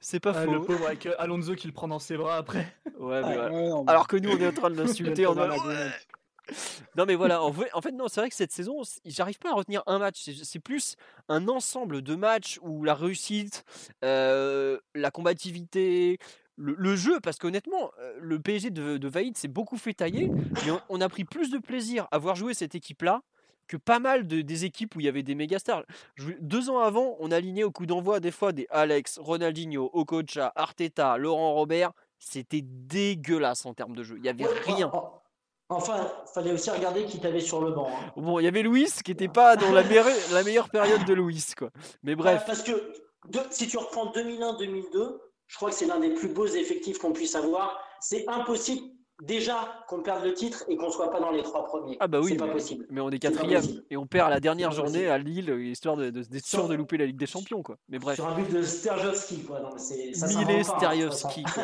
C'est 0.00 0.20
pas 0.20 0.32
Ah, 0.36 0.44
le 0.46 0.58
faux. 0.60 0.64
pauvre 0.66 0.86
avec 0.86 1.06
euh, 1.06 1.14
Alonso 1.18 1.54
qui 1.54 1.66
le 1.66 1.72
prend 1.72 1.88
dans 1.88 1.98
ses 1.98 2.16
bras 2.16 2.36
après. 2.36 2.66
Ouais, 2.98 3.20
mais 3.22 3.28
ouais. 3.28 3.36
Ouais, 3.50 3.68
non, 3.68 3.84
mais- 3.84 3.90
Alors 3.90 4.06
que 4.06 4.16
nous 4.16 4.30
on 4.30 4.38
est 4.38 4.46
en 4.46 4.52
train 4.52 4.70
de 4.70 4.76
l'insulter 4.82 5.26
en 5.26 5.34
mode. 5.34 5.50
Non 6.96 7.04
mais 7.06 7.14
voilà, 7.14 7.42
en, 7.42 7.50
vrai- 7.50 7.70
en 7.72 7.80
fait 7.80 7.92
non, 7.92 8.08
c'est 8.08 8.20
vrai 8.20 8.28
que 8.30 8.34
cette 8.36 8.52
saison, 8.52 8.82
j'arrive 9.04 9.38
pas 9.38 9.50
à 9.50 9.54
retenir 9.54 9.82
un 9.86 9.98
match. 9.98 10.22
C'est- 10.42 10.58
plus 10.60 10.96
un 11.28 11.48
ensemble 11.48 12.02
de 12.02 12.14
matchs 12.16 12.58
où 12.62 12.82
la 12.84 12.94
réussite, 12.94 13.64
euh, 14.04 14.78
la 14.94 15.10
combativité, 15.10 16.18
le, 16.56 16.74
le 16.78 16.96
jeu, 16.96 17.20
parce 17.20 17.38
qu'honnêtement, 17.38 17.90
euh, 18.00 18.14
le 18.20 18.40
PSG 18.40 18.70
de, 18.70 18.96
de 18.96 19.08
Vaïd 19.08 19.36
s'est 19.36 19.48
beaucoup 19.48 19.76
fait 19.76 19.92
tailler, 19.94 20.30
mais 20.64 20.70
on, 20.70 20.80
on 20.88 21.00
a 21.00 21.08
pris 21.08 21.24
plus 21.24 21.50
de 21.50 21.58
plaisir 21.58 22.08
à 22.10 22.18
voir 22.18 22.34
jouer 22.36 22.54
cette 22.54 22.74
équipe-là 22.74 23.20
que 23.68 23.76
pas 23.76 23.98
mal 23.98 24.26
de, 24.26 24.40
des 24.42 24.64
équipes 24.64 24.94
où 24.96 25.00
il 25.00 25.06
y 25.06 25.08
avait 25.08 25.22
des 25.24 25.34
méga 25.34 25.58
stars. 25.58 25.84
Je- 26.14 26.32
deux 26.40 26.70
ans 26.70 26.78
avant, 26.78 27.16
on 27.20 27.30
alignait 27.30 27.64
au 27.64 27.70
coup 27.72 27.84
d'envoi 27.84 28.20
des 28.20 28.30
fois 28.30 28.52
des 28.52 28.66
Alex, 28.70 29.18
Ronaldinho, 29.18 29.90
Okocha, 29.92 30.52
Arteta, 30.56 31.18
Laurent 31.18 31.52
Robert. 31.54 31.92
C'était 32.18 32.62
dégueulasse 32.62 33.66
en 33.66 33.74
termes 33.74 33.94
de 33.94 34.02
jeu. 34.02 34.16
Il 34.18 34.24
y 34.24 34.28
avait 34.28 34.44
Ouais, 34.46 34.60
rien. 34.64 34.90
En- 35.68 35.74
en- 35.74 35.78
Enfin, 35.78 36.10
fallait 36.34 36.52
aussi 36.52 36.70
regarder 36.70 37.04
qui 37.06 37.18
t'avait 37.20 37.40
sur 37.40 37.60
le 37.60 37.72
banc. 37.72 37.88
hein. 37.90 38.12
Bon, 38.16 38.38
il 38.38 38.44
y 38.44 38.48
avait 38.48 38.62
Louis 38.62 38.88
qui 39.04 39.10
n'était 39.10 39.28
pas 39.28 39.56
dans 39.56 39.72
la, 39.72 39.82
meilleure- 39.82 40.06
la 40.32 40.42
meilleure 40.42 40.68
période 40.70 41.04
de 41.04 41.14
Louis, 41.14 41.44
quoi. 41.56 41.70
Mais 42.02 42.14
bref, 42.14 42.44
Parce 42.46 42.62
que 42.62 42.72
de- 43.28 43.40
si 43.50 43.66
tu 43.68 43.76
reprends 43.78 44.06
2001-2002, 44.12 45.18
je 45.46 45.56
crois 45.56 45.70
que 45.70 45.76
c'est 45.76 45.86
l'un 45.86 45.98
des 46.00 46.10
plus 46.14 46.28
beaux 46.28 46.46
effectifs 46.46 46.98
qu'on 46.98 47.12
puisse 47.12 47.34
avoir. 47.34 47.78
C'est 48.00 48.24
impossible 48.28 48.86
déjà 49.22 49.84
qu'on 49.88 50.02
perde 50.02 50.24
le 50.24 50.34
titre 50.34 50.64
et 50.68 50.76
qu'on 50.76 50.90
soit 50.90 51.10
pas 51.10 51.20
dans 51.20 51.30
les 51.30 51.42
trois 51.42 51.64
premiers. 51.66 51.96
ah 52.00 52.06
bah 52.08 52.20
oui, 52.20 52.32
c'est 52.32 52.36
pas 52.36 52.46
mais, 52.46 52.52
possible. 52.52 52.86
mais 52.90 53.00
on 53.00 53.10
est 53.10 53.18
quatrième 53.18 53.62
et 53.90 53.96
on 53.96 54.06
perd 54.06 54.26
à 54.28 54.30
la 54.30 54.40
dernière 54.40 54.72
journée 54.72 55.08
à 55.08 55.16
Lille, 55.18 55.48
histoire 55.60 55.96
de, 55.96 56.10
de, 56.10 56.22
d'être 56.22 56.44
sûr 56.46 56.60
Sur- 56.60 56.68
de 56.68 56.74
louper 56.74 56.96
la 56.98 57.06
Ligue 57.06 57.16
des 57.16 57.26
Champions, 57.26 57.62
quoi. 57.62 57.76
Mais 57.88 57.98
bref, 57.98 58.16
Sur 58.16 58.26
un 58.28 58.34
but 58.34 58.52
de 58.52 58.62
Sterjovski, 58.62 59.42
quoi. 59.44 59.60
Non, 59.60 59.70
mais 59.72 59.78
ça 59.78 60.26
hein, 60.26 60.44
de 60.44 61.08
façon. 61.10 61.28
quoi. 61.54 61.62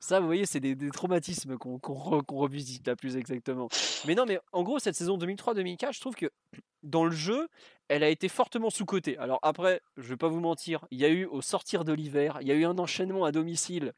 Ça, 0.00 0.20
vous 0.20 0.26
voyez, 0.26 0.46
c'est 0.46 0.60
des, 0.60 0.74
des 0.74 0.90
traumatismes 0.90 1.56
qu'on 1.58 1.76
re- 1.78 2.22
qu'on 2.24 2.36
revisite 2.36 2.86
là 2.86 2.96
plus 2.96 3.16
exactement. 3.16 3.68
Mais 4.06 4.14
non, 4.14 4.24
mais 4.26 4.38
en 4.52 4.62
gros, 4.62 4.78
cette 4.78 4.94
saison 4.96 5.16
2003-2004, 5.18 5.92
je 5.94 6.00
trouve 6.00 6.14
que 6.14 6.26
dans 6.82 7.04
le 7.04 7.12
jeu, 7.12 7.48
elle 7.94 8.02
a 8.04 8.08
été 8.08 8.28
fortement 8.28 8.70
sous-cotée. 8.70 9.18
Alors 9.18 9.38
après, 9.42 9.80
je 9.96 10.08
vais 10.08 10.16
pas 10.16 10.28
vous 10.28 10.40
mentir, 10.40 10.86
il 10.90 10.98
y 10.98 11.04
a 11.04 11.08
eu 11.10 11.26
au 11.26 11.42
sortir 11.42 11.84
de 11.84 11.92
l'hiver, 11.92 12.38
il 12.40 12.48
y 12.48 12.50
a 12.52 12.54
eu 12.54 12.64
un 12.64 12.78
enchaînement 12.78 13.24
à 13.24 13.32
domicile. 13.32 13.92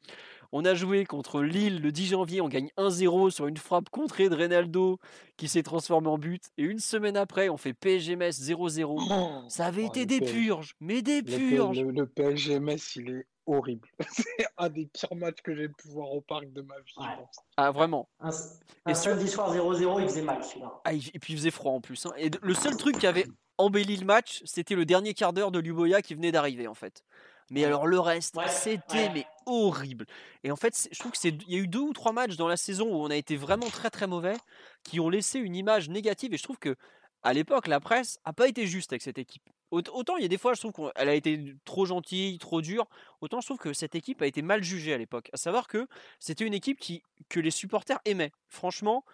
On 0.53 0.65
a 0.65 0.75
joué 0.75 1.05
contre 1.05 1.41
Lille 1.43 1.81
le 1.81 1.91
10 1.93 2.07
janvier, 2.09 2.41
on 2.41 2.49
gagne 2.49 2.71
1-0 2.77 3.31
sur 3.31 3.47
une 3.47 3.57
frappe 3.57 3.89
contrée 3.91 4.29
de 4.29 4.35
Reynaldo 4.35 4.99
qui 5.37 5.49
s'est 5.49 5.63
transformé 5.63 6.09
en 6.09 6.19
but. 6.19 6.45
Et 6.59 6.63
une 6.65 6.79
semaine 6.79 7.17
après, 7.17 7.49
on 7.49 7.57
fait 7.57 7.73
PSG 7.75 8.17
Metz 8.17 8.39
0-0. 8.41 9.49
Ça 9.49 9.67
avait 9.67 9.83
Oh, 9.85 9.89
été 9.89 10.07
des 10.07 10.21
purges, 10.21 10.75
mais 10.81 11.03
des 11.03 11.23
purges. 11.23 11.81
le, 11.81 11.91
le 11.91 12.07
PSG 12.07 12.61
Metz, 12.61 12.97
il 12.97 13.11
est 13.11 13.27
horrible. 13.47 13.89
c'est 14.11 14.47
un 14.59 14.69
des 14.69 14.87
pires 14.87 15.15
matchs 15.17 15.41
que 15.43 15.55
j'ai 15.55 15.69
pu 15.69 15.89
voir 15.89 16.11
au 16.13 16.21
parc 16.21 16.51
de 16.53 16.63
ma 16.63 16.77
vie. 16.79 16.95
Ouais. 16.99 17.25
Ah, 17.57 17.71
vraiment. 17.73 18.09
Un, 18.21 18.31
Et 18.31 18.91
un 18.93 18.95
samedi 18.95 19.29
soir 19.29 19.53
0-0, 19.55 20.01
il 20.03 20.09
faisait 20.09 20.23
mal 20.23 20.43
celui-là. 20.45 20.73
Ah, 20.85 20.93
il- 20.93 21.11
et 21.15 21.19
puis 21.19 21.33
il 21.33 21.37
faisait 21.37 21.51
froid 21.51 21.73
en 21.73 21.81
plus. 21.81 22.07
hein. 22.07 22.13
Et 22.17 22.31
le 22.43 22.55
seul 22.55 22.77
truc 22.77 22.99
qui 22.99 23.07
avait 23.07 23.27
embelli 23.59 23.97
le 23.97 24.05
match, 24.07 24.43
c'était 24.45 24.75
le 24.75 24.85
dernier 24.85 25.15
quart 25.15 25.33
d'heure 25.33 25.51
de 25.51 25.59
Luboya 25.59 26.03
qui 26.03 26.15
venait 26.15 26.33
d'arriver 26.33 26.67
en 26.69 26.75
fait. 26.75 27.05
Mais 27.51 27.65
alors 27.65 27.87
le 27.87 28.01
reste, 28.01 28.37
Ouais, 28.37 28.49
c'était 28.49 28.95
ouais. 29.09 29.11
mais 29.13 29.27
horrible. 29.45 30.07
Et 30.45 30.51
en 30.51 30.57
fait, 30.57 30.89
je 30.91 30.99
trouve 30.99 31.13
que 31.13 31.19
c'est, 31.19 31.29
il 31.47 31.53
y 31.53 31.57
a 31.57 31.59
eu 31.59 31.69
deux 31.69 31.81
ou 31.81 31.93
trois 31.93 32.13
matchs 32.13 32.37
dans 32.37 32.49
la 32.49 32.57
saison 32.57 32.87
où 32.89 32.95
on 33.05 33.11
a 33.11 33.17
été 33.17 33.37
vraiment 33.37 33.69
très 33.69 33.91
très 33.91 34.07
mauvais, 34.07 34.37
qui 34.83 34.99
ont 34.99 35.11
laissé 35.11 35.39
une 35.41 35.55
image 35.55 35.91
négative. 35.91 36.33
Et 36.33 36.39
je 36.39 36.43
trouve 36.43 36.59
que 36.59 36.75
à 37.23 37.33
l'époque, 37.35 37.67
la 37.67 37.81
presse 37.81 38.19
a 38.25 38.33
pas 38.33 38.49
été 38.49 38.67
juste 38.67 38.93
avec 38.93 39.03
cette 39.03 39.19
équipe. 39.19 39.43
Aut- 39.71 39.83
Autant 39.93 40.17
il 40.17 40.23
y 40.23 40.25
a 40.25 40.29
des 40.29 40.39
fois, 40.39 40.55
je 40.55 40.61
trouve 40.61 40.73
qu'elle 40.73 41.09
a 41.09 41.15
été 41.15 41.55
trop 41.67 41.85
gentille, 41.85 42.39
trop 42.39 42.63
dure. 42.63 42.87
Autant 43.21 43.41
je 43.43 43.47
trouve 43.47 43.59
que 43.59 43.75
cette 43.75 43.95
équipe 43.95 44.23
a 44.23 44.27
été 44.27 44.41
mal 44.41 44.63
jugée 44.65 44.95
à 44.95 44.99
l'époque. 44.99 45.29
À 45.35 45.37
savoir 45.37 45.69
que 45.69 45.87
c'était 46.21 46.47
une 46.47 46.55
équipe 46.55 46.79
qui, 46.81 47.03
que 47.29 47.41
les 47.41 47.51
supporters 47.51 47.99
aimaient. 48.07 48.33
Franchement, 48.49 49.05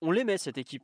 on 0.00 0.10
l'aimait 0.10 0.38
cette 0.38 0.58
équipe. 0.58 0.82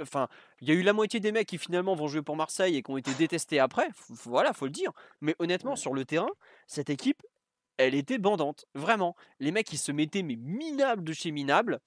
Enfin, 0.00 0.28
il 0.60 0.68
y 0.68 0.72
a 0.72 0.74
eu 0.74 0.82
la 0.82 0.92
moitié 0.92 1.20
des 1.20 1.32
mecs 1.32 1.48
qui 1.48 1.58
finalement 1.58 1.94
vont 1.94 2.06
jouer 2.08 2.22
pour 2.22 2.36
Marseille 2.36 2.76
et 2.76 2.82
qui 2.82 2.90
ont 2.90 2.96
été 2.96 3.12
détestés 3.14 3.58
après. 3.58 3.88
Voilà, 4.08 4.52
faut 4.52 4.66
le 4.66 4.70
dire. 4.70 4.92
Mais 5.20 5.34
honnêtement, 5.38 5.76
sur 5.76 5.94
le 5.94 6.04
terrain, 6.04 6.30
cette 6.66 6.90
équipe, 6.90 7.22
elle 7.76 7.94
était 7.94 8.18
bandante, 8.18 8.66
vraiment. 8.74 9.16
Les 9.40 9.50
mecs, 9.50 9.72
ils 9.72 9.78
se 9.78 9.92
mettaient 9.92 10.22
mais 10.22 10.36
minables 10.36 11.04
de 11.04 11.12
chez 11.12 11.30
minables. 11.30 11.80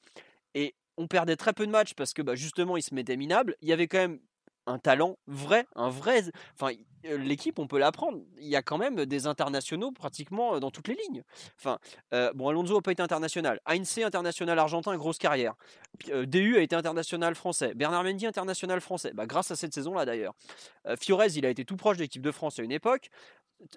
Et 0.54 0.76
on 0.98 1.08
perdait 1.08 1.36
très 1.36 1.54
peu 1.54 1.66
de 1.66 1.72
matchs 1.72 1.94
parce 1.94 2.14
que 2.14 2.22
bah, 2.22 2.36
justement, 2.36 2.78
ils 2.78 2.84
se 2.84 2.94
mettaient 2.94 3.18
minables. 3.18 3.56
Il 3.62 3.70
y 3.70 3.74
avait 3.74 3.88
quand 3.88 4.00
même 4.00 4.20
un 4.68 4.78
talent 4.78 5.18
vrai, 5.28 5.66
un 5.76 5.90
vrai. 5.90 6.24
Enfin, 6.54 6.76
l'équipe, 7.04 7.58
on 7.58 7.68
peut 7.68 7.80
l'apprendre. 7.80 8.20
Il 8.38 8.48
y 8.48 8.56
a 8.56 8.62
quand 8.62 8.78
même 8.78 9.06
des 9.06 9.26
internationaux 9.26 9.92
pratiquement 9.92 10.60
dans 10.60 10.70
toutes 10.70 10.90
les 10.90 10.96
lignes. 10.96 11.24
Enfin, 11.58 11.80
bon, 12.36 12.50
Alonso 12.50 12.76
n'a 12.76 12.82
pas 12.82 12.92
été 12.92 13.02
international. 13.02 13.60
Heinze, 13.66 13.98
international 14.00 14.60
argentin, 14.60 14.96
grosse 14.98 15.18
carrière. 15.18 15.56
DU 16.26 16.58
a 16.58 16.62
été 16.62 16.76
international 16.76 17.34
français. 17.34 17.74
Bernard 17.74 18.04
Mendy, 18.04 18.28
international 18.28 18.82
français. 18.82 19.12
Bah, 19.14 19.26
grâce 19.26 19.50
à 19.52 19.56
cette 19.56 19.74
saison-là 19.74 20.06
d'ailleurs. 20.06 20.34
Fiorez, 21.00 21.30
il 21.36 21.46
a 21.46 21.50
été 21.50 21.66
tout 21.66 21.78
proche 21.78 21.98
de 21.98 22.06
de 22.20 22.32
France 22.32 22.60
à 22.60 22.64
une 22.64 22.72
époque. 22.72 23.10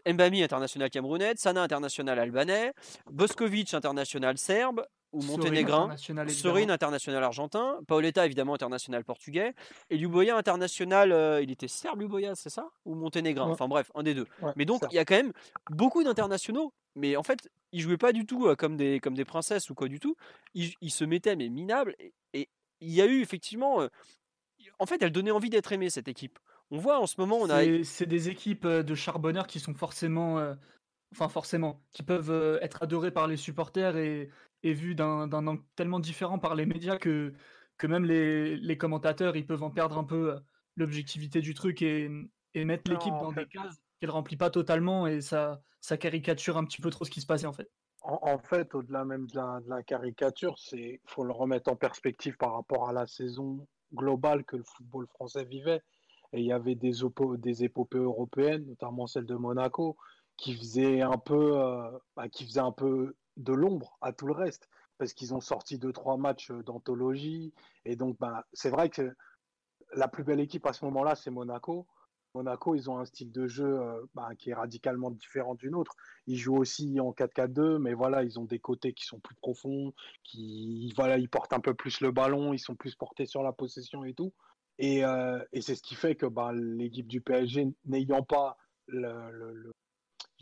Mbami, 0.07 0.43
international 0.43 0.91
camerounais. 0.91 1.33
Sana, 1.37 1.63
international 1.63 2.19
albanais. 2.19 2.73
Boskovic, 3.11 3.75
international 3.75 4.37
serbe 4.39 4.85
ou 5.13 5.23
monténégrin. 5.23 5.97
Sorin, 6.29 6.69
international 6.69 7.25
argentin. 7.25 7.81
Paoletta, 7.87 8.27
évidemment, 8.27 8.55
international 8.55 9.05
portugais. 9.05 9.55
Et 9.91 9.97
Luboya, 9.97 10.37
international. 10.37 11.13
euh, 11.13 11.43
il 11.43 11.51
était 11.51 11.69
serbe, 11.69 12.01
Luboya, 12.01 12.35
c'est 12.35 12.51
ça? 12.51 12.69
Ou 12.85 12.95
monténégrin 12.95 13.47
Ouais. 13.47 13.53
Enfin 13.53 13.69
bref, 13.69 13.91
un 13.95 14.03
des 14.03 14.15
deux. 14.15 14.27
Ouais, 14.43 14.53
Mais 14.57 14.65
donc, 14.65 14.83
il 14.91 14.95
y 14.95 14.99
a 14.99 15.05
quand 15.05 15.17
même 15.17 15.33
beaucoup 15.71 16.05
d'internationaux. 16.05 16.73
Mais 16.97 17.17
en 17.17 17.23
fait, 17.23 17.49
ils 17.73 17.81
jouaient 17.81 17.97
pas 17.97 18.13
du 18.13 18.27
tout 18.27 18.55
comme 18.57 18.77
des, 18.77 19.01
comme 19.01 19.15
des 19.15 19.25
princesses 19.25 19.71
ou 19.71 19.75
quoi 19.75 19.89
du 19.89 20.01
tout. 20.01 20.17
Ils, 20.55 20.91
se 20.91 21.05
mettaient 21.05 21.37
mais 21.37 21.49
minables. 21.49 21.95
Et, 22.33 22.49
il 22.83 22.91
y 22.91 23.03
a 23.03 23.07
eu 23.07 23.21
effectivement. 23.21 23.87
en 24.79 24.87
fait, 24.87 25.03
elle 25.03 25.13
donnait 25.13 25.31
envie 25.31 25.51
d'être 25.51 25.73
aimée, 25.73 25.91
cette 25.91 26.09
équipe. 26.09 26.39
On 26.71 26.79
voit 26.79 27.01
en 27.01 27.07
ce 27.07 27.17
moment, 27.19 27.39
on 27.39 27.51
a. 27.51 27.85
C'est 27.85 28.07
des 28.07 28.29
équipes 28.29 28.67
de 28.67 28.95
charbonneurs 28.95 29.47
qui 29.47 29.61
sont 29.61 29.75
forcément. 29.75 30.55
enfin, 31.13 31.29
forcément. 31.29 31.81
Qui 31.93 32.03
peuvent 32.03 32.59
être 32.63 32.83
adorées 32.83 33.13
par 33.13 33.27
les 33.27 33.37
supporters 33.37 33.97
et, 33.97 34.31
et 34.63 34.73
vues 34.75 34.95
d'un 34.95 35.31
angle 35.33 35.63
tellement 35.77 36.01
différent 36.01 36.39
par 36.39 36.55
les 36.55 36.67
médias 36.67 36.99
que, 36.99 37.33
que 37.79 37.87
même 37.87 38.05
les, 38.05 38.57
les 38.57 38.79
commentateurs, 38.79 39.37
ils 39.37 39.47
peuvent 39.47 39.63
en 39.63 39.71
perdre 39.71 39.99
un 39.99 40.05
peu 40.05 40.37
l'objectivité 40.77 41.41
du 41.41 41.55
truc 41.55 41.83
et, 41.83 42.11
et 42.55 42.65
mettre 42.65 42.91
l'équipe 42.91 43.13
dans 43.13 43.33
des 43.33 43.47
cases 43.47 43.81
qu'elle 44.01 44.11
remplit 44.11 44.37
pas 44.37 44.51
totalement 44.51 45.07
et 45.07 45.21
ça, 45.21 45.63
ça 45.81 45.97
caricature 45.97 46.57
un 46.57 46.65
petit 46.65 46.81
peu 46.81 46.91
trop 46.91 47.05
ce 47.05 47.11
qui 47.11 47.21
se 47.21 47.27
passait 47.27 47.47
en 47.47 47.53
fait. 47.53 47.71
En, 48.03 48.39
fait, 48.39 48.75
au-delà 48.75 49.05
même 49.05 49.27
de 49.27 49.37
la, 49.37 49.61
de 49.61 49.69
la 49.69 49.83
caricature, 49.83 50.59
c'est 50.59 51.03
faut 51.05 51.23
le 51.23 51.33
remettre 51.33 51.71
en 51.71 51.77
perspective 51.77 52.35
par 52.39 52.55
rapport 52.55 52.89
à 52.89 52.95
la 52.95 53.07
saison 53.07 53.67
globale 53.93 54.45
que 54.45 54.57
le 54.57 54.65
football 54.65 55.07
français 55.07 55.45
vivait. 55.45 55.83
Et 56.33 56.41
il 56.41 56.47
y 56.47 56.53
avait 56.53 56.77
des, 56.77 56.93
des 57.39 57.65
épopées 57.65 57.99
européennes, 57.99 58.65
notamment 58.67 59.07
celle 59.07 59.27
de 59.27 59.35
Monaco, 59.35 59.99
qui 60.39 60.57
faisait 60.57 61.03
un 61.03 61.19
peu, 61.19 61.59
euh, 61.59 61.91
bah, 62.17 62.31
qui 62.31 62.47
faisait 62.47 62.61
un 62.61 62.73
peu 62.73 63.17
de 63.37 63.53
l'ombre 63.53 63.97
à 64.01 64.13
tout 64.13 64.27
le 64.27 64.33
reste, 64.33 64.69
parce 64.99 65.13
qu'ils 65.15 65.35
ont 65.35 65.41
sorti 65.41 65.79
deux 65.79 65.93
trois 65.93 66.17
matchs 66.17 66.51
d'anthologie. 66.51 67.53
Et 67.85 67.97
donc, 67.97 68.19
bah, 68.19 68.47
c'est 68.53 68.71
vrai 68.71 68.91
que 68.91 69.15
la 69.95 70.09
plus 70.09 70.25
belle 70.25 70.41
équipe 70.41 70.67
à 70.67 70.73
ce 70.73 70.85
moment-là, 70.85 71.15
c'est 71.15 71.31
Monaco. 71.31 71.87
Monaco, 72.35 72.75
ils 72.75 72.89
ont 72.89 72.99
un 72.99 73.05
style 73.05 73.33
de 73.33 73.49
jeu 73.49 73.81
euh, 73.81 74.07
bah, 74.15 74.31
qui 74.39 74.51
est 74.51 74.55
radicalement 74.55 75.11
différent 75.11 75.55
d'une 75.55 75.75
autre. 75.75 75.97
Ils 76.27 76.37
jouent 76.37 76.59
aussi 76.59 77.01
en 77.01 77.11
4-4-2, 77.11 77.79
mais 77.79 77.93
voilà, 77.93 78.23
ils 78.23 78.39
ont 78.39 78.45
des 78.45 78.61
côtés 78.61 78.93
qui 78.93 79.05
sont 79.05 79.19
plus 79.19 79.35
profonds, 79.35 79.93
qui 80.23 80.93
voilà, 80.97 81.19
ils 81.19 81.29
portent 81.29 81.53
un 81.53 81.61
peu 81.61 81.75
plus 81.75 82.01
le 82.01 82.13
ballon, 82.13 82.53
ils 82.53 82.61
sont 82.61 82.77
plus 82.77 82.95
portés 82.95 83.27
sur 83.27 83.43
la 83.43 83.53
possession 83.53 84.05
et 84.05 84.15
tout. 84.15 84.33
Et, 84.79 85.05
euh, 85.05 85.43
c'est 85.61 85.75
ce 85.75 85.83
qui 85.83 85.95
fait 85.95 86.15
que 86.15 86.27
bah, 86.27 86.53
l'équipe 86.55 87.09
du 87.09 87.21
PSG, 87.21 87.69
n'ayant 87.85 88.23
pas 88.23 88.57
le, 88.87 89.73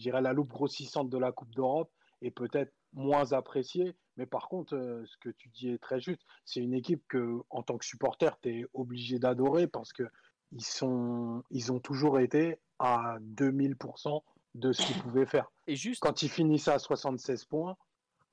la 0.05 0.32
loupe 0.32 0.51
grossissante 0.51 1.11
de 1.11 1.18
la 1.18 1.32
Coupe 1.32 1.55
d'Europe, 1.55 1.91
est 2.20 2.30
peut-être 2.30 2.72
moins 2.93 3.32
appréciée. 3.32 3.97
Mais 4.16 4.26
par 4.26 4.49
contre, 4.49 4.74
euh, 4.74 5.05
ce 5.07 5.16
que 5.18 5.30
tu 5.30 5.49
dis 5.49 5.70
est 5.70 5.78
très 5.78 6.01
juste. 6.01 6.22
C'est 6.45 6.61
une 6.61 6.74
équipe 6.74 7.03
que, 7.09 7.41
en 7.51 7.62
tant 7.62 7.78
que 7.78 7.84
supporter, 7.84 8.39
tu 8.41 8.49
es 8.51 8.66
obligé 8.74 9.18
d'adorer 9.18 9.66
parce 9.66 9.93
que 9.93 10.05
ils, 10.53 10.64
sont, 10.64 11.45
ils 11.51 11.72
ont 11.72 11.80
toujours 11.80 12.18
été 12.18 12.59
à 12.78 13.18
2000% 13.20 14.22
de 14.55 14.72
ce 14.72 14.82
qu'ils 14.82 15.03
pouvaient 15.03 15.26
faire. 15.26 15.51
Et 15.66 15.76
juste... 15.76 16.03
Quand 16.03 16.22
ils 16.22 16.28
finissent 16.28 16.68
à 16.68 16.78
76 16.78 17.45
points, 17.45 17.76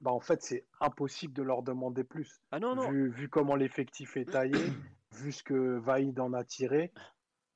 bah 0.02 0.12
en 0.12 0.20
fait, 0.20 0.42
c'est 0.42 0.66
impossible 0.80 1.34
de 1.34 1.44
leur 1.44 1.62
demander 1.62 2.04
plus. 2.04 2.42
Ah 2.52 2.60
non, 2.60 2.76
non. 2.76 2.90
Vu, 2.90 3.10
vu 3.12 3.30
comment 3.30 3.56
l'effectif 3.56 4.18
est 4.18 4.26
taillé, 4.26 4.54
vu 5.12 5.32
ce 5.32 5.44
que 5.44 5.78
Vaïd 5.78 6.20
en 6.20 6.34
a 6.34 6.44
tiré, 6.44 6.92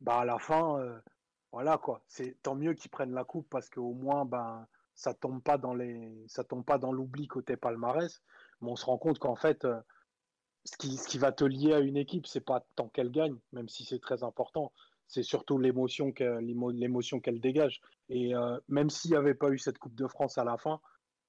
bah 0.02 0.20
à 0.20 0.26
la 0.26 0.40
fin, 0.40 0.80
euh, 0.80 0.98
voilà 1.52 1.78
quoi. 1.78 2.04
C'est 2.08 2.38
tant 2.42 2.56
mieux 2.56 2.74
qu'ils 2.74 2.92
prennent 2.92 3.14
la 3.14 3.24
coupe 3.24 3.50
parce 3.50 3.70
qu'au 3.70 3.94
moins, 3.94 4.26
ben, 4.26 4.68
ça 5.00 5.14
tombe 5.14 5.42
pas 5.42 5.58
dans 5.58 5.74
les, 5.74 6.12
ça 6.28 6.44
tombe 6.44 6.66
pas 6.66 6.78
dans 6.78 6.92
l'oubli 6.92 7.26
côté 7.26 7.56
palmarès. 7.56 8.22
Mais 8.60 8.70
on 8.70 8.76
se 8.76 8.86
rend 8.86 8.98
compte 8.98 9.18
qu'en 9.18 9.38
fait, 9.38 9.64
euh, 9.64 9.80
ce 10.66 10.76
qui, 10.76 10.98
ce 10.98 11.08
qui 11.08 11.18
va 11.18 11.32
te 11.32 11.46
lier 11.46 11.74
à 11.74 11.80
une 11.80 11.96
équipe, 11.96 12.28
c'est 12.28 12.42
pas 12.42 12.66
tant 12.76 12.90
qu'elle 12.90 13.10
gagne, 13.10 13.38
même 13.54 13.70
si 13.70 13.86
c'est 13.86 14.02
très 14.02 14.24
important, 14.26 14.74
c'est 15.08 15.24
surtout 15.24 15.58
l'émotion 15.58 16.12
qu'elle 16.12 17.40
dégage. 17.40 17.80
Et 18.10 18.36
euh, 18.36 18.60
même 18.68 18.90
s'il 18.90 19.12
n'y 19.12 19.18
avait 19.18 19.36
pas 19.36 19.50
eu 19.52 19.58
cette 19.58 19.78
Coupe 19.78 19.96
de 19.96 20.06
France 20.06 20.38
à 20.38 20.44
la 20.44 20.58
fin, 20.58 20.82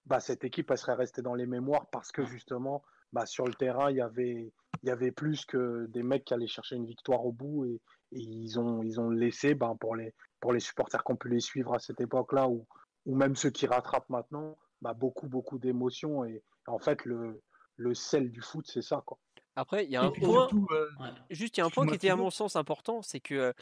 bah, 0.04 0.18
cette 0.18 0.42
équipe 0.42 0.68
elle 0.72 0.78
serait 0.78 0.94
restée 0.94 1.22
dans 1.22 1.36
les 1.36 1.46
mémoires 1.46 1.88
parce 1.90 2.10
que 2.10 2.24
justement, 2.24 2.82
bah, 3.12 3.24
sur 3.24 3.46
le 3.46 3.54
terrain, 3.54 3.92
il 3.92 3.98
y 3.98 4.00
avait, 4.00 4.52
il 4.82 4.88
y 4.88 4.90
avait 4.90 5.12
plus 5.12 5.44
que 5.44 5.86
des 5.90 6.02
mecs 6.02 6.24
qui 6.24 6.34
allaient 6.34 6.48
chercher 6.48 6.74
une 6.74 6.86
victoire 6.86 7.24
au 7.24 7.30
bout 7.30 7.66
et, 7.66 7.80
ils, 8.10 8.58
ont, 8.58 8.82
ils 8.82 8.98
ont 8.98 9.10
laissé 9.10 9.54
bah, 9.54 9.72
pour, 9.78 9.94
les, 9.94 10.12
pour 10.40 10.52
les 10.52 10.58
supporters 10.58 11.04
qui 11.04 11.12
ont 11.12 11.16
pu 11.16 11.28
les 11.28 11.38
suivre 11.38 11.72
à 11.72 11.78
cette 11.78 12.00
époque-là 12.00 12.48
ou, 12.48 12.66
ou 13.06 13.16
même 13.16 13.36
ceux 13.36 13.50
qui 13.50 13.66
rattrapent 13.66 14.08
maintenant, 14.08 14.56
bah, 14.82 14.94
beaucoup, 14.94 15.28
beaucoup 15.28 15.58
d'émotions. 15.58 16.24
Et 16.24 16.42
en 16.66 16.78
fait, 16.78 17.04
le, 17.04 17.42
le 17.76 17.94
sel 17.94 18.30
du 18.30 18.40
foot, 18.40 18.66
c'est 18.68 18.82
ça. 18.82 19.02
Quoi. 19.04 19.18
Après, 19.56 19.84
il 19.84 19.90
y 19.90 19.96
a 19.96 20.02
un 20.02 20.10
point, 20.10 20.48
euh, 20.70 20.88
juste 21.30 21.56
il 21.56 21.60
y 21.60 21.62
a 21.62 21.66
un 21.66 21.70
point 21.70 21.86
qui 21.86 21.94
était 21.94 22.10
à 22.10 22.16
mon 22.16 22.30
sens 22.30 22.56
important, 22.56 23.02
c'est 23.02 23.20
que 23.20 23.52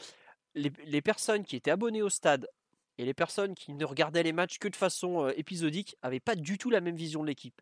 les, 0.53 1.01
personnes 1.01 1.43
qui 1.43 1.55
étaient 1.55 1.71
abonnées 1.71 2.01
au 2.01 2.09
stade 2.09 2.47
et 2.97 3.05
les 3.05 3.13
personnes 3.13 3.55
qui 3.55 3.73
ne 3.73 3.85
regardaient 3.85 4.23
les 4.23 4.33
matchs 4.33 4.59
que 4.59 4.67
de 4.67 4.75
façon 4.75 5.29
épisodique 5.29 5.95
n'avaient 6.03 6.19
pas 6.19 6.35
du 6.35 6.57
tout 6.57 6.69
la 6.69 6.81
même 6.81 6.95
vision 6.95 7.21
de 7.21 7.27
l'équipe. 7.27 7.61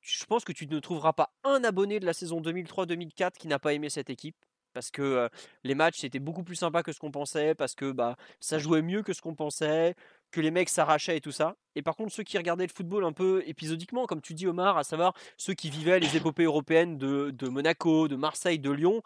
Je 0.00 0.24
pense 0.24 0.44
que 0.44 0.52
tu 0.52 0.66
ne 0.66 0.78
trouveras 0.78 1.12
pas 1.12 1.32
un 1.44 1.64
abonné 1.64 2.00
de 2.00 2.06
la 2.06 2.12
saison 2.12 2.40
2003-2004 2.40 3.32
qui 3.38 3.48
n'a 3.48 3.58
pas 3.58 3.72
aimé 3.72 3.88
cette 3.88 4.10
équipe 4.10 4.36
parce 4.72 4.90
que 4.90 5.28
les 5.64 5.74
matchs 5.74 5.98
c'était 6.00 6.18
beaucoup 6.18 6.42
plus 6.42 6.56
sympa 6.56 6.82
que 6.82 6.92
ce 6.92 6.98
qu'on 6.98 7.10
pensait, 7.10 7.54
parce 7.54 7.74
que 7.74 7.92
bah 7.92 8.16
ça 8.40 8.58
jouait 8.58 8.82
mieux 8.82 9.02
que 9.02 9.12
ce 9.12 9.20
qu'on 9.20 9.34
pensait, 9.34 9.94
que 10.32 10.40
les 10.40 10.50
mecs 10.50 10.68
s'arrachaient 10.68 11.16
et 11.16 11.20
tout 11.20 11.32
ça. 11.32 11.56
Et 11.76 11.82
par 11.82 11.94
contre 11.94 12.12
ceux 12.12 12.24
qui 12.24 12.36
regardaient 12.38 12.66
le 12.66 12.72
football 12.74 13.04
un 13.04 13.12
peu 13.12 13.42
épisodiquement, 13.46 14.06
comme 14.06 14.20
tu 14.20 14.34
dis 14.34 14.46
Omar, 14.46 14.76
à 14.78 14.84
savoir 14.84 15.14
ceux 15.36 15.54
qui 15.54 15.70
vivaient 15.70 16.00
les 16.00 16.16
épopées 16.16 16.44
européennes 16.44 16.98
de, 16.98 17.30
de 17.30 17.48
Monaco, 17.48 18.08
de 18.08 18.16
Marseille, 18.16 18.58
de 18.58 18.70
Lyon, 18.70 19.02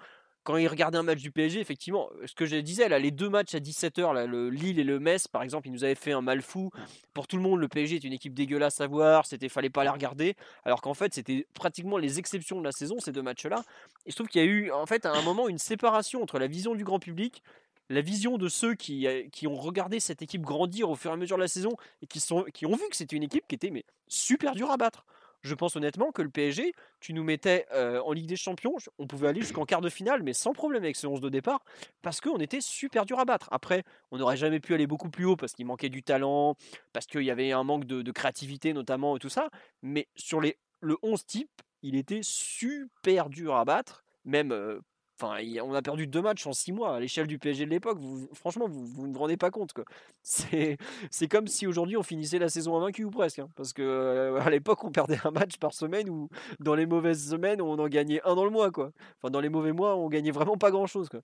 quand 0.46 0.56
ils 0.56 0.68
regardaient 0.68 0.96
un 0.96 1.02
match 1.02 1.20
du 1.20 1.32
PSG, 1.32 1.60
effectivement, 1.60 2.08
ce 2.24 2.34
que 2.34 2.46
je 2.46 2.54
disais, 2.56 2.88
là, 2.88 3.00
les 3.00 3.10
deux 3.10 3.28
matchs 3.28 3.56
à 3.56 3.58
17h, 3.58 4.14
là, 4.14 4.26
le 4.26 4.48
Lille 4.48 4.78
et 4.78 4.84
le 4.84 5.00
Metz, 5.00 5.26
par 5.26 5.42
exemple, 5.42 5.66
ils 5.66 5.72
nous 5.72 5.82
avaient 5.82 5.96
fait 5.96 6.12
un 6.12 6.22
mal 6.22 6.40
fou. 6.40 6.70
Pour 7.14 7.26
tout 7.26 7.36
le 7.36 7.42
monde, 7.42 7.58
le 7.58 7.66
PSG 7.66 7.96
est 7.96 8.04
une 8.04 8.12
équipe 8.12 8.32
dégueulasse 8.32 8.80
à 8.80 8.86
voir, 8.86 9.26
c'était 9.26 9.48
fallait 9.48 9.70
pas 9.70 9.82
les 9.82 9.90
regarder, 9.90 10.36
alors 10.64 10.82
qu'en 10.82 10.94
fait, 10.94 11.12
c'était 11.12 11.48
pratiquement 11.52 11.98
les 11.98 12.20
exceptions 12.20 12.60
de 12.60 12.64
la 12.64 12.70
saison, 12.70 13.00
ces 13.00 13.10
deux 13.10 13.22
matchs-là. 13.22 13.64
Et 14.06 14.12
je 14.12 14.14
trouve 14.14 14.28
qu'il 14.28 14.40
y 14.40 14.44
a 14.44 14.46
eu, 14.46 14.70
en 14.70 14.86
fait, 14.86 15.04
à 15.04 15.12
un 15.12 15.22
moment, 15.22 15.48
une 15.48 15.58
séparation 15.58 16.22
entre 16.22 16.38
la 16.38 16.46
vision 16.46 16.76
du 16.76 16.84
grand 16.84 17.00
public, 17.00 17.42
la 17.88 18.00
vision 18.00 18.38
de 18.38 18.48
ceux 18.48 18.74
qui, 18.74 19.06
euh, 19.06 19.28
qui 19.30 19.46
ont 19.46 19.56
regardé 19.56 20.00
cette 20.00 20.22
équipe 20.22 20.42
grandir 20.42 20.90
au 20.90 20.94
fur 20.94 21.10
et 21.10 21.14
à 21.14 21.16
mesure 21.16 21.36
de 21.36 21.42
la 21.42 21.48
saison 21.48 21.76
et 22.02 22.06
qui, 22.06 22.20
sont, 22.20 22.44
qui 22.52 22.66
ont 22.66 22.74
vu 22.74 22.88
que 22.90 22.96
c'était 22.96 23.16
une 23.16 23.22
équipe 23.22 23.46
qui 23.48 23.54
était 23.54 23.72
super 24.08 24.54
dure 24.54 24.70
à 24.70 24.76
battre 24.76 25.04
je 25.46 25.54
pense 25.54 25.76
honnêtement 25.76 26.12
que 26.12 26.22
le 26.22 26.28
PSG, 26.28 26.74
tu 27.00 27.12
nous 27.12 27.22
mettais 27.22 27.66
en 27.72 28.12
Ligue 28.12 28.26
des 28.26 28.36
Champions, 28.36 28.76
on 28.98 29.06
pouvait 29.06 29.28
aller 29.28 29.40
jusqu'en 29.40 29.64
quart 29.64 29.80
de 29.80 29.88
finale, 29.88 30.22
mais 30.22 30.32
sans 30.32 30.52
problème 30.52 30.82
avec 30.82 30.96
ce 30.96 31.06
11 31.06 31.20
de 31.20 31.28
départ, 31.28 31.64
parce 32.02 32.20
qu'on 32.20 32.38
était 32.38 32.60
super 32.60 33.06
dur 33.06 33.18
à 33.18 33.24
battre. 33.24 33.48
Après, 33.52 33.84
on 34.10 34.18
n'aurait 34.18 34.36
jamais 34.36 34.60
pu 34.60 34.74
aller 34.74 34.86
beaucoup 34.86 35.08
plus 35.08 35.24
haut 35.24 35.36
parce 35.36 35.52
qu'il 35.52 35.66
manquait 35.66 35.88
du 35.88 36.02
talent, 36.02 36.56
parce 36.92 37.06
qu'il 37.06 37.22
y 37.22 37.30
avait 37.30 37.52
un 37.52 37.64
manque 37.64 37.84
de, 37.84 38.10
créativité 38.10 38.72
notamment 38.72 39.16
et 39.16 39.20
tout 39.20 39.28
ça. 39.28 39.48
Mais 39.82 40.08
sur 40.16 40.40
le 40.40 40.98
11 41.02 41.24
type, 41.24 41.62
il 41.82 41.94
était 41.94 42.20
super 42.22 43.28
dur 43.28 43.54
à 43.54 43.64
battre, 43.64 44.04
même 44.24 44.80
Enfin, 45.18 45.42
on 45.62 45.72
a 45.72 45.80
perdu 45.80 46.06
deux 46.06 46.20
matchs 46.20 46.46
en 46.46 46.52
six 46.52 46.72
mois 46.72 46.96
à 46.96 47.00
l'échelle 47.00 47.26
du 47.26 47.38
PSG 47.38 47.64
de 47.64 47.70
l'époque. 47.70 47.98
franchement, 48.34 48.68
vous, 48.68 48.84
vous 48.84 49.06
ne 49.06 49.14
vous 49.14 49.18
rendez 49.18 49.38
pas 49.38 49.50
compte. 49.50 49.72
C'est, 50.22 50.76
c'est 51.10 51.28
comme 51.28 51.46
si 51.46 51.66
aujourd'hui 51.66 51.96
on 51.96 52.02
finissait 52.02 52.38
la 52.40 52.48
saison 52.48 52.76
invaincue 52.76 53.04
ou 53.04 53.10
presque. 53.10 53.38
Hein, 53.38 53.48
parce 53.54 53.72
que 53.72 53.82
euh, 53.82 54.40
à 54.40 54.50
l'époque, 54.50 54.82
on 54.84 54.90
perdait 54.90 55.18
un 55.24 55.30
match 55.30 55.56
par 55.58 55.72
semaine 55.72 56.10
ou 56.10 56.28
dans 56.58 56.74
les 56.74 56.84
mauvaises 56.84 57.30
semaines, 57.30 57.62
on 57.62 57.78
en 57.78 57.88
gagnait 57.88 58.20
un 58.24 58.34
dans 58.34 58.44
le 58.44 58.50
mois. 58.50 58.70
Quoi. 58.72 58.90
Enfin, 59.16 59.30
dans 59.30 59.40
les 59.40 59.48
mauvais 59.48 59.72
mois, 59.72 59.96
on 59.96 60.08
gagnait 60.08 60.32
vraiment 60.32 60.58
pas 60.58 60.70
grand 60.70 60.86
chose. 60.86 61.08
Quoi. 61.08 61.20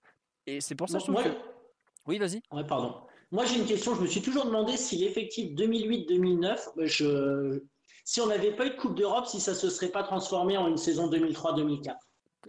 Et 0.46 0.60
c'est 0.60 0.76
pour 0.76 0.88
ça 0.88 0.98
que 0.98 1.04
je 1.04 1.12
trouve 1.12 1.24
que. 1.24 1.36
Oui, 2.06 2.18
vas-y. 2.18 2.42
Ouais, 2.52 2.64
pardon. 2.64 2.94
Moi, 3.32 3.44
j'ai 3.44 3.58
une 3.58 3.66
question. 3.66 3.94
Je 3.94 4.02
me 4.02 4.06
suis 4.06 4.22
toujours 4.22 4.46
demandé 4.46 4.76
si 4.76 4.96
l'effectif 4.96 5.52
2008-2009, 5.54 6.68
bah, 6.76 6.86
je... 6.86 7.62
si 8.04 8.20
on 8.20 8.26
n'avait 8.26 8.52
pas 8.52 8.66
eu 8.66 8.70
de 8.70 8.76
Coupe 8.76 8.94
d'Europe, 8.94 9.26
si 9.26 9.40
ça 9.40 9.54
se 9.54 9.68
serait 9.68 9.90
pas 9.90 10.04
transformé 10.04 10.56
en 10.56 10.68
une 10.68 10.76
saison 10.76 11.10
2003-2004. 11.10 11.96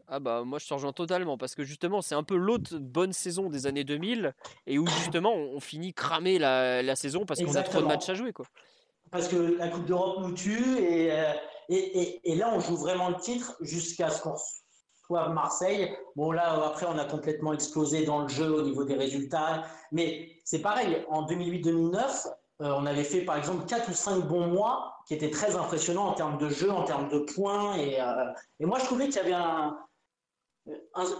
Ah 0.07 0.19
bah 0.19 0.43
moi 0.43 0.59
je 0.59 0.67
te 0.67 0.73
rejoins 0.73 0.93
totalement 0.93 1.37
parce 1.37 1.55
que 1.55 1.63
justement 1.63 2.01
c'est 2.01 2.15
un 2.15 2.23
peu 2.23 2.35
l'autre 2.35 2.77
bonne 2.77 3.13
saison 3.13 3.49
des 3.49 3.67
années 3.67 3.83
2000 3.83 4.33
et 4.67 4.79
où 4.79 4.87
justement 4.87 5.33
on, 5.33 5.59
finit 5.59 5.93
cramer 5.93 6.39
la, 6.39 6.95
saison 6.95 7.25
parce 7.25 7.43
qu'on 7.43 7.55
a 7.55 7.63
trop 7.63 7.81
de 7.81 7.87
matchs 7.87 8.09
à 8.09 8.13
jouer 8.13 8.33
quoi. 8.33 8.45
Parce 9.11 9.27
que 9.27 9.35
la 9.35 9.67
Coupe 9.67 9.85
d'Europe 9.85 10.19
nous 10.21 10.33
tue 10.33 10.63
euh, 10.79 11.33
et, 11.69 11.75
et, 11.75 12.31
et, 12.31 12.35
là 12.35 12.51
on 12.53 12.59
joue 12.59 12.75
vraiment 12.75 13.09
le 13.09 13.17
titre 13.17 13.55
jusqu'à 13.61 14.09
ce 14.09 14.21
qu'on 14.21 14.35
soit 15.05 15.29
Marseille. 15.29 15.95
Bon 16.15 16.31
là 16.31 16.53
après 16.65 16.85
on 16.87 16.97
a 16.97 17.05
complètement 17.05 17.53
explosé 17.53 18.05
dans 18.05 18.23
le 18.23 18.27
jeu 18.27 18.51
au 18.51 18.63
niveau 18.63 18.83
des 18.83 18.95
résultats 18.95 19.63
mais 19.91 20.39
c'est 20.43 20.61
pareil 20.61 21.03
en 21.09 21.25
2008-2009 21.27 22.27
euh, 22.61 22.71
on 22.77 22.85
avait 22.85 23.03
fait 23.03 23.21
par 23.21 23.37
exemple 23.37 23.65
4 23.65 23.89
ou 23.89 23.93
5 23.93 24.27
bons 24.27 24.47
mois 24.47 24.92
qui 25.07 25.13
étaient 25.13 25.29
très 25.29 25.55
impressionnants 25.55 26.07
en 26.07 26.13
termes 26.13 26.37
de 26.37 26.49
jeu, 26.49 26.71
en 26.71 26.83
termes 26.83 27.09
de 27.09 27.19
points. 27.19 27.75
Et, 27.75 27.99
euh, 27.99 28.31
et 28.59 28.65
moi, 28.65 28.79
je 28.79 28.85
trouvais 28.85 29.05
qu'il 29.05 29.15
y 29.15 29.19
avait 29.19 29.33
un, 29.33 29.77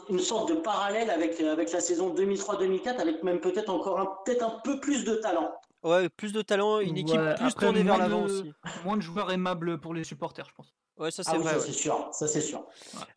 une 0.09 0.19
sorte 0.19 0.49
de 0.49 0.55
parallèle 0.55 1.09
avec, 1.09 1.39
avec 1.41 1.71
la 1.71 1.81
saison 1.81 2.13
2003-2004, 2.13 2.99
avec 2.99 3.23
même 3.23 3.41
peut-être 3.41 3.69
encore 3.69 3.99
un, 3.99 4.07
peut-être 4.25 4.43
un 4.43 4.61
peu 4.63 4.79
plus 4.79 5.03
de 5.03 5.15
talent. 5.15 5.51
Ouais, 5.83 6.07
plus 6.09 6.31
de 6.31 6.41
talent, 6.41 6.79
une 6.79 6.97
équipe 6.97 7.19
plus 7.37 7.53
tournée 7.55 7.83
vers 7.83 7.97
l'avant 7.97 8.23
aussi. 8.23 8.53
Moins 8.85 8.97
de 8.97 9.01
joueurs 9.01 9.31
aimables 9.31 9.79
pour 9.79 9.93
les 9.93 10.03
supporters, 10.03 10.47
je 10.47 10.53
pense. 10.55 10.73
Ouais, 10.97 11.11
ça 11.11 11.23
c'est 11.23 11.31
ah 11.33 11.39
vrai. 11.39 11.53
Ça 11.53 11.59
c'est 11.59 11.71
sûr, 11.73 12.09
ça 12.11 12.27
c'est 12.27 12.41
sûr. 12.41 12.63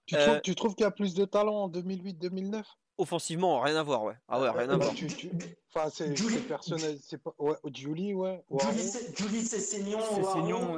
Tu, 0.07 0.17
trouves, 0.17 0.41
tu 0.41 0.55
trouves 0.55 0.75
qu'il 0.75 0.85
y 0.85 0.87
a 0.87 0.91
plus 0.91 1.15
de 1.15 1.27
talent 1.27 1.65
en 1.65 1.69
2008-2009 1.69 2.65
Offensivement, 2.99 3.61
rien 3.61 3.77
à 3.77 3.83
voir, 3.83 4.05
ouais. 4.05 4.15
Ah 4.29 4.41
ouais, 4.41 4.49
rien 4.51 4.71
à 4.71 4.77
voir. 4.77 4.95
tu- 4.95 5.07
tu- 5.07 5.31
Enfin, 5.75 5.91
c'est 5.93 6.17
Julie- 6.17 6.37
c'est 6.37 6.41
personnel. 6.49 6.99
C'est 7.03 7.19
pas. 7.23 7.35
Ouais, 7.39 7.55
Julie, 7.75 8.15
ouais. 8.15 8.43
Julie, 8.51 8.83
c'est- 8.83 9.15
C'est 9.19 9.61
Seignon, 9.61 9.99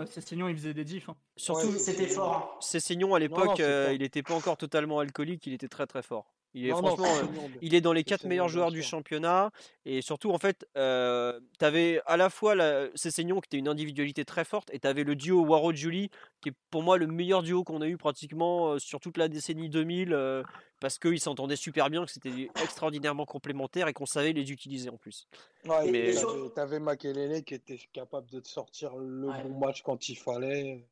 euh, 0.00 0.04
c'est 0.10 0.20
Seignon, 0.20 0.48
il 0.48 0.56
faisait 0.56 0.74
des 0.74 0.84
diffs. 0.84 1.08
hein. 1.08 1.16
Surtout, 1.36 1.68
Ouais, 1.68 1.78
c'était 1.78 2.08
fort. 2.08 2.52
hein. 2.56 2.58
Cessignon 2.60 3.14
à 3.14 3.20
l'époque, 3.20 3.52
c'est 3.58 3.62
euh, 3.62 3.92
il 3.92 4.00
n'était 4.00 4.24
pas 4.24 4.34
encore 4.34 4.56
totalement 4.56 4.98
alcoolique, 4.98 5.46
il 5.46 5.52
était 5.52 5.68
très 5.68 5.86
très 5.86 6.02
fort. 6.02 6.26
Il 6.58 6.66
est 6.66 6.70
Non, 6.70 6.78
franchement, 6.78 7.06
euh, 7.06 7.48
il 7.62 7.74
est 7.74 7.80
dans 7.80 7.92
les 7.92 8.02
quatre 8.04 8.24
meilleurs 8.26 8.48
joueurs 8.48 8.70
du 8.72 8.82
championnat 8.82 9.50
et 9.84 10.02
surtout 10.02 10.30
en 10.32 10.38
fait, 10.38 10.66
euh, 10.76 11.38
tu 11.58 11.64
avais 11.64 12.00
à 12.06 12.16
la 12.16 12.30
fois 12.30 12.54
la... 12.54 12.88
Cessignon 12.96 13.40
qui 13.40 13.46
était 13.46 13.58
une 13.58 13.68
individualité 13.68 14.24
très 14.24 14.44
forte 14.44 14.68
et 14.72 14.80
tu 14.80 14.86
avais 14.88 15.04
le 15.04 15.14
duo 15.14 15.44
Waro 15.44 15.72
Julie 15.72 16.10
qui 16.40 16.48
est 16.48 16.54
pour 16.70 16.82
moi 16.82 16.98
le 16.98 17.06
meilleur 17.06 17.42
duo 17.42 17.62
qu'on 17.62 17.80
a 17.80 17.86
eu 17.86 17.96
pratiquement 17.96 18.72
euh, 18.72 18.78
sur 18.78 18.98
toute 18.98 19.16
la 19.18 19.28
décennie 19.28 19.68
2000 19.68 20.12
euh, 20.12 20.42
parce 20.80 20.98
qu'ils 20.98 21.20
s'entendaient 21.20 21.56
super 21.56 21.90
bien, 21.90 22.04
que 22.04 22.10
c'était 22.10 22.48
extraordinairement 22.62 23.24
complémentaire 23.26 23.88
et 23.88 23.92
qu'on 23.92 24.06
savait 24.06 24.32
les 24.32 24.50
utiliser 24.52 24.90
en 24.90 24.96
plus. 24.96 25.26
Ouais, 25.66 25.90
Mais- 25.90 26.12
t'avais- 26.14 26.50
T'avais 26.54 26.78
Makelele 26.80 27.44
qui 27.44 27.54
était 27.54 27.78
capable 27.92 28.28
de 28.30 28.40
te 28.40 28.48
sortir 28.48 28.96
le 28.96 29.28
Ouais. 29.28 29.42
bon 29.44 29.58
match 29.58 29.82
quand 29.82 30.08
il 30.08 30.16
fallait, 30.16 30.84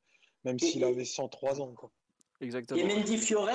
même 0.45 0.59
s'il 0.59 0.85
avait 0.85 1.05
103 1.05 1.61
ans. 1.61 1.73
Quoi. 1.77 1.91
Exactement. 2.41 2.81
Et 2.81 2.85
Mendy 2.85 3.17
Fiorez, 3.17 3.53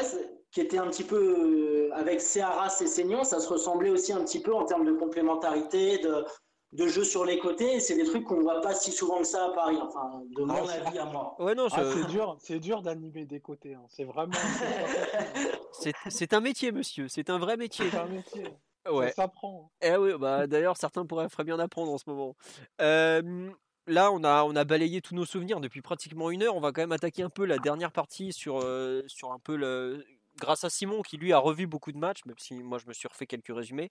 qui 0.52 0.62
était 0.62 0.78
un 0.78 0.88
petit 0.88 1.04
peu 1.06 1.90
euh, 1.90 1.94
avec 1.94 2.20
Searas 2.22 2.78
et 2.82 2.88
Seignon, 2.88 3.24
ça 3.24 3.40
se 3.40 3.48
ressemblait 3.48 3.90
aussi 3.90 4.12
un 4.14 4.24
petit 4.24 4.42
peu 4.42 4.54
en 4.54 4.66
termes 4.66 4.86
de 4.86 4.92
complémentarité, 4.92 5.98
de, 6.00 6.26
de 6.74 6.88
jeu 6.88 7.04
sur 7.06 7.24
les 7.26 7.40
côtés. 7.40 7.80
C'est 7.80 7.96
des 7.96 8.04
trucs 8.04 8.26
qu'on 8.26 8.38
ne 8.38 8.42
voit 8.44 8.60
pas 8.62 8.74
si 8.74 8.92
souvent 8.92 9.20
que 9.20 9.28
ça 9.28 9.46
à 9.46 9.50
Paris, 9.54 9.78
enfin, 9.82 10.22
de 10.36 10.44
mon 10.44 10.54
Ah, 10.54 10.86
avis 10.86 11.00
à 11.00 11.06
moi. 11.06 11.36
Ouais, 11.40 11.56
non, 11.56 11.68
Ah, 11.72 11.84
c'est 11.94 12.06
dur, 12.08 12.38
c'est 12.40 12.60
dur 12.60 12.82
d'animer 12.82 13.26
des 13.26 13.40
côtés. 13.40 13.76
hein. 13.76 13.84
C'est 13.90 14.04
vraiment 14.04 14.34
c'est 15.72 15.94
c'est 16.10 16.34
un 16.34 16.42
métier, 16.42 16.72
monsieur. 16.72 17.08
C'est 17.08 17.30
un 17.30 17.38
vrai 17.38 17.58
métier. 17.58 17.86
c'est 17.90 17.98
un 17.98 18.06
métier. 18.08 18.44
Ouais. 18.92 19.10
Ça 19.10 19.24
s'apprend. 19.24 19.72
Eh 19.82 19.96
oui, 19.96 20.12
bah 20.20 20.48
d'ailleurs 20.48 20.76
certains 20.76 21.06
pourraient 21.06 21.30
ferait 21.30 21.44
bien 21.44 21.60
apprendre 21.60 21.92
en 21.94 21.98
ce 22.00 22.06
moment. 22.08 22.36
Euh, 22.82 23.50
là, 23.88 24.12
on 24.12 24.24
a 24.24 24.44
on 24.44 24.56
a 24.56 24.64
balayé 24.64 25.02
tous 25.02 25.14
nos 25.16 25.26
souvenirs 25.26 25.60
depuis 25.60 25.82
pratiquement 25.82 26.32
une 26.32 26.42
heure. 26.44 26.56
On 26.56 26.62
va 26.62 26.72
quand 26.72 26.82
même 26.82 26.92
attaquer 26.92 27.22
un 27.24 27.30
peu 27.30 27.46
la 27.46 27.58
dernière 27.60 27.92
partie 27.92 28.34
sur 28.34 28.60
euh, 28.62 29.04
sur 29.08 29.32
un 29.34 29.40
peu 29.40 29.56
le 29.56 30.04
grâce 30.42 30.66
à 30.66 30.70
Simon 30.70 31.02
qui 31.02 31.16
lui 31.16 31.32
a 31.32 31.38
revu 31.38 31.68
beaucoup 31.68 31.94
de 31.94 31.98
matchs, 31.98 32.26
même 32.26 32.38
si 32.38 32.56
moi 32.56 32.78
je 32.78 32.88
me 32.88 32.94
suis 32.94 33.08
refait 33.08 33.28
quelques 33.28 33.56
résumés. 33.56 33.90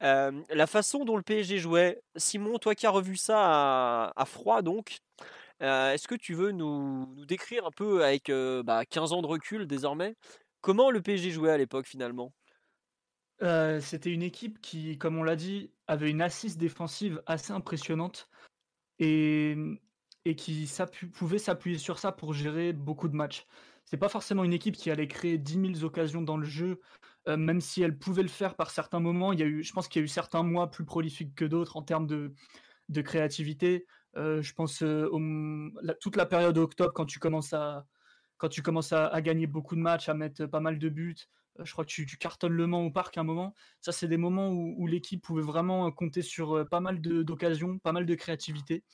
La 0.00 0.66
façon 0.66 1.04
dont 1.04 1.16
le 1.16 1.22
PSG 1.22 1.58
jouait, 1.58 2.00
Simon, 2.16 2.58
toi 2.58 2.74
qui 2.74 2.86
as 2.86 2.90
revu 2.90 3.16
ça 3.16 4.12
à, 4.16 4.24
froid 4.24 4.62
donc. 4.62 4.98
Est-ce 5.60 6.08
que 6.08 6.14
tu 6.14 6.34
veux 6.34 6.50
nous, 6.50 7.06
décrire 7.26 7.66
un 7.66 7.70
peu 7.70 8.04
avec 8.04 8.30
euh, 8.30 8.64
bah, 8.64 8.84
15 8.84 9.12
ans 9.12 9.22
de 9.22 9.28
recul 9.28 9.68
désormais 9.68 10.16
comment 10.62 10.90
le 10.90 11.02
PSG 11.02 11.30
jouait 11.30 11.50
à 11.50 11.58
l'époque 11.58 11.86
finalement? 11.86 12.32
C'était 13.80 14.12
une 14.12 14.22
équipe 14.22 14.60
qui, 14.60 14.96
comme 14.98 15.18
on 15.18 15.24
l'a 15.24 15.34
dit, 15.34 15.72
avait 15.88 16.08
une 16.08 16.22
assise 16.22 16.56
défensive 16.56 17.20
assez 17.26 17.52
impressionnante 17.52 18.30
et, 19.00 19.56
qui 20.36 20.70
pouvait 21.12 21.38
s'appuyer 21.38 21.76
sur 21.76 21.98
ça 21.98 22.12
pour 22.12 22.34
gérer 22.34 22.72
beaucoup 22.72 23.08
de 23.08 23.16
matchs. 23.16 23.44
C'est 23.84 23.96
pas 23.96 24.08
forcément 24.08 24.44
une 24.44 24.52
équipe 24.52 24.76
qui 24.76 24.90
allait 24.90 25.08
créer 25.08 25.38
10 25.38 25.74
000 25.74 25.84
occasions 25.84 26.22
dans 26.22 26.36
le 26.36 26.46
jeu, 26.46 26.80
euh, 27.28 27.36
même 27.36 27.60
si 27.60 27.82
elle 27.82 27.98
pouvait 27.98 28.22
le 28.22 28.28
faire 28.28 28.54
par 28.54 28.70
certains 28.70 29.00
moments. 29.00 29.32
Il 29.32 29.40
y 29.40 29.42
a 29.42 29.46
eu, 29.46 29.62
je 29.62 29.72
pense 29.72 29.88
qu'il 29.88 30.00
y 30.00 30.02
a 30.02 30.06
eu 30.06 30.08
certains 30.08 30.42
mois 30.42 30.70
plus 30.70 30.84
prolifiques 30.84 31.34
que 31.34 31.44
d'autres 31.44 31.76
en 31.76 31.82
termes 31.82 32.06
de, 32.06 32.32
créativité. 33.02 33.86
Euh, 34.16 34.42
je 34.42 34.52
pense 34.52 34.82
euh, 34.82 35.08
toute 36.00 36.16
la 36.16 36.26
période 36.26 36.58
octobre 36.58 36.92
quand 36.94 37.06
tu 37.06 37.18
commences 37.18 37.52
à 37.52 37.86
gagner 39.20 39.46
beaucoup 39.46 39.76
de 39.76 39.80
matchs, 39.80 40.08
à 40.08 40.14
mettre 40.14 40.46
pas 40.46 40.60
mal 40.60 40.78
de 40.78 40.88
buts. 40.88 41.16
Je 41.62 41.70
crois 41.70 41.84
que 41.84 41.90
tu, 41.90 42.06
tu 42.06 42.16
cartonnes 42.16 42.54
le 42.54 42.66
Mans 42.66 42.84
au 42.86 42.90
parc 42.90 43.18
à 43.18 43.20
un 43.20 43.24
moment. 43.24 43.54
Ça, 43.80 43.92
c'est 43.92 44.08
des 44.08 44.16
moments 44.16 44.50
où, 44.50 44.74
où 44.78 44.86
l'équipe 44.86 45.22
pouvait 45.22 45.42
vraiment 45.42 45.90
compter 45.92 46.22
sur 46.22 46.66
pas 46.70 46.80
mal 46.80 47.00
d'occasions, 47.00 47.78
pas 47.78 47.92
mal 47.92 48.06
de 48.06 48.14
créativité. 48.14 48.84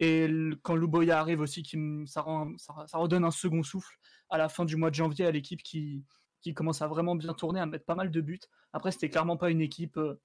Et 0.00 0.28
quand 0.62 0.74
Louboya 0.76 1.20
arrive 1.20 1.40
aussi, 1.40 1.62
ça, 2.06 2.22
rend- 2.22 2.56
ça, 2.56 2.98
redonne 2.98 3.24
un 3.24 3.30
second 3.30 3.62
souffle 3.62 3.94
à 4.30 4.38
la 4.38 4.48
fin 4.48 4.64
du 4.64 4.76
mois 4.76 4.90
de 4.90 4.94
janvier 4.94 5.26
à 5.26 5.30
l'équipe 5.30 5.62
qui, 5.62 6.04
qui 6.40 6.54
commence 6.54 6.80
à 6.80 6.88
vraiment 6.88 7.14
bien 7.14 7.34
tourner, 7.34 7.60
à 7.60 7.66
mettre 7.66 7.84
pas 7.84 7.94
mal 7.94 8.10
de 8.10 8.20
buts. 8.20 8.40
Après, 8.72 8.92
c'était 8.92 9.10
clairement 9.10 9.36
pas 9.36 9.50
une 9.50 9.60
équipe 9.60 9.98
euh, 9.98 10.18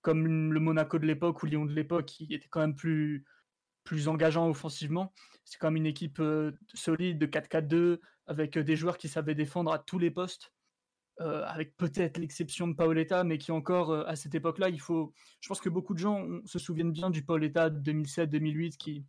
comme 0.00 0.52
le 0.52 0.60
Monaco 0.60 0.98
de 0.98 1.06
l'époque 1.06 1.42
ou 1.42 1.46
Lyon 1.46 1.64
de 1.64 1.72
l'époque 1.72 2.06
qui 2.06 2.34
était 2.34 2.48
quand 2.48 2.60
même 2.60 2.74
plus, 2.74 3.24
plus 3.84 4.08
engageant 4.08 4.48
offensivement. 4.48 5.12
C'est 5.44 5.58
quand 5.58 5.68
même 5.68 5.76
une 5.76 5.86
équipe 5.86 6.18
euh, 6.18 6.52
solide 6.74 7.18
de 7.18 7.26
4-4-2 7.26 8.00
avec 8.26 8.56
euh, 8.58 8.64
des 8.64 8.74
joueurs 8.74 8.98
qui 8.98 9.08
savaient 9.08 9.36
défendre 9.36 9.72
à 9.72 9.78
tous 9.78 10.00
les 10.00 10.10
postes. 10.10 10.52
Euh, 11.20 11.44
avec 11.46 11.76
peut-être 11.76 12.18
l'exception 12.18 12.66
de 12.68 12.74
Paoletta, 12.74 13.24
mais 13.24 13.38
qui 13.38 13.52
encore 13.52 13.90
euh, 13.90 14.04
à 14.06 14.16
cette 14.16 14.34
époque-là, 14.34 14.68
il 14.68 14.80
faut. 14.80 15.12
Je 15.40 15.48
pense 15.48 15.60
que 15.60 15.68
beaucoup 15.68 15.94
de 15.94 15.98
gens 15.98 16.26
se 16.44 16.58
souviennent 16.58 16.92
bien 16.92 17.10
du 17.10 17.24
Paoletta 17.24 17.70
de 17.70 17.92
2007-2008 17.92 18.76
qui 18.76 19.04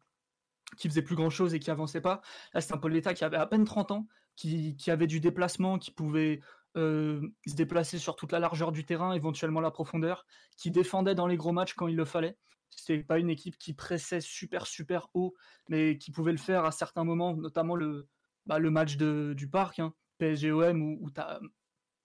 qui 0.78 0.90
faisait 0.90 1.02
plus 1.02 1.16
grand 1.16 1.30
chose 1.30 1.54
et 1.54 1.60
qui 1.60 1.72
avançait 1.72 2.02
pas. 2.02 2.22
Là, 2.54 2.62
c'est 2.62 2.74
un 2.74 2.78
Paoletta 2.78 3.14
qui 3.14 3.24
avait 3.24 3.38
à 3.38 3.46
peine 3.46 3.66
30 3.66 3.92
ans, 3.92 4.08
qui, 4.36 4.76
qui 4.76 4.92
avait 4.92 5.08
du 5.08 5.20
déplacement, 5.20 5.78
qui 5.78 5.92
pouvait 5.92 6.42
euh, 6.76 7.22
se 7.46 7.54
déplacer 7.54 8.00
sur 8.00 8.16
toute 8.16 8.32
la 8.32 8.40
largeur 8.40 8.72
du 8.72 8.86
terrain, 8.86 9.14
éventuellement 9.14 9.62
la 9.62 9.72
profondeur, 9.72 10.26
qui 10.58 10.72
défendait 10.72 11.16
dans 11.16 11.28
les 11.28 11.38
gros 11.38 11.52
matchs 11.52 11.74
quand 11.74 11.88
il 11.88 11.96
le 11.96 12.06
fallait. 12.06 12.38
C'était 12.70 13.04
pas 13.04 13.20
une 13.20 13.30
équipe 13.30 13.58
qui 13.58 13.74
pressait 13.74 14.22
super 14.22 14.66
super 14.66 15.08
haut, 15.14 15.36
mais 15.70 15.98
qui 16.00 16.12
pouvait 16.12 16.32
le 16.32 16.40
faire 16.40 16.66
à 16.66 16.72
certains 16.72 17.04
moments, 17.04 17.36
notamment 17.36 17.76
le, 17.76 18.08
bah, 18.48 18.58
le 18.58 18.72
match 18.72 18.98
de, 18.98 19.34
du 19.38 19.48
parc, 19.48 19.78
hein, 19.80 19.94
PSG-OM, 20.18 20.82
où, 20.82 20.98
où 21.02 21.12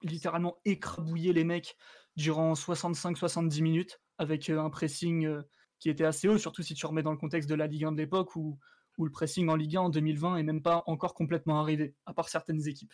littéralement 0.02 0.58
écrabouillé 0.64 1.32
les 1.32 1.44
mecs 1.44 1.76
durant 2.16 2.52
65-70 2.54 3.62
minutes 3.62 4.00
avec 4.18 4.50
euh, 4.50 4.60
un 4.60 4.70
pressing 4.70 5.26
euh, 5.26 5.42
qui 5.78 5.88
était 5.88 6.04
assez 6.04 6.28
haut, 6.28 6.38
surtout 6.38 6.62
si 6.62 6.74
tu 6.74 6.84
remets 6.86 7.02
dans 7.02 7.12
le 7.12 7.16
contexte 7.16 7.48
de 7.48 7.54
la 7.54 7.66
Ligue 7.66 7.84
1 7.84 7.92
de 7.92 7.96
l'époque 7.96 8.36
où, 8.36 8.58
le 9.00 9.12
pressing 9.12 9.48
en 9.48 9.54
Ligue 9.54 9.76
1 9.76 9.80
en 9.82 9.88
2020 9.90 10.38
est 10.38 10.42
même 10.42 10.60
pas 10.60 10.82
encore 10.86 11.14
complètement 11.14 11.60
arrivé, 11.60 11.94
à 12.04 12.12
part 12.12 12.28
certaines 12.28 12.66
équipes. 12.66 12.92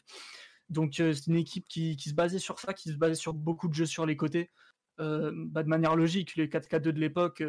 Donc 0.69 1.01
euh, 1.01 1.15
c'est 1.15 1.29
une 1.29 1.37
équipe 1.37 1.67
qui, 1.67 1.99
se 1.99 2.13
basait 2.13 2.39
sur 2.39 2.59
ça, 2.59 2.75
qui 2.75 2.91
se 2.91 2.97
basait 2.97 3.15
sur 3.15 3.33
beaucoup 3.33 3.69
de 3.69 3.75
jeux 3.75 3.87
sur 3.87 4.05
les 4.05 4.17
côtés, 4.17 4.51
bah, 4.99 5.63
de 5.63 5.69
manière 5.69 5.97
logique, 5.97 6.37
les 6.37 6.47
4-4-2 6.47 6.79
de 6.81 7.01
l'époque, 7.01 7.43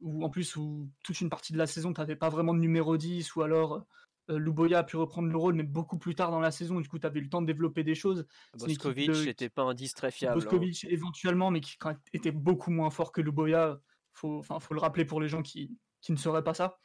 où 0.00 0.24
en 0.24 0.28
plus 0.28 0.56
où 0.56 0.90
toute 1.04 1.20
une 1.20 1.30
partie 1.30 1.52
de 1.52 1.58
la 1.58 1.68
saison, 1.68 1.92
tu 1.92 2.00
n'avais 2.00 2.16
pas 2.16 2.28
vraiment 2.28 2.52
de 2.52 2.58
numéro 2.58 2.96
10, 2.96 3.36
ou 3.36 3.42
alors 3.42 3.86
Louboya 4.28 4.80
a 4.80 4.84
pu 4.84 4.96
reprendre 4.96 5.28
le 5.28 5.36
rôle, 5.36 5.54
mais 5.54 5.62
beaucoup 5.62 5.98
plus 5.98 6.14
tard 6.14 6.30
dans 6.30 6.40
la 6.40 6.50
saison, 6.50 6.80
du 6.80 6.88
coup 6.88 6.98
tu 6.98 7.06
avais 7.06 7.20
eu 7.20 7.22
le 7.22 7.28
temps 7.30 7.40
de 7.40 7.46
développer 7.46 7.82
des 7.84 7.94
choses. 7.94 8.26
Boskovic 8.58 9.08
n'était 9.26 9.48
pas 9.48 9.62
un 9.62 9.74
10 9.74 9.94
très 9.94 10.10
fiable. 10.10 10.32
hein. 10.32 10.44
Boskovic 10.44 10.84
éventuellement, 10.84 11.50
mais 11.50 11.60
qui 11.60 11.76
était 12.12 12.30
beaucoup 12.32 12.70
moins 12.70 12.90
fort 12.90 13.12
que 13.12 13.20
Louboya. 13.20 13.78
Faut, 14.12 14.38
enfin, 14.38 14.58
faut 14.60 14.74
le 14.74 14.80
rappeler 14.80 15.04
pour 15.04 15.20
les 15.20 15.28
gens 15.28 15.42
qui, 15.42 15.70
qui 16.00 16.10
ne 16.12 16.16
sauraient 16.16 16.42
pas 16.44 16.54
ça. 16.54 16.78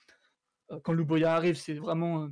Euh, 0.71 0.79
Quand 0.83 0.93
Louboya 0.93 1.33
arrive, 1.35 1.55
c'est 1.55 1.73
vraiment, 1.73 2.23
euh, 2.23 2.27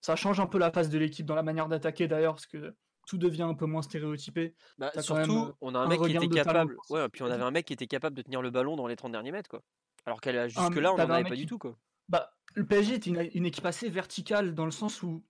ça 0.00 0.16
change 0.16 0.40
un 0.40 0.46
peu 0.46 0.58
la 0.58 0.70
face 0.72 0.90
de 0.90 0.98
l'équipe 0.98 1.24
dans 1.24 1.36
la 1.36 1.42
manière 1.44 1.68
d'attaquer 1.68 2.08
d'ailleurs, 2.08 2.34
parce 2.34 2.46
que 2.46 2.74
tout 3.06 3.16
devient 3.16 3.42
un 3.42 3.54
peu 3.54 3.66
moins 3.66 3.82
stéréotypé. 3.82 4.54
Bah, 4.76 4.90
surtout, 5.02 5.32
euh, 5.48 5.52
on 5.60 5.74
a 5.74 5.78
un 5.78 5.82
un 5.84 5.88
mec 5.88 6.00
qui 6.00 6.10
était 6.16 6.42
talent 6.42 6.66
capable. 6.66 6.76
Ouais, 6.90 7.08
puis 7.08 7.22
on 7.22 7.26
avait 7.26 7.42
un 7.44 7.50
mec 7.50 7.64
qui 7.66 7.72
était 7.72 7.86
capable 7.86 8.16
de 8.16 8.22
tenir 8.22 8.42
le 8.42 8.50
ballon 8.50 8.76
dans 8.76 8.86
les 8.86 8.96
30 8.96 9.12
derniers 9.12 9.32
mètres, 9.32 9.48
quoi. 9.48 9.62
Alors 10.06 10.20
qu'à 10.20 10.30
Un- 10.30 10.48
jusque-là, 10.48 10.92
on 10.92 10.96
n'en 10.96 11.10
avait 11.10 11.22
pas 11.28 11.34
qui- 11.36 11.42
du 11.42 11.46
tout, 11.46 11.58
quoi. 11.58 11.76
Bah, 12.10 12.32
le 12.54 12.66
PSG 12.66 12.94
était 12.96 13.10
une, 13.10 13.30
une 13.34 13.46
équipe 13.46 13.64
assez 13.64 13.88
verticale 13.88 14.54
dans 14.54 14.64
le 14.64 14.70
sens 14.72 15.02
où 15.02 15.24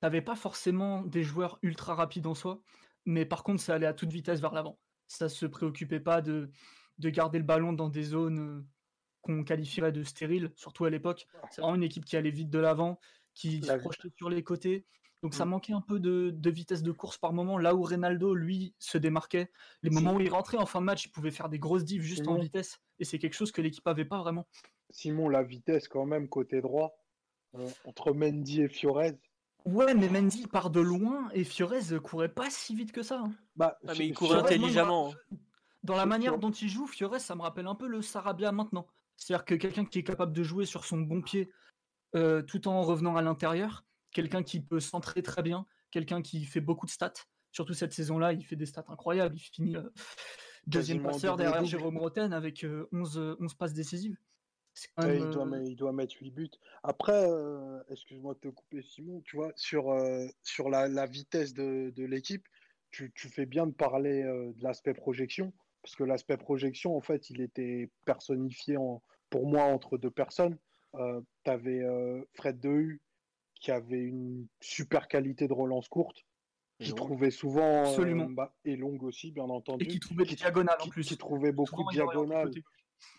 t'avais 0.00 0.22
pas 0.22 0.36
forcément 0.36 1.02
des 1.02 1.22
joueurs 1.24 1.58
ultra 1.62 1.94
rapides 1.94 2.26
en 2.26 2.34
soi, 2.34 2.62
mais 3.04 3.26
par 3.26 3.42
contre 3.42 3.60
ça 3.60 3.74
allait 3.74 3.86
à 3.86 3.92
toute 3.94 4.10
vitesse 4.12 4.40
vers 4.40 4.54
l'avant. 4.54 4.78
Ça 5.08 5.28
se 5.28 5.44
préoccupait 5.44 6.00
pas 6.00 6.22
de, 6.22 6.50
de 6.98 7.10
garder 7.10 7.38
le 7.38 7.44
ballon 7.44 7.72
dans 7.72 7.88
des 7.88 8.04
zones 8.04 8.38
euh, 8.38 8.66
qu'on 9.22 9.44
qualifierait 9.44 9.92
de 9.92 10.04
stériles, 10.04 10.52
surtout 10.54 10.84
à 10.84 10.90
l'époque. 10.90 11.26
C'est 11.50 11.60
vraiment 11.60 11.74
une 11.74 11.82
équipe 11.82 12.04
qui 12.04 12.16
allait 12.16 12.30
vite 12.30 12.48
de 12.48 12.58
l'avant, 12.58 13.00
qui 13.34 13.60
se 13.62 13.72
projetait 13.74 14.12
sur 14.16 14.30
les 14.30 14.42
côtés. 14.44 14.86
Donc 15.22 15.34
ça 15.34 15.44
Mm. 15.44 15.48
manquait 15.50 15.72
un 15.74 15.82
peu 15.82 16.00
de, 16.00 16.30
de 16.32 16.50
vitesse 16.50 16.82
de 16.82 16.92
course 16.92 17.18
par 17.18 17.34
moment, 17.34 17.58
là 17.58 17.74
où 17.74 17.82
Reynaldo, 17.82 18.34
lui, 18.34 18.74
se 18.78 18.96
démarquait. 18.96 19.50
Les 19.82 19.90
moments 19.90 20.14
où 20.14 20.20
il 20.20 20.30
rentrait 20.30 20.56
en 20.56 20.64
fin 20.64 20.80
de 20.80 20.86
match, 20.86 21.04
il 21.04 21.10
pouvait 21.10 21.30
faire 21.30 21.50
des 21.50 21.58
grosses 21.58 21.84
divs 21.84 22.00
juste 22.02 22.22
en 22.28 22.36
Simon. 22.36 22.40
vitesse. 22.40 22.78
Et 22.98 23.04
c'est 23.04 23.18
quelque 23.18 23.34
chose 23.34 23.52
que 23.52 23.60
l'équipe 23.60 23.86
avait 23.86 24.06
pas 24.06 24.18
vraiment. 24.20 24.48
Simon, 24.90 25.28
la 25.28 25.42
vitesse 25.42 25.88
quand 25.88 26.06
même 26.06 26.28
côté 26.28 26.60
droit 26.60 26.96
euh, 27.54 27.68
entre 27.84 28.12
Mendy 28.12 28.62
et 28.62 28.68
Fiorez. 28.68 29.18
Ouais, 29.66 29.94
mais 29.94 30.08
Mendy 30.08 30.46
part 30.46 30.70
de 30.70 30.80
loin 30.80 31.28
et 31.34 31.44
Fiorez 31.44 31.80
courait 32.02 32.28
pas 32.32 32.48
si 32.50 32.74
vite 32.74 32.92
que 32.92 33.02
ça. 33.02 33.20
hein. 33.20 33.32
Bah, 33.56 33.78
Ah, 33.86 33.92
mais 33.98 34.06
il 34.08 34.14
courait 34.14 34.38
intelligemment. 34.38 35.10
rappelle- 35.10 35.38
Dans 35.82 35.96
la 35.96 36.06
manière 36.06 36.38
dont 36.38 36.50
il 36.50 36.68
joue, 36.68 36.86
Fiorez, 36.86 37.18
ça 37.20 37.34
me 37.34 37.42
rappelle 37.42 37.66
un 37.66 37.74
peu 37.74 37.86
le 37.88 38.00
Sarabia 38.02 38.52
maintenant. 38.52 38.86
C'est-à-dire 39.16 39.44
que 39.44 39.54
quelqu'un 39.54 39.84
qui 39.84 39.98
est 39.98 40.02
capable 40.04 40.32
de 40.32 40.42
jouer 40.42 40.64
sur 40.64 40.84
son 40.84 40.98
bon 40.98 41.20
pied 41.22 41.50
euh, 42.16 42.42
tout 42.42 42.66
en 42.68 42.82
revenant 42.82 43.16
à 43.16 43.22
l'intérieur, 43.22 43.84
quelqu'un 44.12 44.42
qui 44.42 44.60
peut 44.60 44.80
centrer 44.80 45.22
très 45.22 45.42
bien, 45.42 45.66
quelqu'un 45.90 46.22
qui 46.22 46.44
fait 46.44 46.60
beaucoup 46.60 46.86
de 46.86 46.90
stats. 46.90 47.12
Surtout 47.52 47.74
cette 47.74 47.92
saison-là, 47.92 48.32
il 48.32 48.44
fait 48.44 48.56
des 48.56 48.66
stats 48.66 48.84
incroyables. 48.88 49.36
Il 49.36 49.40
finit 49.40 49.76
euh, 49.76 49.82
deuxième 50.66 50.98
passeur 51.12 51.36
derrière 51.36 51.60
Jérôme 51.66 51.98
Roten 51.98 52.32
avec 52.32 52.64
euh, 52.64 52.88
11, 52.92 53.18
euh, 53.18 53.36
11 53.40 53.54
passes 53.54 53.74
décisives. 53.74 54.16
Ouais, 54.98 55.18
il, 55.18 55.30
doit, 55.30 55.46
euh, 55.46 55.64
il 55.64 55.76
doit 55.76 55.92
mettre 55.92 56.14
8 56.20 56.30
buts. 56.30 56.50
Après, 56.82 57.28
euh, 57.28 57.82
excuse-moi 57.90 58.34
de 58.34 58.40
te 58.40 58.48
couper, 58.48 58.82
Simon, 58.82 59.20
tu 59.22 59.36
vois, 59.36 59.52
sur, 59.56 59.90
euh, 59.90 60.26
sur 60.42 60.70
la, 60.70 60.88
la 60.88 61.06
vitesse 61.06 61.52
de, 61.52 61.90
de 61.90 62.04
l'équipe, 62.04 62.46
tu, 62.90 63.12
fais 63.14 63.46
bien 63.46 63.66
de 63.66 63.72
parler 63.72 64.24
de 64.24 64.62
l'aspect 64.62 64.94
projection, 64.94 65.52
parce 65.80 65.94
que 65.94 66.02
l'aspect 66.02 66.36
projection, 66.36 66.96
en 66.96 67.00
fait, 67.00 67.30
il 67.30 67.40
était 67.40 67.88
personnifié 68.04 68.76
en, 68.76 69.00
pour 69.28 69.46
moi 69.46 69.62
entre 69.62 69.96
deux 69.96 70.10
personnes. 70.10 70.58
tu 70.94 71.50
avais 71.50 71.82
Fred 72.34 72.58
Dehu 72.58 73.00
qui 73.60 73.70
avait 73.70 74.00
une 74.00 74.48
super 74.60 75.06
qualité 75.06 75.46
de 75.46 75.52
relance 75.52 75.88
courte, 75.88 76.24
qui 76.80 76.92
trouvait 76.92 77.30
souvent 77.30 77.84
bah, 78.30 78.52
et 78.64 78.74
longue 78.74 79.04
aussi, 79.04 79.30
bien 79.30 79.44
entendu. 79.44 79.84
Et 79.84 79.88
qui 79.88 80.00
trouvait 80.00 80.24
des 80.24 80.34
diagonales 80.34 80.78
en 80.80 80.88
plus. 80.88 81.06
Qui 81.06 81.16
trouvait 81.16 81.52
beaucoup 81.52 81.84
de 81.84 81.92
diagonales, 81.92 82.50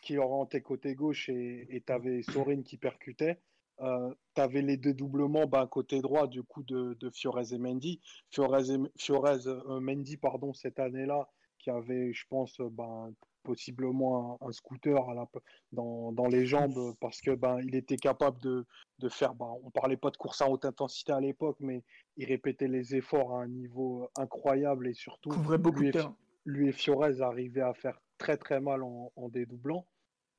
qui 0.02 0.18
orientait 0.18 0.62
côté 0.62 0.96
gauche 0.96 1.30
et 1.30 1.84
tu 1.86 1.94
avais 1.94 2.24
Sorin 2.24 2.62
qui 2.62 2.78
percutait. 2.78 3.40
Euh, 3.82 4.14
tu 4.36 4.42
avais 4.42 4.62
les 4.62 4.78
dédoublements 4.78 5.48
ben, 5.48 5.66
côté 5.66 6.02
droit 6.02 6.28
du 6.28 6.44
coup 6.44 6.62
de, 6.64 6.96
de 7.00 7.10
Fiorez 7.10 7.54
et 7.54 7.58
Mendy. 7.58 8.00
Fiorez, 8.30 8.72
et, 8.72 8.78
Fiorez 8.96 9.48
euh, 9.48 9.80
Mendy 9.80 10.18
pardon, 10.18 10.54
cette 10.54 10.80
année-là, 10.80 11.28
qui 11.58 11.72
avait, 11.72 12.14
je 12.14 12.26
pense, 12.30 12.60
ben, 12.60 13.12
possiblement 13.44 14.38
un, 14.42 14.52
scooter 14.52 15.10
à 15.10 15.16
la, 15.16 15.28
dans, 15.72 16.12
dans, 16.12 16.28
les 16.28 16.46
jambes 16.46 16.96
parce 17.00 17.22
que 17.22 17.32
ben, 17.32 17.60
il 17.64 17.76
était 17.76 17.98
capable 17.98 18.40
de, 18.42 18.66
de 19.00 19.10
faire. 19.10 19.34
Ben, 19.34 19.52
on 19.64 19.72
parlait 19.72 19.98
pas 19.98 20.12
de 20.12 20.18
course 20.18 20.42
à 20.42 20.50
haute 20.50 20.66
intensité 20.66 21.12
à 21.12 21.20
l'époque, 21.20 21.58
mais 21.60 21.84
il 22.18 22.26
répétait 22.26 22.68
les 22.68 22.96
efforts 22.96 23.36
à 23.36 23.42
un 23.42 23.48
niveau 23.48 24.08
incroyable 24.16 24.88
et 24.88 24.94
surtout. 24.94 25.30
Couvrait 25.30 25.58
beaucoup 25.58 25.80
lui, 25.80 25.90
et, 25.90 26.02
lui 26.46 26.70
et 26.70 26.72
Fiorez 26.72 27.22
arrivaient 27.22 27.62
à 27.62 27.74
faire 27.74 28.00
très 28.22 28.38
très 28.38 28.62
mal 28.62 28.84
en, 28.84 29.30
dédoublant. 29.30 29.88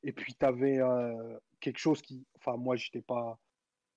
Et 0.04 0.12
puis 0.12 0.34
tu 0.34 0.46
avais 0.46 0.78
euh, 0.78 1.38
quelque 1.60 1.78
chose 1.78 2.00
qui. 2.00 2.24
Enfin, 2.36 2.56
moi, 2.56 2.76
j'étais 2.76 3.02
pas. 3.02 3.38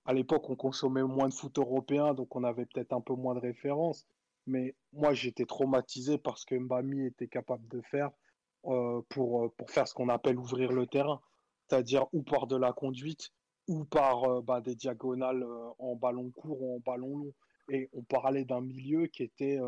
À 0.04 0.12
l'époque, 0.12 0.50
on 0.50 0.56
consommait 0.56 1.02
moins 1.02 1.28
de 1.28 1.34
foot 1.34 1.58
européen, 1.58 2.14
donc 2.14 2.34
on 2.36 2.44
avait 2.44 2.66
peut-être 2.66 2.92
un 2.92 3.00
peu 3.00 3.14
moins 3.14 3.34
de 3.34 3.40
références. 3.40 4.06
Mais 4.46 4.74
moi, 4.92 5.14
j'étais 5.14 5.46
traumatisé 5.46 6.18
parce 6.18 6.44
que 6.44 6.54
Mbami 6.56 7.06
était 7.06 7.28
capable 7.28 7.66
de 7.68 7.80
faire 7.82 8.10
euh, 8.66 9.02
pour, 9.08 9.44
euh, 9.44 9.48
pour 9.56 9.70
faire 9.70 9.88
ce 9.88 9.94
qu'on 9.94 10.08
appelle 10.08 10.38
ouvrir 10.38 10.72
le 10.72 10.86
terrain, 10.86 11.20
c'est-à-dire 11.68 12.06
ou 12.12 12.22
par 12.22 12.46
de 12.46 12.56
la 12.56 12.72
conduite 12.72 13.30
ou 13.68 13.84
par 13.84 14.42
bah, 14.42 14.60
des 14.60 14.76
diagonales 14.76 15.44
en 15.80 15.96
ballon 15.96 16.30
court 16.30 16.62
ou 16.62 16.76
en 16.76 16.80
ballon 16.80 17.18
long. 17.18 17.34
Et 17.68 17.88
on 17.92 18.02
parlait 18.04 18.44
d'un 18.44 18.60
milieu 18.60 19.06
qui 19.08 19.24
était, 19.24 19.58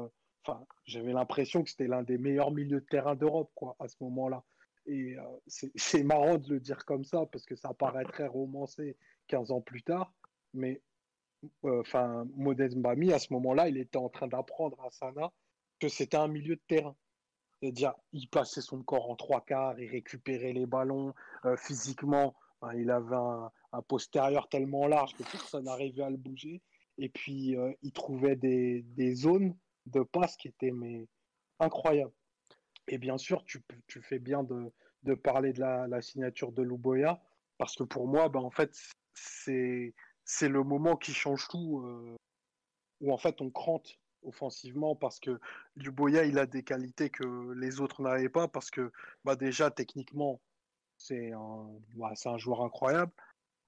j'avais 0.85 1.13
l'impression 1.13 1.63
que 1.63 1.71
c'était 1.71 1.87
l'un 1.87 2.03
des 2.03 2.19
meilleurs 2.19 2.51
milieux 2.51 2.81
de 2.81 2.87
terrain 2.87 3.15
d'Europe, 3.15 3.51
quoi, 3.55 3.77
à 3.79 3.89
ce 3.89 3.97
moment-là. 4.01 4.45
Et 4.87 5.17
c'est 5.47 6.03
marrant 6.03 6.39
de 6.39 6.55
le 6.55 6.61
dire 6.61 6.85
comme 6.85 7.05
ça 7.05 7.27
parce 7.27 7.45
que 7.45 7.57
ça 7.57 7.75
paraît 7.75 8.05
très 8.05 8.27
romancé 8.27 8.97
15 9.29 9.51
ans 9.51 9.61
plus 9.61 9.83
tard, 9.83 10.13
mais 10.55 10.81
enfin, 11.63 12.27
Modest 12.35 12.77
Mbami, 12.77 13.13
à 13.13 13.19
ce 13.19 13.33
moment-là, 13.33 13.69
il 13.69 13.77
était 13.77 13.99
en 13.99 14.09
train 14.09 14.29
d'apprendre 14.29 14.81
à 14.85 14.91
Sana 14.91 15.33
que 15.79 15.89
c'était 15.89 16.17
un 16.17 16.29
milieu 16.29 16.57
de 16.57 16.63
terrain. 16.67 16.97
C'est-à-dire, 17.61 17.95
il 18.13 18.29
passait 18.29 18.61
son 18.61 18.83
corps 18.83 19.11
en 19.11 19.17
trois 19.17 19.41
quarts, 19.41 19.79
il 19.81 19.91
récupérait 19.91 20.53
les 20.53 20.67
ballons 20.67 21.15
euh, 21.45 21.57
physiquement. 21.57 22.35
Hein, 22.63 22.75
il 22.77 22.91
avait 22.91 23.17
un, 23.17 23.51
postérieur 23.87 24.49
tellement 24.49 24.87
large 24.87 25.15
que 25.15 25.23
personne 25.23 25.65
n'arrivait 25.65 26.03
à 26.03 26.11
le 26.11 26.17
bouger. 26.17 26.63
Et 26.99 27.09
puis, 27.09 27.57
euh, 27.57 27.73
il 27.83 27.93
trouvait 27.93 28.37
des, 28.37 29.15
zones 29.15 29.55
de 29.89 30.03
passe 30.03 30.36
qui 30.36 30.49
étaient 30.49 30.70
mais. 30.70 31.07
Et 32.89 32.99
bien 32.99 33.18
sûr, 33.18 33.45
tu, 33.45 33.61
fais 34.01 34.18
bien 34.18 34.45
de, 34.45 35.14
parler 35.14 35.53
de 35.53 35.61
la, 35.61 36.03
signature 36.03 36.53
de 36.53 36.62
Luboya, 36.62 37.20
parce 37.59 37.74
que 37.74 37.82
pour 37.82 38.07
moi, 38.07 38.28
ben, 38.28 38.41
en 38.41 38.51
fait, 38.51 38.72
c'est 39.14 39.93
le 40.49 40.62
moment 40.62 40.97
qui 40.97 41.12
change 41.12 41.49
tout, 41.49 41.82
euh, 41.84 42.16
où 43.01 43.12
en 43.12 43.18
fait 43.18 43.41
on 43.41 43.51
crante 43.51 43.99
offensivement 44.22 44.97
parce 44.97 45.20
que 45.20 45.41
Luboya 45.76 46.24
il 46.24 46.39
a 46.39 46.47
des 46.47 46.64
qualités 46.64 47.09
que 47.09 47.53
les 47.53 47.80
autres 47.80 48.03
n'avaient 48.03 48.28
pas 48.28 48.49
parce 48.49 48.70
que 48.70 48.91
bah 49.24 49.36
déjà 49.36 49.70
techniquement 49.70 50.41
c'est 50.97 51.32
un, 51.32 51.68
un 52.24 52.39
joueur 52.39 52.62
incroyable. 52.62 53.12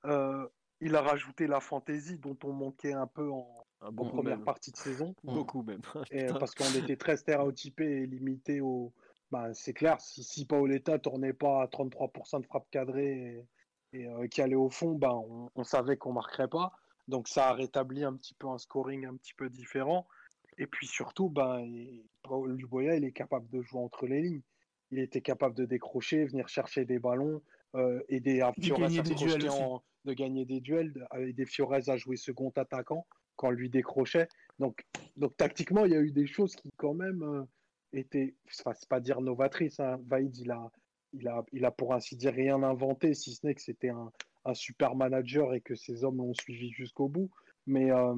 Euh, 0.05 0.49
il 0.81 0.97
a 0.97 1.03
rajouté 1.03 1.47
la 1.47 1.61
fantaisie 1.61 2.19
dont 2.19 2.37
on 2.45 2.53
manquait 2.53 2.93
un 2.93 3.07
peu 3.07 3.31
en, 3.31 3.67
première 3.95 4.43
partie 4.43 4.71
de 4.71 4.77
saison. 4.77 5.15
Beaucoup 5.25 5.63
même. 5.63 5.81
et, 6.11 6.27
parce 6.27 6.55
qu'on 6.55 6.73
était 6.75 6.97
très 6.97 7.17
stéréotypé 7.17 7.85
et 7.85 8.07
limité 8.07 8.61
au. 8.61 8.93
Bah, 9.31 9.55
c'est 9.55 9.75
clair, 9.75 10.01
si, 10.01 10.25
si 10.25 10.45
Paoletta 10.45 10.99
tournait 10.99 11.33
pas 11.33 11.63
à 11.63 11.67
33% 11.67 12.41
de 12.41 12.47
frappe 12.47 12.69
cadrée 12.71 13.47
et, 13.93 14.07
euh, 14.09 14.27
qui 14.27 14.43
allait 14.43 14.57
au 14.57 14.71
fond, 14.71 14.97
bah, 14.97 15.15
on, 15.15 15.51
on 15.55 15.63
savait 15.63 15.97
qu'on 15.97 16.13
marquerait 16.13 16.49
pas. 16.49 16.73
Donc 17.07 17.29
ça 17.29 17.49
a 17.49 17.53
rétabli 17.53 18.03
un 18.03 18.15
petit 18.15 18.35
peu 18.35 18.49
un 18.49 18.59
scoring 18.59 19.07
un 19.07 19.17
petit 19.17 19.35
peu 19.35 19.49
différent. 19.49 20.07
Et 20.59 20.67
puis 20.67 20.87
surtout, 20.87 21.29
ben, 21.29 21.65
Luboya, 22.47 22.97
il 22.97 23.05
est 23.05 23.13
capable 23.13 23.49
de 23.49 23.63
jouer 23.63 23.81
entre 23.81 24.07
les 24.07 24.23
lignes. 24.23 24.43
Il 24.91 24.99
était 24.99 25.21
capable 25.21 25.55
de 25.55 25.65
décrocher, 25.65 26.25
venir 26.25 26.49
chercher 26.49 26.85
des 26.85 26.99
ballons, 26.99 27.41
euh, 27.75 28.01
aider 28.09 28.41
à 28.41 28.53
Fiorez 28.53 28.99
à 28.99 29.03
de 30.07 30.13
gagner 30.15 30.45
des 30.45 30.61
duels, 30.61 31.07
aider 31.17 31.45
Fiorez 31.45 31.89
à 31.89 31.97
jouer 31.97 32.17
second 32.17 32.51
attaquant 32.57 33.07
quand 33.37 33.51
lui 33.51 33.71
décrochait. 33.71 34.29
Donc, 34.59 34.85
donc 35.17 35.37
tactiquement, 35.37 35.87
il 35.87 35.93
y 35.93 35.97
a 35.97 36.01
eu 36.01 36.13
des 36.13 36.27
choses 36.27 36.55
qui 36.55 36.71
quand 36.77 36.93
même 36.93 37.23
euh, 37.23 37.43
étaient, 37.93 38.35
enfin, 38.61 38.75
c'est 38.75 38.89
pas 38.89 39.01
dire 39.01 39.23
novatrices. 39.23 39.81
Hein. 39.81 39.99
Vaïd, 40.07 40.37
il 40.37 40.51
a, 40.51 40.71
il 41.15 41.27
a, 41.27 41.43
il 41.53 41.65
a 41.65 41.71
pour 41.71 41.95
ainsi 41.95 42.17
dire 42.17 42.35
rien 42.35 42.63
inventé, 42.63 43.15
si 43.15 43.33
ce 43.33 43.47
n'est 43.47 43.55
que 43.55 43.63
c'était 43.63 43.89
un, 43.89 44.13
un, 44.45 44.55
super 44.55 44.95
manager 44.95 45.55
et 45.55 45.63
que 45.63 45.75
ses 45.75 46.05
hommes 46.05 46.19
l'ont 46.19 46.35
suivi 46.35 46.71
jusqu'au 46.71 47.09
bout. 47.09 47.31
Mais 47.67 47.91
euh, 47.91 48.15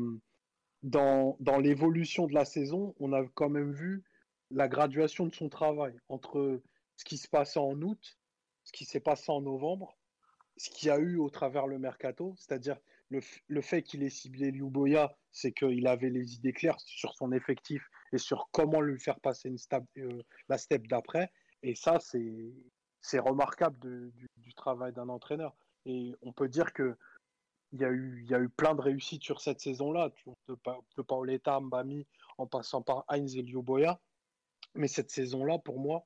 dans, 0.83 1.37
dans 1.39 1.59
l'évolution 1.59 2.27
de 2.27 2.35
la 2.35 2.45
saison, 2.45 2.95
on 2.99 3.13
a 3.13 3.25
quand 3.35 3.49
même 3.49 3.73
vu 3.73 4.03
la 4.51 4.69
graduation 4.69 5.27
de 5.27 5.35
son 5.35 5.49
travail 5.49 5.95
entre 6.09 6.61
ce 6.97 7.05
qui 7.05 7.17
se 7.17 7.29
passait 7.29 7.61
en 7.61 7.81
août, 7.81 8.19
ce 8.65 8.73
qui 8.73 8.85
s'est 8.85 9.01
passé 9.01 9.31
en 9.31 9.41
novembre, 9.41 9.97
ce 10.57 10.71
qu'il 10.71 10.89
y 10.89 10.91
a 10.91 10.99
eu 10.99 11.17
au 11.17 11.31
travers 11.31 11.67
le 11.67 11.79
mercato, 11.79 12.35
c'est-à-dire 12.37 12.79
le, 13.49 13.61
fait 13.61 13.83
qu'il 13.83 14.03
ait 14.03 14.11
ciblé 14.11 14.51
Liu 14.51 14.71
Boya, 14.71 15.15
c'est 15.33 15.53
qu'il 15.53 15.87
avait 15.87 16.11
les 16.11 16.35
idées 16.35 16.53
claires 16.53 16.81
sur 16.81 17.15
son 17.15 17.33
effectif 17.33 17.87
et 18.13 18.19
sur 18.19 18.49
comment 18.53 18.81
lui 18.81 18.99
faire 18.99 19.21
passer 19.21 19.55
euh, 19.99 20.23
la 20.49 20.59
step 20.59 20.87
d'après. 20.87 21.31
Et 21.63 21.75
ça, 21.75 21.99
c'est 22.01 23.19
remarquable 23.19 23.79
du, 24.37 24.55
travail 24.55 24.93
d'un 24.93 25.09
entraîneur. 25.09 25.55
Et 25.87 26.15
on 26.23 26.33
peut 26.33 26.49
dire 26.49 26.73
que 26.73 26.97
il 27.75 27.81
y, 27.81 27.85
a 27.85 27.91
eu, 27.91 28.51
plein 28.55 28.75
de 28.75 28.83
réussites 28.83 29.23
sur 29.23 29.41
cette 29.41 29.61
saison-là, 29.61 30.11
de, 30.47 30.55
de 30.97 31.03
Paoletta, 31.03 31.59
Mbami, 31.59 32.07
en 32.37 32.47
passant 32.47 32.83
par 32.83 33.05
Heinz 33.09 33.35
et 33.35 33.43
Boya. 33.43 33.99
Mais 34.75 34.89
cette 34.89 35.11
saison-là, 35.11 35.59
pour 35.59 35.81
moi, 35.81 36.05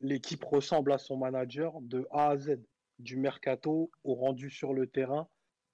l'équipe 0.00 0.44
ressemble 0.44 0.92
à 0.92 0.98
son 0.98 1.16
manager 1.16 1.80
de 1.80 2.06
A 2.10 2.30
à 2.30 2.36
Z, 2.36 2.58
du 2.98 3.16
mercato 3.16 3.90
au 4.04 4.14
rendu 4.14 4.50
sur 4.50 4.72
le 4.72 4.86
terrain, 4.86 5.28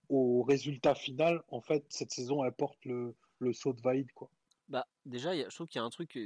au 0.08 0.42
résultat 0.42 0.94
final. 0.94 1.42
En 1.48 1.60
fait, 1.60 1.84
cette 1.88 2.10
saison, 2.10 2.44
elle 2.44 2.52
porte 2.52 2.84
le, 2.84 3.14
le 3.38 3.52
saut 3.52 3.72
de 3.72 3.80
Vaïd. 3.80 4.10
Quoi. 4.12 4.30
Bah, 4.68 4.86
déjà, 5.06 5.34
je 5.34 5.54
trouve 5.54 5.68
qu'il 5.68 5.78
y 5.78 5.82
a 5.82 5.84
un 5.84 5.90
truc. 5.90 6.18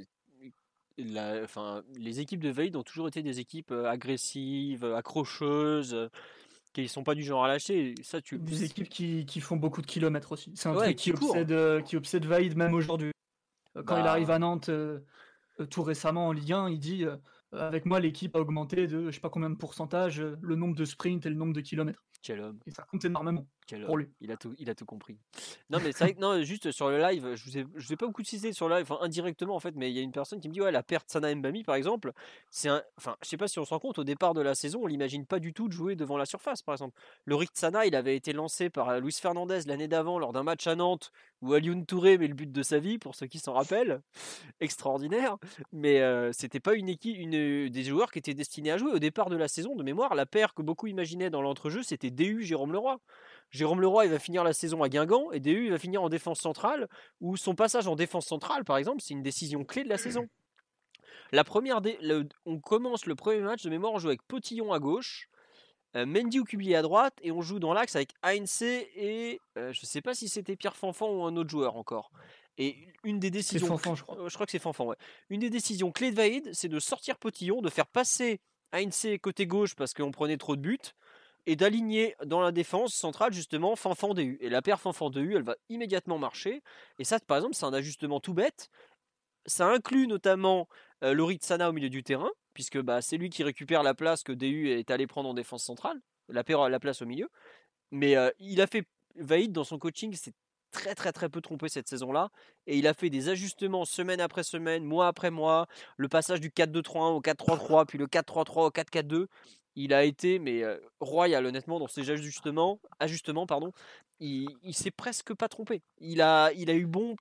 La, 0.99 1.43
enfin, 1.43 1.85
les 1.97 2.21
équipes 2.21 2.43
de 2.43 2.51
Vaïd 2.51 2.75
ont 2.75 2.83
toujours 2.83 3.09
été 3.09 3.23
des 3.23 3.39
équipes 3.39 3.71
euh, 3.71 3.85
agressives, 3.85 4.85
accrocheuses 4.85 6.09
qui 6.83 6.89
sont 6.89 7.05
pas 7.05 7.15
du 7.15 7.23
genre 7.23 7.45
à 7.45 7.49
lâcher. 7.49 7.95
Ça, 8.03 8.21
tu... 8.21 8.39
Des 8.39 8.65
équipes 8.65 8.89
qui, 8.89 9.25
qui 9.25 9.41
font 9.41 9.57
beaucoup 9.57 9.81
de 9.81 9.87
kilomètres 9.87 10.33
aussi. 10.33 10.53
C'est 10.55 10.69
un 10.69 10.75
truc 10.75 10.97
qui, 10.97 11.11
obsède, 11.11 11.53
euh, 11.53 11.81
qui 11.81 11.97
obsède 11.97 12.27
Vaïd 12.27 12.57
même 12.57 12.75
aujourd'hui. 12.75 13.13
Euh, 13.77 13.83
quand 13.83 13.97
il 13.97 14.03
bah. 14.03 14.13
arrive 14.13 14.31
à 14.31 14.39
Nantes 14.39 14.69
euh, 14.69 15.01
tout 15.71 15.83
récemment 15.83 16.29
en 16.29 16.33
Ligue 16.33 16.53
1, 16.53 16.71
il 16.71 16.79
dit 16.79 17.05
avec 17.53 17.87
moi 17.87 18.01
l'équipe 18.01 18.35
a 18.37 18.41
augmenté 18.41 18.87
de 18.87 19.07
je 19.07 19.15
sais 19.15 19.21
pas 19.21 19.31
combien 19.31 19.51
de 19.51 19.57
pourcentage 19.57 20.21
le 20.21 20.57
nombre 20.57 20.75
de 20.75 20.85
sprints 20.85 21.25
et 21.27 21.31
le 21.31 21.37
nombre 21.37 21.53
de 21.53 21.61
kilomètres. 21.61 22.05
Quel 22.23 22.41
homme. 22.41 22.59
Et 22.67 22.71
ça 22.71 22.83
compte 22.83 23.05
énormément 23.05 23.47
pour 23.87 23.97
lui. 23.97 24.09
Il 24.21 24.31
a 24.31 24.37
tout, 24.37 24.55
il 24.59 24.71
a 24.71 24.75
tout 24.75 24.85
compris. 24.85 25.19
Non, 25.71 25.79
mais 25.83 25.93
c'est 25.93 26.19
non, 26.19 26.43
juste 26.43 26.71
sur 26.73 26.89
le 26.89 26.99
live, 26.99 27.35
je 27.35 27.45
vous 27.45 27.59
ai, 27.59 27.67
je 27.75 27.87
vous 27.87 27.93
ai 27.93 27.97
pas 27.97 28.07
beaucoup 28.07 28.25
cité 28.25 28.53
sur 28.53 28.69
le 28.69 28.77
live, 28.77 28.87
enfin 28.91 29.05
indirectement 29.05 29.57
en 29.57 29.61
fait, 29.61 29.75
mais 29.75 29.91
il 29.91 29.97
y 29.97 29.99
a 29.99 30.03
une 30.03 30.13
personne 30.13 30.41
qui 30.41 30.49
me 30.49 30.55
dit 30.55 30.61
ouais, 30.61 30.73
la 30.73 30.83
perte 30.83 31.11
Sana 31.11 31.35
Mbami 31.35 31.65
par 31.65 31.75
exemple, 31.75 32.13
c'est 32.51 32.69
un, 32.69 32.83
enfin, 32.97 33.17
je 33.23 33.29
sais 33.29 33.37
pas 33.37 33.49
si 33.49 33.59
on 33.59 33.65
se 33.65 33.71
rend 33.71 33.79
compte, 33.79 33.99
au 33.99 34.05
départ 34.05 34.35
de 34.35 34.41
la 34.41 34.55
saison, 34.55 34.81
on 34.83 34.87
l'imagine 34.87 35.27
pas 35.27 35.39
du 35.39 35.53
tout 35.53 35.69
de 35.69 35.73
jouer 35.73 35.97
devant 35.97 36.17
la 36.17 36.27
surface 36.27 36.63
par 36.63 36.75
exemple. 36.75 36.99
Le 37.25 37.35
Rick 37.35 37.51
Sana, 37.55 37.87
il 37.87 37.95
avait 37.95 38.17
été 38.17 38.33
lancé 38.33 38.71
par 38.71 39.01
Luis 39.01 39.17
Fernandez 39.21 39.61
l'année 39.67 39.89
d'avant 39.89 40.19
lors 40.19 40.33
d'un 40.33 40.43
match 40.43 40.67
à 40.67 40.75
Nantes 40.75 41.11
où 41.43 41.53
Alioune 41.53 41.85
Touré 41.85 42.19
met 42.19 42.29
le 42.29 42.35
but 42.35 42.51
de 42.51 42.63
sa 42.63 42.79
vie, 42.79 42.99
pour 42.99 43.15
ceux 43.15 43.27
qui 43.27 43.39
s'en 43.39 43.53
rappellent, 43.53 44.01
extraordinaire, 44.61 45.37
mais 45.73 46.01
euh, 46.01 46.33
c'était 46.33 46.61
pas 46.61 46.75
une 46.75 46.89
équipe, 46.89 47.17
une, 47.19 47.69
des 47.69 47.85
joueurs 47.85 48.11
qui 48.11 48.19
étaient 48.19 48.35
destinés 48.35 48.71
à 48.71 48.79
jouer 48.79 48.93
au 48.93 48.99
départ 48.99 49.29
de 49.29 49.37
la 49.37 49.49
saison, 49.49 49.77
de 49.77 49.83
mémoire, 49.83 50.15
la 50.15 50.27
paire 50.27 50.55
que 50.55 50.63
beaucoup 50.63 50.87
imaginaient 50.87 51.31
dans 51.31 51.43
l'entrejeu, 51.43 51.83
c'était 51.83 52.11
DU 52.11 52.43
Jérôme 52.43 52.73
Leroy. 52.73 52.99
Jérôme 53.51 53.81
Leroy, 53.81 54.07
il 54.07 54.11
va 54.11 54.19
finir 54.19 54.45
la 54.45 54.53
saison 54.53 54.83
à 54.83 54.89
Guingamp 54.89 55.31
et 55.33 55.41
DU, 55.41 55.67
il 55.67 55.71
va 55.71 55.79
finir 55.79 56.03
en 56.03 56.09
défense 56.09 56.41
centrale, 56.41 56.89
où 57.21 57.37
son 57.37 57.55
passage 57.55 57.87
en 57.87 57.97
défense 57.97 58.27
centrale, 58.27 58.65
par 58.65 58.77
exemple, 58.77 59.01
c'est 59.01 59.15
une 59.15 59.23
décision 59.23 59.65
clé 59.65 59.85
de 59.85 59.89
la 59.89 59.99
saison. 59.99 60.29
La 61.33 61.45
première 61.45 61.81
on 62.45 62.61
commence 62.61 63.07
le 63.07 63.15
premier 63.15 63.41
match 63.41 63.63
de 63.63 63.71
mémoire, 63.71 63.93
on 63.93 63.99
joue 63.99 64.09
avec 64.09 64.23
Potillon 64.23 64.73
à 64.73 64.79
gauche, 64.79 65.29
euh, 65.97 66.07
Mendy 66.07 66.41
ou 66.41 66.45
Cubier 66.45 66.77
à 66.77 66.83
droite, 66.83 67.15
et 67.23 67.33
on 67.33 67.41
joue 67.41 67.59
dans 67.59 67.73
l'axe 67.73 67.97
avec 67.97 68.11
Heinze 68.23 68.63
et 68.63 69.41
euh, 69.57 69.73
je 69.73 69.81
ne 69.81 69.87
sais 69.87 70.03
pas 70.03 70.15
si 70.15 70.29
c'était 70.29 70.57
Pierre 70.57 70.77
Fanfan 70.77 71.09
ou 71.09 71.25
un 71.25 71.37
autre 71.37 71.51
joueur 71.51 71.77
encore. 71.77 72.11
Et 72.59 72.89
une 73.05 73.19
des 73.19 73.31
décisions. 73.31 73.67
Fanfan, 73.67 73.95
je 73.95 74.03
crois. 74.03 74.19
Euh, 74.19 74.29
je 74.29 74.35
crois 74.35 74.47
que 74.47 74.53
c'est 74.53 74.59
Fanfan, 74.59 74.87
ouais. 74.87 74.97
Une 75.29 75.41
des 75.41 75.51
décisions 75.51 75.93
clés 75.93 76.11
de 76.11 76.17
Vaïd, 76.17 76.51
c'est 76.53 76.69
de 76.69 76.81
sortir 76.81 77.19
Potillon, 77.19 77.61
de 77.61 77.71
faire 77.71 77.87
passer 77.87 78.41
Heinz 78.73 79.07
côté 79.23 79.47
gauche 79.47 79.75
parce 79.75 79.95
qu'on 79.95 80.11
prenait 80.11 80.37
trop 80.37 80.57
de 80.57 80.61
buts, 80.61 80.79
et 81.47 81.57
d'aligner 81.57 82.15
dans 82.25 82.41
la 82.41 82.53
défense 82.53 82.95
centrale 82.95 83.33
justement 83.33 83.77
Fanfan 83.77 84.15
DU. 84.15 84.37
Et 84.41 84.49
la 84.49 84.63
paire 84.63 84.81
Fanfan 84.81 85.11
DU, 85.11 85.37
elle 85.37 85.43
va 85.43 85.57
immédiatement 85.69 86.19
marcher. 86.19 86.63
Et 86.99 87.05
ça, 87.05 87.19
par 87.21 87.39
exemple, 87.39 87.55
c'est 87.55 87.65
un 87.65 87.73
ajustement 87.73 88.21
tout 88.21 88.35
bête. 88.35 88.69
Ça 89.47 89.69
inclut 89.69 90.09
notamment 90.09 90.69
euh, 91.05 91.15
Lorit 91.15 91.39
Sana 91.41 91.71
au 91.71 91.73
milieu 91.73 91.89
du 91.89 92.03
terrain, 92.03 92.31
puisque 92.53 92.81
bah, 92.81 93.01
c'est 93.01 93.17
lui 93.17 93.31
qui 93.31 93.45
récupère 93.45 93.85
la 93.85 93.95
place 93.95 94.25
que 94.25 94.33
DU 94.33 94.71
est 94.71 94.91
allé 94.91 95.07
prendre 95.07 95.29
en 95.29 95.35
défense 95.35 95.65
centrale, 95.65 96.01
la 96.29 96.43
paire 96.43 96.61
a 96.61 96.69
la 96.69 96.81
place 96.81 97.03
au 97.03 97.07
milieu. 97.07 97.29
Mais 97.93 98.17
euh, 98.17 98.31
il 98.41 98.61
a 98.61 98.67
fait 98.67 98.85
Vaïd 99.15 99.53
dans 99.53 99.65
son 99.65 99.79
coaching, 99.79 100.15
c'est 100.15 100.35
très 100.73 100.95
très 100.95 101.13
très 101.13 101.29
peu 101.29 101.41
trompé 101.41 101.69
cette 101.69 101.89
saison-là. 101.89 102.31
Et 102.67 102.77
il 102.77 102.87
a 102.87 102.95
fait 102.95 103.09
des 103.09 103.29
ajustements 103.29 103.85
semaine 103.85 104.21
après 104.21 104.43
semaine, 104.43 104.85
mois 104.85 105.07
après 105.07 105.31
mois. 105.31 105.67
Le 105.97 106.09
passage 106.09 106.41
du 106.41 106.51
4-2-3-1 106.51 107.15
au 107.15 107.21
4-3-3, 107.21 107.87
puis 107.87 107.99
le 107.99 108.07
4-3-3 108.07 108.67
au 108.67 108.71
4-4-2. 108.71 109.27
Il 109.77 109.95
a 109.95 110.05
été 110.05 110.39
mais 110.39 110.63
royal 111.01 111.47
honnêtement 111.47 111.79
dans 111.79 111.89
ses 111.89 112.11
ajustements. 112.11 112.81
Ajustements 112.99 113.47
pardon. 113.47 113.73
Il, 114.19 114.49
il 114.63 114.75
s'est 114.75 114.91
presque 114.91 115.35
pas 115.35 115.49
trompé. 115.49 115.83
Il 115.99 116.23
a, 116.23 116.51
il 116.55 116.71
a 116.71 116.75
eu 116.75 116.87
bon 116.87 117.17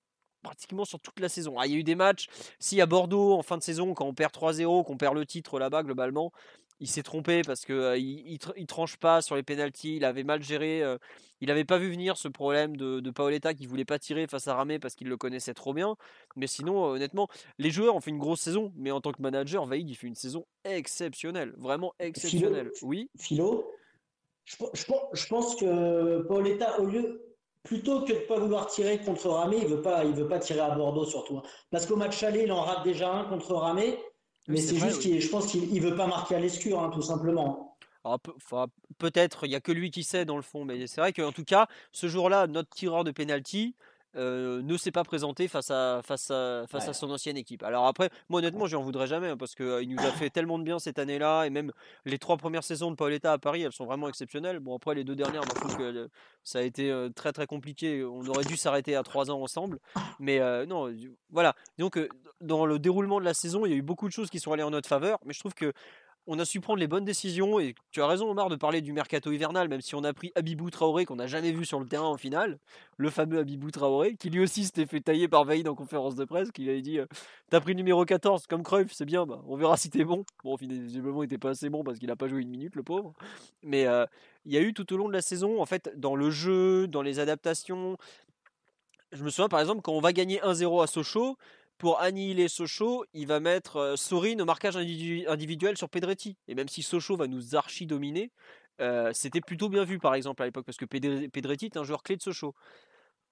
pratiquement 0.45 0.86
sur 0.86 0.99
toute 0.99 1.19
la 1.19 1.27
saison. 1.27 1.60
Ah, 1.60 1.65
il 1.65 1.73
y 1.73 1.76
a 1.76 1.80
eu 1.80 1.84
des 1.84 1.95
matchs, 1.95 2.27
si 2.60 2.80
à 2.80 2.86
Bordeaux 2.86 3.34
en 3.34 3.41
fin 3.41 3.57
de 3.57 3.64
saison, 3.64 3.94
quand 3.94 4.06
on 4.06 4.14
perd 4.14 4.32
3-0, 4.32 4.86
qu'on 4.86 4.98
perd 4.98 5.15
le 5.15 5.26
titre 5.26 5.60
là-bas 5.60 5.84
globalement, 5.84 6.32
il 6.80 6.88
s'est 6.88 7.03
trompé 7.03 7.41
parce 7.41 7.61
que 7.61 7.73
euh, 7.73 7.97
il, 7.97 8.68
tranche 8.68 8.97
pas 8.97 9.22
sur 9.22 9.35
les 9.35 9.43
pénalties, 9.43 9.95
il 9.97 10.06
avait 10.06 10.23
mal 10.23 10.43
géré, 10.43 10.84
euh, 10.84 10.97
il 11.41 11.49
avait 11.49 11.65
pas 11.65 11.77
vu 11.77 11.89
venir 11.89 12.18
ce 12.18 12.27
problème 12.27 12.76
de, 12.76 12.99
de 12.99 13.11
Paoletta 13.11 13.53
qui 13.53 13.65
voulait 13.65 13.85
pas 13.85 13.99
tirer 13.99 14.27
face 14.27 14.47
à 14.47 14.56
Ramé 14.56 14.80
parce 14.80 14.95
qu'il 14.95 15.07
le 15.07 15.18
connaissait 15.18 15.53
trop 15.53 15.73
bien. 15.73 15.95
Mais 16.35 16.47
sinon, 16.47 16.85
euh, 16.85 16.95
honnêtement, 16.95 17.27
les 17.57 17.72
joueurs 17.72 17.95
ont 17.95 18.02
fait 18.02 18.11
une 18.11 18.18
grosse 18.18 18.41
saison, 18.41 18.73
mais 18.76 18.91
en 18.91 19.02
tant 19.02 19.11
que 19.11 19.22
manager, 19.22 19.65
Vaïd 19.65 19.89
il 19.89 19.95
fait 19.95 20.07
une 20.07 20.15
saison 20.15 20.45
exceptionnelle, 20.64 21.53
vraiment 21.57 21.93
exceptionnelle. 21.99 22.72
oui? 22.81 23.10
Philo, 23.18 23.72
je, 24.43 24.57
je, 25.14 25.27
pense 25.27 25.56
que 25.56 26.22
Paoletta, 26.23 26.80
au 26.80 26.85
lieu 26.85 27.22
plutôt 27.64 28.02
que 28.02 28.14
de 28.14 28.19
pas 28.27 28.38
vouloir 28.38 28.68
tirer 28.68 28.99
contre 28.99 29.30
Ramé, 29.30 29.57
il 29.61 29.68
veut 29.68 29.81
pas, 29.81 30.03
il 30.03 30.14
veut 30.14 30.27
pas 30.27 30.39
tirer 30.39 30.60
à 30.60 30.69
Bordeaux 30.76 31.06
surtout. 31.06 31.38
Hein. 31.38 31.43
Parce 31.72 31.85
qu'au 31.85 31.95
match 31.95 32.22
aller, 32.22 32.43
il 32.43 32.52
en 32.52 32.61
rate 32.61 32.84
déjà 32.84 33.11
un 33.11 33.26
contre 33.26 33.56
Ramé. 33.56 33.97
Mais 34.47 34.57
c'est 34.57 34.77
juste 34.77 35.01
qu'il, 35.01 35.19
je 35.19 35.30
pense 35.30 35.47
qu'il 35.47 35.73
ne 35.73 35.80
veut 35.80 35.95
pas 35.95 36.07
marquer 36.07 36.35
à 36.35 36.39
l'escure, 36.39 36.81
hein, 36.81 36.91
tout 36.93 37.01
simplement. 37.01 37.77
peut-être, 38.99 39.45
il 39.45 39.49
n'y 39.49 39.55
a 39.55 39.61
que 39.61 39.72
lui 39.72 39.89
qui 39.89 40.03
sait 40.03 40.26
dans 40.26 40.35
le 40.35 40.43
fond, 40.43 40.65
mais 40.65 40.85
c'est 40.88 41.01
vrai 41.01 41.13
qu'en 41.13 41.31
tout 41.31 41.43
cas, 41.43 41.67
ce 41.91 42.07
jour-là, 42.07 42.47
notre 42.47 42.69
tireur 42.69 43.03
de 43.03 43.11
penalty, 43.11 43.76
euh, 44.16 44.62
ne 44.62 44.78
s'est 44.78 44.92
pas 44.92 45.04
présenté 45.04 45.48
face 45.48 45.72
à, 45.72 46.02
face 46.04 46.32
à, 46.32 46.66
face 46.68 46.88
à 46.88 46.94
son 46.94 47.10
ancienne 47.12 47.38
équipe. 47.38 47.64
Alors 47.64 47.86
après, 47.88 48.10
moi 48.30 48.40
honnêtement, 48.40 48.66
j'en 48.66 48.82
voudrais 48.82 49.08
jamais 49.08 49.30
hein, 49.30 49.38
parce 49.38 49.56
qu'il 49.56 49.66
euh, 49.66 49.84
il 49.84 49.90
nous 49.90 50.00
a 50.00 50.12
fait 50.12 50.30
tellement 50.30 50.58
de 50.58 50.64
bien 50.64 50.80
cette 50.80 51.00
année-là 51.00 51.46
et 51.46 51.50
même 51.50 51.72
les 52.06 52.18
trois 52.18 52.38
premières 52.38 52.64
saisons 52.64 52.92
de 52.92 52.96
Paoletta 52.96 53.34
à 53.34 53.38
Paris, 53.38 53.62
elles 53.62 53.74
sont 53.74 53.86
vraiment 53.86 54.08
exceptionnelles. 54.08 54.60
Bon, 54.60 54.76
après 54.76 54.96
les 54.96 55.04
deux 55.04 55.16
dernières, 55.16 55.44
je 55.44 55.50
trouve 55.50 55.78
que 55.78 55.84
euh, 55.84 56.08
ça 56.44 56.60
a 56.60 56.62
été 56.62 56.94
très 57.16 57.34
très 57.34 57.48
compliqué. 57.48 58.04
On 58.04 58.26
aurait 58.28 58.46
dû 58.46 58.56
s'arrêter 58.56 58.96
à 58.96 59.04
trois 59.04 59.32
ans 59.32 59.42
ensemble, 59.42 59.80
mais 60.20 60.40
non, 60.68 60.94
voilà. 61.32 61.56
Donc 61.80 62.00
dans 62.42 62.66
le 62.66 62.78
déroulement 62.78 63.20
de 63.20 63.26
la 63.26 63.34
saison, 63.34 63.66
il 63.66 63.72
y 63.72 63.74
a 63.74 63.78
eu 63.78 63.82
beaucoup 63.82 64.08
de 64.08 64.14
choses 64.14 64.30
qui 64.30 64.40
sont 64.40 64.52
allées 64.52 64.64
en 64.64 64.70
notre 64.70 64.88
faveur, 64.88 65.20
mais 65.26 65.34
je 65.34 65.40
trouve 65.40 65.56
que 65.56 65.74
on 66.27 66.39
a 66.39 66.45
su 66.45 66.60
prendre 66.60 66.80
les 66.80 66.88
bonnes 66.88 67.06
décisions 67.06 67.60
et 67.60 67.76
tu 67.91 68.02
as 68.02 68.07
raison 68.07 68.30
Omar 68.30 68.49
de 68.49 68.56
parler 68.56 68.81
du 68.81 68.93
mercato 68.93 69.31
hivernal 69.31 69.68
même 69.68 69.81
si 69.81 69.95
on 69.95 70.03
a 70.03 70.14
pris 70.14 70.31
Abibou 70.35 70.69
Traoré 70.69 71.06
qu'on 71.06 71.15
n'a 71.15 71.27
jamais 71.27 71.52
vu 71.52 71.65
sur 71.65 71.80
le 71.80 71.85
terrain 71.85 72.07
en 72.07 72.18
finale 72.18 72.60
le 72.97 73.10
fameux 73.10 73.39
Abibou 73.39 73.72
Traoré 73.72 74.15
qui 74.15 74.30
lui 74.30 74.41
aussi 74.41 74.65
s'était 74.65 74.85
fait 74.85 75.02
tailler 75.02 75.27
par 75.27 75.45
Vaïd 75.45 75.68
en 75.68 75.76
conférence 75.76 76.15
de 76.15 76.26
presse 76.26 76.52
qui 76.52 76.69
avait 76.69 76.81
dit 76.81 76.99
euh, 76.99 77.06
t'as 77.49 77.60
pris 77.60 77.76
numéro 77.76 78.06
14 78.06 78.47
comme 78.47 78.64
Cruyff 78.64 78.91
c'est 78.93 79.06
bien 79.06 79.26
bah, 79.26 79.41
on 79.47 79.56
verra 79.56 79.77
si 79.77 79.89
t'es 79.89 80.03
bon 80.03 80.26
bon 80.43 80.57
finalement 80.57 81.23
il 81.23 81.26
était 81.26 81.38
pas 81.38 81.52
assez 81.52 81.69
bon 81.69 81.84
parce 81.84 81.99
qu'il 81.99 82.11
a 82.11 82.15
pas 82.15 82.27
joué 82.27 82.41
une 82.41 82.49
minute 82.49 82.76
le 82.76 82.84
pauvre. 82.84 83.14
Mais 83.64 83.88
euh, 83.88 84.06
il 84.45 84.53
y 84.53 84.57
a 84.57 84.61
eu 84.61 84.73
tout 84.73 84.91
au 84.93 84.97
long 84.97 85.07
de 85.07 85.14
la 85.14 85.22
saison 85.22 85.61
en 85.61 85.65
fait 85.65 85.91
dans 85.95 86.15
le 86.15 86.30
jeu 86.30 86.88
dans 86.88 87.02
les 87.02 87.19
adaptations. 87.19 87.97
Je 89.11 89.23
me 89.23 89.30
souviens 89.30 89.49
par 89.49 89.60
exemple 89.60 89.81
quand 89.81 89.93
on 89.93 90.02
va 90.02 90.14
gagner 90.14 90.39
1-0 90.39 90.84
à 90.84 90.88
Sochaux 90.88 91.38
pour 91.77 91.99
annihiler 91.99 92.47
Sochaux, 92.47 93.06
il 93.14 93.27
va 93.27 93.39
mettre 93.39 93.77
euh, 93.77 93.95
Sorin 93.95 94.39
au 94.39 94.45
marquage 94.45 94.77
individuel 94.77 95.77
sur 95.77 95.89
Pedretti. 95.89 96.38
Et 96.47 96.56
même 96.56 96.68
si 96.68 96.84
Sochaux 96.84 97.18
va 97.18 97.27
nous 97.27 97.56
archi-dominer, 97.56 98.31
euh, 98.81 99.11
c'était 99.14 99.41
plutôt 99.41 99.69
bien 99.69 99.84
vu 99.84 99.99
par 99.99 100.15
exemple 100.15 100.41
à 100.41 100.45
l'époque, 100.45 100.65
parce 100.65 100.77
que 100.77 100.85
Pedretti 100.85 101.65
est 101.65 101.77
un 101.77 101.84
joueur 101.84 102.03
clé 102.03 102.15
de 102.15 102.22
Sochaux. 102.22 102.53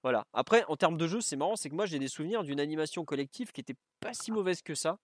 Voilà. 0.02 0.26
Après, 0.34 0.64
en 0.68 0.76
termes 0.76 0.98
de 0.98 1.06
jeu, 1.06 1.20
c'est 1.20 1.36
marrant, 1.36 1.56
c'est 1.56 1.70
que 1.70 1.74
moi 1.74 1.86
j'ai 1.86 1.98
des 1.98 2.08
souvenirs 2.08 2.44
d'une 2.44 2.60
animation 2.60 3.04
collective 3.04 3.52
qui 3.52 3.62
était 3.62 3.76
pas 4.00 4.12
si 4.12 4.32
mauvaise 4.32 4.60
que 4.60 4.74
ça. 4.74 4.98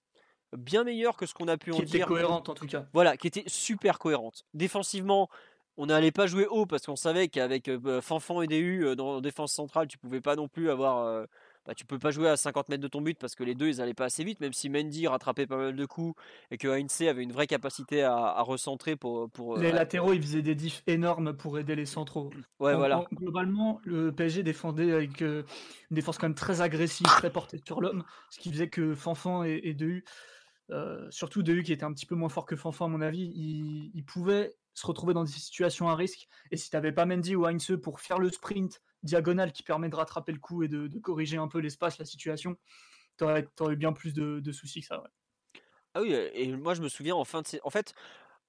Bien 0.57 0.85
meilleure 0.85 1.17
que 1.17 1.27
ce 1.27 1.33
qu'on 1.33 1.49
a 1.49 1.57
pu 1.57 1.73
en 1.73 1.77
dire. 1.77 1.87
Qui 1.87 1.97
était 1.97 2.05
cohérente 2.05 2.49
en 2.49 2.55
tout 2.55 2.67
cas. 2.67 2.87
Voilà, 2.93 3.17
qui 3.17 3.27
était 3.27 3.45
super 3.47 3.99
cohérente. 3.99 4.45
Défensivement, 4.53 5.31
on 5.77 5.87
n'allait 5.87 6.11
pas 6.11 6.27
jouer 6.27 6.47
haut 6.47 6.67
parce 6.67 6.85
qu'on 6.85 6.97
savait 6.97 7.29
qu'avec 7.29 7.69
euh, 7.69 8.03
Fanfan 8.03 8.43
et 8.43 8.47
DU 8.49 8.95
dans 8.97 9.21
défense 9.21 9.53
centrale, 9.53 9.87
tu 9.87 9.97
pouvais 9.97 10.21
pas 10.21 10.37
non 10.37 10.49
plus 10.49 10.71
avoir 10.71 11.27
bah, 11.71 11.75
tu 11.77 11.87
peux 11.87 12.01
pas 12.01 12.11
jouer 12.11 12.29
à 12.29 12.37
50 12.37 12.69
mètres 12.69 12.83
de 12.83 12.89
ton 12.89 13.01
but 13.01 13.17
parce 13.17 13.37
que 13.37 13.45
les 13.45 13.55
deux 13.55 13.69
ils 13.69 13.81
allaient 13.81 13.95
pas 13.95 14.07
assez 14.07 14.25
vite, 14.25 14.41
même 14.41 14.53
si 14.53 14.69
Mendy 14.69 15.07
rattrapait 15.07 15.47
pas 15.47 15.57
mal 15.57 15.77
de 15.77 15.87
coups 15.87 16.21
et 16.51 16.59
que 16.59 16.67
Heinze 16.67 17.03
avait 17.03 17.23
une 17.23 17.31
vraie 17.31 17.47
capacité 17.47 18.03
à, 18.03 18.43
recentrer 18.43 18.97
pour. 18.97 19.31
pour 19.31 19.57
les 19.57 19.71
latéraux 19.71 20.13
ils 20.13 20.21
faisaient 20.21 20.43
des 20.43 20.57
diffs 20.57 20.83
énormes 20.89 21.33
pour 21.33 21.61
aider 21.61 21.77
les 21.77 21.87
centraux. 21.87 22.33
Ouais, 22.59 22.75
voilà. 22.75 23.05
globalement, 23.13 23.81
le 23.85 24.11
PSG 24.11 24.43
défendait 24.43 24.91
avec 24.91 25.23
euh, 25.23 25.45
une 25.93 25.95
défense 25.95 26.19
quand 26.19 26.27
même 26.27 26.35
très 26.35 26.61
agressive, 26.61 27.07
très 27.07 27.31
portée 27.31 27.61
sur 27.65 27.81
l'homme, 27.81 28.03
ce 28.31 28.41
qui 28.41 28.51
faisait 28.51 28.69
que 28.69 28.97
Fanfan 28.97 29.45
et, 29.45 29.61
et 29.63 29.75
Dehu, 29.75 30.05
euh, 30.71 31.07
surtout 31.11 31.45
Dehu 31.45 31.63
qui 31.63 31.73
était 31.73 31.85
un 31.85 31.93
petit 31.93 32.07
peu 32.07 32.17
moins 32.17 32.31
fort 32.31 32.47
que 32.47 32.57
Fanfan 32.57 32.87
à 32.87 32.89
mon 32.89 33.01
avis, 33.01 33.31
il, 33.37 33.93
il 33.95 34.05
pouvait 34.05 34.57
se 34.75 34.85
retrouver 34.89 35.15
dans 35.15 35.23
des 35.23 35.31
situations 35.31 35.89
à 35.89 35.95
risque. 35.95 36.27
Et 36.51 36.57
si 36.57 36.69
tu 36.69 36.75
n'avais 36.75 36.91
pas 36.91 37.07
Mendy 37.07 37.37
ou 37.37 37.47
Heinze 37.47 37.79
pour 37.81 38.01
faire 38.01 38.19
le 38.19 38.29
sprint 38.29 38.83
diagonale 39.03 39.53
qui 39.53 39.63
permet 39.63 39.89
de 39.89 39.97
rattraper 39.97 40.33
le 40.33 40.39
coup 40.39 40.63
et 40.63 40.69
de, 40.69 40.89
corriger 40.99 41.37
un 41.37 41.49
peu 41.49 41.59
l'espace, 41.59 41.99
la 41.99 42.05
situation, 42.05 42.57
tu 43.19 43.25
aurais, 43.25 43.77
bien 43.77 43.93
plus 43.93 44.15
de, 44.15 44.53
soucis 44.53 44.81
que 44.81 44.87
ça. 44.87 45.03
Ah 45.95 46.03
oui, 46.03 46.13
et 46.13 46.47
moi 46.57 46.75
je 46.75 46.83
me 46.83 46.89
souviens 46.89 47.17
en 47.17 47.25
fin 47.25 47.43
de 47.43 47.47
en 47.65 47.71
fait 47.71 47.95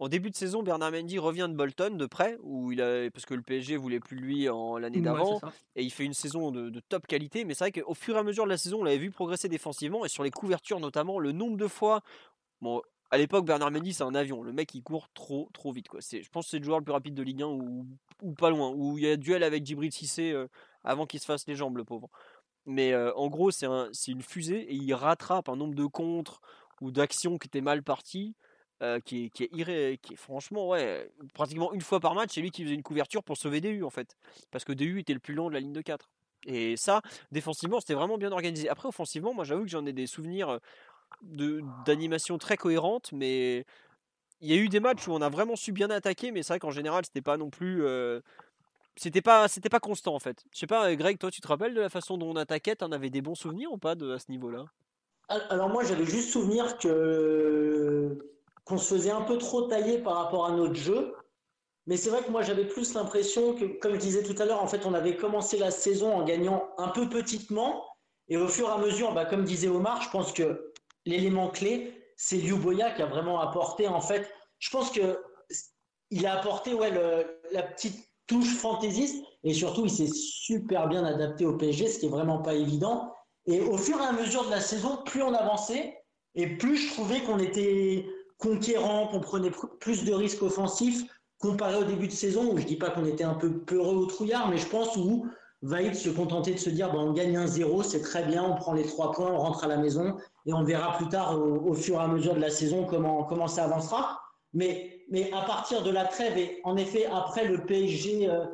en 0.02 0.10
début 0.10 0.32
de 0.32 0.36
saison, 0.36 0.64
Bernard 0.64 0.92
Mendy 0.92 1.20
revient 1.20 1.48
de 1.48 1.56
Bolton 1.56 1.96
de 1.96 2.06
près, 2.08 2.36
où 2.42 2.72
il 2.72 2.82
a, 2.82 3.12
parce 3.12 3.28
que 3.28 3.36
le 3.36 3.44
PSG 3.44 3.78
voulait 3.78 4.00
plus 4.00 4.18
lui 4.18 4.50
en 4.50 4.80
l'année 4.80 5.00
d'avant, 5.00 5.40
et 5.76 5.84
il 5.84 5.92
fait 5.92 6.06
une 6.06 6.16
saison 6.16 6.50
de, 6.50 6.80
top 6.90 7.06
qualité. 7.06 7.46
Mais 7.46 7.54
c'est 7.54 7.66
vrai 7.66 7.72
qu'au 7.72 7.94
fur 7.94 8.16
et 8.16 8.18
à 8.20 8.24
mesure 8.24 8.46
de 8.46 8.50
la 8.50 8.58
saison, 8.58 8.80
on 8.82 8.84
l'avait 8.84 8.98
vu 8.98 9.12
progresser 9.12 9.48
défensivement 9.48 10.04
et 10.04 10.10
sur 10.10 10.24
les 10.24 10.32
couvertures 10.32 10.80
notamment, 10.80 11.20
le 11.20 11.34
nombre 11.34 11.56
de 11.56 11.68
fois, 11.68 12.02
bon, 12.62 12.82
à 13.12 13.18
l'époque, 13.18 13.46
Bernard 13.46 13.72
Mendy, 13.72 13.94
c'est 13.94 14.04
un 14.04 14.16
avion. 14.16 14.42
Le 14.42 14.54
mec, 14.54 14.74
il 14.74 14.82
court 14.82 15.10
trop, 15.14 15.50
trop 15.54 15.74
vite. 15.74 15.88
Je 15.94 16.30
pense 16.30 16.46
que 16.46 16.52
c'est 16.52 16.60
le 16.60 16.64
joueur 16.64 16.80
le 16.80 16.86
plus 16.86 16.94
rapide 16.94 17.14
de 17.14 17.22
Ligue 17.22 17.44
1 17.44 17.46
ou, 17.48 17.86
ou 18.22 18.34
pas 18.34 18.50
loin. 18.50 18.72
Où 18.74 18.98
il 18.98 19.04
y 19.04 19.10
a 19.10 19.18
duel 19.18 19.44
avec 19.44 19.66
Djibril 19.66 19.92
Cissé 19.92 20.32
euh, 20.32 20.48
avant 20.86 21.06
qu'il 21.06 21.20
se 21.20 21.26
fasse 21.26 21.46
les 21.46 21.56
jambes, 21.56 21.76
le 21.76 21.84
pauvre. 21.84 22.10
Mais 22.66 22.94
euh, 22.94 23.14
en 23.16 23.28
gros, 23.28 23.52
c'est 23.52 23.66
un, 23.66 23.90
une 24.08 24.22
fusée 24.22 24.62
et 24.62 24.76
il 24.76 24.94
rattrape 24.94 25.50
un 25.50 25.58
nombre 25.58 25.76
de 25.76 25.86
contres 25.86 26.40
ou 26.80 26.90
d'actions 26.92 27.38
qui 27.38 27.48
étaient 27.48 27.62
mal 27.62 27.84
parties. 27.84 28.34
Euh, 28.82 29.00
qui, 29.00 29.26
est, 29.26 29.30
qui, 29.30 29.44
est 29.44 29.98
qui 30.02 30.14
est 30.14 30.16
franchement, 30.16 30.70
ouais, 30.70 31.08
pratiquement 31.36 31.72
une 31.72 31.82
fois 31.82 32.00
par 32.00 32.16
match, 32.16 32.32
c'est 32.34 32.42
lui 32.42 32.50
qui 32.50 32.64
faisait 32.64 32.74
une 32.74 32.82
couverture 32.82 33.24
pour 33.24 33.38
sauver 33.38 33.62
DU 33.62 33.84
en 33.84 33.92
fait. 33.92 34.18
Parce 34.50 34.66
que 34.66 34.74
DU 34.74 35.00
était 35.00 35.14
le 35.14 35.20
plus 35.20 35.36
long 35.36 35.50
de 35.50 35.54
la 35.54 35.60
ligne 35.60 35.72
de 35.72 35.82
4. 35.82 36.10
Et 36.48 36.76
ça, 36.78 37.04
défensivement, 37.32 37.80
c'était 37.80 37.94
vraiment 37.94 38.18
bien 38.18 38.32
organisé. 38.32 38.70
Après, 38.70 38.88
offensivement, 38.88 39.36
moi 39.36 39.44
j'avoue 39.44 39.62
que 39.62 39.70
j'en 39.70 39.86
ai 39.86 39.94
des 39.94 40.08
souvenirs 40.08 40.60
d'animation 41.22 42.38
très 42.38 42.58
cohérente, 42.58 43.12
mais 43.12 43.66
il 44.42 44.50
y 44.50 44.54
a 44.54 44.58
eu 44.58 44.70
des 44.70 44.80
matchs 44.80 45.08
où 45.08 45.12
on 45.12 45.22
a 45.22 45.30
vraiment 45.30 45.56
su 45.56 45.72
bien 45.72 45.90
attaquer, 45.90 46.32
mais 46.32 46.44
c'est 46.44 46.54
vrai 46.54 46.60
qu'en 46.60 46.72
général, 46.72 47.06
c'était 47.06 47.22
pas 47.22 47.38
non 47.38 47.50
plus. 47.50 47.86
Euh, 47.86 48.22
c'était 48.96 49.22
pas, 49.22 49.48
c'était 49.48 49.70
pas 49.70 49.80
constant 49.80 50.16
en 50.16 50.20
fait. 50.20 50.44
Je 50.54 50.60
sais 50.60 50.68
pas, 50.68 50.94
Greg, 50.96 51.18
toi, 51.18 51.32
tu 51.32 51.42
te 51.42 51.48
rappelles 51.48 51.74
de 51.74 51.82
la 51.82 51.90
façon 51.90 52.18
dont 52.18 52.32
on 52.32 52.36
attaquait? 52.36 52.76
T'en 52.76 52.92
avais 52.92 53.10
des 53.10 53.22
bons 53.22 53.36
souvenirs 53.36 53.72
ou 53.72 53.78
pas 53.78 53.96
de, 53.96 54.12
à 54.12 54.20
ce 54.20 54.30
niveau-là? 54.30 54.66
Alors, 55.30 55.70
moi, 55.70 55.84
j'avais 55.84 56.06
juste 56.06 56.32
souvenir 56.32 56.78
que 56.78 58.18
qu'on 58.66 58.78
se 58.78 58.94
faisait 58.94 59.12
un 59.12 59.22
peu 59.22 59.38
trop 59.38 59.64
tailler 59.64 59.98
par 60.00 60.16
rapport 60.16 60.46
à 60.46 60.52
notre 60.52 60.76
jeu. 60.76 61.16
Mais 61.88 61.98
c'est 61.98 62.10
vrai 62.10 62.22
que 62.24 62.30
moi, 62.30 62.42
j'avais 62.42 62.66
plus 62.66 62.94
l'impression 62.94 63.56
que, 63.56 63.66
comme 63.80 63.94
je 63.94 64.00
disais 64.00 64.24
tout 64.24 64.40
à 64.42 64.46
l'heure, 64.46 64.62
en 64.62 64.68
fait, 64.68 64.86
on 64.86 64.94
avait 64.94 65.16
commencé 65.16 65.58
la 65.58 65.72
saison 65.72 66.14
en 66.14 66.24
gagnant 66.24 66.70
un 66.78 66.90
peu 66.90 67.10
petitement. 67.10 67.86
Et 68.28 68.38
au 68.38 68.48
fur 68.48 68.68
et 68.70 68.72
à 68.72 68.78
mesure, 68.78 69.14
bah, 69.14 69.26
comme 69.26 69.44
disait 69.44 69.68
Omar, 69.68 70.02
je 70.02 70.10
pense 70.10 70.32
que 70.32 70.71
l'élément 71.06 71.50
clé, 71.50 71.94
c'est 72.16 72.38
Liu 72.38 72.56
Boya 72.56 72.92
qui 72.92 73.02
a 73.02 73.08
vraiment 73.08 73.40
apporté, 73.40 73.88
en 73.88 74.02
fait, 74.02 74.30
je 74.60 74.70
pense 74.70 74.92
que 74.92 75.20
il 76.12 76.26
a 76.28 76.40
apporté 76.40 76.74
ouais, 76.74 76.92
la 77.52 77.64
petite 77.64 77.98
touche 78.28 78.56
fantaisiste 78.56 79.24
et 79.44 79.54
surtout, 79.54 79.86
il 79.86 79.92
s'est 79.92 80.10
super 80.14 80.88
bien 80.88 81.04
adapté 81.04 81.46
au 81.46 81.58
PSG, 81.58 81.88
ce 81.88 82.00
qui 82.00 82.06
est 82.06 82.10
vraiment 82.10 82.40
pas 82.40 82.54
évident. 82.54 83.14
Et 83.46 83.60
au 83.60 83.78
fur 83.78 84.00
et 84.00 84.06
à 84.06 84.12
mesure 84.12 84.46
de 84.46 84.52
la 84.52 84.62
saison, 84.62 85.00
plus 85.06 85.24
on 85.24 85.34
avançait 85.34 85.98
et 86.36 86.58
plus 86.58 86.78
je 86.78 86.94
trouvais 86.94 87.22
qu'on 87.22 87.40
était 87.40 88.06
conquérant, 88.38 89.08
qu'on 89.08 89.20
prenait 89.20 89.52
plus 89.80 90.04
de 90.04 90.14
risques 90.14 90.44
offensifs 90.44 91.04
comparé 91.40 91.76
au 91.76 91.84
début 91.84 92.08
de 92.08 92.14
saison 92.14 92.54
où 92.54 92.58
je 92.58 92.66
dis 92.66 92.76
pas 92.76 92.92
qu'on 92.92 93.06
était 93.06 93.24
un 93.24 93.34
peu 93.34 93.52
peureux 93.62 93.96
ou 93.96 94.06
trouillard, 94.06 94.50
mais 94.50 94.58
je 94.58 94.68
pense 94.68 94.96
où 94.96 95.26
va 95.64 95.94
se 95.94 96.10
contenter 96.10 96.54
de 96.54 96.60
se 96.60 96.70
dire, 96.70 96.92
on 96.94 97.14
gagne 97.14 97.38
un 97.38 97.48
0 97.48 97.84
c'est 97.84 98.02
très 98.02 98.24
bien, 98.24 98.44
on 98.44 98.56
prend 98.56 98.74
les 98.74 98.86
trois 98.86 99.12
points, 99.12 99.32
on 99.32 99.38
rentre 99.38 99.64
à 99.64 99.68
la 99.68 99.78
maison 99.78 100.18
et 100.46 100.54
on 100.54 100.64
verra 100.64 100.98
plus 100.98 101.08
tard 101.08 101.40
au, 101.40 101.74
fur 101.74 101.96
et 101.96 102.04
à 102.04 102.08
mesure 102.08 102.36
de 102.36 102.40
la 102.40 102.50
saison 102.50 102.86
comment, 102.86 103.24
comment 103.24 103.48
ça 103.48 103.66
avancera. 103.66 104.20
Mais, 104.54 105.04
mais 105.10 105.32
à 105.32 105.42
partir 105.42 105.84
de 105.84 105.92
la 105.92 106.06
trêve, 106.06 106.38
et 106.38 106.60
en 106.64 106.76
effet, 106.76 107.06
après 107.06 107.46
le 107.46 107.66
PSG, 107.66 108.30
euh, 108.30 108.46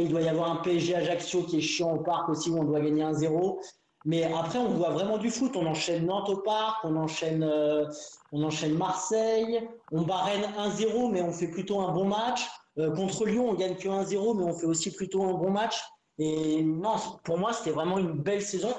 il 0.00 0.08
doit 0.08 0.22
y 0.22 0.28
avoir 0.28 0.50
un 0.50 0.56
PSG 0.56 0.94
Ajaccio 0.94 1.42
qui 1.42 1.58
est 1.58 1.60
chiant 1.60 1.94
au 1.94 2.00
parc 2.00 2.28
aussi 2.28 2.50
où 2.50 2.58
on 2.58 2.64
doit 2.64 2.80
gagner 2.80 3.02
un 3.02 3.12
0 3.12 3.60
mais 4.06 4.22
après, 4.22 4.60
on 4.60 4.68
voit 4.68 4.90
vraiment 4.90 5.18
du 5.18 5.30
foot. 5.30 5.56
On 5.56 5.66
enchaîne 5.66 6.06
Nantes 6.06 6.28
au 6.28 6.36
parc, 6.36 6.84
on 6.84 6.94
enchaîne, 6.94 7.42
euh, 7.42 7.86
on 8.30 8.44
enchaîne 8.44 8.74
Marseille, 8.74 9.68
on 9.90 10.02
bat 10.02 10.18
Rennes 10.18 10.48
1-0, 10.56 11.10
mais 11.10 11.22
on 11.22 11.32
fait 11.32 11.48
plutôt 11.48 11.80
un 11.80 11.92
bon 11.92 12.04
match. 12.04 12.46
Euh, 12.78 12.94
contre 12.94 13.26
Lyon, 13.26 13.50
on 13.50 13.54
gagne 13.54 13.74
que 13.74 13.88
1-0, 13.88 14.36
mais 14.36 14.44
on 14.44 14.52
fait 14.52 14.66
aussi 14.66 14.92
plutôt 14.92 15.24
un 15.24 15.34
bon 15.34 15.50
match. 15.50 15.82
Et 16.18 16.62
non, 16.62 16.94
pour 17.24 17.36
moi, 17.36 17.52
c'était 17.52 17.72
vraiment 17.72 17.98
une 17.98 18.12
belle 18.12 18.42
saison 18.42 18.72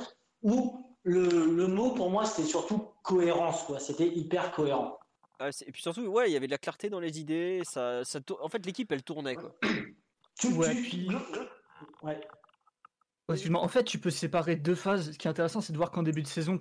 où 0.43 0.86
le, 1.07 1.55
le 1.55 1.67
mot, 1.67 1.91
pour 1.91 2.09
moi, 2.09 2.25
c'était 2.25 2.47
surtout 2.47 2.91
cohérence. 3.01 3.63
Quoi. 3.63 3.79
C'était 3.79 4.07
hyper 4.07 4.51
cohérent. 4.51 4.99
et 5.39 5.71
puis 5.71 5.81
surtout, 5.81 6.05
ouais, 6.07 6.29
il 6.29 6.33
y 6.33 6.35
avait 6.35 6.47
de 6.47 6.51
la 6.51 6.57
clarté 6.57 6.89
dans 6.89 6.99
les 6.99 7.19
idées. 7.19 7.61
Ça, 7.63 8.03
ça 8.03 8.19
en 8.41 8.49
fait, 8.49 8.65
l'équipe, 8.65 8.91
elle 8.91 9.03
tournait. 9.03 9.35
Quoi. 9.35 9.55
ouais, 10.51 10.75
puis... 10.75 11.07
ouais. 12.03 12.19
En 13.29 13.67
fait, 13.67 13.83
tu 13.83 13.99
peux 13.99 14.09
séparer 14.09 14.55
deux 14.55 14.75
phases. 14.75 15.11
Ce 15.11 15.17
qui 15.17 15.27
est 15.27 15.31
intéressant, 15.31 15.61
c'est 15.61 15.73
de 15.73 15.77
voir 15.77 15.91
qu'en 15.91 16.03
début 16.03 16.23
de 16.23 16.27
saison, 16.27 16.59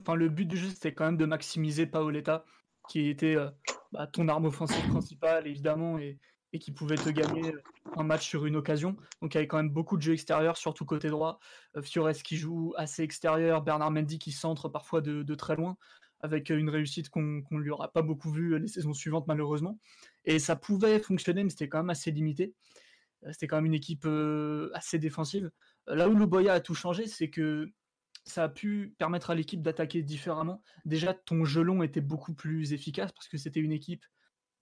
enfin, 0.00 0.14
le 0.14 0.28
but 0.28 0.46
du 0.46 0.56
jeu, 0.56 0.68
c'était 0.68 0.92
quand 0.92 1.06
même 1.06 1.16
de 1.16 1.26
maximiser 1.26 1.86
Paoletta, 1.86 2.44
qui 2.88 3.08
était 3.08 3.36
euh, 3.36 3.50
bah, 3.92 4.06
ton 4.06 4.28
arme 4.28 4.46
offensive 4.46 4.88
principale, 4.88 5.46
évidemment, 5.46 5.98
et, 5.98 6.18
qui 6.58 6.72
pouvait 6.72 6.96
te 6.96 7.10
gagner 7.10 7.52
un 7.96 8.02
match 8.02 8.26
sur 8.26 8.46
une 8.46 8.56
occasion. 8.56 8.96
Donc, 9.20 9.34
il 9.34 9.36
y 9.36 9.38
avait 9.38 9.46
quand 9.46 9.58
même 9.58 9.70
beaucoup 9.70 9.96
de 9.96 10.02
jeux 10.02 10.12
extérieurs, 10.12 10.56
surtout 10.56 10.84
côté 10.84 11.08
droit. 11.08 11.38
Euh, 11.76 11.82
Fiores 11.82 12.12
qui 12.12 12.36
joue 12.36 12.72
assez 12.76 13.02
extérieur, 13.02 13.62
Bernard 13.62 13.90
Mendy 13.90 14.18
qui 14.18 14.32
centre 14.32 14.68
parfois 14.68 15.00
de, 15.00 15.34
très 15.34 15.56
loin, 15.56 15.76
avec 16.20 16.50
une 16.50 16.70
réussite 16.70 17.08
qu'on 17.08 17.20
ne 17.22 17.60
lui 17.60 17.70
aura 17.70 17.92
pas 17.92 18.02
beaucoup 18.02 18.30
vue 18.30 18.58
les 18.58 18.68
saisons 18.68 18.94
suivantes, 18.94 19.26
malheureusement. 19.26 19.78
Et 20.24 20.38
ça 20.38 20.56
pouvait 20.56 20.98
fonctionner, 20.98 21.44
mais 21.44 21.50
c'était 21.50 21.68
quand 21.68 21.78
même 21.78 21.90
assez 21.90 22.10
limité. 22.10 22.54
Euh, 23.24 23.32
c'était 23.32 23.46
quand 23.46 23.56
même 23.56 23.66
une 23.66 23.74
équipe 23.74 24.06
assez 24.74 24.98
défensive. 24.98 25.50
Là 25.86 26.08
où 26.08 26.14
Luboya 26.14 26.54
a 26.54 26.60
tout 26.60 26.74
changé, 26.74 27.06
c'est 27.06 27.30
que 27.30 27.70
ça 28.24 28.44
a 28.44 28.48
pu 28.48 28.94
permettre 28.98 29.30
à 29.30 29.34
l'équipe 29.36 29.62
d'attaquer 29.62 30.02
différemment. 30.02 30.62
Déjà, 30.84 31.14
ton 31.14 31.44
gelon 31.44 31.82
était 31.84 32.00
beaucoup 32.00 32.34
plus 32.34 32.72
efficace 32.72 33.12
parce 33.12 33.28
que 33.28 33.38
c'était 33.38 33.60
une 33.60 33.72
équipe 33.72 34.04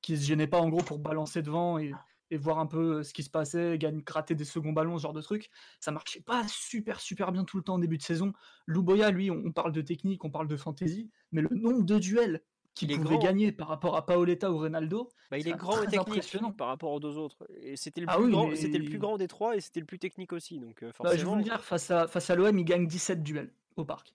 qui 0.04 0.18
se 0.18 0.26
gênait 0.26 0.46
pas 0.46 0.60
en 0.60 0.68
gros 0.68 0.82
pour 0.82 0.98
balancer 0.98 1.40
devant 1.40 1.78
et, 1.78 1.92
voir 2.32 2.58
un 2.58 2.66
peu 2.66 2.96
euh, 2.96 3.02
ce 3.04 3.14
qui 3.14 3.22
se 3.22 3.30
passait, 3.30 3.78
gagner, 3.78 4.02
gratter 4.02 4.34
des 4.34 4.44
seconds 4.44 4.72
ballons, 4.72 4.98
ce 4.98 5.02
genre 5.04 5.12
de 5.12 5.22
truc. 5.22 5.50
Ça 5.78 5.92
marchait 5.92 6.20
pas 6.20 6.44
super 6.48 6.98
super 6.98 7.30
bien 7.30 7.44
tout 7.44 7.56
le 7.56 7.62
temps 7.62 7.74
en 7.74 7.78
début 7.78 7.96
de 7.96 8.02
saison. 8.02 8.32
Luboya, 8.66 9.12
lui, 9.12 9.30
on, 9.30 9.52
parle 9.52 9.70
de 9.70 9.80
technique, 9.80 10.24
on 10.24 10.30
parle 10.30 10.48
de 10.48 10.56
fantaisie, 10.56 11.12
mais 11.30 11.42
le 11.42 11.48
nombre 11.52 11.84
de 11.84 11.96
duels 12.00 12.42
qu'il 12.74 13.00
pouvait 13.00 13.18
gagner 13.18 13.52
par 13.52 13.68
rapport 13.68 13.96
à 13.96 14.04
Paoletta 14.04 14.50
ou 14.50 14.58
Ronaldo. 14.58 15.10
Bah, 15.30 15.38
il 15.38 15.46
est 15.46 15.52
grand 15.52 15.80
et 15.82 15.86
technique 15.86 16.56
par 16.56 16.66
rapport 16.66 16.90
aux 16.90 16.98
deux 16.98 17.16
autres. 17.18 17.46
Et 17.60 17.76
c'était 17.76 18.00
le, 18.00 18.08
ah 18.10 18.16
plus 18.16 18.32
grand, 18.32 18.52
c'était 18.56 18.78
le 18.78 18.88
plus 18.88 18.98
grand 18.98 19.16
des 19.16 19.28
trois 19.28 19.54
et 19.54 19.60
c'était 19.60 19.78
le 19.78 19.86
plus 19.86 20.00
technique 20.00 20.32
aussi. 20.32 20.58
Donc 20.58 20.82
euh, 20.82 20.90
bah, 21.00 21.16
je 21.16 21.24
vous 21.24 21.36
le 21.36 21.44
dire, 21.44 21.62
face 21.62 21.92
à, 21.92 22.08
face 22.08 22.30
à 22.30 22.34
l'OM, 22.34 22.58
il 22.58 22.64
gagne 22.64 22.88
17 22.88 23.22
duels 23.22 23.54
au 23.76 23.84
parc. 23.84 24.12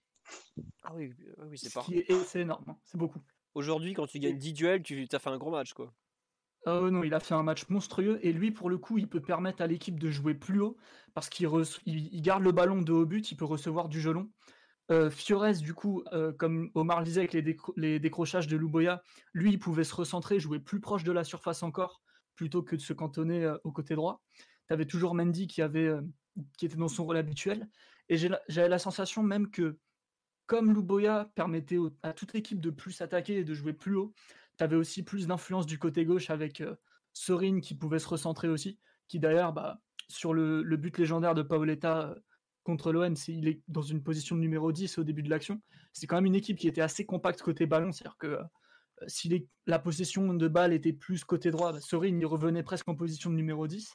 Ah 0.82 0.92
oui, 0.94 1.10
oui 1.38 1.56
c'est 1.56 1.72
pas. 1.72 1.86
C'est 2.26 2.40
énorme, 2.40 2.64
hein, 2.68 2.76
c'est 2.84 2.98
beaucoup. 2.98 3.20
Aujourd'hui, 3.54 3.94
quand 3.94 4.06
tu 4.06 4.18
gagnes 4.18 4.38
10 4.38 4.52
duels, 4.52 4.82
tu 4.82 5.06
as 5.10 5.18
fait 5.18 5.30
un 5.30 5.38
gros 5.38 5.50
match, 5.50 5.72
quoi. 5.72 5.92
Ah 6.66 6.80
non, 6.90 7.02
il 7.04 7.14
a 7.14 7.20
fait 7.20 7.34
un 7.34 7.42
match 7.42 7.68
monstrueux 7.70 8.18
et 8.22 8.32
lui, 8.32 8.50
pour 8.50 8.68
le 8.68 8.76
coup, 8.76 8.98
il 8.98 9.08
peut 9.08 9.22
permettre 9.22 9.62
à 9.62 9.66
l'équipe 9.66 9.98
de 9.98 10.10
jouer 10.10 10.34
plus 10.34 10.60
haut 10.60 10.76
parce 11.14 11.30
qu'il 11.30 11.48
il 11.86 12.22
garde 12.22 12.42
le 12.42 12.52
ballon 12.52 12.82
de 12.82 12.92
haut 12.92 13.06
but, 13.06 13.32
il 13.32 13.36
peut 13.36 13.46
recevoir 13.46 13.88
du 13.88 14.00
gelon. 14.00 14.30
Euh, 14.90 15.08
Fiores, 15.08 15.58
du 15.60 15.72
coup, 15.72 16.02
euh, 16.12 16.32
comme 16.32 16.70
Omar 16.74 16.98
le 16.98 17.04
disait 17.04 17.20
avec 17.20 17.32
les, 17.76 17.98
décrochages 18.00 18.48
de 18.48 18.56
Luboya, 18.56 19.02
lui, 19.32 19.52
il 19.52 19.58
pouvait 19.58 19.84
se 19.84 19.94
recentrer, 19.94 20.40
jouer 20.40 20.58
plus 20.58 20.80
proche 20.80 21.04
de 21.04 21.12
la 21.12 21.22
surface 21.22 21.62
encore, 21.62 22.02
plutôt 22.34 22.62
que 22.62 22.74
de 22.74 22.80
se 22.80 22.92
cantonner 22.92 23.44
euh, 23.44 23.56
au 23.62 23.70
côté 23.72 23.94
droit. 23.94 24.20
Tu 24.66 24.74
avais 24.74 24.86
toujours 24.86 25.14
Mendy 25.14 25.46
qui, 25.46 25.62
avait, 25.62 25.92
qui 26.58 26.66
était 26.66 26.76
dans 26.76 26.88
son 26.88 27.04
rôle 27.04 27.16
habituel. 27.16 27.68
Et 28.08 28.16
j'avais 28.16 28.68
la 28.68 28.78
sensation 28.78 29.22
même 29.22 29.50
que, 29.50 29.78
comme 30.50 30.74
Luboya 30.74 31.30
permettait 31.36 31.78
à 32.02 32.12
toute 32.12 32.32
l'équipe 32.32 32.60
de 32.60 32.70
plus 32.70 33.00
attaquer 33.02 33.36
et 33.36 33.44
de 33.44 33.54
jouer 33.54 33.72
plus 33.72 33.94
haut, 33.94 34.12
tu 34.58 34.64
avais 34.64 34.74
aussi 34.74 35.04
plus 35.04 35.28
d'influence 35.28 35.64
du 35.64 35.78
côté 35.78 36.04
gauche 36.04 36.28
avec 36.28 36.60
Sorin 37.12 37.60
qui 37.60 37.76
pouvait 37.76 38.00
se 38.00 38.08
recentrer 38.08 38.48
aussi, 38.48 38.80
qui 39.06 39.20
d'ailleurs, 39.20 39.52
bah, 39.52 39.80
sur 40.08 40.34
le, 40.34 40.64
but 40.76 40.98
légendaire 40.98 41.36
de 41.36 41.42
Paoletta 41.42 42.16
contre 42.64 42.90
l'OM, 42.90 43.14
il 43.28 43.46
est 43.46 43.62
dans 43.68 43.82
une 43.82 44.02
position 44.02 44.34
de 44.34 44.40
numéro 44.40 44.72
10 44.72 44.98
au 44.98 45.04
début 45.04 45.22
de 45.22 45.30
l'action. 45.30 45.62
C'est 45.92 46.08
quand 46.08 46.16
même 46.16 46.26
une 46.26 46.34
équipe 46.34 46.58
qui 46.58 46.66
était 46.66 46.80
assez 46.80 47.06
compacte 47.06 47.40
côté 47.42 47.66
ballon, 47.66 47.92
c'est-à-dire 47.92 48.18
que 48.18 48.26
euh, 48.26 48.42
si 49.06 49.46
la 49.68 49.78
possession 49.78 50.34
de 50.34 50.48
balle 50.48 50.72
était 50.72 50.92
plus 50.92 51.22
côté 51.22 51.52
droit, 51.52 51.74
bah, 51.74 51.80
Sorin 51.80 52.18
revenait 52.24 52.64
presque 52.64 52.88
en 52.88 52.96
position 52.96 53.30
de 53.30 53.36
numéro 53.36 53.68
10. 53.68 53.94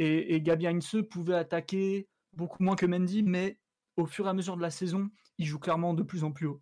Et, 0.00 0.34
et 0.34 0.42
Gabi 0.42 0.66
pouvait 1.10 1.36
attaquer 1.36 2.08
beaucoup 2.34 2.62
moins 2.62 2.76
que 2.76 2.84
Mendy, 2.84 3.22
mais 3.22 3.58
au 3.96 4.04
fur 4.04 4.26
et 4.26 4.28
à 4.28 4.34
mesure 4.34 4.58
de 4.58 4.62
la 4.62 4.70
saison, 4.70 5.10
il 5.38 5.46
joue 5.46 5.58
clairement 5.58 5.94
de 5.94 6.02
plus 6.02 6.24
en 6.24 6.32
plus 6.32 6.46
haut. 6.46 6.60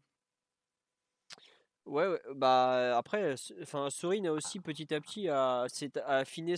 Ouais, 1.87 2.21
bah 2.35 2.99
après, 2.99 3.35
enfin, 3.63 3.91
Sorin 3.91 4.25
a 4.25 4.33
aussi 4.33 4.59
petit 4.59 4.93
à 4.93 5.01
petit 5.01 5.29
à, 5.29 5.67
affiner 6.07 6.57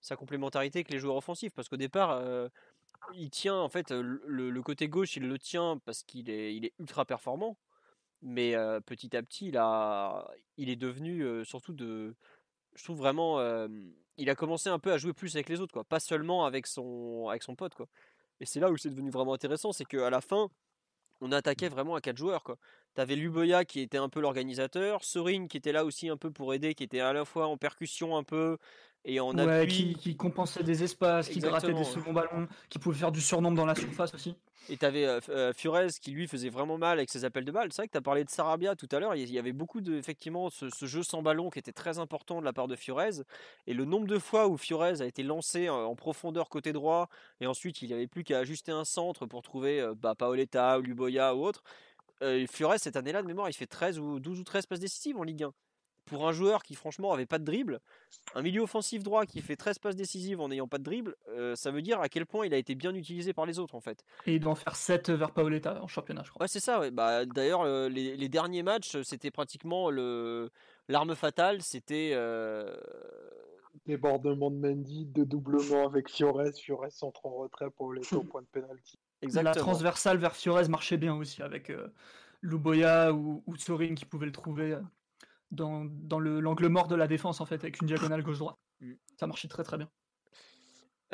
sa 0.00 0.16
complémentarité 0.16 0.78
avec 0.78 0.90
les 0.90 0.98
joueurs 1.00 1.16
offensifs, 1.16 1.52
parce 1.54 1.68
qu'au 1.68 1.76
départ, 1.76 2.12
euh, 2.12 2.48
il 3.14 3.30
tient 3.30 3.56
en 3.56 3.68
fait 3.68 3.90
le, 3.90 4.62
côté 4.62 4.88
gauche, 4.88 5.16
il 5.16 5.26
le 5.28 5.38
tient 5.38 5.78
parce 5.84 6.04
qu'il 6.04 6.30
est, 6.30 6.72
ultra 6.78 7.04
performant. 7.04 7.58
Mais 8.22 8.54
petit 8.86 9.16
à 9.16 9.22
petit, 9.22 9.48
il, 9.48 9.56
a, 9.56 10.28
il 10.56 10.70
est 10.70 10.76
devenu 10.76 11.44
surtout 11.44 11.72
de. 11.72 12.14
Je 12.76 12.84
trouve 12.84 12.98
vraiment. 12.98 13.40
il 14.18 14.30
a 14.30 14.34
commencé 14.36 14.68
un 14.68 14.78
peu 14.78 14.92
à 14.92 14.98
jouer 14.98 15.12
plus 15.12 15.34
avec 15.36 15.48
les 15.48 15.60
autres, 15.60 15.72
quoi. 15.72 15.84
Pas 15.84 16.00
seulement 16.00 16.44
avec 16.44 16.66
son, 16.68 17.28
avec 17.28 17.42
son 17.42 17.56
pote, 17.56 17.74
quoi. 17.74 17.88
Et 18.40 18.46
c'est 18.46 18.60
là 18.60 18.70
où 18.70 18.76
c'est 18.76 18.90
devenu 18.90 19.10
vraiment 19.10 19.34
intéressant, 19.34 19.72
c'est 19.72 19.84
qu'à 19.84 20.10
la 20.10 20.20
fin, 20.20 20.50
on 21.20 21.32
attaquait 21.32 21.68
vraiment 21.68 21.94
à 21.94 22.00
quatre 22.00 22.18
joueurs, 22.18 22.42
quoi. 22.44 22.58
T'avais 22.94 23.16
Luboya 23.16 23.64
qui 23.64 23.80
était 23.80 23.98
un 23.98 24.08
peu 24.08 24.20
l'organisateur, 24.20 25.04
Sorin 25.04 25.46
qui 25.46 25.56
était 25.56 25.72
là 25.72 25.84
aussi 25.84 26.08
un 26.08 26.16
peu 26.16 26.30
pour 26.30 26.52
aider, 26.54 26.74
qui 26.74 26.84
était 26.84 27.00
à 27.00 27.12
la 27.12 27.24
fois 27.24 27.46
en 27.46 27.56
percussion 27.56 28.16
un 28.16 28.24
peu, 28.24 28.58
et 29.04 29.20
on 29.20 29.30
ouais, 29.30 29.66
qui, 29.66 29.94
qui, 29.94 30.16
compensait 30.16 30.62
des 30.62 30.82
espaces, 30.82 31.28
qui 31.28 31.40
grattait 31.40 31.72
des 31.72 31.84
seconds 31.84 32.12
ballons, 32.12 32.48
qui 32.68 32.78
pouvait 32.78 32.98
faire 32.98 33.12
du 33.12 33.20
surnombre 33.20 33.56
dans 33.56 33.66
la 33.66 33.74
surface 33.74 34.12
aussi. 34.14 34.34
Et 34.70 34.76
tu 34.76 34.84
avais 34.84 35.06
euh, 35.06 35.20
euh, 35.30 35.52
Furez 35.54 35.88
qui 36.00 36.10
lui 36.10 36.28
faisait 36.28 36.50
vraiment 36.50 36.76
mal 36.76 36.98
avec 36.98 37.10
ses 37.10 37.24
appels 37.24 37.44
de 37.44 37.52
balles. 37.52 37.72
C'est 37.72 37.82
vrai 37.82 37.86
que 37.86 37.92
tu 37.92 37.98
as 37.98 38.02
parlé 38.02 38.24
de 38.24 38.28
Sarabia 38.28 38.74
tout 38.76 38.88
à 38.92 39.00
l'heure. 39.00 39.14
Il 39.14 39.30
y 39.30 39.38
avait 39.38 39.52
beaucoup 39.52 39.80
de, 39.80 39.96
effectivement, 39.96 40.50
ce, 40.50 40.68
jeu 40.82 41.02
sans 41.02 41.22
ballon 41.22 41.48
qui 41.48 41.58
était 41.58 41.72
très 41.72 41.98
important 41.98 42.40
de 42.40 42.44
la 42.44 42.52
part 42.52 42.68
de 42.68 42.76
Furez. 42.76 43.22
Et 43.66 43.72
le 43.72 43.84
nombre 43.86 44.06
de 44.06 44.18
fois 44.18 44.48
où 44.48 44.58
Furez 44.58 45.00
a 45.00 45.06
été 45.06 45.22
lancé 45.22 45.68
en, 45.68 45.94
profondeur 45.94 46.48
côté 46.48 46.72
droit 46.72 47.08
et 47.40 47.46
ensuite 47.46 47.82
il 47.82 47.88
n'y 47.88 47.94
avait 47.94 48.06
plus 48.06 48.24
qu'à 48.24 48.38
ajuster 48.38 48.72
un 48.72 48.84
centre 48.84 49.26
pour 49.26 49.42
trouver 49.42 49.80
euh, 49.80 49.94
bah, 49.96 50.14
Paoletta 50.14 50.78
ou 50.78 50.82
Luboya 50.82 51.34
ou 51.34 51.44
autre. 51.44 51.62
Furez, 52.48 52.78
cette 52.78 52.96
année-là, 52.96 53.22
de 53.22 53.26
mémoire, 53.26 53.48
il 53.48 53.54
fait 53.54 53.66
13 53.66 53.98
ou 53.98 54.20
12 54.20 54.40
ou 54.40 54.44
13 54.44 54.66
passes 54.66 54.80
décisives 54.80 55.16
en 55.18 55.22
Ligue 55.22 55.44
1 55.44 55.52
pour 56.08 56.26
un 56.26 56.32
joueur 56.32 56.62
qui 56.62 56.74
franchement 56.74 57.12
avait 57.12 57.26
pas 57.26 57.38
de 57.38 57.44
dribble, 57.44 57.80
un 58.34 58.42
milieu 58.42 58.62
offensif 58.62 59.02
droit 59.02 59.26
qui 59.26 59.40
fait 59.40 59.56
13 59.56 59.78
passes 59.78 59.96
décisives 59.96 60.40
en 60.40 60.48
n'ayant 60.48 60.66
pas 60.66 60.78
de 60.78 60.82
dribble, 60.82 61.14
euh, 61.28 61.54
ça 61.54 61.70
veut 61.70 61.82
dire 61.82 62.00
à 62.00 62.08
quel 62.08 62.26
point 62.26 62.46
il 62.46 62.54
a 62.54 62.56
été 62.56 62.74
bien 62.74 62.94
utilisé 62.94 63.32
par 63.32 63.46
les 63.46 63.58
autres 63.58 63.74
en 63.74 63.80
fait. 63.80 64.04
Et 64.26 64.34
il 64.34 64.40
doit 64.40 64.52
en 64.52 64.56
faire 64.56 64.74
7 64.74 65.10
vers 65.10 65.30
Paoletta 65.30 65.80
en 65.82 65.86
championnat, 65.86 66.22
je 66.24 66.30
crois. 66.30 66.42
Ouais, 66.42 66.48
c'est 66.48 66.60
ça. 66.60 66.90
Bah, 66.90 67.24
D'ailleurs, 67.26 67.64
les, 67.88 68.28
derniers 68.28 68.62
matchs, 68.62 69.00
c'était 69.02 69.30
pratiquement 69.30 69.90
le 69.90 70.50
l'arme 70.88 71.14
fatale, 71.14 71.62
c'était. 71.62 72.12
Euh... 72.14 72.74
Débordement 73.86 74.50
de 74.50 74.56
Mendy, 74.56 75.06
de 75.06 75.24
doublement 75.24 75.86
avec 75.86 76.10
Fiores, 76.10 76.52
Fiores 76.54 76.90
centre 76.90 77.24
en 77.24 77.36
retrait, 77.36 77.70
Paoletta 77.70 78.16
au 78.16 78.22
point 78.22 78.42
de 78.42 78.46
pénalty. 78.52 78.98
La 79.22 79.52
transversale 79.52 80.18
vers 80.18 80.36
Fiores 80.36 80.68
marchait 80.68 80.96
bien 80.96 81.14
aussi 81.14 81.42
avec 81.42 81.70
euh, 81.70 81.88
Luboya 82.42 83.12
ou, 83.12 83.42
ou 83.46 83.54
qui 83.54 84.04
pouvait 84.04 84.26
le 84.26 84.32
trouver. 84.32 84.74
Euh, 84.74 84.80
dans, 85.50 85.84
dans 85.84 86.20
l'angle 86.20 86.68
mort 86.68 86.88
de 86.88 86.94
la 86.94 87.06
défense 87.06 87.40
en 87.40 87.46
fait 87.46 87.56
avec 87.56 87.80
une 87.80 87.86
diagonale 87.86 88.22
gauche-droite. 88.22 88.58
Mm. 88.80 88.92
Ça 89.16 89.26
marchait 89.26 89.48
très 89.48 89.64
très 89.64 89.78
bien. 89.78 89.90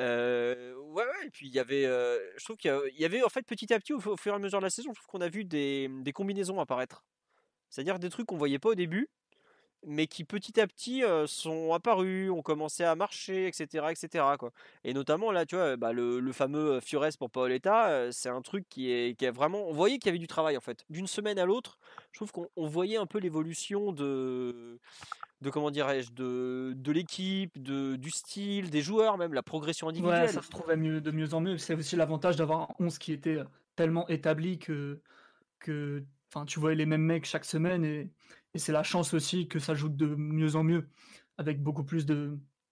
Euh, 0.01 0.75
ouais, 0.75 1.05
ouais, 1.05 1.27
et 1.27 1.31
puis 1.31 1.47
il 1.47 1.55
y 1.55 1.61
avait, 1.61 1.87
euh, 1.87 2.19
je 2.37 2.45
trouve 2.45 2.57
qu'il 2.57 2.73
y, 2.99 3.05
avait 3.05 3.23
en 3.23 3.29
fait 3.29 3.43
petit 3.43 3.73
à 3.73 3.79
petit 3.79 3.93
au, 3.93 4.01
fur 4.01 4.33
et 4.33 4.35
à 4.35 4.39
mesure 4.41 4.59
de 4.59 4.65
la 4.65 4.71
saison, 4.71 4.91
je 4.93 5.01
trouve 5.01 5.07
qu'on 5.07 5.21
a 5.21 5.29
vu 5.29 5.45
des, 5.45 5.89
des 5.89 6.13
combinaisons 6.13 6.59
apparaître. 6.59 7.05
C'est-à-dire 7.71 8.01
des 8.01 8.11
trucs 8.11 8.27
qu'on 8.27 8.37
voyait 8.37 8.59
pas 8.59 8.71
au 8.71 8.75
début. 8.75 9.09
Mais 9.87 10.07
qui 10.07 10.25
petit 10.25 10.61
à 10.61 10.67
petit 10.67 11.05
euh, 11.05 11.27
sont 11.27 11.73
apparus, 11.73 12.31
ont 12.31 12.43
commencé 12.43 12.85
à 12.85 12.95
marcher, 12.95 13.47
etc. 13.47 13.87
etc. 13.91 14.25
Quoi. 14.39 14.53
Et 14.85 14.95
notamment 14.95 15.31
là, 15.31 15.47
tu 15.47 15.57
vois, 15.57 15.77
bah, 15.77 15.93
le, 15.93 16.21
le, 16.21 16.33
fameux 16.33 16.81
Fiores 16.81 17.17
pour 17.19 17.31
Paoletta, 17.31 17.89
euh, 17.89 18.11
c'est 18.13 18.29
un 18.29 18.43
truc 18.43 18.67
qui 18.69 18.91
est, 18.91 19.19
qui 19.19 19.25
est 19.25 19.31
vraiment. 19.31 19.67
On 19.69 19.73
voyait 19.73 19.99
qu'il 19.99 20.07
y 20.07 20.11
avait 20.11 20.19
du 20.19 20.27
travail 20.27 20.57
en 20.57 20.61
fait. 20.61 20.85
D'une 20.91 21.07
semaine 21.07 21.39
à 21.39 21.45
l'autre, 21.45 21.79
je 22.13 22.19
trouve 22.19 22.33
qu'on 22.33 22.67
voyait 22.67 22.97
un 22.97 23.07
peu 23.07 23.19
l'évolution 23.19 23.93
de. 23.93 24.79
De 25.41 25.51
comment 25.51 25.71
dirais-je, 25.71 26.11
de, 26.13 26.73
de 26.75 26.93
l'équipe, 26.93 27.61
de, 27.61 27.97
du 27.97 28.11
style, 28.11 28.71
des 28.71 28.81
joueurs, 28.81 29.19
même 29.19 29.35
la 29.35 29.43
progression 29.43 29.89
individuelle. 29.89 30.23
Ouais, 30.23 30.29
ça 30.29 30.41
se 30.41 30.49
trouvait 30.49 30.77
mieux, 30.77 31.03
de 31.03 31.11
mieux 31.11 31.35
en 31.35 31.41
mieux. 31.41 31.59
C'est 31.59 31.75
aussi 31.75 31.97
l'avantage 31.97 32.37
d'avoir 32.37 32.63
un 32.63 32.69
11 32.79 32.97
qui 32.97 33.13
était 33.13 33.41
tellement 33.77 34.09
établi 34.09 34.59
que, 34.59 35.01
que 35.59 36.03
enfin, 36.33 36.47
tu 36.47 36.61
voyais 36.61 36.77
les 36.77 36.87
mêmes 36.87 37.03
mecs 37.03 37.27
chaque 37.27 37.45
semaine 37.45 37.85
et, 37.85 38.09
et 38.55 38.59
c'est 38.59 38.73
la 38.73 38.83
chance 38.83 39.15
aussi 39.15 39.49
que 39.49 39.59
ça 39.59 39.75
joue 39.75 39.89
de 39.89 40.07
mieux 40.07 40.57
en 40.57 40.63
mieux, 40.63 40.89
avec 41.39 41.63
beaucoup 41.63 41.85
plus 41.85 42.07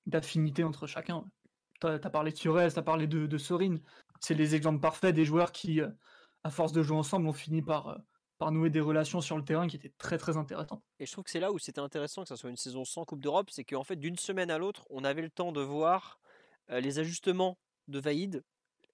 d'affinité 0.06 0.64
entre 0.64 0.86
chacun. 0.86 1.24
Tu 1.80 1.88
as, 1.88 1.98
parlé 1.98 2.30
de 2.30 2.36
Suarez, 2.36 2.72
tu 2.72 2.78
as 2.78 2.82
parlé 2.82 3.08
de, 3.08 3.26
de 3.26 3.38
Sorin. 3.38 3.78
C'est 4.20 4.34
les 4.34 4.54
exemples 4.54 4.80
parfaits 4.80 5.14
des 5.14 5.24
joueurs 5.24 5.50
qui, 5.50 5.80
euh, 5.80 5.88
à 6.44 6.50
force 6.50 6.72
de 6.72 6.80
jouer 6.82 6.96
ensemble, 6.96 7.26
ont 7.26 7.32
fini 7.32 7.60
par, 7.60 7.88
euh, 7.88 7.98
par 8.38 8.52
nouer 8.52 8.70
des 8.70 8.80
relations 8.80 9.20
sur 9.20 9.36
le 9.36 9.44
terrain 9.44 9.66
qui 9.66 9.74
étaient 9.74 9.92
très 9.98 10.16
très 10.16 10.36
intéressantes. 10.36 10.84
Et 11.00 11.06
je 11.06 11.10
trouve 11.10 11.24
que 11.24 11.30
c'est 11.30 11.40
là 11.40 11.50
où 11.50 11.58
c'était 11.58 11.80
intéressant 11.80 12.22
que 12.22 12.28
ça 12.28 12.36
soit 12.36 12.50
une 12.50 12.56
saison 12.56 12.84
sans 12.84 13.04
Coupe 13.04 13.20
d'Europe, 13.20 13.50
c'est 13.50 13.64
qu'en 13.64 13.82
fait, 13.82 13.96
d'une 13.96 14.16
semaine 14.16 14.52
à 14.52 14.58
l'autre, 14.58 14.86
on 14.90 15.02
avait 15.02 15.22
le 15.22 15.30
temps 15.30 15.50
de 15.50 15.60
voir 15.60 16.20
euh, 16.70 16.78
les 16.78 17.00
ajustements 17.00 17.58
de 17.88 17.98
Vaïd 17.98 18.44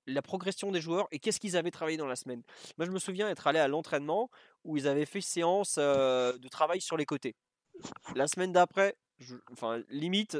la 0.08 0.22
progression 0.22 0.70
des 0.72 0.80
joueurs 0.80 1.06
et 1.12 1.18
qu'est-ce 1.18 1.38
qu'ils 1.38 1.56
avaient 1.56 1.70
travaillé 1.70 1.96
dans 1.96 2.06
la 2.06 2.16
semaine. 2.16 2.42
Moi, 2.78 2.86
je 2.86 2.90
me 2.90 2.98
souviens 2.98 3.28
être 3.28 3.46
allé 3.46 3.58
à 3.58 3.68
l'entraînement 3.68 4.30
où 4.64 4.76
ils 4.76 4.88
avaient 4.88 5.06
fait 5.06 5.20
séance 5.20 5.76
de 5.78 6.48
travail 6.48 6.80
sur 6.80 6.96
les 6.96 7.06
côtés. 7.06 7.34
La 8.14 8.26
semaine 8.26 8.52
d'après, 8.52 8.96
enfin, 9.52 9.82
limite, 9.88 10.36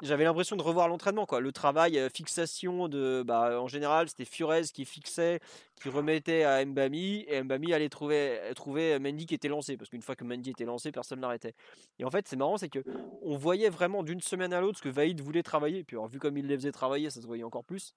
j'avais 0.00 0.22
l'impression 0.22 0.54
de 0.54 0.62
revoir 0.62 0.86
l'entraînement. 0.86 1.26
Quoi. 1.26 1.40
Le 1.40 1.50
travail, 1.50 2.00
fixation 2.14 2.86
de. 2.86 3.24
Bah, 3.26 3.60
en 3.60 3.66
général, 3.66 4.08
c'était 4.08 4.24
Furez 4.24 4.62
qui 4.72 4.84
fixait, 4.84 5.40
qui 5.80 5.88
remettait 5.88 6.44
à 6.44 6.64
Mbami, 6.64 7.24
et 7.26 7.42
Mbami 7.42 7.72
allait 7.72 7.88
trouver, 7.88 8.38
trouver 8.54 8.98
Mendy 9.00 9.26
qui 9.26 9.34
était 9.34 9.48
lancé, 9.48 9.76
parce 9.76 9.90
qu'une 9.90 10.02
fois 10.02 10.14
que 10.14 10.22
Mendy 10.22 10.50
était 10.50 10.64
lancé, 10.64 10.92
personne 10.92 11.20
l'arrêtait. 11.20 11.54
Et 11.98 12.04
en 12.04 12.10
fait, 12.10 12.28
c'est 12.28 12.36
marrant, 12.36 12.58
c'est 12.58 12.68
que 12.68 12.84
on 13.22 13.36
voyait 13.36 13.70
vraiment 13.70 14.04
d'une 14.04 14.20
semaine 14.20 14.52
à 14.52 14.60
l'autre 14.60 14.78
ce 14.78 14.82
que 14.84 14.88
Vaïd 14.88 15.20
voulait 15.20 15.42
travailler, 15.42 15.78
et 15.78 15.84
puis 15.84 15.96
vu 16.08 16.20
comme 16.20 16.36
il 16.36 16.46
les 16.46 16.56
faisait 16.56 16.72
travailler, 16.72 17.10
ça 17.10 17.20
se 17.20 17.26
voyait 17.26 17.44
encore 17.44 17.64
plus. 17.64 17.94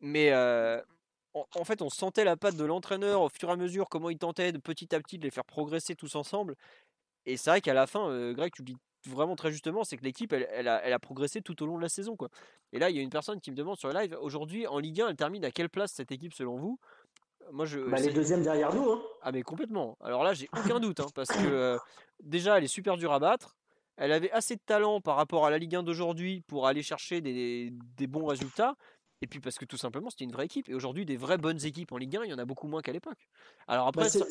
Mais 0.00 0.32
en, 1.54 1.64
fait, 1.64 1.82
on 1.82 1.90
sentait 1.90 2.24
la 2.24 2.36
patte 2.36 2.56
de 2.56 2.64
l'entraîneur 2.64 3.22
au 3.22 3.28
fur 3.28 3.48
et 3.48 3.52
à 3.52 3.56
mesure, 3.56 3.88
comment 3.88 4.10
il 4.10 4.18
tentait 4.18 4.52
de 4.52 4.58
petit 4.58 4.94
à 4.94 5.00
petit 5.00 5.18
de 5.18 5.24
les 5.24 5.30
faire 5.30 5.44
progresser 5.44 5.94
tous 5.94 6.14
ensemble. 6.14 6.56
Et 7.26 7.36
c'est 7.36 7.50
vrai 7.50 7.60
qu'à 7.60 7.74
la 7.74 7.86
fin, 7.86 8.32
Greg, 8.32 8.52
tu 8.54 8.62
dis 8.62 8.76
vraiment 9.08 9.36
très 9.36 9.52
justement, 9.52 9.84
c'est 9.84 9.96
que 9.96 10.04
l'équipe, 10.04 10.32
elle, 10.32 10.68
a, 10.68 10.98
progressé 10.98 11.40
tout 11.40 11.62
au 11.62 11.66
long 11.66 11.76
de 11.76 11.82
la 11.82 11.88
saison. 11.88 12.16
Quoi. 12.16 12.28
Et 12.72 12.78
là, 12.78 12.90
il 12.90 12.96
y 12.96 12.98
a 12.98 13.02
une 13.02 13.10
personne 13.10 13.40
qui 13.40 13.50
me 13.50 13.56
demande 13.56 13.78
sur 13.78 13.88
le 13.88 13.98
live, 13.98 14.16
aujourd'hui, 14.20 14.66
en 14.66 14.78
Ligue 14.78 15.00
1, 15.00 15.08
elle 15.08 15.16
termine 15.16 15.44
à 15.44 15.50
quelle 15.50 15.68
place 15.68 15.92
cette 15.92 16.12
équipe 16.12 16.34
selon 16.34 16.56
vous? 16.56 16.78
Moi, 17.52 17.64
je, 17.64 17.78
bah, 17.78 17.98
les 17.98 18.12
deuxièmes 18.12 18.42
derrière 18.42 18.74
nous. 18.74 18.90
Hein. 18.90 19.02
Ah 19.22 19.30
mais 19.30 19.42
complètement. 19.42 19.96
Alors 20.00 20.24
là, 20.24 20.34
j'ai 20.34 20.48
aucun 20.56 20.80
doute, 20.80 21.00
hein, 21.00 21.06
parce 21.14 21.28
que 21.28 21.78
déjà, 22.22 22.58
elle 22.58 22.64
est 22.64 22.68
super 22.68 22.96
dure 22.96 23.12
à 23.12 23.18
battre. 23.18 23.54
Elle 23.96 24.12
avait 24.12 24.30
assez 24.32 24.56
de 24.56 24.60
talent 24.60 25.00
par 25.00 25.16
rapport 25.16 25.46
à 25.46 25.50
la 25.50 25.58
Ligue 25.58 25.76
1 25.76 25.82
d'aujourd'hui 25.82 26.42
pour 26.42 26.66
aller 26.66 26.82
chercher 26.82 27.20
des, 27.20 27.72
bons 28.06 28.26
résultats. 28.26 28.74
Et 29.22 29.26
puis 29.26 29.40
parce 29.40 29.56
que 29.56 29.64
tout 29.64 29.76
simplement, 29.76 30.10
c'était 30.10 30.24
une 30.24 30.32
vraie 30.32 30.44
équipe. 30.44 30.68
Et 30.68 30.74
aujourd'hui, 30.74 31.06
des 31.06 31.16
vraies 31.16 31.38
bonnes 31.38 31.64
équipes 31.64 31.92
en 31.92 31.96
Ligue 31.96 32.16
1, 32.16 32.24
il 32.24 32.30
y 32.30 32.34
en 32.34 32.38
a 32.38 32.44
beaucoup 32.44 32.68
moins 32.68 32.82
qu'à 32.82 32.92
l'époque. 32.92 33.28
Alors 33.66 33.86
après, 33.88 34.04
bah, 34.04 34.26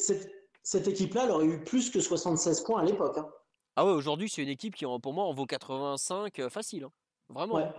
cette, 0.64 0.88
équipe-là, 0.88 1.26
elle 1.26 1.32
aurait 1.32 1.46
eu 1.46 1.64
plus 1.64 1.90
que 1.90 2.00
76 2.00 2.62
points 2.62 2.82
à 2.82 2.86
l'époque. 2.86 3.18
Hein. 3.18 3.28
Ah 3.76 3.86
ouais, 3.86 3.92
aujourd'hui, 3.92 4.30
c'est 4.30 4.42
une 4.42 4.50
équipe 4.50 4.76
qui, 4.76 4.86
pour 5.02 5.14
moi, 5.14 5.26
en 5.26 5.34
vaut 5.34 5.46
85 5.46 6.40
euh, 6.40 6.50
facile. 6.50 6.86
Hein. 6.86 6.92
Vraiment. 7.30 7.74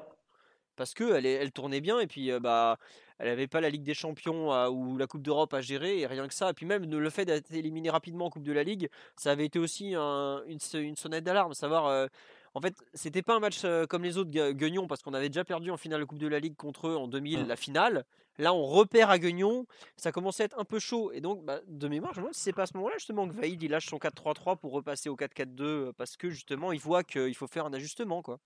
Parce 0.75 0.93
qu'elle 0.93 1.25
elle 1.25 1.53
tournait 1.53 1.81
bien 1.81 2.01
et 2.01 2.07
puis 2.07 2.31
euh, 2.31 2.39
bah, 2.39 2.77
elle 3.19 3.29
n'avait 3.29 3.47
pas 3.47 3.63
la 3.63 3.71
Ligue 3.71 3.85
des 3.85 3.95
Champions 3.95 4.53
euh, 4.53 4.69
ou 4.69 4.99
la 4.99 5.07
Coupe 5.07 5.23
d'Europe 5.23 5.55
à 5.55 5.63
gérer 5.63 6.01
et 6.01 6.07
rien 6.07 6.29
que 6.29 6.35
ça. 6.35 6.51
Et 6.51 6.53
puis 6.53 6.67
même 6.67 6.85
le 6.85 7.11
fait 7.11 7.25
d'être 7.25 7.51
éliminé 7.55 7.89
rapidement 7.89 8.27
en 8.27 8.31
Coupe 8.31 8.43
de 8.43 8.53
la 8.53 8.63
Ligue, 8.63 8.91
ça 9.17 9.31
avait 9.31 9.47
été 9.47 9.59
aussi 9.59 9.95
une, 9.95 10.59
une, 10.75 10.97
sonnette 10.97 11.25
d'alarme. 11.25 11.55
Savoir 11.55 12.09
en 12.57 12.61
fait, 12.63 12.75
c'était 12.95 13.21
pas 13.21 13.37
un 13.37 13.41
match 13.41 13.67
comme 13.91 14.03
les 14.03 14.17
autres 14.17 14.31
Guignon 14.31 14.87
parce 14.87 15.03
qu'on 15.03 15.13
avait 15.13 15.29
déjà 15.29 15.45
perdu 15.45 15.71
en 15.71 15.77
finale 15.77 16.01
de 16.01 16.07
Coupe 16.07 16.19
de 16.19 16.27
la 16.27 16.41
Ligue 16.41 16.57
contre 16.57 16.89
eux 16.89 16.97
en 16.97 17.07
2000, 17.07 17.41
mmh. 17.41 17.49
la 17.49 17.57
finale. 17.57 18.07
Là, 18.39 18.55
on 18.55 18.65
repère 18.65 19.11
à 19.11 19.19
Guignon, 19.19 19.67
ça 19.99 20.11
commençait 20.11 20.45
à 20.45 20.47
être 20.47 20.59
un 20.59 20.65
peu 20.65 20.79
chaud. 20.79 21.13
Et 21.13 21.21
donc, 21.21 21.45
bah, 21.45 21.61
de 21.67 21.87
mémoire, 21.87 22.15
je 22.15 22.21
me 22.21 22.23
demande 22.23 22.35
si 22.35 22.41
c'est 22.41 22.55
pas 22.55 22.63
à 22.63 22.67
ce 22.67 22.75
moment-là 22.79 22.95
justement 22.97 23.29
que 23.29 23.35
Vaïd 23.35 23.63
il 23.63 23.71
lâche 23.71 23.89
son 23.91 23.99
4-3-3 23.99 24.57
pour 24.57 24.73
repasser 24.73 25.11
au 25.11 25.17
4-4-2 25.17 25.63
euh, 25.63 25.93
parce 25.99 26.17
que 26.17 26.31
justement, 26.31 26.73
il 26.73 26.81
voit 26.81 27.05
qu'il 27.05 27.35
faut 27.35 27.47
faire 27.47 27.67
un 27.67 27.75
ajustement. 27.75 28.23
Quoi. 28.23 28.39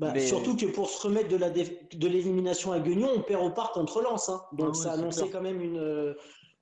Bah, 0.00 0.18
surtout 0.18 0.56
que 0.56 0.66
pour 0.66 0.90
se 0.90 1.06
remettre 1.06 1.28
de 1.28 2.08
l'élimination 2.08 2.72
à 2.72 2.80
Guignon, 2.80 3.10
on 3.14 3.20
perd 3.20 3.44
au 3.44 3.50
parc 3.50 3.74
contre 3.74 4.02
Lens. 4.02 4.28
Hein. 4.28 4.42
Donc, 4.54 4.70
ah 4.72 4.74
ça 4.74 4.92
annonçait 4.94 5.30
quand 5.30 5.42
même 5.42 5.60
une 5.60 6.16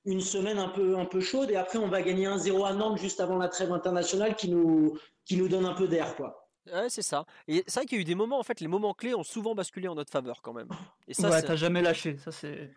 une 0.07 0.21
semaine 0.21 0.59
un 0.59 0.69
peu, 0.69 0.99
un 0.99 1.07
peu 1.07 1.21
chaude 1.21 1.51
et 1.51 1.57
après 1.57 1.79
on 1.79 1.89
va 1.89 2.03
gagner 2.03 2.27
1-0 2.27 2.67
à 2.67 2.75
Nantes 2.75 2.99
juste 2.99 3.21
avant 3.21 3.39
la 3.39 3.49
trêve 3.49 3.73
internationale 3.73 4.37
qui 4.37 4.51
nous, 4.51 4.99
qui 5.25 5.37
nous 5.37 5.49
donne 5.49 5.65
un 5.65 5.73
peu 5.73 5.89
d'air 5.89 6.15
quoi. 6.17 6.44
Ouais, 6.73 6.89
c'est 6.89 7.03
ça. 7.03 7.27
Et 7.47 7.63
c'est 7.67 7.81
vrai 7.81 7.87
qu'il 7.87 7.99
y 7.99 8.01
a 8.01 8.03
eu 8.03 8.05
des 8.05 8.15
moments, 8.15 8.39
en 8.39 8.43
fait, 8.43 8.61
les 8.61 8.69
moments 8.69 8.95
clés 8.95 9.15
ont 9.15 9.23
souvent 9.23 9.55
basculé 9.55 9.89
en 9.89 9.95
notre 9.95 10.11
faveur 10.11 10.41
quand 10.43 10.53
même. 10.53 10.69
Et 11.09 11.15
ça, 11.15 11.31
ouais, 11.31 11.43
t'as 11.43 11.57
jamais 11.57 11.83
lâché. 11.83 12.17
Ça, 12.17 12.33
c'est 12.33 12.71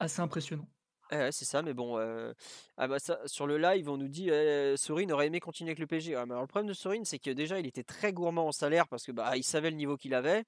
assez 0.00 0.20
impressionnant. 0.20 0.66
Ouais, 1.12 1.30
c'est 1.32 1.44
ça, 1.44 1.62
mais 1.62 1.74
bon, 1.74 1.98
euh, 1.98 2.32
ah 2.78 2.88
bah 2.88 2.98
ça, 2.98 3.20
sur 3.26 3.46
le 3.46 3.58
live, 3.58 3.88
on 3.90 3.98
nous 3.98 4.08
dit 4.08 4.30
eh, 4.30 4.74
Sorin 4.76 5.08
aurait 5.10 5.26
aimé 5.26 5.38
continuer 5.38 5.70
avec 5.70 5.78
le 5.78 5.86
PG. 5.86 6.14
alors, 6.14 6.40
le 6.40 6.46
problème 6.46 6.68
de 6.68 6.72
Sorin, 6.72 7.04
c'est 7.04 7.18
que 7.18 7.30
déjà, 7.30 7.60
il 7.60 7.66
était 7.66 7.82
très 7.82 8.12
gourmand 8.12 8.48
en 8.48 8.52
salaire 8.52 8.88
parce 8.88 9.04
que 9.04 9.12
bah, 9.12 9.36
il 9.36 9.44
savait 9.44 9.70
le 9.70 9.76
niveau 9.76 9.96
qu'il 9.96 10.14
avait. 10.14 10.44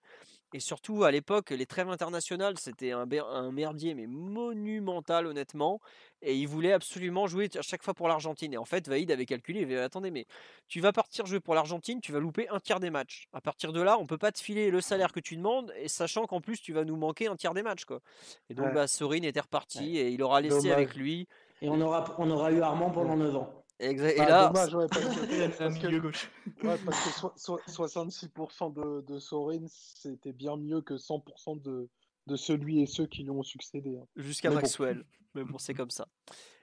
Et 0.55 0.61
surtout, 0.61 1.05
à 1.05 1.11
l'époque, 1.11 1.51
les 1.51 1.67
trêves 1.67 1.89
internationales, 1.89 2.55
c'était 2.59 2.93
un, 2.93 3.07
un, 3.11 3.53
merdier, 3.53 3.95
mais 3.95 4.07
monumental, 4.07 5.27
honnêtement. 5.27 5.81
Et 6.23 6.37
il 6.37 6.47
voulait 6.47 6.73
absolument 6.73 7.27
jouer 7.27 7.51
à 7.57 7.63
chaque 7.63 7.83
fois 7.83 7.95
pour 7.95 8.09
l'Argentine. 8.09 8.55
Et 8.55 8.57
en 8.57 8.65
fait, 8.65 8.89
Vaïd 8.89 9.11
avait 9.11 9.27
calculé, 9.27 9.61
il 9.61 9.65
avait 9.65 9.79
attendez, 9.79 10.11
mais 10.11 10.27
tu 10.69 10.81
vas 10.81 10.93
partir 10.93 11.27
jouer 11.27 11.41
pour 11.41 11.55
l'Argentine, 11.55 12.01
tu 12.01 12.13
vas 12.13 12.21
louper 12.21 12.49
un 12.49 12.61
tiers 12.61 12.81
des 12.81 12.91
matchs. 12.91 13.29
À 13.33 13.41
partir 13.41 13.73
de 13.73 13.81
là, 13.81 13.99
on 13.99 14.07
peut 14.07 14.19
pas 14.19 14.33
te 14.33 14.41
filer 14.41 14.71
le 14.71 14.81
salaire 14.81 15.13
que 15.13 15.21
tu 15.21 15.37
demandes, 15.37 15.73
et 15.79 15.89
sachant 15.89 16.27
qu'en 16.27 16.41
plus, 16.41 16.61
tu 16.61 16.73
vas 16.73 16.85
nous 16.85 16.97
manquer 16.97 17.27
un 17.27 17.37
tiers 17.37 17.55
des 17.55 17.63
matchs. 17.63 17.85
Quoi. 17.85 18.01
Et 18.49 18.55
donc, 18.55 18.73
bah, 18.73 18.87
Sorin 18.87 19.23
était 19.23 19.41
reparti, 19.41 19.99
et 19.99 20.11
il 20.11 20.23
aura 20.23 20.41
laissé 20.41 20.71
avec 20.71 20.95
lui. 20.95 21.27
Et 21.63 21.69
on 21.69 21.81
aura, 21.81 22.15
on 22.19 22.31
aura 22.31 22.53
eu 22.53 22.61
Armand 22.61 22.91
pendant 22.91 23.17
9 23.17 23.37
ans. 23.37 23.66
Exact. 23.79 24.15
et 24.15 24.19
bah, 24.19 24.29
là, 24.29 24.47
dommage, 24.49 24.75
ouais, 24.75 24.87
parce 24.89 25.05
que, 25.05 25.59
parce 25.59 25.79
que, 25.79 25.99
gauche. 25.99 26.31
Ouais, 26.63 26.79
parce 26.85 27.05
que 27.05 27.71
66% 27.71 28.73
de, 28.73 29.03
de 29.03 29.19
Sorin, 29.19 29.67
c'était 29.69 30.33
bien 30.33 30.57
mieux 30.57 30.81
que 30.81 30.95
100% 30.95 31.61
de, 31.61 31.89
de 32.27 32.37
celui 32.37 32.83
et 32.83 32.87
ceux 32.87 33.07
qui 33.07 33.23
lui 33.23 33.31
ont 33.31 33.43
succédé. 33.43 33.99
Hein. 33.99 34.07
Jusqu'à 34.17 34.51
Maxwell. 34.51 35.05
Mais 35.35 35.45
bon, 35.45 35.59
c'est 35.59 35.75
comme 35.75 35.91
ça. 35.91 36.09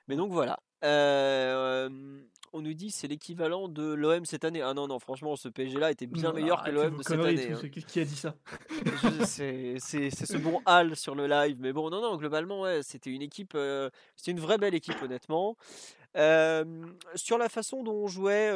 Mais 0.07 0.15
donc 0.15 0.31
voilà. 0.31 0.59
Euh, 0.83 1.89
on 2.51 2.61
nous 2.61 2.73
dit 2.73 2.91
c'est 2.91 3.07
l'équivalent 3.07 3.67
de 3.67 3.93
l'OM 3.93 4.25
cette 4.25 4.43
année. 4.43 4.61
Ah 4.61 4.73
non, 4.73 4.87
non, 4.87 4.99
franchement, 4.99 5.35
ce 5.35 5.47
PSG 5.47 5.79
là 5.79 5.91
était 5.91 6.07
bien 6.07 6.33
meilleur 6.33 6.63
que 6.63 6.71
l'OM 6.71 6.97
de 6.97 7.03
cette 7.03 7.19
année. 7.19 7.51
Hein. 7.51 7.69
Qui 7.87 7.99
a 7.99 8.05
dit 8.05 8.15
ça 8.15 8.35
C'est 9.25 9.79
ce 9.79 10.37
bon 10.37 10.61
Hal 10.65 10.95
sur 10.95 11.15
le 11.15 11.27
live. 11.27 11.57
Mais 11.59 11.71
bon, 11.71 11.89
non, 11.89 12.01
non, 12.01 12.17
globalement, 12.17 12.61
ouais, 12.61 12.81
c'était 12.83 13.11
une 13.11 13.21
équipe. 13.21 13.53
Euh, 13.55 13.89
c'était 14.15 14.31
une 14.31 14.39
vraie 14.39 14.57
belle 14.57 14.75
équipe, 14.75 15.01
honnêtement. 15.01 15.55
Sur 16.15 17.37
la 17.37 17.49
façon 17.49 17.83
dont 17.83 18.03
on 18.03 18.07
jouait, 18.07 18.51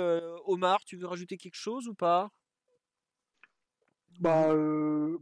Omar, 0.45 0.83
tu 0.85 0.97
veux 0.97 1.07
rajouter 1.07 1.37
quelque 1.37 1.55
chose 1.55 1.87
ou 1.87 1.95
pas? 1.95 2.29
Bah, 4.19 4.49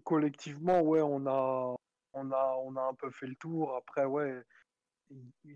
collectivement, 0.03 0.81
ouais, 0.81 1.01
on 1.01 1.25
a, 1.27 1.75
on 2.13 2.31
a, 2.31 2.55
on 2.63 2.75
a 2.75 2.81
un 2.81 2.93
peu 2.93 3.11
fait 3.11 3.27
le 3.27 3.35
tour. 3.35 3.75
Après, 3.75 4.05
ouais, 4.05 4.41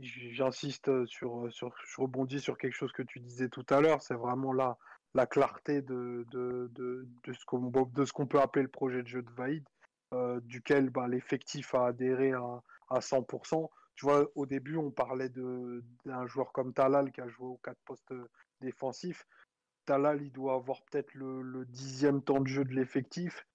j'insiste 0.01 1.05
sur, 1.05 1.51
sur, 1.51 1.73
je 1.85 2.01
rebondis 2.01 2.39
sur 2.39 2.57
quelque 2.57 2.75
chose 2.75 2.91
que 2.91 3.03
tu 3.03 3.19
disais 3.19 3.49
tout 3.49 3.65
à 3.69 3.81
l'heure. 3.81 4.01
C'est 4.01 4.15
vraiment 4.15 4.53
là 4.53 4.77
la 5.15 5.25
clarté 5.25 5.81
de, 5.81 6.25
de, 6.31 6.69
de, 6.75 7.07
de 7.23 7.33
ce 7.33 7.45
qu'on 7.45 7.69
de 7.69 8.05
ce 8.05 8.13
qu'on 8.13 8.27
peut 8.27 8.39
appeler 8.39 8.63
le 8.63 8.69
projet 8.69 9.01
de 9.01 9.07
jeu 9.07 9.21
de 9.21 9.31
Vaïd, 9.31 9.65
duquel 10.43 10.89
bah, 10.89 11.07
l'effectif 11.07 11.73
a 11.73 11.87
adhéré 11.87 12.33
à, 12.33 12.61
à 12.89 12.99
100% 12.99 13.69
tu 13.99 14.05
vois, 14.05 14.25
au 14.35 14.45
début, 14.45 14.77
on 14.77 14.91
parlait 14.91 15.27
d'un 15.27 16.25
joueur 16.25 16.53
comme 16.53 16.73
Talal 16.73 17.11
qui 17.11 17.19
a 17.19 17.27
joué 17.27 17.47
aux 17.47 17.59
quatre 17.61 17.81
postes 17.83 18.13
défensifs. 18.61 19.27
Talal, 19.85 20.21
il 20.21 20.31
doit 20.31 20.53
avoir 20.53 20.81
peut-être 20.83 21.13
le, 21.15 21.65
dixième 21.65 22.21
temps 22.21 22.39
de 22.39 22.47
jeu 22.47 22.63
de 22.63 22.73
l'effectif, 22.73 23.45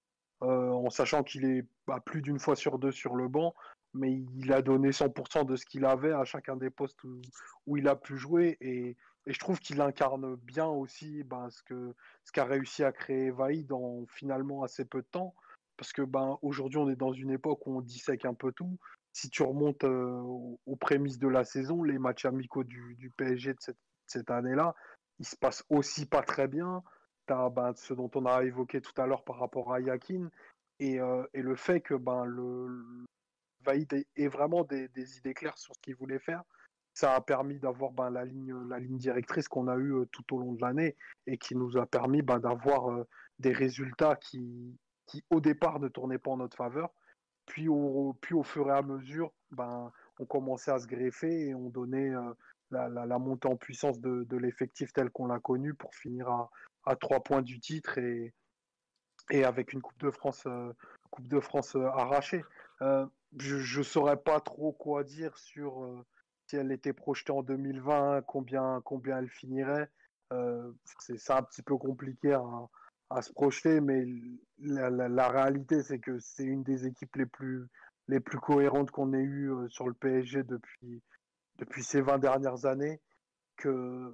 euh, 0.43 0.69
en 0.69 0.91
sachant 0.91 1.23
qu'il 1.23 1.47
est 1.47 1.65
bah, 1.87 1.99
plus 2.05 2.21
d'une 2.21 2.39
fois 2.39 2.57
sur 2.57 2.79
deux 2.79 2.93
sur 2.93 3.15
le 3.15 3.27
banc, 3.27 3.55
mais 3.95 4.13
il 4.13 4.53
a 4.53 4.61
donné 4.61 4.91
100% 4.91 5.47
de 5.47 5.57
ce 5.57 5.65
qu'il 5.65 5.87
avait 5.87 6.13
à 6.13 6.27
chacun 6.27 6.57
des 6.57 6.69
postes 6.69 7.03
où, 7.05 7.79
il 7.79 7.89
a 7.89 7.97
pu 7.97 8.19
jouer. 8.19 8.59
Et, 8.61 8.99
je 9.27 9.39
trouve 9.39 9.59
qu'il 9.61 9.81
incarne 9.81 10.37
bien 10.37 10.67
aussi 10.67 11.23
bah, 11.23 11.49
ce 11.49 11.63
qu'a 11.63 12.45
ce 12.45 12.51
réussi 12.51 12.85
à 12.85 12.93
créer 12.93 13.31
Vaïd 13.31 13.73
en 13.73 14.05
finalement 14.09 14.63
assez 14.63 14.85
peu 14.85 15.01
de 15.01 15.09
temps. 15.11 15.35
Parce 15.79 15.95
que 15.95 16.03
ben, 16.03 16.39
aujourd'hui, 16.43 16.77
on 16.77 16.91
est 16.91 16.97
dans 16.97 17.15
une 17.15 17.31
époque 17.31 17.67
où 17.67 17.79
on 17.79 17.81
dissèque 17.81 18.27
un 18.27 18.35
peu 18.35 18.53
tout 18.53 18.79
si 19.15 19.31
tu 19.31 19.45
remontes 19.45 19.85
aux 19.85 20.77
prémices 20.77 21.19
de 21.19 21.29
la 21.29 21.45
saison, 21.45 21.85
les 21.85 21.99
matchs 21.99 22.25
amicaux 22.25 22.65
du, 22.65 23.13
PSG 23.17 23.55
de 23.55 23.59
cette, 24.07 24.31
année-là, 24.31 24.75
il 25.21 25.25
se 25.25 25.37
passe 25.37 25.65
aussi 25.71 26.07
pas 26.07 26.23
très 26.23 26.49
bien. 26.49 26.83
Tu 27.29 27.33
as 27.33 27.49
ben, 27.49 27.73
ce 27.77 27.95
dont 27.95 28.11
on 28.17 28.27
a 28.27 28.43
évoqué 28.43 28.81
tout 28.81 29.01
à 29.01 29.07
l'heure 29.07 29.23
par 29.23 29.39
rapport 29.39 29.73
à 29.73 29.81
Yakin 29.81 30.29
et, 30.81 31.01
euh, 31.01 31.25
le 31.33 31.55
fait 31.55 31.81
que 31.81 31.95
ben, 31.95 32.25
le, 32.25 33.07
Vaïd 33.65 34.05
ait 34.17 34.29
vraiment 34.29 34.65
des, 34.65 34.89
idées 35.19 35.33
claires 35.33 35.59
sur 35.59 35.75
ce 35.77 35.81
qu'il 35.81 35.95
voulait 35.95 36.19
faire. 36.19 36.43
Ça 36.93 37.15
a 37.15 37.21
permis 37.21 37.61
d'avoir 37.61 37.93
ben, 37.93 38.11
la, 38.11 38.25
ligne, 38.25 38.69
la 38.69 38.81
ligne 38.81 38.99
directrice 38.99 39.47
qu'on 39.47 39.69
a 39.69 39.77
eue 39.79 39.95
tout 40.11 40.35
au 40.35 40.41
long 40.41 40.53
de 40.55 40.61
l'année 40.61 40.97
et 41.29 41.39
qui 41.39 41.55
nous 41.55 41.77
a 41.77 41.87
permis 41.87 42.23
ben, 42.23 42.41
d'avoir 42.41 43.07
des 43.39 43.53
résultats 43.53 44.17
qui, 44.17 44.77
qui, 45.07 45.25
au 45.31 45.41
départ, 45.41 45.79
ne 45.79 45.87
tournaient 45.87 46.19
pas 46.19 46.33
en 46.33 46.39
notre 46.39 46.57
faveur. 46.57 46.91
Puis 47.47 47.69
au, 47.69 48.15
fur 48.45 48.69
et 48.69 48.73
à 48.73 48.83
mesure, 48.83 49.33
ben, 49.51 49.93
on 50.19 50.27
commençait 50.27 50.71
à 50.71 50.79
se 50.79 50.87
greffer 50.87 51.49
et 51.49 51.55
on 51.55 51.69
donnait 51.69 52.13
la, 52.71 52.89
la, 52.89 53.19
montée 53.19 53.49
en 53.49 53.57
puissance 53.57 54.01
de, 54.01 54.37
l'effectif 54.37 54.93
tel 54.93 55.11
qu'on 55.11 55.27
l'a 55.27 55.39
connu 55.39 55.75
pour 55.75 55.95
finir 55.95 56.49
à, 56.85 56.97
trois 56.97 57.23
points 57.23 57.43
du 57.43 57.61
titre 57.61 57.99
et, 57.99 58.33
avec 59.31 59.73
une 59.73 59.81
Coupe 59.81 59.99
de 60.01 60.11
France, 60.11 60.45
euh, 60.47 60.73
coupe 61.11 61.29
de 61.29 61.41
France 61.41 61.77
euh, 61.77 61.87
arrachée. 61.87 62.45
Euh, 62.83 63.07
je 63.39 63.79
ne 63.79 63.83
saurais 63.83 64.19
pas 64.19 64.41
trop 64.41 64.73
quoi 64.73 65.03
dire 65.03 65.37
sur 65.39 66.05
si 66.47 66.57
elle 66.57 66.73
était 66.73 66.93
projetée 66.93 67.33
en 67.33 67.43
2020, 67.43 68.23
combien, 68.27 68.81
combien 68.85 69.19
elle 69.19 69.31
finirait. 69.31 69.91
c'est 70.99 71.31
un 71.31 71.43
petit 71.43 71.63
peu 71.63 71.77
compliqué 71.77 72.35
à, 72.35 72.43
à 73.11 73.23
se 73.23 73.33
projeter, 73.33 73.81
mais 73.81 74.05
la, 74.59 75.29
réalité, 75.29 75.83
c'est 75.83 75.99
que 75.99 76.19
c'est 76.19 76.45
une 76.45 76.63
des 76.63 76.87
équipes 76.87 77.17
les 77.17 77.27
plus, 77.27 77.67
les 78.09 78.21
plus 78.21 78.39
cohérentes 78.39 78.91
qu'on 78.91 79.13
ait 79.13 79.23
eues 79.23 79.53
sur 79.69 79.89
le 79.89 79.95
PSG 79.95 80.43
depuis, 80.43 81.03
depuis 81.59 81.85
ces 81.85 82.01
20 82.01 82.19
dernières 82.19 82.67
années. 82.67 83.01
Que 83.57 84.13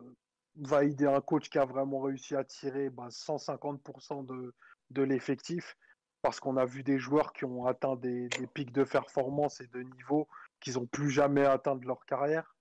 va 0.57 0.85
aider 0.85 1.07
un 1.07 1.21
coach 1.21 1.49
qui 1.49 1.59
a 1.59 1.65
vraiment 1.65 2.01
réussi 2.01 2.35
à 2.35 2.45
tirer 2.45 2.91
bah, 2.91 3.09
150% 3.09 4.27
de, 4.27 4.55
de 4.91 5.03
l'effectif 5.03 5.77
parce 6.23 6.41
qu'on 6.41 6.57
a 6.57 6.65
vu 6.65 6.83
des 6.83 6.99
joueurs 6.99 7.33
qui 7.33 7.45
ont 7.45 7.67
atteint 7.67 7.97
des, 7.97 8.29
pics 8.53 8.73
de 8.73 8.85
performance 8.85 9.61
et 9.61 9.67
de 9.69 9.81
niveau 9.81 10.29
qu'ils 10.61 10.75
n'ont 10.75 10.87
plus 10.87 11.11
jamais 11.11 11.47
atteint 11.47 11.77
de 11.77 11.87
leur 11.87 12.05
carrière. 12.05 12.55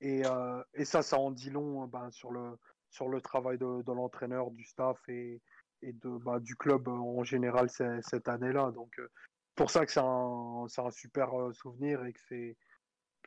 Et, 0.00 0.26
euh, 0.26 0.62
et 0.74 0.84
ça, 0.84 1.02
ça 1.02 1.18
en 1.18 1.30
dit 1.30 1.50
long 1.50 1.86
ben, 1.86 2.10
sur, 2.10 2.30
le, 2.30 2.58
sur 2.90 3.08
le 3.08 3.20
travail 3.20 3.56
de, 3.56 3.82
de 3.82 3.92
l'entraîneur, 3.92 4.50
du 4.50 4.64
staff 4.64 4.98
et, 5.08 5.40
et 5.82 5.92
de, 5.92 6.08
bah, 6.18 6.40
du 6.40 6.56
club 6.56 6.88
en 6.88 7.22
général 7.24 7.68
cette 7.70 8.28
année-là. 8.28 8.70
Donc, 8.72 8.98
euh, 8.98 9.08
pour 9.54 9.70
ça 9.70 9.84
que 9.84 9.92
c'est 9.92 10.00
un, 10.00 10.66
un, 10.66 10.90
super 10.90 11.38
euh, 11.38 11.52
souvenir 11.52 12.04
et 12.04 12.12
que 12.12 12.20
c'est 12.28 12.56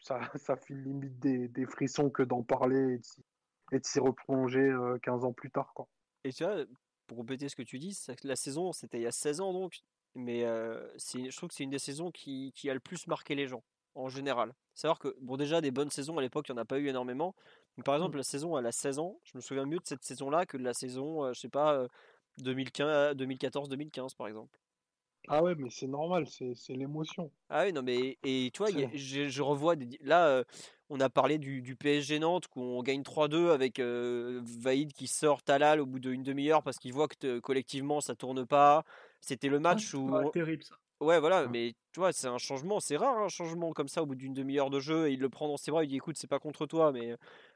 ça, 0.02 0.20
ça 0.36 0.56
file 0.58 0.84
limite 0.84 1.20
des, 1.20 1.48
des 1.48 1.66
frissons 1.66 2.10
que 2.10 2.24
d'en 2.24 2.44
parler 2.44 3.00
et 3.72 3.80
de 3.80 3.86
s'y 3.86 4.00
replonger 4.00 4.74
15 5.04 5.26
ans 5.26 5.34
plus 5.34 5.52
tard. 5.52 5.72
Quoi. 5.74 5.88
Et 6.24 6.32
tu 6.32 6.44
vois, 6.44 6.66
pour 7.08 7.18
compléter 7.18 7.50
ce 7.50 7.56
que 7.56 7.64
tu 7.64 7.80
dis, 7.80 7.98
la 8.24 8.36
saison, 8.36 8.72
c'était 8.72 9.00
il 9.00 9.04
y 9.04 9.08
a 9.08 9.12
16 9.12 9.42
ans 9.42 9.54
donc, 9.54 9.82
mais 10.16 10.46
euh, 10.46 10.88
je 10.98 11.36
trouve 11.36 11.50
que 11.50 11.56
c'est 11.56 11.64
une 11.64 11.70
des 11.70 11.80
saisons 11.80 12.12
qui, 12.12 12.52
qui, 12.56 12.70
a 12.70 12.74
le 12.74 12.80
plus 12.80 13.08
marqué 13.08 13.36
les 13.36 13.48
gens, 13.48 13.64
en 13.96 14.10
général. 14.10 14.54
Savoir 14.76 15.00
que, 15.00 15.16
bon, 15.22 15.38
déjà, 15.38 15.62
des 15.62 15.72
bonnes 15.72 15.90
saisons 15.90 16.18
à 16.18 16.22
l'époque, 16.22 16.48
il 16.50 16.54
n'y 16.54 16.60
en 16.60 16.62
a 16.62 16.66
pas 16.66 16.80
eu 16.80 16.88
énormément. 16.88 17.36
Par 17.86 17.96
exemple, 17.96 18.16
mmh. 18.16 18.18
la 18.18 18.24
saison, 18.24 18.58
elle 18.58 18.66
a 18.66 18.72
16 18.72 19.00
ans. 19.00 19.20
Je 19.24 19.32
me 19.36 19.42
souviens 19.42 19.66
mieux 19.66 19.80
de 19.80 19.86
cette 19.86 20.04
saison-là 20.04 20.46
que 20.46 20.58
de 20.58 20.64
la 20.64 20.74
saison, 20.74 21.26
euh, 21.26 21.34
je 21.34 21.40
sais 21.40 21.50
pas, 21.50 21.88
2014-2015, 22.42 24.16
par 24.16 24.28
exemple. 24.28 24.60
Ah 25.28 25.44
ouais, 25.44 25.54
mais 25.56 25.70
c'est 25.70 25.88
normal, 25.88 26.26
c'est 26.28 26.74
l'émotion. 26.74 27.32
Ah 27.50 27.64
oui, 27.66 27.74
non, 27.74 27.84
mais 27.84 28.18
et 28.24 28.50
tu 28.54 28.58
vois, 28.58 28.72
je, 28.94 29.30
je, 29.30 29.42
revois 29.42 29.76
des, 29.76 30.00
là, 30.02 30.28
euh, 30.28 30.44
on 30.90 31.00
a 31.00 31.10
parlé 31.10 31.38
du, 31.38 31.62
du 31.62 31.76
PSG 31.76 32.20
Nantes 32.20 32.46
où 32.56 32.62
on 32.62 32.82
gagne 32.82 33.04
3-2 33.04 33.52
avec 33.52 33.80
euh, 33.80 34.42
Vaïd 34.44 34.94
qui 34.94 35.08
sort 35.08 35.44
Talal 35.44 35.80
au 35.80 35.86
bout 35.86 36.00
d'une 36.00 36.24
demi-heure 36.24 36.64
parce 36.64 36.78
qu'il 36.78 36.94
voit 36.94 37.08
que 37.08 37.40
collectivement 37.40 38.02
ça 38.02 38.16
tourne 38.16 38.46
pas. 38.46 38.84
C'était 39.20 39.48
le 39.50 39.60
match 39.60 39.94
où. 39.94 40.12
terrible 40.32 40.64
ça. 40.64 40.76
Ouais, 41.02 41.20
voilà, 41.20 41.48
mais 41.48 41.74
tu 41.94 42.00
vois, 42.00 42.14
c'est 42.14 42.28
un 42.28 42.38
changement, 42.38 42.80
c'est 42.80 42.96
rare 42.96 43.18
un 43.18 43.28
changement 43.28 43.74
comme 43.74 43.88
ça 43.88 44.04
au 44.04 44.06
bout 44.06 44.14
d'une 44.14 44.36
demi-heure 44.36 44.70
de 44.70 44.80
jeu. 44.80 45.08
Et 45.08 45.14
il 45.14 45.20
le 45.20 45.30
prend 45.30 45.48
dans 45.48 45.58
ses 45.58 45.72
bras, 45.72 45.84
il 45.84 45.88
dit 45.88 45.96
écoute, 45.96 46.16
c'est 46.16 46.28
pas 46.28 46.38
contre 46.38 46.68
toi, 46.68 46.92
mais 46.92 47.16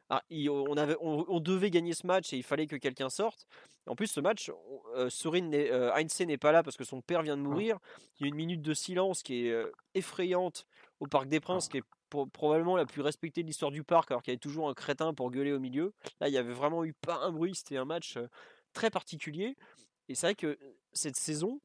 ah, 0.10 0.22
on, 0.32 0.78
avait, 0.78 0.96
on, 1.02 1.40
devait 1.40 1.72
gagner 1.72 1.94
ce 1.94 2.06
match 2.06 2.32
et 2.32 2.38
il 2.38 2.44
fallait 2.44 2.68
que 2.68 2.76
quelqu'un 2.76 3.10
sorte. 3.10 3.48
En 3.88 3.96
plus, 3.96 4.08
ce 4.08 4.20
match, 4.20 4.50
euh, 4.96 5.10
euh 5.24 5.92
Heinze 5.96 6.20
n'est 6.22 6.38
pas 6.38 6.52
là 6.52 6.62
parce 6.62 6.78
que 6.78 6.84
son 6.84 7.02
père 7.02 7.24
vient 7.24 7.38
de 7.38 7.42
ah. 7.42 7.50
mourir. 7.50 7.80
Il 8.20 8.24
y 8.24 8.26
a 8.26 8.28
une 8.28 8.36
minute 8.36 8.62
de 8.62 8.74
silence 8.74 9.24
qui 9.24 9.48
est 9.48 9.52
euh, 9.52 9.72
effrayante 9.96 10.68
au 11.00 11.08
Parc 11.08 11.28
des 11.28 11.40
Princes, 11.40 11.70
qui 11.70 11.78
est 11.78 11.84
probablement 12.34 12.78
la 12.78 12.86
plus 12.86 13.02
respectée 13.02 13.42
de 13.42 13.48
l'histoire 13.48 13.72
du 13.72 13.84
parc, 13.84 14.12
alors 14.12 14.22
qu'il 14.22 14.32
y 14.32 14.36
avait 14.36 14.40
toujours 14.40 14.70
un 14.70 14.76
crétin 14.76 15.14
pour 15.14 15.32
gueuler 15.32 15.52
au 15.52 15.60
milieu. 15.60 15.92
Là, 16.20 16.28
il 16.28 16.34
y 16.34 16.38
avait 16.38 16.54
vraiment 16.54 16.86
eu 16.86 16.94
pas 16.94 17.18
un 17.18 17.32
bruit. 17.32 17.56
C'était 17.56 17.78
un 17.78 17.86
match 17.86 18.18
très 18.74 18.92
particulier. 18.92 19.56
Et 20.08 20.14
c'est 20.14 20.28
vrai 20.28 20.36
que 20.36 20.58
cette 20.94 21.16
saison, 21.16 21.60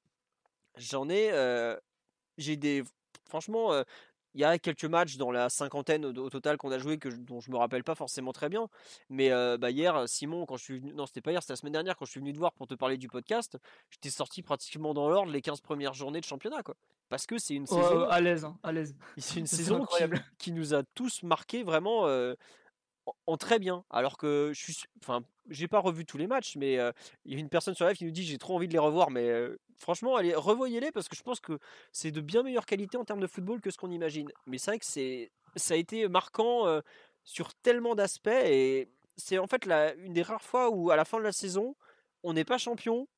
j'en 0.76 1.10
ai, 1.10 1.30
j'ai 2.38 2.56
des, 2.56 2.82
franchement, 3.26 3.84
il 4.34 4.40
y 4.40 4.44
a 4.44 4.58
quelques 4.58 4.84
matchs 4.84 5.16
dans 5.16 5.30
la 5.30 5.48
cinquantaine 5.48 6.04
au, 6.04 6.30
total 6.30 6.56
qu'on 6.56 6.70
a 6.70 6.78
joué 6.78 6.98
que 6.98 7.08
dont 7.08 7.40
je 7.40 7.50
me 7.50 7.56
rappelle 7.56 7.84
pas 7.84 7.94
forcément 7.94 8.32
très 8.32 8.48
bien. 8.48 8.68
Mais 9.08 9.30
bah 9.58 9.70
hier, 9.70 10.08
Simon, 10.08 10.46
quand 10.46 10.56
je 10.56 10.64
suis 10.64 10.78
venu, 10.78 10.92
non 10.92 11.06
c'était 11.06 11.20
pas 11.20 11.32
hier, 11.32 11.42
c'était 11.42 11.52
la 11.52 11.56
semaine 11.56 11.72
dernière 11.72 11.96
quand 11.96 12.04
je 12.04 12.10
suis 12.10 12.20
venu 12.20 12.32
te 12.32 12.38
voir 12.38 12.52
pour 12.52 12.66
te 12.66 12.74
parler 12.74 12.96
du 12.96 13.08
podcast, 13.08 13.58
j'étais 13.90 14.10
sorti 14.10 14.42
pratiquement 14.42 14.94
dans 14.94 15.08
l'ordre 15.08 15.32
les 15.32 15.42
15 15.42 15.60
premières 15.60 15.94
journées 15.94 16.20
de 16.20 16.26
championnat 16.26 16.62
quoi. 16.62 16.76
Parce 17.08 17.26
que 17.26 17.38
c'est 17.38 17.54
une 17.54 17.66
saison 17.66 18.04
à 18.04 18.20
l'aise, 18.20 18.44
hein, 18.44 18.56
à 18.62 18.70
l'aise. 18.70 18.94
C'est 19.18 19.40
une 19.40 19.46
saison 19.46 19.84
qui, 19.84 20.04
qui, 20.38 20.52
nous 20.52 20.74
a 20.74 20.84
tous 20.94 21.24
marqué 21.24 21.64
vraiment 21.64 22.06
en 23.26 23.36
très 23.36 23.58
bien. 23.58 23.84
Alors 23.90 24.18
que 24.18 24.52
je 24.54 24.60
suis, 24.60 24.76
enfin, 25.02 25.22
j'ai 25.48 25.68
pas 25.68 25.78
revu 25.80 26.04
tous 26.04 26.18
les 26.18 26.26
matchs, 26.26 26.56
mais 26.56 26.74
il 27.24 27.32
y 27.32 27.36
a 27.36 27.38
une 27.38 27.48
personne 27.48 27.74
sur 27.74 27.86
live 27.86 27.96
qui 27.96 28.04
nous 28.04 28.10
dit 28.10 28.24
j'ai 28.24 28.38
trop 28.38 28.56
envie 28.56 28.68
de 28.68 28.72
les 28.72 28.78
revoir, 28.78 29.10
mais 29.10 29.30
franchement, 29.78 30.16
allez, 30.16 30.34
revoyez-les 30.34 30.92
parce 30.92 31.08
que 31.08 31.16
je 31.16 31.22
pense 31.22 31.40
que 31.40 31.58
c'est 31.92 32.10
de 32.10 32.20
bien 32.20 32.42
meilleure 32.42 32.66
qualité 32.66 32.96
en 32.96 33.04
termes 33.04 33.20
de 33.20 33.26
football 33.26 33.60
que 33.60 33.70
ce 33.70 33.78
qu'on 33.78 33.90
imagine. 33.90 34.30
Mais 34.46 34.58
c'est 34.58 34.70
vrai 34.70 34.78
que 34.78 34.86
ça 35.56 35.74
a 35.74 35.76
été 35.76 36.08
marquant 36.08 36.80
sur 37.24 37.54
tellement 37.54 37.94
d'aspects 37.94 38.28
et 38.28 38.88
c'est 39.16 39.38
en 39.38 39.46
fait 39.46 39.66
la, 39.66 39.94
une 39.94 40.12
des 40.12 40.22
rares 40.22 40.42
fois 40.42 40.70
où 40.70 40.90
à 40.90 40.96
la 40.96 41.04
fin 41.04 41.18
de 41.18 41.24
la 41.24 41.32
saison, 41.32 41.76
on 42.22 42.32
n'est 42.32 42.44
pas 42.44 42.58
champion, 42.58 43.08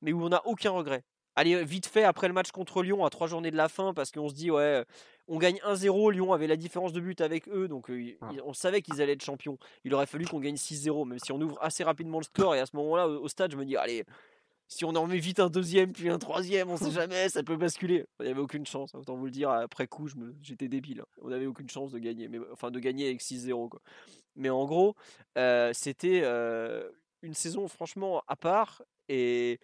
mais 0.00 0.12
où 0.12 0.22
on 0.22 0.28
n'a 0.28 0.46
aucun 0.46 0.70
regret. 0.70 1.04
Allez, 1.38 1.62
vite 1.62 1.86
fait 1.86 2.02
après 2.02 2.26
le 2.26 2.34
match 2.34 2.50
contre 2.50 2.82
Lyon 2.82 3.04
à 3.04 3.10
trois 3.10 3.28
journées 3.28 3.52
de 3.52 3.56
la 3.56 3.68
fin 3.68 3.94
parce 3.94 4.10
qu'on 4.10 4.28
se 4.28 4.34
dit 4.34 4.50
ouais 4.50 4.84
on 5.28 5.38
gagne 5.38 5.58
1-0, 5.64 6.10
Lyon 6.10 6.32
avait 6.32 6.48
la 6.48 6.56
différence 6.56 6.92
de 6.92 7.00
but 7.00 7.20
avec 7.20 7.48
eux, 7.48 7.68
donc 7.68 7.90
euh, 7.90 8.16
ah. 8.22 8.32
on 8.44 8.52
savait 8.54 8.82
qu'ils 8.82 9.00
allaient 9.00 9.12
être 9.12 9.24
champions. 9.24 9.56
Il 9.84 9.94
aurait 9.94 10.06
fallu 10.06 10.24
qu'on 10.24 10.40
gagne 10.40 10.56
6-0, 10.56 11.06
même 11.06 11.20
si 11.20 11.30
on 11.30 11.40
ouvre 11.40 11.56
assez 11.60 11.84
rapidement 11.84 12.18
le 12.18 12.24
score. 12.24 12.56
Et 12.56 12.58
à 12.58 12.66
ce 12.66 12.74
moment-là, 12.74 13.06
au, 13.06 13.28
stade, 13.28 13.52
je 13.52 13.56
me 13.56 13.64
dis, 13.64 13.76
allez, 13.76 14.04
si 14.66 14.84
on 14.84 14.88
en 14.96 15.06
met 15.06 15.18
vite 15.18 15.38
un 15.38 15.48
deuxième, 15.48 15.92
puis 15.92 16.08
un 16.08 16.18
troisième, 16.18 16.70
on 16.70 16.76
sait 16.76 16.90
jamais, 16.90 17.28
ça 17.28 17.44
peut 17.44 17.56
basculer. 17.56 18.06
Il 18.18 18.24
n'y 18.24 18.32
avait 18.32 18.40
aucune 18.40 18.66
chance, 18.66 18.94
autant 18.96 19.14
vous 19.14 19.26
le 19.26 19.30
dire, 19.30 19.50
après 19.50 19.86
coup, 19.86 20.08
j'étais 20.42 20.66
débile. 20.66 21.04
On 21.22 21.28
n'avait 21.28 21.46
aucune 21.46 21.68
chance 21.68 21.92
de 21.92 22.00
gagner, 22.00 22.26
mais, 22.26 22.40
enfin 22.52 22.72
de 22.72 22.80
gagner 22.80 23.06
avec 23.06 23.20
6-0. 23.20 23.70
Mais 24.34 24.50
en 24.50 24.64
gros, 24.64 24.96
euh, 25.36 25.70
c'était 25.72 26.22
euh, 26.24 26.88
une 27.22 27.34
saison 27.34 27.68
franchement 27.68 28.24
à 28.26 28.34
part. 28.34 28.82
Et 29.10 29.60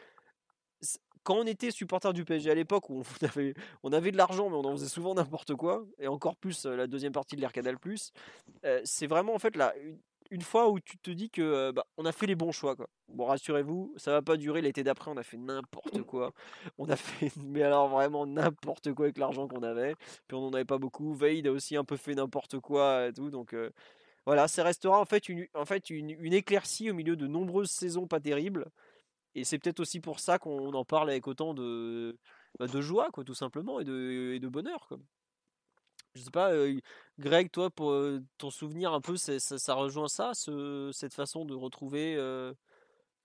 quand 1.25 1.37
on 1.37 1.47
était 1.47 1.71
supporter 1.71 2.13
du 2.13 2.25
PSG 2.25 2.51
à 2.51 2.55
l'époque 2.55 2.89
où 2.91 3.01
on 3.01 3.25
avait, 3.27 3.55
on 3.83 3.93
avait 3.93 4.13
de 4.13 4.17
l'argent 4.17 4.49
mais 4.49 4.57
on 4.57 4.65
en 4.65 4.73
faisait 4.73 4.89
souvent 4.89 5.15
n'importe 5.15 5.55
quoi 5.55 5.85
et 5.99 6.07
encore 6.07 6.37
plus 6.37 6.67
la 6.67 6.87
deuxième 6.87 7.13
partie 7.13 7.35
de 7.35 7.41
l'Air 7.41 7.53
Canal 7.53 7.77
euh, 8.65 8.81
c'est 8.85 9.07
vraiment 9.07 9.35
en 9.35 9.39
fait 9.39 9.57
là 9.57 9.75
une, 10.31 10.43
fois 10.43 10.71
où 10.71 10.81
tu 10.81 10.99
te 10.99 11.11
dis 11.11 11.31
que 11.31 11.71
bah, 11.73 11.85
on 11.97 12.05
a 12.07 12.13
fait 12.13 12.27
les 12.27 12.35
bons 12.35 12.53
choix 12.53 12.77
quoi. 12.77 12.89
Bon 13.09 13.27
rassurez-vous, 13.27 13.95
ça 13.97 14.13
va 14.13 14.23
pas 14.23 14.37
durer 14.37 14.63
l'été 14.63 14.83
d'après, 14.83 15.11
on 15.11 15.17
a 15.17 15.23
fait 15.23 15.37
n'importe 15.37 16.03
quoi. 16.07 16.33
On 16.79 16.89
a 16.89 16.97
fait 16.97 17.33
mais 17.43 17.63
alors 17.63 17.89
vraiment 17.89 18.27
n'importe 18.27 18.93
quoi 18.93 19.07
avec 19.07 19.19
l'argent 19.19 19.49
qu'on 19.49 19.63
avait, 19.63 19.95
puis 20.27 20.37
on 20.37 20.47
en 20.47 20.53
avait 20.53 20.65
pas 20.65 20.79
beaucoup. 20.79 21.15
Veid 21.15 21.47
a 21.47 21.53
aussi 21.53 21.77
un 21.77 21.85
peu 21.85 21.97
fait 21.97 22.15
n'importe 22.15 22.59
quoi 22.61 23.09
et 23.09 23.13
tout 23.13 23.31
donc 23.31 23.55
voilà, 24.27 24.49
ça 24.49 24.65
restera 24.65 24.99
en 24.99 25.05
fait 25.05 25.29
une, 25.29 25.47
en 25.55 25.67
fait 25.67 25.91
une, 25.91 26.11
une 26.11 26.33
éclaircie 26.33 26.91
au 26.91 26.95
milieu 26.95 27.17
de 27.17 27.27
nombreuses 27.27 27.71
saisons 27.71 28.07
pas 28.07 28.21
terribles. 28.21 28.67
Et 29.35 29.45
c'est 29.45 29.59
peut-être 29.59 29.81
aussi 29.81 30.01
pour 30.01 30.21
ça 30.21 30.39
qu'on 30.39 30.73
en 30.73 30.85
parle 30.85 31.11
avec 31.11 31.27
autant 31.27 31.55
de, 31.55 32.17
bah, 32.59 32.67
de 32.67 32.81
joie, 32.81 33.11
quoi, 33.13 33.25
tout 33.25 33.35
simplement, 33.35 33.81
et 33.81 33.85
de, 33.85 34.33
et 34.35 34.39
de 34.39 34.49
bonheur. 34.49 34.87
Quoi. 34.89 34.99
Je 36.15 36.23
sais 36.23 36.31
pas, 36.31 36.53
euh, 36.53 36.79
Greg, 37.19 37.51
toi, 37.51 37.71
pour 37.71 37.91
euh, 37.91 38.23
ton 38.39 38.51
souvenir 38.51 38.93
un 38.93 39.01
peu, 39.01 39.17
ça, 39.17 39.39
ça, 39.41 39.75
rejoint 39.75 40.07
ça, 40.07 40.31
ce, 40.35 40.91
cette 40.93 41.15
façon 41.15 41.45
de 41.45 41.55
retrouver 41.55 42.15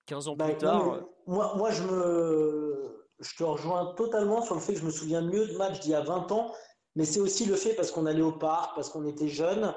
15 0.07 0.27
euh, 0.27 0.31
ans 0.31 0.35
bah, 0.35 0.45
plus 0.45 0.57
tard 0.57 1.01
moi, 1.27 1.53
moi, 1.55 1.69
je, 1.69 1.83
me, 1.83 3.05
je 3.19 3.35
te 3.35 3.43
rejoins 3.43 3.93
totalement 3.95 4.41
sur 4.41 4.55
le 4.55 4.61
fait 4.61 4.73
que 4.73 4.79
je 4.79 4.85
me 4.85 4.91
souviens 4.91 5.21
mieux 5.21 5.47
de 5.47 5.57
matchs 5.57 5.79
d'il 5.81 5.91
y 5.91 5.95
a 5.95 6.01
20 6.01 6.31
ans, 6.31 6.51
mais 6.95 7.05
c'est 7.05 7.19
aussi 7.19 7.45
le 7.45 7.55
fait 7.55 7.75
parce 7.75 7.91
qu'on 7.91 8.07
allait 8.07 8.23
au 8.23 8.31
parc, 8.31 8.75
parce 8.75 8.89
qu'on 8.89 9.05
était 9.05 9.27
jeunes. 9.27 9.75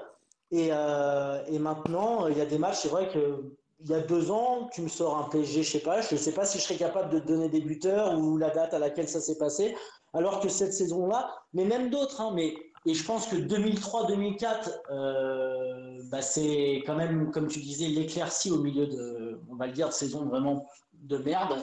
Et, 0.50 0.68
et 0.68 1.58
maintenant, 1.58 2.26
il 2.26 2.36
y 2.36 2.40
a 2.40 2.46
des 2.46 2.58
matchs, 2.58 2.80
c'est 2.80 2.88
vrai 2.88 3.10
que 3.10 3.54
il 3.84 3.90
y 3.90 3.94
a 3.94 4.00
deux 4.00 4.30
ans, 4.30 4.68
tu 4.72 4.82
me 4.82 4.88
sors 4.88 5.16
un 5.18 5.28
PSG, 5.28 5.62
je 5.62 5.70
sais 5.72 5.80
pas, 5.80 6.00
je 6.00 6.16
sais 6.16 6.32
pas 6.32 6.44
si 6.44 6.58
je 6.58 6.62
serais 6.64 6.76
capable 6.76 7.12
de 7.12 7.18
te 7.18 7.26
donner 7.26 7.48
des 7.48 7.60
buteurs 7.60 8.16
ou 8.18 8.36
la 8.38 8.50
date 8.50 8.74
à 8.74 8.78
laquelle 8.78 9.08
ça 9.08 9.20
s'est 9.20 9.38
passé, 9.38 9.76
alors 10.14 10.40
que 10.40 10.48
cette 10.48 10.72
saison-là, 10.72 11.30
mais 11.52 11.64
même 11.64 11.90
d'autres, 11.90 12.20
hein, 12.20 12.32
mais 12.34 12.54
Et 12.84 12.94
je 12.94 13.04
pense 13.04 13.26
que 13.26 13.36
2003-2004, 13.36 14.70
euh, 14.90 16.00
bah, 16.10 16.20
c'est 16.22 16.82
quand 16.86 16.96
même, 16.96 17.30
comme 17.30 17.46
tu 17.48 17.60
disais, 17.60 17.86
l'éclaircie 17.86 18.50
au 18.50 18.58
milieu 18.58 18.86
de, 18.86 19.40
on 19.50 19.54
va 19.56 19.66
le 19.66 19.72
dire, 19.72 19.88
de 19.88 19.92
saison 19.92 20.26
vraiment 20.26 20.66
de 20.94 21.18
merde. 21.18 21.54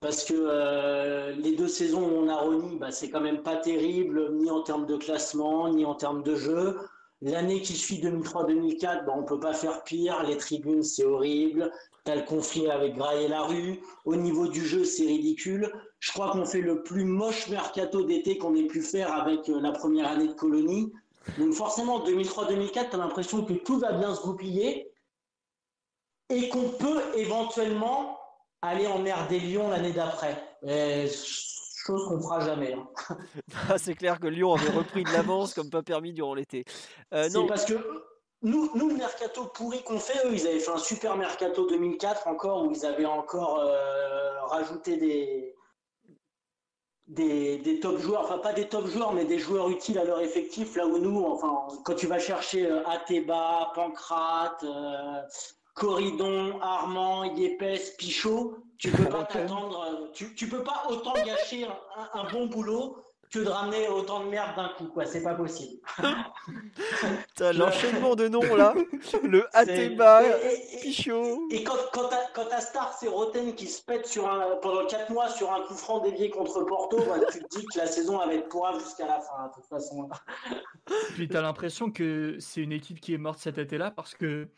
Parce 0.00 0.24
que 0.24 0.34
euh, 0.36 1.32
les 1.32 1.56
deux 1.56 1.68
saisons 1.68 2.02
où 2.02 2.12
on 2.24 2.28
a 2.28 2.36
Ronnie, 2.36 2.76
bah, 2.76 2.90
c'est 2.90 3.08
quand 3.08 3.20
même 3.20 3.42
pas 3.42 3.56
terrible, 3.56 4.32
ni 4.34 4.50
en 4.50 4.62
termes 4.62 4.86
de 4.86 4.96
classement, 4.96 5.72
ni 5.72 5.84
en 5.84 5.94
termes 5.94 6.22
de 6.22 6.34
jeu. 6.34 6.76
L'année 7.22 7.62
qui 7.62 7.74
suit 7.74 7.98
2003-2004, 7.98 9.06
bah, 9.06 9.14
on 9.16 9.24
peut 9.24 9.40
pas 9.40 9.54
faire 9.54 9.82
pire. 9.84 10.22
Les 10.24 10.36
tribunes, 10.36 10.82
c'est 10.82 11.04
horrible. 11.04 11.72
Tu 12.04 12.12
as 12.12 12.16
le 12.16 12.22
conflit 12.22 12.68
avec 12.70 12.94
Gras 12.94 13.14
et 13.14 13.28
Larue. 13.28 13.80
Au 14.04 14.16
niveau 14.16 14.48
du 14.48 14.64
jeu, 14.64 14.84
c'est 14.84 15.06
ridicule. 15.06 15.72
Je 15.98 16.12
crois 16.12 16.30
qu'on 16.30 16.44
fait 16.44 16.60
le 16.60 16.82
plus 16.82 17.04
moche 17.04 17.48
mercato 17.48 18.02
d'été 18.02 18.36
qu'on 18.36 18.54
ait 18.54 18.66
pu 18.66 18.82
faire 18.82 19.12
avec 19.12 19.48
euh, 19.48 19.60
la 19.60 19.72
première 19.72 20.08
année 20.08 20.28
de 20.28 20.34
colonie. 20.34 20.92
Donc 21.38 21.54
forcément, 21.54 22.04
2003-2004, 22.06 22.90
tu 22.90 22.94
as 22.94 22.98
l'impression 22.98 23.44
que 23.44 23.54
tout 23.54 23.78
va 23.78 23.92
bien 23.92 24.14
se 24.14 24.22
goupiller 24.22 24.92
et 26.28 26.48
qu'on 26.48 26.68
peut 26.68 27.02
éventuellement 27.14 28.18
aller 28.62 28.86
emmerder 28.86 29.38
Lyon 29.38 29.70
l'année 29.70 29.92
d'après. 29.92 30.36
Chose 31.86 32.08
qu'on 32.08 32.20
fera 32.20 32.40
jamais. 32.40 32.72
Hein. 32.72 32.88
Ah, 33.70 33.78
c'est 33.78 33.94
clair 33.94 34.18
que 34.18 34.26
Lyon 34.26 34.54
avait 34.54 34.70
repris 34.70 35.04
de 35.04 35.12
l'avance 35.12 35.54
comme 35.54 35.70
pas 35.70 35.82
permis 35.82 36.12
durant 36.12 36.34
l'été. 36.34 36.64
Euh, 37.14 37.28
non, 37.30 37.46
parce 37.46 37.64
que 37.64 37.74
nous, 38.42 38.70
nous, 38.74 38.88
le 38.88 38.96
mercato 38.96 39.46
pourri 39.46 39.82
qu'on 39.82 39.98
fait, 39.98 40.26
eux, 40.26 40.32
ils 40.32 40.46
avaient 40.46 40.58
fait 40.58 40.70
un 40.70 40.78
super 40.78 41.16
mercato 41.16 41.66
2004 41.66 42.26
encore 42.26 42.64
où 42.64 42.72
ils 42.72 42.84
avaient 42.84 43.06
encore 43.06 43.60
euh, 43.60 44.40
rajouté 44.46 44.96
des, 44.96 45.54
des, 47.06 47.58
des, 47.58 47.80
top 47.80 47.98
joueurs, 47.98 48.22
enfin 48.22 48.38
pas 48.38 48.52
des 48.52 48.68
top 48.68 48.86
joueurs, 48.86 49.12
mais 49.12 49.24
des 49.24 49.38
joueurs 49.38 49.70
utiles 49.70 49.98
à 49.98 50.04
leur 50.04 50.20
effectif. 50.20 50.76
Là 50.76 50.86
où 50.86 50.98
nous, 50.98 51.24
enfin, 51.24 51.66
quand 51.84 51.94
tu 51.94 52.06
vas 52.06 52.18
chercher 52.18 52.70
euh, 52.70 52.86
Ateba, 52.86 53.72
Pancrate, 53.74 54.64
euh, 54.64 55.22
Corridon, 55.74 56.60
Armand, 56.60 57.24
Yepes, 57.24 57.96
Pichot, 57.96 58.58
tu 58.78 58.90
peux 58.90 59.04
pas 59.04 59.24
t'attendre, 59.24 60.10
tu, 60.12 60.34
tu, 60.34 60.48
peux 60.48 60.62
pas 60.62 60.84
autant 60.88 61.14
gâcher 61.24 61.64
un, 61.64 62.20
un 62.20 62.30
bon 62.30 62.46
boulot 62.46 63.06
que 63.30 63.40
de 63.40 63.48
ramener 63.48 63.88
autant 63.88 64.24
de 64.24 64.30
merde 64.30 64.56
d'un 64.56 64.68
coup, 64.76 64.86
quoi. 64.86 65.04
C'est 65.04 65.22
pas 65.22 65.34
possible. 65.34 65.80
l'enchaînement 67.40 68.14
de 68.14 68.28
noms 68.28 68.54
là, 68.54 68.74
le 69.22 69.46
Ateba, 69.52 70.22
Pichot. 70.82 71.48
Et, 71.50 71.64
quand, 71.64 71.76
quand, 71.92 72.08
ta, 72.08 72.18
quand 72.34 72.46
ta 72.46 72.60
star 72.60 72.96
c'est 72.98 73.08
Roten 73.08 73.54
qui 73.54 73.66
se 73.66 73.82
pète 73.82 74.06
sur 74.06 74.28
un, 74.28 74.56
pendant 74.62 74.86
4 74.86 75.10
mois 75.10 75.28
sur 75.28 75.52
un 75.52 75.62
coup 75.62 75.74
franc 75.74 76.00
dévié 76.00 76.30
contre 76.30 76.62
Porto, 76.64 76.98
bah, 76.98 77.18
tu 77.30 77.40
te 77.40 77.58
dis 77.58 77.66
que 77.66 77.78
la 77.78 77.86
saison 77.86 78.18
va 78.18 78.32
être 78.32 78.48
pourrave 78.48 78.80
jusqu'à 78.80 79.06
la 79.06 79.20
fin, 79.20 79.48
de 79.48 79.54
toute 79.54 79.66
façon. 79.66 80.08
Puis 81.14 81.28
t'as 81.28 81.42
l'impression 81.42 81.90
que 81.90 82.36
c'est 82.38 82.60
une 82.60 82.72
équipe 82.72 83.00
qui 83.00 83.14
est 83.14 83.18
morte 83.18 83.38
cet 83.38 83.58
été-là 83.58 83.90
parce 83.90 84.14
que 84.14 84.48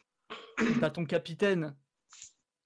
t'as 0.81 0.90
ton 0.90 1.05
capitaine 1.05 1.74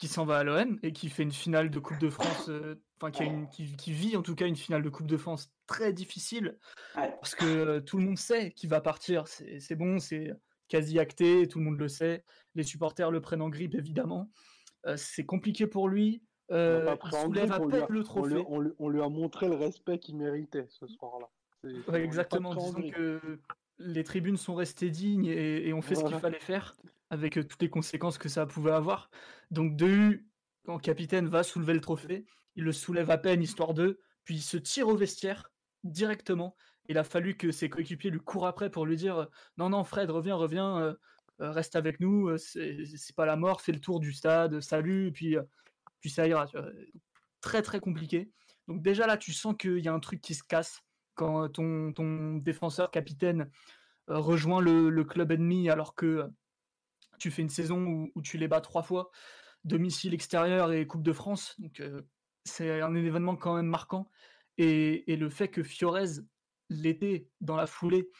qui 0.02 0.08
s'en 0.08 0.24
va 0.24 0.38
à 0.38 0.42
l'OM 0.42 0.80
et 0.82 0.92
qui 0.92 1.08
fait 1.08 1.22
une 1.22 1.30
finale 1.30 1.70
de 1.70 1.78
Coupe 1.78 2.00
de 2.00 2.10
France, 2.10 2.48
euh, 2.48 2.74
enfin 3.00 3.12
qui, 3.12 3.76
qui, 3.76 3.92
vit 3.92 4.16
en 4.16 4.22
tout 4.22 4.34
cas 4.34 4.48
une 4.48 4.56
finale 4.56 4.82
de 4.82 4.88
Coupe 4.88 5.06
de 5.06 5.16
France 5.16 5.52
très 5.68 5.92
difficile 5.92 6.58
parce 6.96 7.36
que 7.36 7.44
euh, 7.44 7.80
tout 7.80 7.98
le 7.98 8.06
monde 8.06 8.18
sait 8.18 8.50
qu'il 8.50 8.68
va 8.68 8.80
partir. 8.80 9.28
C'est 9.28 9.76
bon, 9.76 10.00
c'est 10.00 10.32
quasi 10.66 10.98
acté, 10.98 11.46
tout 11.46 11.60
le 11.60 11.66
monde 11.66 11.78
le 11.78 11.86
sait. 11.86 12.24
Les 12.56 12.64
supporters 12.64 13.12
le 13.12 13.20
prennent 13.20 13.42
en 13.42 13.48
grippe 13.48 13.76
évidemment. 13.76 14.28
Euh, 14.86 14.96
c'est 14.96 15.24
compliqué 15.24 15.68
pour 15.68 15.88
lui. 15.88 16.24
il 16.50 16.96
soulève 17.22 17.52
à 17.52 17.60
peine 17.60 17.86
le 17.88 18.02
trophée. 18.02 18.44
On 18.48 18.88
lui, 18.88 19.02
a 19.02 19.08
montré 19.08 19.46
le 19.46 19.54
respect 19.54 20.00
qu'il 20.00 20.16
méritait 20.16 20.66
ce 20.68 20.88
soir-là. 20.88 21.28
exactement. 21.96 22.56
Disons 22.56 22.90
que 22.90 23.38
les 23.78 24.02
tribunes 24.02 24.36
sont 24.36 24.56
restées 24.56 24.90
dignes 24.90 25.26
et, 25.26 25.72
on 25.72 25.80
fait 25.80 25.94
ce 25.94 26.02
qu'il 26.02 26.18
fallait 26.18 26.40
faire 26.40 26.74
avec 27.12 27.36
euh, 27.36 27.44
toutes 27.44 27.60
les 27.60 27.68
conséquences 27.68 28.16
que 28.18 28.30
ça 28.30 28.46
pouvait 28.46 28.72
avoir. 28.72 29.10
Donc 29.50 29.76
Dehu, 29.76 30.26
quand 30.64 30.78
capitaine, 30.78 31.28
va 31.28 31.42
soulever 31.42 31.74
le 31.74 31.80
trophée, 31.80 32.24
il 32.56 32.64
le 32.64 32.72
soulève 32.72 33.10
à 33.10 33.18
peine, 33.18 33.42
histoire 33.42 33.74
de, 33.74 34.00
puis 34.24 34.36
il 34.36 34.42
se 34.42 34.56
tire 34.56 34.88
au 34.88 34.96
vestiaire 34.96 35.52
directement. 35.84 36.56
Il 36.88 36.96
a 36.96 37.04
fallu 37.04 37.36
que 37.36 37.52
ses 37.52 37.68
coéquipiers 37.68 38.10
lui 38.10 38.18
courent 38.18 38.46
après 38.46 38.70
pour 38.70 38.86
lui 38.86 38.96
dire 38.96 39.28
non 39.58 39.68
non 39.68 39.84
Fred 39.84 40.10
reviens 40.10 40.36
reviens 40.36 40.78
euh, 40.78 40.94
euh, 41.40 41.50
reste 41.50 41.76
avec 41.76 42.00
nous 42.00 42.36
c'est 42.38 43.14
pas 43.14 43.26
la 43.26 43.36
mort 43.36 43.60
fais 43.60 43.72
le 43.72 43.80
tour 43.80 44.00
du 44.00 44.12
stade 44.12 44.60
salut 44.60 45.12
puis 45.12 45.36
puis 46.00 46.10
ça 46.10 46.26
ira 46.26 46.46
très 47.40 47.62
très 47.62 47.80
compliqué 47.80 48.30
donc 48.68 48.82
déjà 48.82 49.06
là 49.06 49.16
tu 49.16 49.32
sens 49.32 49.54
qu'il 49.58 49.78
y 49.78 49.88
a 49.88 49.94
un 49.94 50.00
truc 50.00 50.20
qui 50.20 50.34
se 50.34 50.42
casse 50.42 50.82
quand 51.14 51.48
ton, 51.48 51.92
ton 51.92 52.34
défenseur 52.38 52.90
capitaine 52.90 53.48
rejoint 54.08 54.60
le, 54.60 55.04
club 55.04 55.30
ennemi 55.32 55.70
alors 55.70 55.94
que 55.94 56.28
tu 57.18 57.30
fais 57.30 57.42
une 57.42 57.48
saison 57.48 58.10
où, 58.14 58.22
tu 58.22 58.38
les 58.38 58.48
bats 58.48 58.60
trois 58.60 58.82
fois, 58.82 59.10
domicile 59.64 60.14
extérieur 60.14 60.72
et 60.72 60.86
Coupe 60.86 61.02
de 61.02 61.12
France. 61.12 61.54
Donc 61.58 61.82
c'est 62.44 62.80
un 62.80 62.94
événement 62.94 63.36
quand 63.36 63.56
même 63.56 63.66
marquant. 63.66 64.10
Et, 64.58 65.04
le 65.16 65.28
fait 65.28 65.48
que 65.48 65.62
Fiorez 65.62 66.20
l'était 66.68 67.28
dans 67.40 67.56
la 67.56 67.66
foulée, 67.66 68.10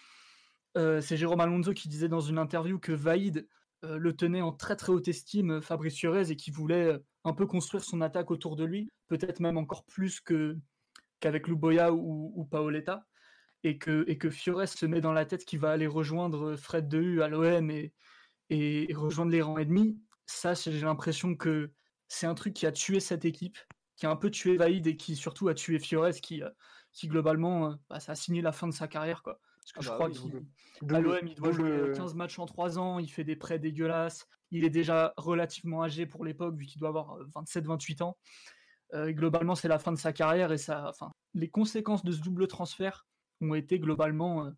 c'est 0.75 1.17
Jérôme 1.17 1.41
Alonso 1.41 1.73
qui 1.73 1.89
disait 1.89 2.09
dans 2.09 2.21
une 2.21 2.39
interview 2.39 2.79
que 2.79 2.93
Vaïd 2.93 3.49
le 3.83 4.13
tenait 4.13 4.43
en 4.43 4.53
très 4.53 4.77
très 4.77 4.93
haute 4.93 5.09
estime, 5.09 5.61
Fabrice 5.61 5.97
Fiorez, 5.97 6.31
et 6.31 6.37
qui 6.37 6.51
voulait 6.51 6.99
un 7.25 7.33
peu 7.33 7.47
construire 7.47 7.85
son 7.85 8.01
attaque 8.01 8.31
autour 8.31 8.57
de 8.57 8.65
lui, 8.65 8.89
peut-être 9.09 9.41
même 9.41 9.59
encore 9.59 9.85
plus 9.85 10.21
qu'avec 10.21 11.49
Luboya 11.49 11.93
ou, 11.93 12.33
ou 12.35 12.45
Paoletta. 12.45 13.07
Et 13.65 13.79
que, 13.79 14.05
et 14.09 14.19
se 14.67 14.87
met 14.87 15.01
dans 15.01 15.13
la 15.13 15.25
tête 15.25 15.45
qu'il 15.45 15.61
va 15.61 15.71
aller 15.71 15.87
rejoindre 15.87 16.57
Fred 16.57 16.89
Dehu 16.89 17.23
à 17.23 17.29
l'OM 17.29 17.71
et 18.53 18.93
rejoindre 18.93 19.33
les 19.33 19.41
rangs 19.41 19.57
ennemis, 19.57 19.99
ça, 20.27 20.53
j'ai 20.53 20.81
l'impression 20.81 21.35
que 21.35 21.73
c'est 22.09 22.27
un 22.27 22.35
truc 22.35 22.53
qui 22.53 22.67
a 22.67 22.73
tué 22.73 23.01
cette 23.01 23.25
équipe, 23.25 23.57
qui 23.97 24.05
a 24.05 24.11
un 24.11 24.17
peu 24.17 24.31
tué 24.31 24.59
Vaïd 24.59 24.87
et 24.87 24.97
qui 24.97 25.17
surtout 25.17 25.49
a 25.49 25.55
tué 25.55 25.79
Fiores, 25.79 26.21
qui, 26.23 26.43
euh, 26.43 26.51
qui 26.93 27.09
globalement, 27.09 27.71
euh, 27.71 27.75
bah, 27.89 27.99
ça 27.99 28.13
a 28.13 28.15
signé 28.15 28.43
la 28.43 28.53
fin 28.53 28.69
de 28.69 28.73
sa 28.75 28.89
carrière. 28.89 29.23
Quoi. 29.23 29.41
Parce 29.61 29.73
que 29.73 29.79
ah 29.79 29.83
je 29.83 29.89
bah 29.89 29.95
crois 29.95 30.11
qu'à 30.89 31.01
l'OM, 31.01 31.27
il 31.27 31.35
doit 31.35 31.53
jouer 31.53 31.93
15 31.95 32.15
matchs 32.15 32.39
en 32.39 32.45
3 32.45 32.79
ans, 32.79 32.99
il 32.99 33.11
fait 33.11 33.25
des 33.25 33.37
prêts 33.37 33.59
dégueulasses, 33.59 34.27
il 34.51 34.65
est 34.65 34.71
déjà 34.71 35.15
relativement 35.17 35.83
âgé 35.83 36.05
pour 36.05 36.23
l'époque, 36.23 36.55
vu 36.57 36.67
qu'il 36.67 36.79
doit 36.79 36.91
avoir 36.91 37.19
27-28 37.35 38.03
euh, 38.03 38.05
ans. 38.05 38.19
globalement, 39.13 39.55
c'est 39.55 39.69
la 39.69 39.79
fin 39.79 39.93
de 39.93 39.99
sa 39.99 40.13
carrière 40.13 40.53
et 40.53 40.59
ça, 40.59 40.91
enfin, 40.91 41.11
les 41.33 41.49
conséquences 41.49 42.05
de 42.05 42.13
ce 42.13 42.21
double 42.21 42.49
transfert 42.49 43.07
ont 43.41 43.55
été 43.55 43.79
globalement 43.79 44.53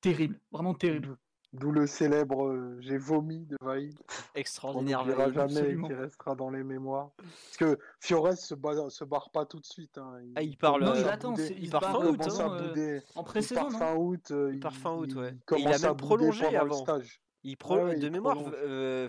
terribles, 0.00 0.40
vraiment 0.50 0.72
terribles. 0.72 1.18
D'où 1.54 1.70
le 1.70 1.86
célèbre 1.86 2.48
euh, 2.48 2.76
J'ai 2.80 2.98
vomi 2.98 3.46
de 3.46 3.56
Vaïd. 3.60 3.96
Extraordinaire. 4.34 5.02
On 5.02 5.28
ne 5.28 5.32
jamais, 5.32 5.76
qui 5.86 5.94
restera 5.94 6.34
dans 6.34 6.50
les 6.50 6.64
mémoires. 6.64 7.10
Parce 7.16 7.56
que 7.56 7.78
Fiores 8.00 8.36
se, 8.36 8.56
se 8.88 9.04
barre 9.04 9.30
pas 9.30 9.46
tout 9.46 9.60
de 9.60 9.64
suite. 9.64 9.96
Hein. 9.98 10.18
Il, 10.24 10.32
ah, 10.34 10.42
il 10.42 10.56
parle. 10.56 10.82
Non, 10.82 10.94
il 10.96 11.08
attend. 11.08 11.34
Il, 11.36 11.70
part 11.70 11.92
fin 11.92 12.06
août. 12.06 12.20
Hein, 12.20 12.58
euh, 12.76 13.00
en 13.14 13.22
pré-saison. 13.22 13.68
Il 13.68 13.78
part 13.78 13.78
fin 13.78 13.94
août. 13.94 14.30
Euh, 14.32 14.50
il 14.52 14.60
part 14.60 14.74
fin 14.74 14.92
août, 14.94 15.14
ouais. 15.14 15.36
Il, 15.56 15.68
a 15.68 15.78
même 15.78 15.96
prolongé 15.96 16.44
avant. 16.56 16.82
Stage. 16.82 17.20
Il 17.44 17.56
prolonge, 17.56 17.98
de 17.98 18.08
mémoire, 18.08 18.38
euh, 18.64 19.08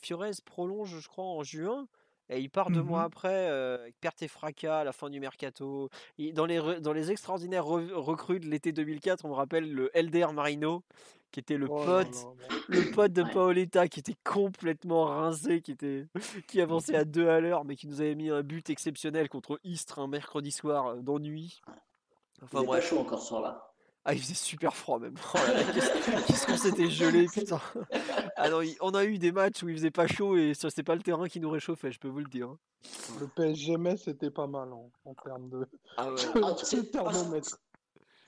Fiores 0.00 0.24
prolonge, 0.46 1.00
je 1.00 1.08
crois, 1.08 1.24
en 1.24 1.42
juin. 1.42 1.86
Et 2.30 2.40
il 2.40 2.48
part 2.48 2.70
deux 2.70 2.82
mois 2.82 3.02
mmh 3.02 3.06
après, 3.06 3.46
avec 3.48 4.00
perte 4.00 4.22
et 4.22 4.28
fracas 4.28 4.78
à 4.78 4.84
la 4.84 4.92
fin 4.92 5.10
du 5.10 5.20
mercato. 5.20 5.90
dans, 6.32 6.46
les, 6.46 6.80
dans 6.80 6.94
les 6.94 7.10
extraordinaires 7.10 7.66
recrues 7.66 8.40
de 8.40 8.46
l'été 8.46 8.72
2004, 8.72 9.26
on 9.26 9.28
me 9.28 9.34
rappelle 9.34 9.70
le 9.70 9.90
LDR 9.94 10.32
Marino, 10.32 10.82
qui 11.32 11.40
était 11.40 11.56
le 11.56 11.66
oh 11.68 11.82
pote, 11.84 12.28
le 12.68 12.90
pote 12.92 13.12
de 13.12 13.22
Paoletta, 13.22 13.88
qui 13.88 14.00
était 14.00 14.16
complètement 14.22 15.06
rincé, 15.06 15.62
qui 15.62 15.72
était, 15.72 16.06
qui 16.46 16.60
avançait 16.60 16.94
à 16.94 17.04
deux 17.04 17.28
à 17.28 17.40
l'heure, 17.40 17.64
mais 17.64 17.74
qui 17.74 17.88
nous 17.88 18.00
avait 18.00 18.14
mis 18.14 18.30
un 18.30 18.42
but 18.42 18.70
exceptionnel 18.70 19.28
contre 19.28 19.58
Istres 19.64 19.98
un 19.98 20.06
mercredi 20.06 20.52
soir 20.52 20.88
euh, 20.88 20.96
d'ennui. 21.00 21.60
Enfin 22.42 22.60
il 22.60 22.66
bref. 22.66 22.88
chaud 22.88 22.98
encore 22.98 23.20
ce 23.20 23.28
soir-là. 23.28 23.72
Ah, 24.04 24.14
il 24.14 24.20
faisait 24.20 24.34
super 24.34 24.76
froid 24.76 24.98
même. 24.98 25.14
Oh 25.34 25.38
qu'est-ce 26.26 26.46
qu'on 26.46 26.56
s'était 26.56 26.90
gelé, 26.90 27.26
putain. 27.32 27.60
Ah 28.36 28.48
on 28.80 28.94
a 28.94 29.04
eu 29.04 29.18
des 29.18 29.32
matchs 29.32 29.62
où 29.62 29.68
il 29.68 29.76
faisait 29.76 29.90
pas 29.90 30.06
chaud 30.06 30.36
et 30.36 30.52
c'est 30.54 30.82
pas 30.82 30.96
le 30.96 31.02
terrain 31.02 31.28
qui 31.28 31.40
nous 31.40 31.50
réchauffait, 31.50 31.92
je 31.92 32.00
peux 32.00 32.08
vous 32.08 32.18
le 32.18 32.28
dire. 32.28 32.48
Hein. 32.48 32.58
Le 33.20 33.28
PSG 33.28 33.76
c'était 33.96 34.30
pas 34.30 34.48
mal 34.48 34.70
en, 34.72 35.14
termes 35.24 35.48
de, 35.48 35.66
ah 35.96 36.12
ouais. 36.12 36.20
Ah, 36.42 36.54
thermomètre. 36.92 37.58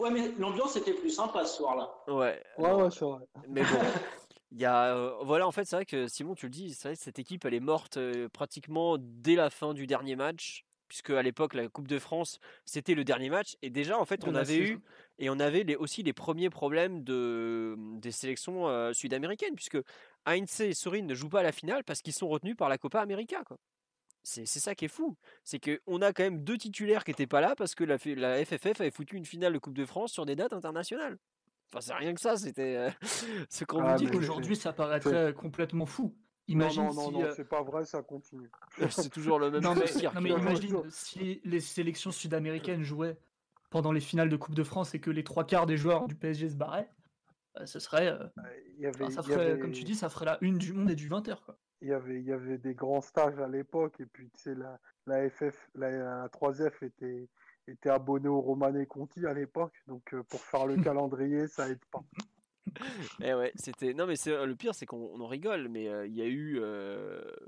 Ouais, 0.00 0.10
mais 0.10 0.32
l'ambiance 0.38 0.76
était 0.76 0.94
plus 0.94 1.10
sympa 1.10 1.44
ce 1.44 1.56
soir-là. 1.56 1.90
Ouais. 2.08 2.42
Ouais, 2.58 2.72
ouais, 2.72 2.90
c'est 2.90 3.04
vrai. 3.04 3.24
Mais 3.48 3.62
bon. 3.62 3.68
Il 4.54 4.60
y 4.60 4.66
a, 4.66 4.94
euh, 4.94 5.16
voilà, 5.22 5.48
en 5.48 5.52
fait, 5.52 5.64
c'est 5.64 5.74
vrai 5.74 5.84
que 5.84 6.06
Simon, 6.06 6.36
tu 6.36 6.46
le 6.46 6.50
dis, 6.50 6.74
c'est 6.74 6.88
vrai, 6.88 6.94
cette 6.94 7.18
équipe, 7.18 7.44
elle 7.44 7.54
est 7.54 7.60
morte 7.60 7.96
euh, 7.96 8.28
pratiquement 8.28 8.96
dès 9.00 9.34
la 9.34 9.50
fin 9.50 9.74
du 9.74 9.88
dernier 9.88 10.14
match, 10.14 10.64
puisque 10.86 11.10
à 11.10 11.22
l'époque, 11.22 11.54
la 11.54 11.68
Coupe 11.68 11.88
de 11.88 11.98
France, 11.98 12.38
c'était 12.64 12.94
le 12.94 13.02
dernier 13.02 13.30
match, 13.30 13.56
et 13.62 13.70
déjà, 13.70 13.98
en 13.98 14.04
fait, 14.04 14.24
on 14.28 14.34
avait 14.36 14.58
eu, 14.58 14.78
et 15.18 15.28
on 15.28 15.40
avait 15.40 15.64
les, 15.64 15.74
aussi 15.74 16.04
les 16.04 16.12
premiers 16.12 16.50
problèmes 16.50 17.02
de, 17.02 17.74
des 17.98 18.12
sélections 18.12 18.68
euh, 18.68 18.92
sud-américaines, 18.92 19.56
puisque 19.56 19.78
Heinz 20.24 20.60
et 20.60 20.72
Sorin 20.72 21.02
ne 21.02 21.14
jouent 21.14 21.28
pas 21.28 21.40
à 21.40 21.44
la 21.44 21.52
finale 21.52 21.82
parce 21.82 22.00
qu'ils 22.00 22.14
sont 22.14 22.28
retenus 22.28 22.54
par 22.56 22.68
la 22.68 22.78
Copa 22.78 23.00
América, 23.00 23.42
quoi. 23.44 23.56
C'est 24.24 24.46
ça 24.46 24.74
qui 24.74 24.86
est 24.86 24.88
fou. 24.88 25.16
C'est 25.44 25.60
qu'on 25.60 26.01
a 26.01 26.12
quand 26.12 26.22
même 26.22 26.42
deux 26.42 26.56
titulaires 26.56 27.05
qui 27.05 27.10
n'étaient 27.10 27.26
pas 27.26 27.42
là 27.42 27.55
parce 27.56 27.74
que 27.74 27.84
la, 27.84 27.98
la, 28.16 28.44
FFF 28.44 28.80
avait 28.80 28.90
foutu 28.90 29.16
une 29.16 29.26
finale 29.26 29.52
de 29.52 29.59
Coupe 29.59 29.76
de 29.76 29.84
France 29.84 30.12
sur 30.12 30.24
des 30.24 30.34
dates 30.34 30.55
internationales. 30.55 31.18
Enfin, 31.68 31.80
c'est 31.80 31.94
rien 31.94 32.14
que 32.14 32.20
ça, 32.20 32.36
c'était 32.36 32.88
ce 33.51 33.64
qu'on 33.64 33.84
ah, 33.84 33.96
dit 33.96 34.06
qu'aujourd'hui 34.06 34.56
ça 34.56 34.72
paraîtrait 34.72 35.34
complètement 35.34 35.86
fou. 35.86 36.14
Imagine 36.48 36.84
non, 36.84 36.94
non, 36.94 37.10
non, 37.10 37.28
c'est 37.34 37.48
pas 37.48 37.62
vrai, 37.62 37.84
ça 37.84 38.02
continue. 38.02 38.51
c'est 38.90 39.10
toujours 39.10 39.38
le 39.38 39.51
même 39.51 39.62
non, 39.62 39.74
mais, 39.74 40.30
imagine 40.30 40.82
si 40.90 41.40
les 41.44 41.60
sélections 41.60 42.10
sud-américaines 42.10 42.82
jouaient 42.82 43.18
pendant 43.70 43.92
les 43.92 44.01
finales 44.01 44.28
de 44.28 44.36
Coupe 44.36 44.55
de 44.55 44.64
France 44.64 44.94
et 44.94 45.01
que 45.01 45.10
les 45.10 45.24
trois 45.24 45.44
quarts 45.44 45.66
des 45.66 45.76
joueurs 45.76 46.06
du 46.06 46.14
PSG 46.14 46.51
se 46.51 46.55
barraient, 46.55 46.88
euh, 47.59 47.66
ce 47.66 47.78
serait. 47.78 48.09
Euh, 48.09 48.26
y 48.78 48.86
avait, 48.86 49.10
ça 49.10 49.22
ferait, 49.22 49.59
comme 49.59 49.72
tu 49.72 49.84
dis, 49.84 49.94
ça 49.94 50.09
ferait 50.09 50.26
la 50.26 50.38
une 50.40 50.59
du 50.59 50.72
monde 50.72 50.90
et 50.90 50.94
du 50.94 51.09
20h. 51.09 51.36
Quoi. 51.44 51.56
Il, 51.80 51.88
y 51.88 51.92
avait, 51.92 52.20
il 52.20 52.26
y 52.26 52.32
avait 52.32 52.59
des 52.59 52.74
grands 52.74 53.01
stages 53.01 53.38
à 53.38 53.48
l'époque, 53.48 54.01
et 54.01 54.06
puis 54.06 54.30
tu 54.30 54.42
sais, 54.42 54.55
la, 54.55 54.78
la 55.06 55.28
FF, 55.28 55.68
la, 55.74 56.28
3F 56.28 56.84
était, 56.84 57.28
était 57.66 57.90
abonnée 57.90 58.28
au 58.28 58.40
Romané 58.40 58.86
Conti 58.86 59.26
à 59.26 59.34
l'époque, 59.34 59.74
donc 59.86 60.14
euh, 60.14 60.22
pour 60.22 60.40
faire 60.40 60.66
le 60.66 60.76
calendrier, 60.82 61.46
ça 61.48 61.68
aide 61.68 61.84
pas. 61.90 62.02
Eh 63.22 63.34
ouais, 63.34 63.52
c'était. 63.55 63.94
Non, 63.94 64.06
mais 64.06 64.16
c'est 64.16 64.44
le 64.44 64.56
pire, 64.56 64.74
c'est 64.74 64.86
qu'on 64.86 65.20
en 65.20 65.26
rigole, 65.26 65.68
mais 65.68 65.84
il 66.06 66.14
y 66.14 66.22
a 66.22 66.26
eu 66.26 66.60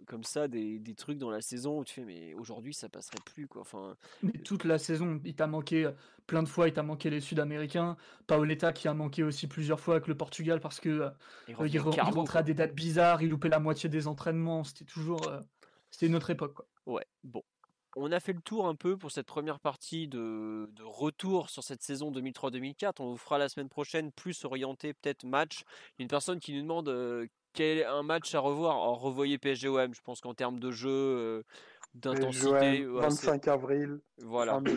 comme 0.07 0.25
ça 0.25 0.49
des, 0.49 0.79
des, 0.79 0.95
trucs 0.95 1.19
dans 1.19 1.31
la 1.31 1.41
saison 1.41 1.81
où 1.81 1.85
tu 1.85 1.95
fais, 1.95 2.05
mais 2.05 2.35
aujourd'hui 2.35 2.75
ça 2.75 2.89
passerait 2.89 3.19
plus 3.25 3.47
quoi. 3.47 3.63
Enfin. 3.63 3.97
Mais 4.23 4.33
toute 4.33 4.65
la 4.65 4.79
saison, 4.79 5.21
il 5.25 5.35
t'a 5.35 5.47
manqué 5.47 5.91
plein 6.27 6.43
de 6.43 6.49
fois, 6.49 6.69
il 6.69 6.73
t'a 6.73 6.83
manqué 6.83 7.11
les 7.11 7.21
Sud-Américains, 7.21 7.97
Paoletta 8.27 8.73
qui 8.73 8.89
a 8.89 8.95
manqué 8.95 9.23
aussi 9.23 9.47
plusieurs 9.47 9.81
fois 9.81 9.97
avec 9.97 10.09
le 10.09 10.17
Portugal 10.17 10.61
parce 10.61 10.81
que 10.81 11.11
il, 11.49 11.81
rentrait 11.81 12.41
à 12.41 12.43
des 12.43 12.55
dates 12.55 12.75
bizarres, 12.75 13.23
il 13.23 13.31
loupait 13.31 13.49
la 13.49 13.61
moitié 13.61 13.89
des 13.89 14.07
entraînements, 14.09 14.65
c'était 14.65 14.85
toujours, 14.85 15.21
c'était 15.91 16.07
une 16.07 16.17
autre 16.17 16.31
époque 16.31 16.55
quoi. 16.55 16.67
Ouais, 16.87 17.07
bon, 17.25 17.43
on 17.97 18.13
a 18.13 18.21
fait 18.21 18.35
le 18.35 18.41
tour 18.41 18.69
un 18.69 18.75
peu 18.75 18.97
pour 18.97 19.11
cette 19.11 19.27
première 19.27 19.59
partie 19.59 20.07
de, 20.07 20.69
retour 20.83 21.51
sur 21.51 21.65
cette 21.65 21.83
saison 21.83 22.13
2003-2004. 22.13 22.93
On 23.01 23.11
vous 23.11 23.17
fera 23.17 23.39
la 23.39 23.49
semaine 23.49 23.71
prochaine 23.71 24.13
plus 24.13 24.45
orienté 24.45 24.93
peut-être 24.93 25.25
match. 25.25 25.65
Une 25.99 26.09
personne 26.09 26.39
qui 26.39 26.53
nous 26.53 26.63
demande 26.63 26.89
euh, 26.89 27.27
quel 27.55 27.79
est 27.79 27.85
un 27.85 28.03
match 28.03 28.35
à 28.35 28.41
revoir? 28.41 28.77
Revoyez 29.01 29.39
PSGOM, 29.39 29.95
je 29.95 30.01
pense 30.03 30.21
qu'en 30.21 30.35
termes 30.35 30.61
de 30.61 30.71
jeu, 30.71 30.91
euh, 30.91 31.43
d'intensité. 31.95 32.85
25 32.85 33.49
avril. 33.49 34.01
Voilà. 34.23 34.61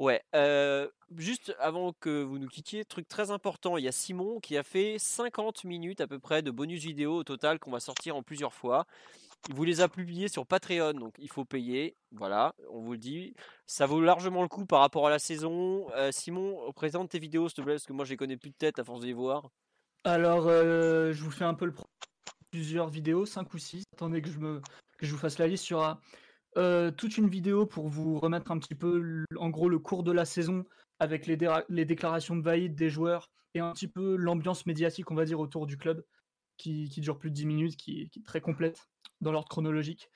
Ouais. 0.00 0.22
Euh, 0.34 0.88
juste 1.14 1.54
avant 1.58 1.92
que 1.92 2.22
vous 2.22 2.38
nous 2.38 2.48
quittiez, 2.48 2.86
truc 2.86 3.06
très 3.06 3.30
important, 3.30 3.76
il 3.76 3.84
y 3.84 3.88
a 3.88 3.92
Simon 3.92 4.40
qui 4.40 4.56
a 4.56 4.62
fait 4.62 4.96
50 4.98 5.64
minutes 5.64 6.00
à 6.00 6.06
peu 6.06 6.18
près 6.18 6.40
de 6.40 6.50
bonus 6.50 6.80
vidéo 6.80 7.16
au 7.16 7.22
total 7.22 7.58
qu'on 7.58 7.70
va 7.70 7.80
sortir 7.80 8.16
en 8.16 8.22
plusieurs 8.22 8.54
fois. 8.54 8.86
Il 9.48 9.54
vous 9.54 9.64
les 9.64 9.80
a 9.80 9.88
publiés 9.88 10.28
sur 10.28 10.46
Patreon, 10.46 10.92
donc 10.92 11.14
il 11.18 11.30
faut 11.30 11.44
payer. 11.44 11.96
Voilà, 12.12 12.54
on 12.70 12.80
vous 12.80 12.92
le 12.92 12.98
dit. 12.98 13.34
Ça 13.66 13.86
vaut 13.86 14.00
largement 14.00 14.42
le 14.42 14.48
coup 14.48 14.66
par 14.66 14.80
rapport 14.80 15.06
à 15.06 15.10
la 15.10 15.18
saison. 15.18 15.90
Euh, 15.94 16.12
Simon, 16.12 16.70
présente 16.72 17.10
tes 17.10 17.18
vidéos, 17.18 17.48
s'il 17.48 17.56
te 17.56 17.62
plaît, 17.62 17.74
parce 17.74 17.86
que 17.86 17.92
moi, 17.92 18.04
je 18.04 18.10
les 18.10 18.16
connais 18.16 18.36
plus 18.36 18.50
de 18.50 18.56
tête 18.56 18.78
à 18.78 18.84
force 18.84 19.00
de 19.00 19.06
les 19.06 19.12
voir. 19.12 19.50
Alors, 20.04 20.46
euh, 20.46 21.12
je 21.12 21.22
vous 21.22 21.30
fais 21.30 21.44
un 21.44 21.54
peu 21.54 21.66
le 21.66 21.74
plusieurs 22.50 22.88
vidéos, 22.88 23.26
5 23.26 23.52
ou 23.54 23.58
6. 23.58 23.84
Attendez 23.94 24.22
que 24.22 24.30
je, 24.30 24.38
me... 24.38 24.60
que 24.98 25.06
je 25.06 25.12
vous 25.12 25.18
fasse 25.18 25.38
la 25.38 25.46
liste. 25.46 25.64
sur 25.64 25.98
euh, 26.56 26.90
toute 26.90 27.16
une 27.16 27.28
vidéo 27.28 27.64
pour 27.64 27.88
vous 27.88 28.18
remettre 28.18 28.50
un 28.50 28.58
petit 28.58 28.74
peu, 28.74 29.24
en 29.36 29.50
gros, 29.50 29.68
le 29.68 29.78
cours 29.78 30.02
de 30.02 30.12
la 30.12 30.24
saison 30.24 30.64
avec 30.98 31.26
les, 31.26 31.36
déclarations 31.84 32.36
de 32.36 32.42
Vaïd 32.42 32.74
des 32.74 32.90
joueurs 32.90 33.30
et 33.54 33.60
un 33.60 33.72
petit 33.72 33.88
peu 33.88 34.16
l'ambiance 34.16 34.66
médiatique, 34.66 35.10
on 35.10 35.14
va 35.14 35.24
dire, 35.24 35.40
autour 35.40 35.66
du 35.66 35.76
club, 35.76 36.04
qui, 36.56 36.88
dure 36.98 37.18
plus 37.18 37.30
de 37.30 37.36
10 37.36 37.46
minutes, 37.46 37.76
qui 37.76 38.02
est 38.02 38.24
très 38.24 38.40
complète 38.40 38.86
dans 39.20 39.32
l'ordre 39.32 39.48
chronologique. 39.48 40.10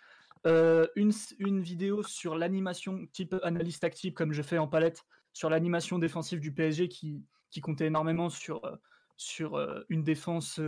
Euh, 0.46 0.86
une, 0.94 1.12
une, 1.38 1.62
vidéo 1.62 2.02
sur 2.02 2.36
l'animation 2.36 3.06
type 3.12 3.34
analyse 3.42 3.80
tactique, 3.80 4.14
comme 4.14 4.32
je 4.32 4.42
fais 4.42 4.58
en 4.58 4.68
palette, 4.68 5.04
sur 5.32 5.48
l'animation 5.48 5.98
défensive 5.98 6.38
du 6.38 6.52
PSG 6.52 6.88
qui, 6.88 7.24
qui 7.50 7.60
comptait 7.60 7.86
énormément 7.86 8.28
sur, 8.28 8.62
euh, 8.64 8.76
sur 9.16 9.54
euh, 9.54 9.82
une 9.88 10.02
défense 10.02 10.60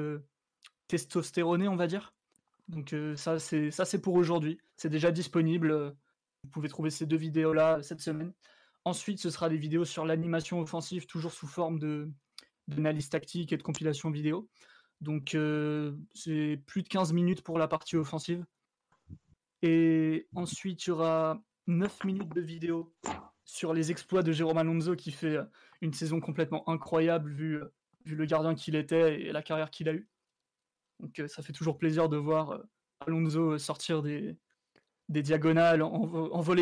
testostéronée, 0.89 1.69
on 1.69 1.77
va 1.77 1.87
dire. 1.87 2.15
Donc 2.69 2.95
ça, 3.15 3.39
c'est 3.39 3.71
ça 3.71 3.85
c'est 3.85 4.01
pour 4.01 4.15
aujourd'hui. 4.15 4.59
C'est 4.77 4.89
déjà 4.89 5.13
disponible. 5.13 5.95
Vous 6.43 6.51
pouvez 6.51 6.69
trouver 6.69 6.91
ces 6.91 7.07
deux 7.07 7.17
vidéos-là 7.17 7.83
cette 7.83 8.01
semaine. 8.01 8.33
Ensuite, 8.85 9.21
ce 9.21 9.31
sera 9.31 9.49
des 9.49 9.57
vidéos 9.57 9.85
sur 9.85 10.05
l'animation 10.05 10.61
offensive, 10.61 11.07
toujours 11.07 11.33
sous 11.33 11.47
forme 11.47 11.79
d'analyse 12.69 13.09
tactique 13.09 13.53
et 13.53 13.57
de 13.57 13.63
compilation 13.63 14.11
vidéo. 14.11 14.49
Donc 15.01 15.37
c'est 16.15 16.61
plus 16.67 16.83
de 16.83 16.89
15 16.89 17.13
minutes 17.13 17.43
pour 17.43 17.59
la 17.59 17.69
partie 17.69 17.97
offensive. 17.97 18.45
Et 19.63 20.29
ensuite, 20.35 20.87
il 20.87 20.91
y 20.91 20.93
aura 20.93 21.41
9 21.67 22.05
minutes 22.05 22.35
de 22.35 22.41
vidéo 22.41 22.95
sur 23.45 23.73
les 23.73 23.91
exploits 23.91 24.23
de 24.23 24.33
Jérôme 24.33 24.59
Alonso 24.59 24.97
qui 24.97 25.13
fait 25.13 25.39
une 25.81 25.93
saison 25.93 26.21
complètement 26.21 26.69
incroyable 26.69 27.31
vu, 27.31 27.61
vu 28.05 28.17
le 28.17 28.27
gardien 28.27 28.55
qu'il 28.55 28.75
était 28.75 29.21
et 29.21 29.33
la 29.33 29.43
carrière 29.43 29.71
qu'il 29.71 29.89
a 29.89 29.95
eue. 29.95 30.09
Donc 31.01 31.23
ça 31.29 31.43
fait 31.43 31.53
toujours 31.53 31.79
plaisir 31.79 32.09
de 32.09 32.17
voir 32.17 32.61
Alonso 33.07 33.59
sortir 33.59 34.03
des, 34.03 34.37
diagonales 35.09 35.83
en, 35.83 35.91
en 35.91 36.53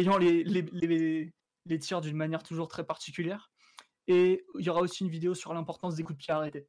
les 1.66 1.78
tirs 1.78 2.00
d'une 2.00 2.16
manière 2.16 2.42
toujours 2.42 2.68
très 2.68 2.84
particulière. 2.84 3.50
Et 4.06 4.44
il 4.58 4.64
y 4.64 4.68
aura 4.68 4.82
aussi 4.82 5.04
une 5.04 5.10
vidéo 5.10 5.34
sur 5.34 5.54
l'importance 5.54 5.94
des 5.94 6.02
coups 6.02 6.18
de 6.18 6.22
pied 6.22 6.32
arrêtés. 6.32 6.68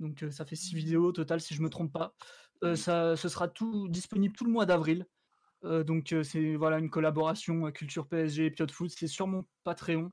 Donc 0.00 0.24
ça 0.30 0.44
fait 0.44 0.56
six 0.56 0.74
vidéos 0.74 1.06
au 1.06 1.12
total 1.12 1.40
si 1.40 1.54
je 1.54 1.62
me 1.62 1.68
trompe 1.68 1.92
pas. 1.92 2.14
ça, 2.74 3.16
ce 3.16 3.28
sera 3.28 3.48
tout 3.48 3.88
disponible 3.88 4.34
tout 4.34 4.44
le 4.44 4.52
mois 4.52 4.66
d'avril. 4.66 5.06
donc 5.62 6.14
c'est 6.22 6.54
voilà 6.54 6.78
une 6.78 6.90
collaboration 6.90 7.70
Culture 7.72 8.06
PSG 8.06 8.46
et 8.46 8.50
Piot 8.50 8.68
Foot. 8.70 8.90
C'est 8.90 9.08
sur 9.08 9.26
mon 9.26 9.44
Patreon. 9.64 10.10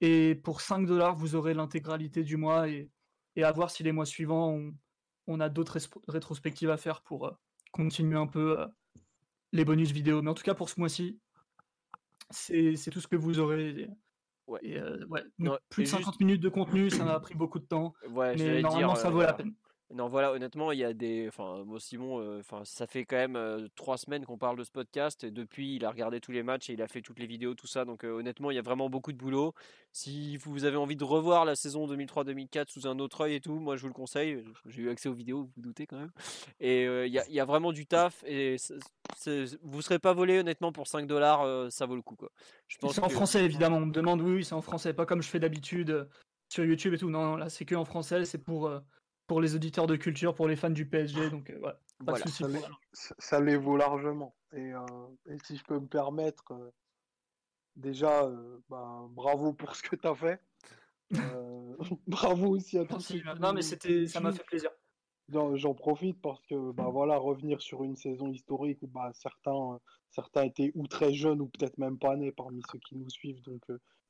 Et 0.00 0.34
pour 0.34 0.60
5 0.62 0.86
dollars, 0.86 1.14
vous 1.14 1.34
aurez 1.34 1.54
l'intégralité 1.54 2.24
du 2.24 2.36
mois 2.36 2.68
et, 2.68 2.90
et, 3.36 3.44
à 3.44 3.52
voir 3.52 3.70
si 3.70 3.82
les 3.82 3.92
mois 3.92 4.06
suivants, 4.06 4.58
on, 5.26 5.40
a 5.40 5.48
d'autres 5.48 5.78
rétrospectives 6.08 6.70
à 6.70 6.78
faire 6.78 7.02
pour 7.02 7.36
continuer 7.70 8.16
un 8.16 8.26
peu 8.26 8.56
les 9.52 9.64
bonus 9.64 9.90
vidéo. 9.90 10.22
Mais 10.22 10.30
en 10.30 10.34
tout 10.34 10.42
cas, 10.42 10.54
pour 10.54 10.70
ce 10.70 10.80
mois-ci, 10.80 11.18
c'est 12.30 12.90
tout 12.90 13.00
ce 13.00 13.08
que 13.08 13.16
vous 13.16 13.38
aurez. 13.38 13.88
Ouais. 14.50 14.82
ouais. 15.08 15.22
plus 15.68 15.84
de 15.84 15.88
50 15.88 16.20
minutes 16.20 16.40
de 16.40 16.48
contenu, 16.48 16.90
ça 16.90 17.04
m'a 17.04 17.20
pris 17.20 17.34
beaucoup 17.34 17.58
de 17.58 17.64
temps. 17.64 17.94
mais 18.36 18.62
normalement, 18.62 18.94
ça 18.94 19.10
vaut 19.10 19.22
la 19.22 19.32
peine. 19.32 19.54
Non, 19.92 20.08
voilà, 20.08 20.30
honnêtement, 20.30 20.70
il 20.70 20.78
y 20.78 20.84
a 20.84 20.92
des. 20.92 21.26
Enfin, 21.26 21.64
moi, 21.66 21.80
Simon, 21.80 22.20
euh, 22.20 22.42
ça 22.62 22.86
fait 22.86 23.04
quand 23.04 23.16
même 23.16 23.34
euh, 23.34 23.66
trois 23.74 23.98
semaines 23.98 24.24
qu'on 24.24 24.38
parle 24.38 24.56
de 24.56 24.62
ce 24.62 24.70
podcast. 24.70 25.24
Et 25.24 25.32
depuis, 25.32 25.74
il 25.74 25.84
a 25.84 25.90
regardé 25.90 26.20
tous 26.20 26.30
les 26.30 26.44
matchs 26.44 26.70
et 26.70 26.74
il 26.74 26.82
a 26.82 26.86
fait 26.86 27.02
toutes 27.02 27.18
les 27.18 27.26
vidéos, 27.26 27.54
tout 27.54 27.66
ça. 27.66 27.84
Donc, 27.84 28.04
euh, 28.04 28.12
honnêtement, 28.12 28.52
il 28.52 28.54
y 28.54 28.58
a 28.58 28.62
vraiment 28.62 28.88
beaucoup 28.88 29.10
de 29.10 29.16
boulot. 29.16 29.52
Si 29.92 30.36
vous 30.36 30.64
avez 30.64 30.76
envie 30.76 30.94
de 30.94 31.02
revoir 31.02 31.44
la 31.44 31.56
saison 31.56 31.88
2003-2004 31.88 32.68
sous 32.68 32.86
un 32.86 33.00
autre 33.00 33.22
œil 33.22 33.34
et 33.34 33.40
tout, 33.40 33.58
moi, 33.58 33.74
je 33.74 33.82
vous 33.82 33.88
le 33.88 33.94
conseille. 33.94 34.44
J'ai 34.66 34.82
eu 34.82 34.90
accès 34.90 35.08
aux 35.08 35.12
vidéos, 35.12 35.42
vous 35.42 35.50
vous 35.56 35.62
doutez 35.62 35.86
quand 35.86 35.98
même. 35.98 36.12
Et 36.60 36.84
il 36.84 37.12
y 37.12 37.18
a, 37.18 37.28
y, 37.28 37.40
a, 37.40 37.44
vraiment 37.44 37.72
du 37.72 37.86
taf. 37.86 38.22
Et 38.24 38.56
vous 39.62 39.82
serez 39.82 39.98
pas 39.98 40.12
volé, 40.12 40.38
honnêtement, 40.38 40.70
pour 40.70 40.86
5 40.86 41.08
dollars, 41.08 41.72
ça 41.72 41.86
vaut 41.86 41.96
le 41.96 42.02
coup, 42.02 42.14
quoi. 42.14 42.30
C'est 42.68 43.00
en 43.00 43.08
français, 43.08 43.44
évidemment. 43.44 43.78
On 43.78 43.86
me 43.86 43.92
demande, 43.92 44.20
oui, 44.20 44.44
c'est 44.44 44.54
en 44.54 44.62
français. 44.62 44.94
Pas 44.94 45.04
comme 45.04 45.22
je 45.22 45.28
fais 45.28 45.40
d'habitude 45.40 46.08
sur 46.48 46.64
YouTube 46.64 46.94
et 46.94 46.98
tout. 46.98 47.10
Non, 47.10 47.24
non 47.24 47.36
là, 47.36 47.50
c'est 47.50 47.64
que 47.64 47.74
en 47.74 47.84
français. 47.84 48.24
C'est 48.24 48.38
pour 48.38 48.70
pour 49.30 49.40
les 49.40 49.54
auditeurs 49.54 49.86
de 49.86 49.94
culture, 49.94 50.34
pour 50.34 50.48
les 50.48 50.56
fans 50.56 50.70
du 50.70 50.86
PSG. 50.86 51.30
Donc 51.30 51.50
euh, 51.50 51.72
pas 52.04 52.14
de 52.14 52.28
souci. 52.28 52.42
Ça, 52.92 53.40
les, 53.40 53.56
vaut 53.56 53.76
largement. 53.76 54.34
Et, 54.52 54.74
euh, 54.74 54.84
et, 55.28 55.38
si 55.44 55.56
je 55.56 55.62
peux 55.62 55.78
me 55.78 55.86
permettre, 55.86 56.50
euh, 56.50 56.72
déjà, 57.76 58.28
bah, 58.68 59.06
bravo 59.10 59.52
pour 59.52 59.76
ce 59.76 59.84
que 59.84 59.94
tu 59.94 60.08
as 60.08 60.16
fait. 60.16 60.40
bravo 62.08 62.56
aussi 62.56 62.76
à 62.76 62.84
tous. 62.84 63.14
Non, 63.38 63.52
mais 63.52 63.62
c'était, 63.62 64.08
ça 64.08 64.18
m'a 64.18 64.32
fait 64.32 64.42
plaisir. 64.42 64.70
J'en 65.28 65.74
profite 65.74 66.20
parce 66.20 66.44
que 66.46 66.72
bah, 66.72 66.88
voilà, 66.90 67.16
revenir 67.16 67.62
sur 67.62 67.84
une 67.84 67.94
saison 67.94 68.32
historique 68.32 68.82
où 68.82 68.88
bah, 68.88 69.12
certains, 69.14 69.78
certains 70.10 70.42
étaient 70.42 70.72
ou 70.74 70.88
très 70.88 71.14
jeunes 71.14 71.40
ou 71.40 71.46
peut-être 71.46 71.78
même 71.78 72.00
pas 72.00 72.16
nés 72.16 72.32
parmi 72.32 72.62
ceux 72.72 72.80
qui 72.80 72.96
nous 72.96 73.08
suivent. 73.08 73.42
Donc 73.42 73.62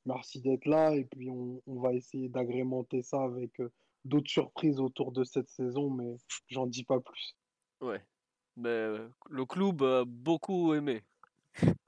merci 0.06 0.40
d'être 0.40 0.64
là 0.64 0.94
et 0.94 1.04
puis 1.04 1.28
on, 1.28 1.60
on 1.66 1.78
va 1.78 1.92
essayer 1.92 2.30
d'agrémenter 2.30 3.02
ça 3.02 3.22
avec 3.22 3.60
d'autres 4.04 4.30
surprises 4.30 4.80
autour 4.80 5.12
de 5.12 5.24
cette 5.24 5.48
saison, 5.48 5.90
mais 5.90 6.16
j'en 6.48 6.66
dis 6.66 6.84
pas 6.84 7.00
plus. 7.00 7.36
Ouais. 7.80 8.02
Mais 8.56 8.68
euh, 8.68 9.08
le 9.28 9.46
club 9.46 9.82
a 9.82 10.04
beaucoup 10.06 10.74
aimé. 10.74 11.02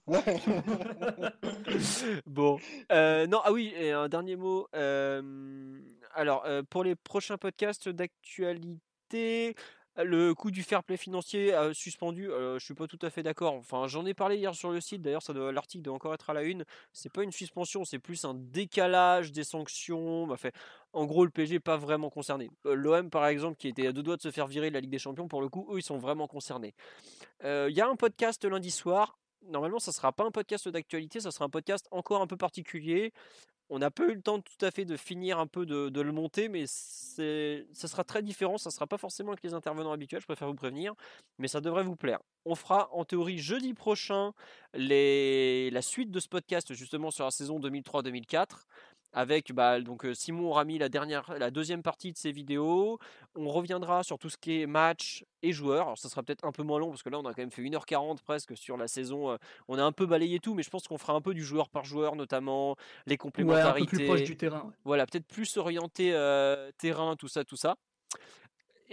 bon, 2.26 2.58
euh, 2.90 3.26
non, 3.26 3.40
ah 3.44 3.52
oui, 3.52 3.72
et 3.76 3.92
un 3.92 4.08
dernier 4.08 4.36
mot. 4.36 4.66
Euh, 4.74 5.80
alors, 6.14 6.46
pour 6.70 6.84
les 6.84 6.96
prochains 6.96 7.38
podcasts 7.38 7.88
d'actualité, 7.88 9.54
le 9.96 10.32
coût 10.34 10.50
du 10.50 10.62
fair 10.62 10.82
play 10.82 10.96
financier 10.96 11.54
suspendu, 11.72 12.28
je 12.28 12.58
suis 12.64 12.74
pas 12.74 12.86
tout 12.86 12.98
à 13.02 13.10
fait 13.10 13.22
d'accord. 13.22 13.54
Enfin, 13.54 13.86
j'en 13.88 14.06
ai 14.06 14.14
parlé 14.14 14.36
hier 14.36 14.54
sur 14.54 14.70
le 14.70 14.80
site. 14.80 15.02
D'ailleurs, 15.02 15.22
l'article 15.52 15.82
doit 15.82 15.94
encore 15.94 16.14
être 16.14 16.30
à 16.30 16.34
la 16.34 16.42
une. 16.42 16.64
C'est 16.92 17.12
pas 17.12 17.22
une 17.22 17.32
suspension, 17.32 17.84
c'est 17.84 17.98
plus 17.98 18.24
un 18.24 18.34
décalage 18.34 19.32
des 19.32 19.44
sanctions. 19.44 20.26
Bah, 20.26 20.36
en 20.92 21.06
gros, 21.06 21.24
le 21.24 21.30
PSG 21.30 21.54
n'est 21.54 21.60
pas 21.60 21.76
vraiment 21.76 22.10
concerné. 22.10 22.50
L'OM, 22.64 23.10
par 23.10 23.26
exemple, 23.26 23.56
qui 23.56 23.68
était 23.68 23.86
à 23.86 23.92
deux 23.92 24.02
doigts 24.02 24.16
de 24.16 24.22
se 24.22 24.30
faire 24.30 24.46
virer 24.46 24.68
de 24.68 24.74
la 24.74 24.80
Ligue 24.80 24.90
des 24.90 24.98
Champions, 24.98 25.28
pour 25.28 25.40
le 25.42 25.48
coup, 25.48 25.68
eux, 25.72 25.78
ils 25.78 25.82
sont 25.82 25.98
vraiment 25.98 26.26
concernés. 26.26 26.74
Il 27.44 27.72
y 27.72 27.80
a 27.80 27.88
un 27.88 27.96
podcast 27.96 28.44
lundi 28.44 28.70
soir 28.70 29.18
normalement, 29.48 29.78
ça 29.78 29.92
sera 29.92 30.12
pas 30.12 30.24
un 30.24 30.30
podcast 30.30 30.68
d'actualité, 30.68 31.20
ça 31.20 31.30
sera 31.30 31.44
un 31.44 31.50
podcast 31.50 31.86
encore 31.90 32.22
un 32.22 32.26
peu 32.26 32.36
particulier. 32.36 33.12
On 33.70 33.78
n'a 33.78 33.90
pas 33.90 34.04
eu 34.04 34.14
le 34.14 34.20
temps 34.20 34.38
tout 34.38 34.62
à 34.64 34.70
fait 34.70 34.84
de 34.84 34.98
finir 34.98 35.38
un 35.38 35.46
peu 35.46 35.64
de, 35.64 36.00
le 36.00 36.12
monter, 36.12 36.50
mais 36.50 36.66
ça 36.66 37.88
sera 37.88 38.04
très 38.04 38.22
différent. 38.22 38.58
Ça 38.58 38.70
sera 38.70 38.86
pas 38.86 38.98
forcément 38.98 39.30
avec 39.30 39.42
les 39.42 39.54
intervenants 39.54 39.92
habituels, 39.92 40.20
je 40.20 40.26
préfère 40.26 40.48
vous 40.48 40.54
prévenir, 40.54 40.94
mais 41.38 41.48
ça 41.48 41.62
devrait 41.62 41.82
vous 41.82 41.96
plaire. 41.96 42.18
On 42.44 42.54
fera 42.54 42.90
en 42.92 43.06
théorie 43.06 43.38
jeudi 43.38 43.72
prochain 43.72 44.34
la 44.74 45.82
suite 45.82 46.10
de 46.10 46.20
ce 46.20 46.28
podcast 46.28 46.74
justement 46.74 47.10
sur 47.10 47.24
la 47.24 47.30
saison 47.30 47.58
2003-2004 47.60 48.66
avec 49.12 49.52
bah, 49.52 49.80
donc 49.80 50.06
Simon 50.14 50.48
aura 50.48 50.64
mis 50.64 50.78
la 50.78 50.88
dernière, 50.88 51.32
la 51.38 51.50
deuxième 51.50 51.82
partie 51.82 52.12
de 52.12 52.16
ses 52.16 52.32
vidéos. 52.32 52.98
On 53.34 53.48
reviendra 53.48 54.02
sur 54.02 54.18
tout 54.18 54.30
ce 54.30 54.36
qui 54.36 54.62
est 54.62 54.66
match 54.66 55.24
et 55.42 55.52
joueurs. 55.52 55.86
Alors 55.86 55.98
ça 55.98 56.08
sera 56.08 56.22
peut-être 56.22 56.44
un 56.44 56.52
peu 56.52 56.62
moins 56.62 56.78
long 56.78 56.90
parce 56.90 57.02
que 57.02 57.08
là 57.08 57.18
on 57.18 57.24
a 57.24 57.34
quand 57.34 57.42
même 57.42 57.50
fait 57.50 57.62
1h40 57.62 58.22
presque 58.22 58.56
sur 58.56 58.76
la 58.76 58.88
saison. 58.88 59.36
On 59.68 59.78
a 59.78 59.82
un 59.82 59.92
peu 59.92 60.06
balayé 60.06 60.38
tout, 60.38 60.54
mais 60.54 60.62
je 60.62 60.70
pense 60.70 60.86
qu'on 60.88 60.98
fera 60.98 61.12
un 61.12 61.20
peu 61.20 61.34
du 61.34 61.44
joueur 61.44 61.68
par 61.68 61.84
joueur 61.84 62.16
notamment, 62.16 62.76
les 63.06 63.16
complémentarités. 63.16 63.96
plus 63.96 64.06
proche 64.06 64.22
du 64.22 64.36
terrain. 64.36 64.72
Voilà, 64.84 65.06
peut-être 65.06 65.26
plus 65.26 65.56
orienté 65.56 66.12
terrain, 66.78 67.16
tout 67.16 67.28
ça, 67.28 67.44
tout 67.44 67.56
ça. 67.56 67.76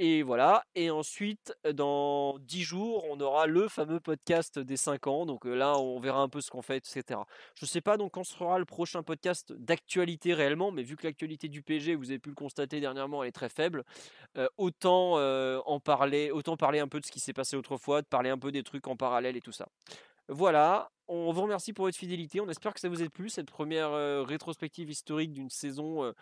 Et 0.01 0.23
voilà. 0.23 0.63
Et 0.75 0.89
ensuite, 0.91 1.53
dans 1.73 2.39
10 2.39 2.63
jours, 2.63 3.05
on 3.09 3.19
aura 3.19 3.47
le 3.47 3.67
fameux 3.67 3.99
podcast 3.99 4.57
des 4.57 4.77
5 4.77 5.07
ans. 5.07 5.25
Donc 5.25 5.43
là, 5.43 5.77
on 5.77 5.99
verra 5.99 6.21
un 6.21 6.29
peu 6.29 6.39
ce 6.39 6.49
qu'on 6.49 6.61
fait, 6.61 6.77
etc. 6.77 7.19
Je 7.55 7.65
ne 7.65 7.67
sais 7.67 7.81
pas 7.81 7.97
donc 7.97 8.13
quand 8.13 8.23
sera 8.23 8.59
le 8.59 8.65
prochain 8.65 9.03
podcast 9.03 9.51
d'actualité 9.51 10.33
réellement, 10.33 10.71
mais 10.71 10.83
vu 10.83 10.95
que 10.95 11.05
l'actualité 11.05 11.49
du 11.49 11.63
PG, 11.63 11.95
vous 11.95 12.11
avez 12.11 12.19
pu 12.19 12.29
le 12.29 12.35
constater 12.35 12.79
dernièrement, 12.79 13.23
elle 13.23 13.29
est 13.29 13.33
très 13.33 13.49
faible. 13.49 13.83
autant 14.57 15.15
en 15.65 15.79
parler, 15.81 16.31
autant 16.31 16.55
parler 16.55 16.79
un 16.79 16.87
peu 16.87 17.01
de 17.01 17.05
ce 17.05 17.11
qui 17.11 17.19
s'est 17.19 17.33
passé 17.33 17.57
autrefois, 17.57 18.01
de 18.01 18.07
parler 18.07 18.29
un 18.29 18.37
peu 18.37 18.53
des 18.53 18.63
trucs 18.63 18.87
en 18.87 18.95
parallèle 18.95 19.35
et 19.35 19.41
tout 19.41 19.51
ça. 19.51 19.67
Voilà, 20.29 20.91
on 21.07 21.31
vous 21.31 21.41
remercie 21.41 21.73
pour 21.73 21.85
votre 21.85 21.97
fidélité. 21.97 22.39
On 22.39 22.47
espère 22.47 22.73
que 22.73 22.79
ça 22.79 22.87
vous 22.87 23.01
a 23.01 23.09
plu, 23.09 23.29
cette 23.29 23.49
première 23.49 23.91
rétrospective 24.25 24.89
historique 24.89 25.33
d'une 25.33 25.49
saison 25.49 26.13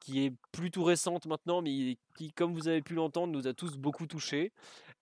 qui 0.00 0.24
est 0.24 0.32
plutôt 0.52 0.84
récente 0.84 1.26
maintenant, 1.26 1.62
mais 1.62 1.96
qui, 2.16 2.32
comme 2.32 2.54
vous 2.54 2.68
avez 2.68 2.82
pu 2.82 2.94
l'entendre, 2.94 3.32
nous 3.32 3.46
a 3.46 3.54
tous 3.54 3.76
beaucoup 3.76 4.06
touchés. 4.06 4.52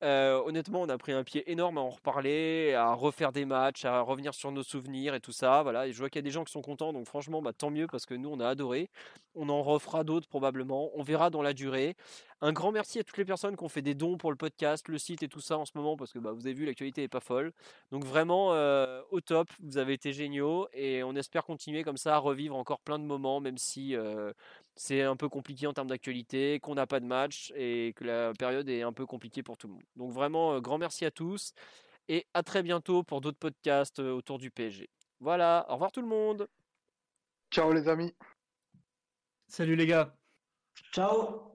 Euh, 0.02 0.43
honnêtement, 0.44 0.82
on 0.82 0.89
a 0.90 0.98
pris 0.98 1.12
un 1.12 1.24
pied 1.24 1.51
énorme 1.51 1.78
à 1.78 1.81
en 1.81 1.89
reparler, 1.89 2.74
à 2.74 2.93
refaire 2.93 3.32
des 3.32 3.47
matchs, 3.47 3.86
à 3.86 4.01
revenir 4.02 4.35
sur 4.35 4.52
nos 4.52 4.62
souvenirs 4.62 5.14
et 5.14 5.20
tout 5.20 5.32
ça. 5.32 5.62
Voilà, 5.62 5.90
je 5.90 5.97
vois 5.98 6.10
qu'il 6.10 6.18
y 6.18 6.24
a 6.24 6.28
des 6.28 6.31
gens 6.31 6.44
qui 6.44 6.52
sont 6.52 6.60
contents, 6.60 6.93
donc 6.93 7.06
franchement, 7.06 7.40
bah, 7.40 7.52
tant 7.56 7.70
mieux 7.70 7.86
parce 7.86 8.05
que 8.05 8.14
nous, 8.14 8.28
on 8.28 8.39
a 8.40 8.48
adoré. 8.48 8.90
On 9.35 9.48
en 9.48 9.62
refera 9.62 10.05
d'autres 10.05 10.28
probablement. 10.28 10.90
On 10.94 11.02
verra 11.02 11.31
dans 11.31 11.43
la 11.43 11.55
durée. 11.55 11.97
Un 12.43 12.52
grand 12.52 12.70
merci 12.70 12.98
à 12.98 13.05
toutes 13.05 13.16
les 13.16 13.24
personnes 13.24 13.56
qui 13.56 13.64
ont 13.64 13.68
fait 13.70 13.81
des 13.81 13.94
dons 13.94 14.18
pour 14.18 14.31
le 14.31 14.36
podcast, 14.36 14.89
le 14.89 14.98
site 14.98 15.23
et 15.23 15.28
tout 15.28 15.40
ça 15.40 15.56
en 15.56 15.64
ce 15.64 15.73
moment 15.74 15.97
parce 15.97 16.12
que 16.12 16.18
bah, 16.18 16.32
vous 16.32 16.47
avez 16.47 16.55
vu, 16.55 16.66
l'actualité 16.66 17.01
n'est 17.01 17.09
pas 17.09 17.20
folle. 17.20 17.52
Donc 17.90 18.05
vraiment 18.05 18.52
euh, 18.52 19.01
au 19.10 19.23
top, 19.23 19.48
vous 19.62 19.78
avez 19.78 19.94
été 19.94 20.12
géniaux 20.12 20.68
et 20.74 21.02
on 21.02 21.16
espère 21.16 21.44
continuer 21.44 21.82
comme 21.82 21.97
ça 21.97 22.16
à 22.16 22.18
revivre 22.18 22.55
encore 22.55 22.81
plein 22.81 22.98
de 22.98 23.05
moments, 23.05 23.40
même 23.40 23.56
si 23.56 23.97
euh, 23.97 24.32
c'est 24.77 25.03
un 25.03 25.16
peu 25.16 25.28
compliqué 25.28 25.66
en 25.66 25.73
termes 25.73 25.89
d'actualité, 25.89 26.61
qu'on 26.61 26.74
n'a 26.74 26.86
pas 26.86 27.01
de 27.01 27.07
match 27.07 27.53
et 27.57 27.94
que 27.97 28.05
la 28.05 28.32
période 28.35 28.69
est 28.69 28.82
un 28.82 28.93
peu 28.93 29.07
compliquée 29.07 29.43
pour 29.43 29.57
tout 29.57 29.66
le 29.66 29.74
monde. 29.74 29.82
Donc 29.97 30.12
vraiment, 30.12 30.55
euh, 30.55 30.61
grand 30.61 30.78
merci 30.78 31.05
à 31.05 31.11
tous 31.11 31.53
et 32.09 32.27
à 32.35 32.43
très 32.43 32.62
bientôt 32.62 33.03
pour 33.03 33.20
d'autres 33.20 33.39
podcasts 33.39 33.98
euh, 33.98 34.12
autour 34.12 34.39
du 34.39 34.51
PSG. 34.51 34.89
Voilà, 35.20 35.66
au 35.69 35.74
revoir 35.74 35.90
tout 35.90 36.03
le 36.03 36.09
monde. 36.09 36.47
Ciao 37.51 37.73
les 37.73 37.89
amis. 37.89 38.15
Salut 39.48 39.77
les 39.77 39.86
gars. 39.86 40.15
Ciao. 40.93 41.53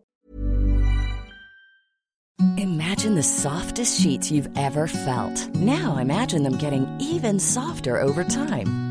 Imagine 2.58 3.14
the 3.14 3.24
softest 3.24 4.02
sheets 4.02 4.32
you've 4.32 4.50
ever 4.58 4.88
felt. 4.88 5.54
Now 5.56 5.98
imagine 5.98 6.44
them 6.44 6.58
getting 6.58 6.88
even 7.00 7.40
softer 7.40 8.02
over 8.02 8.24
time. 8.24 8.91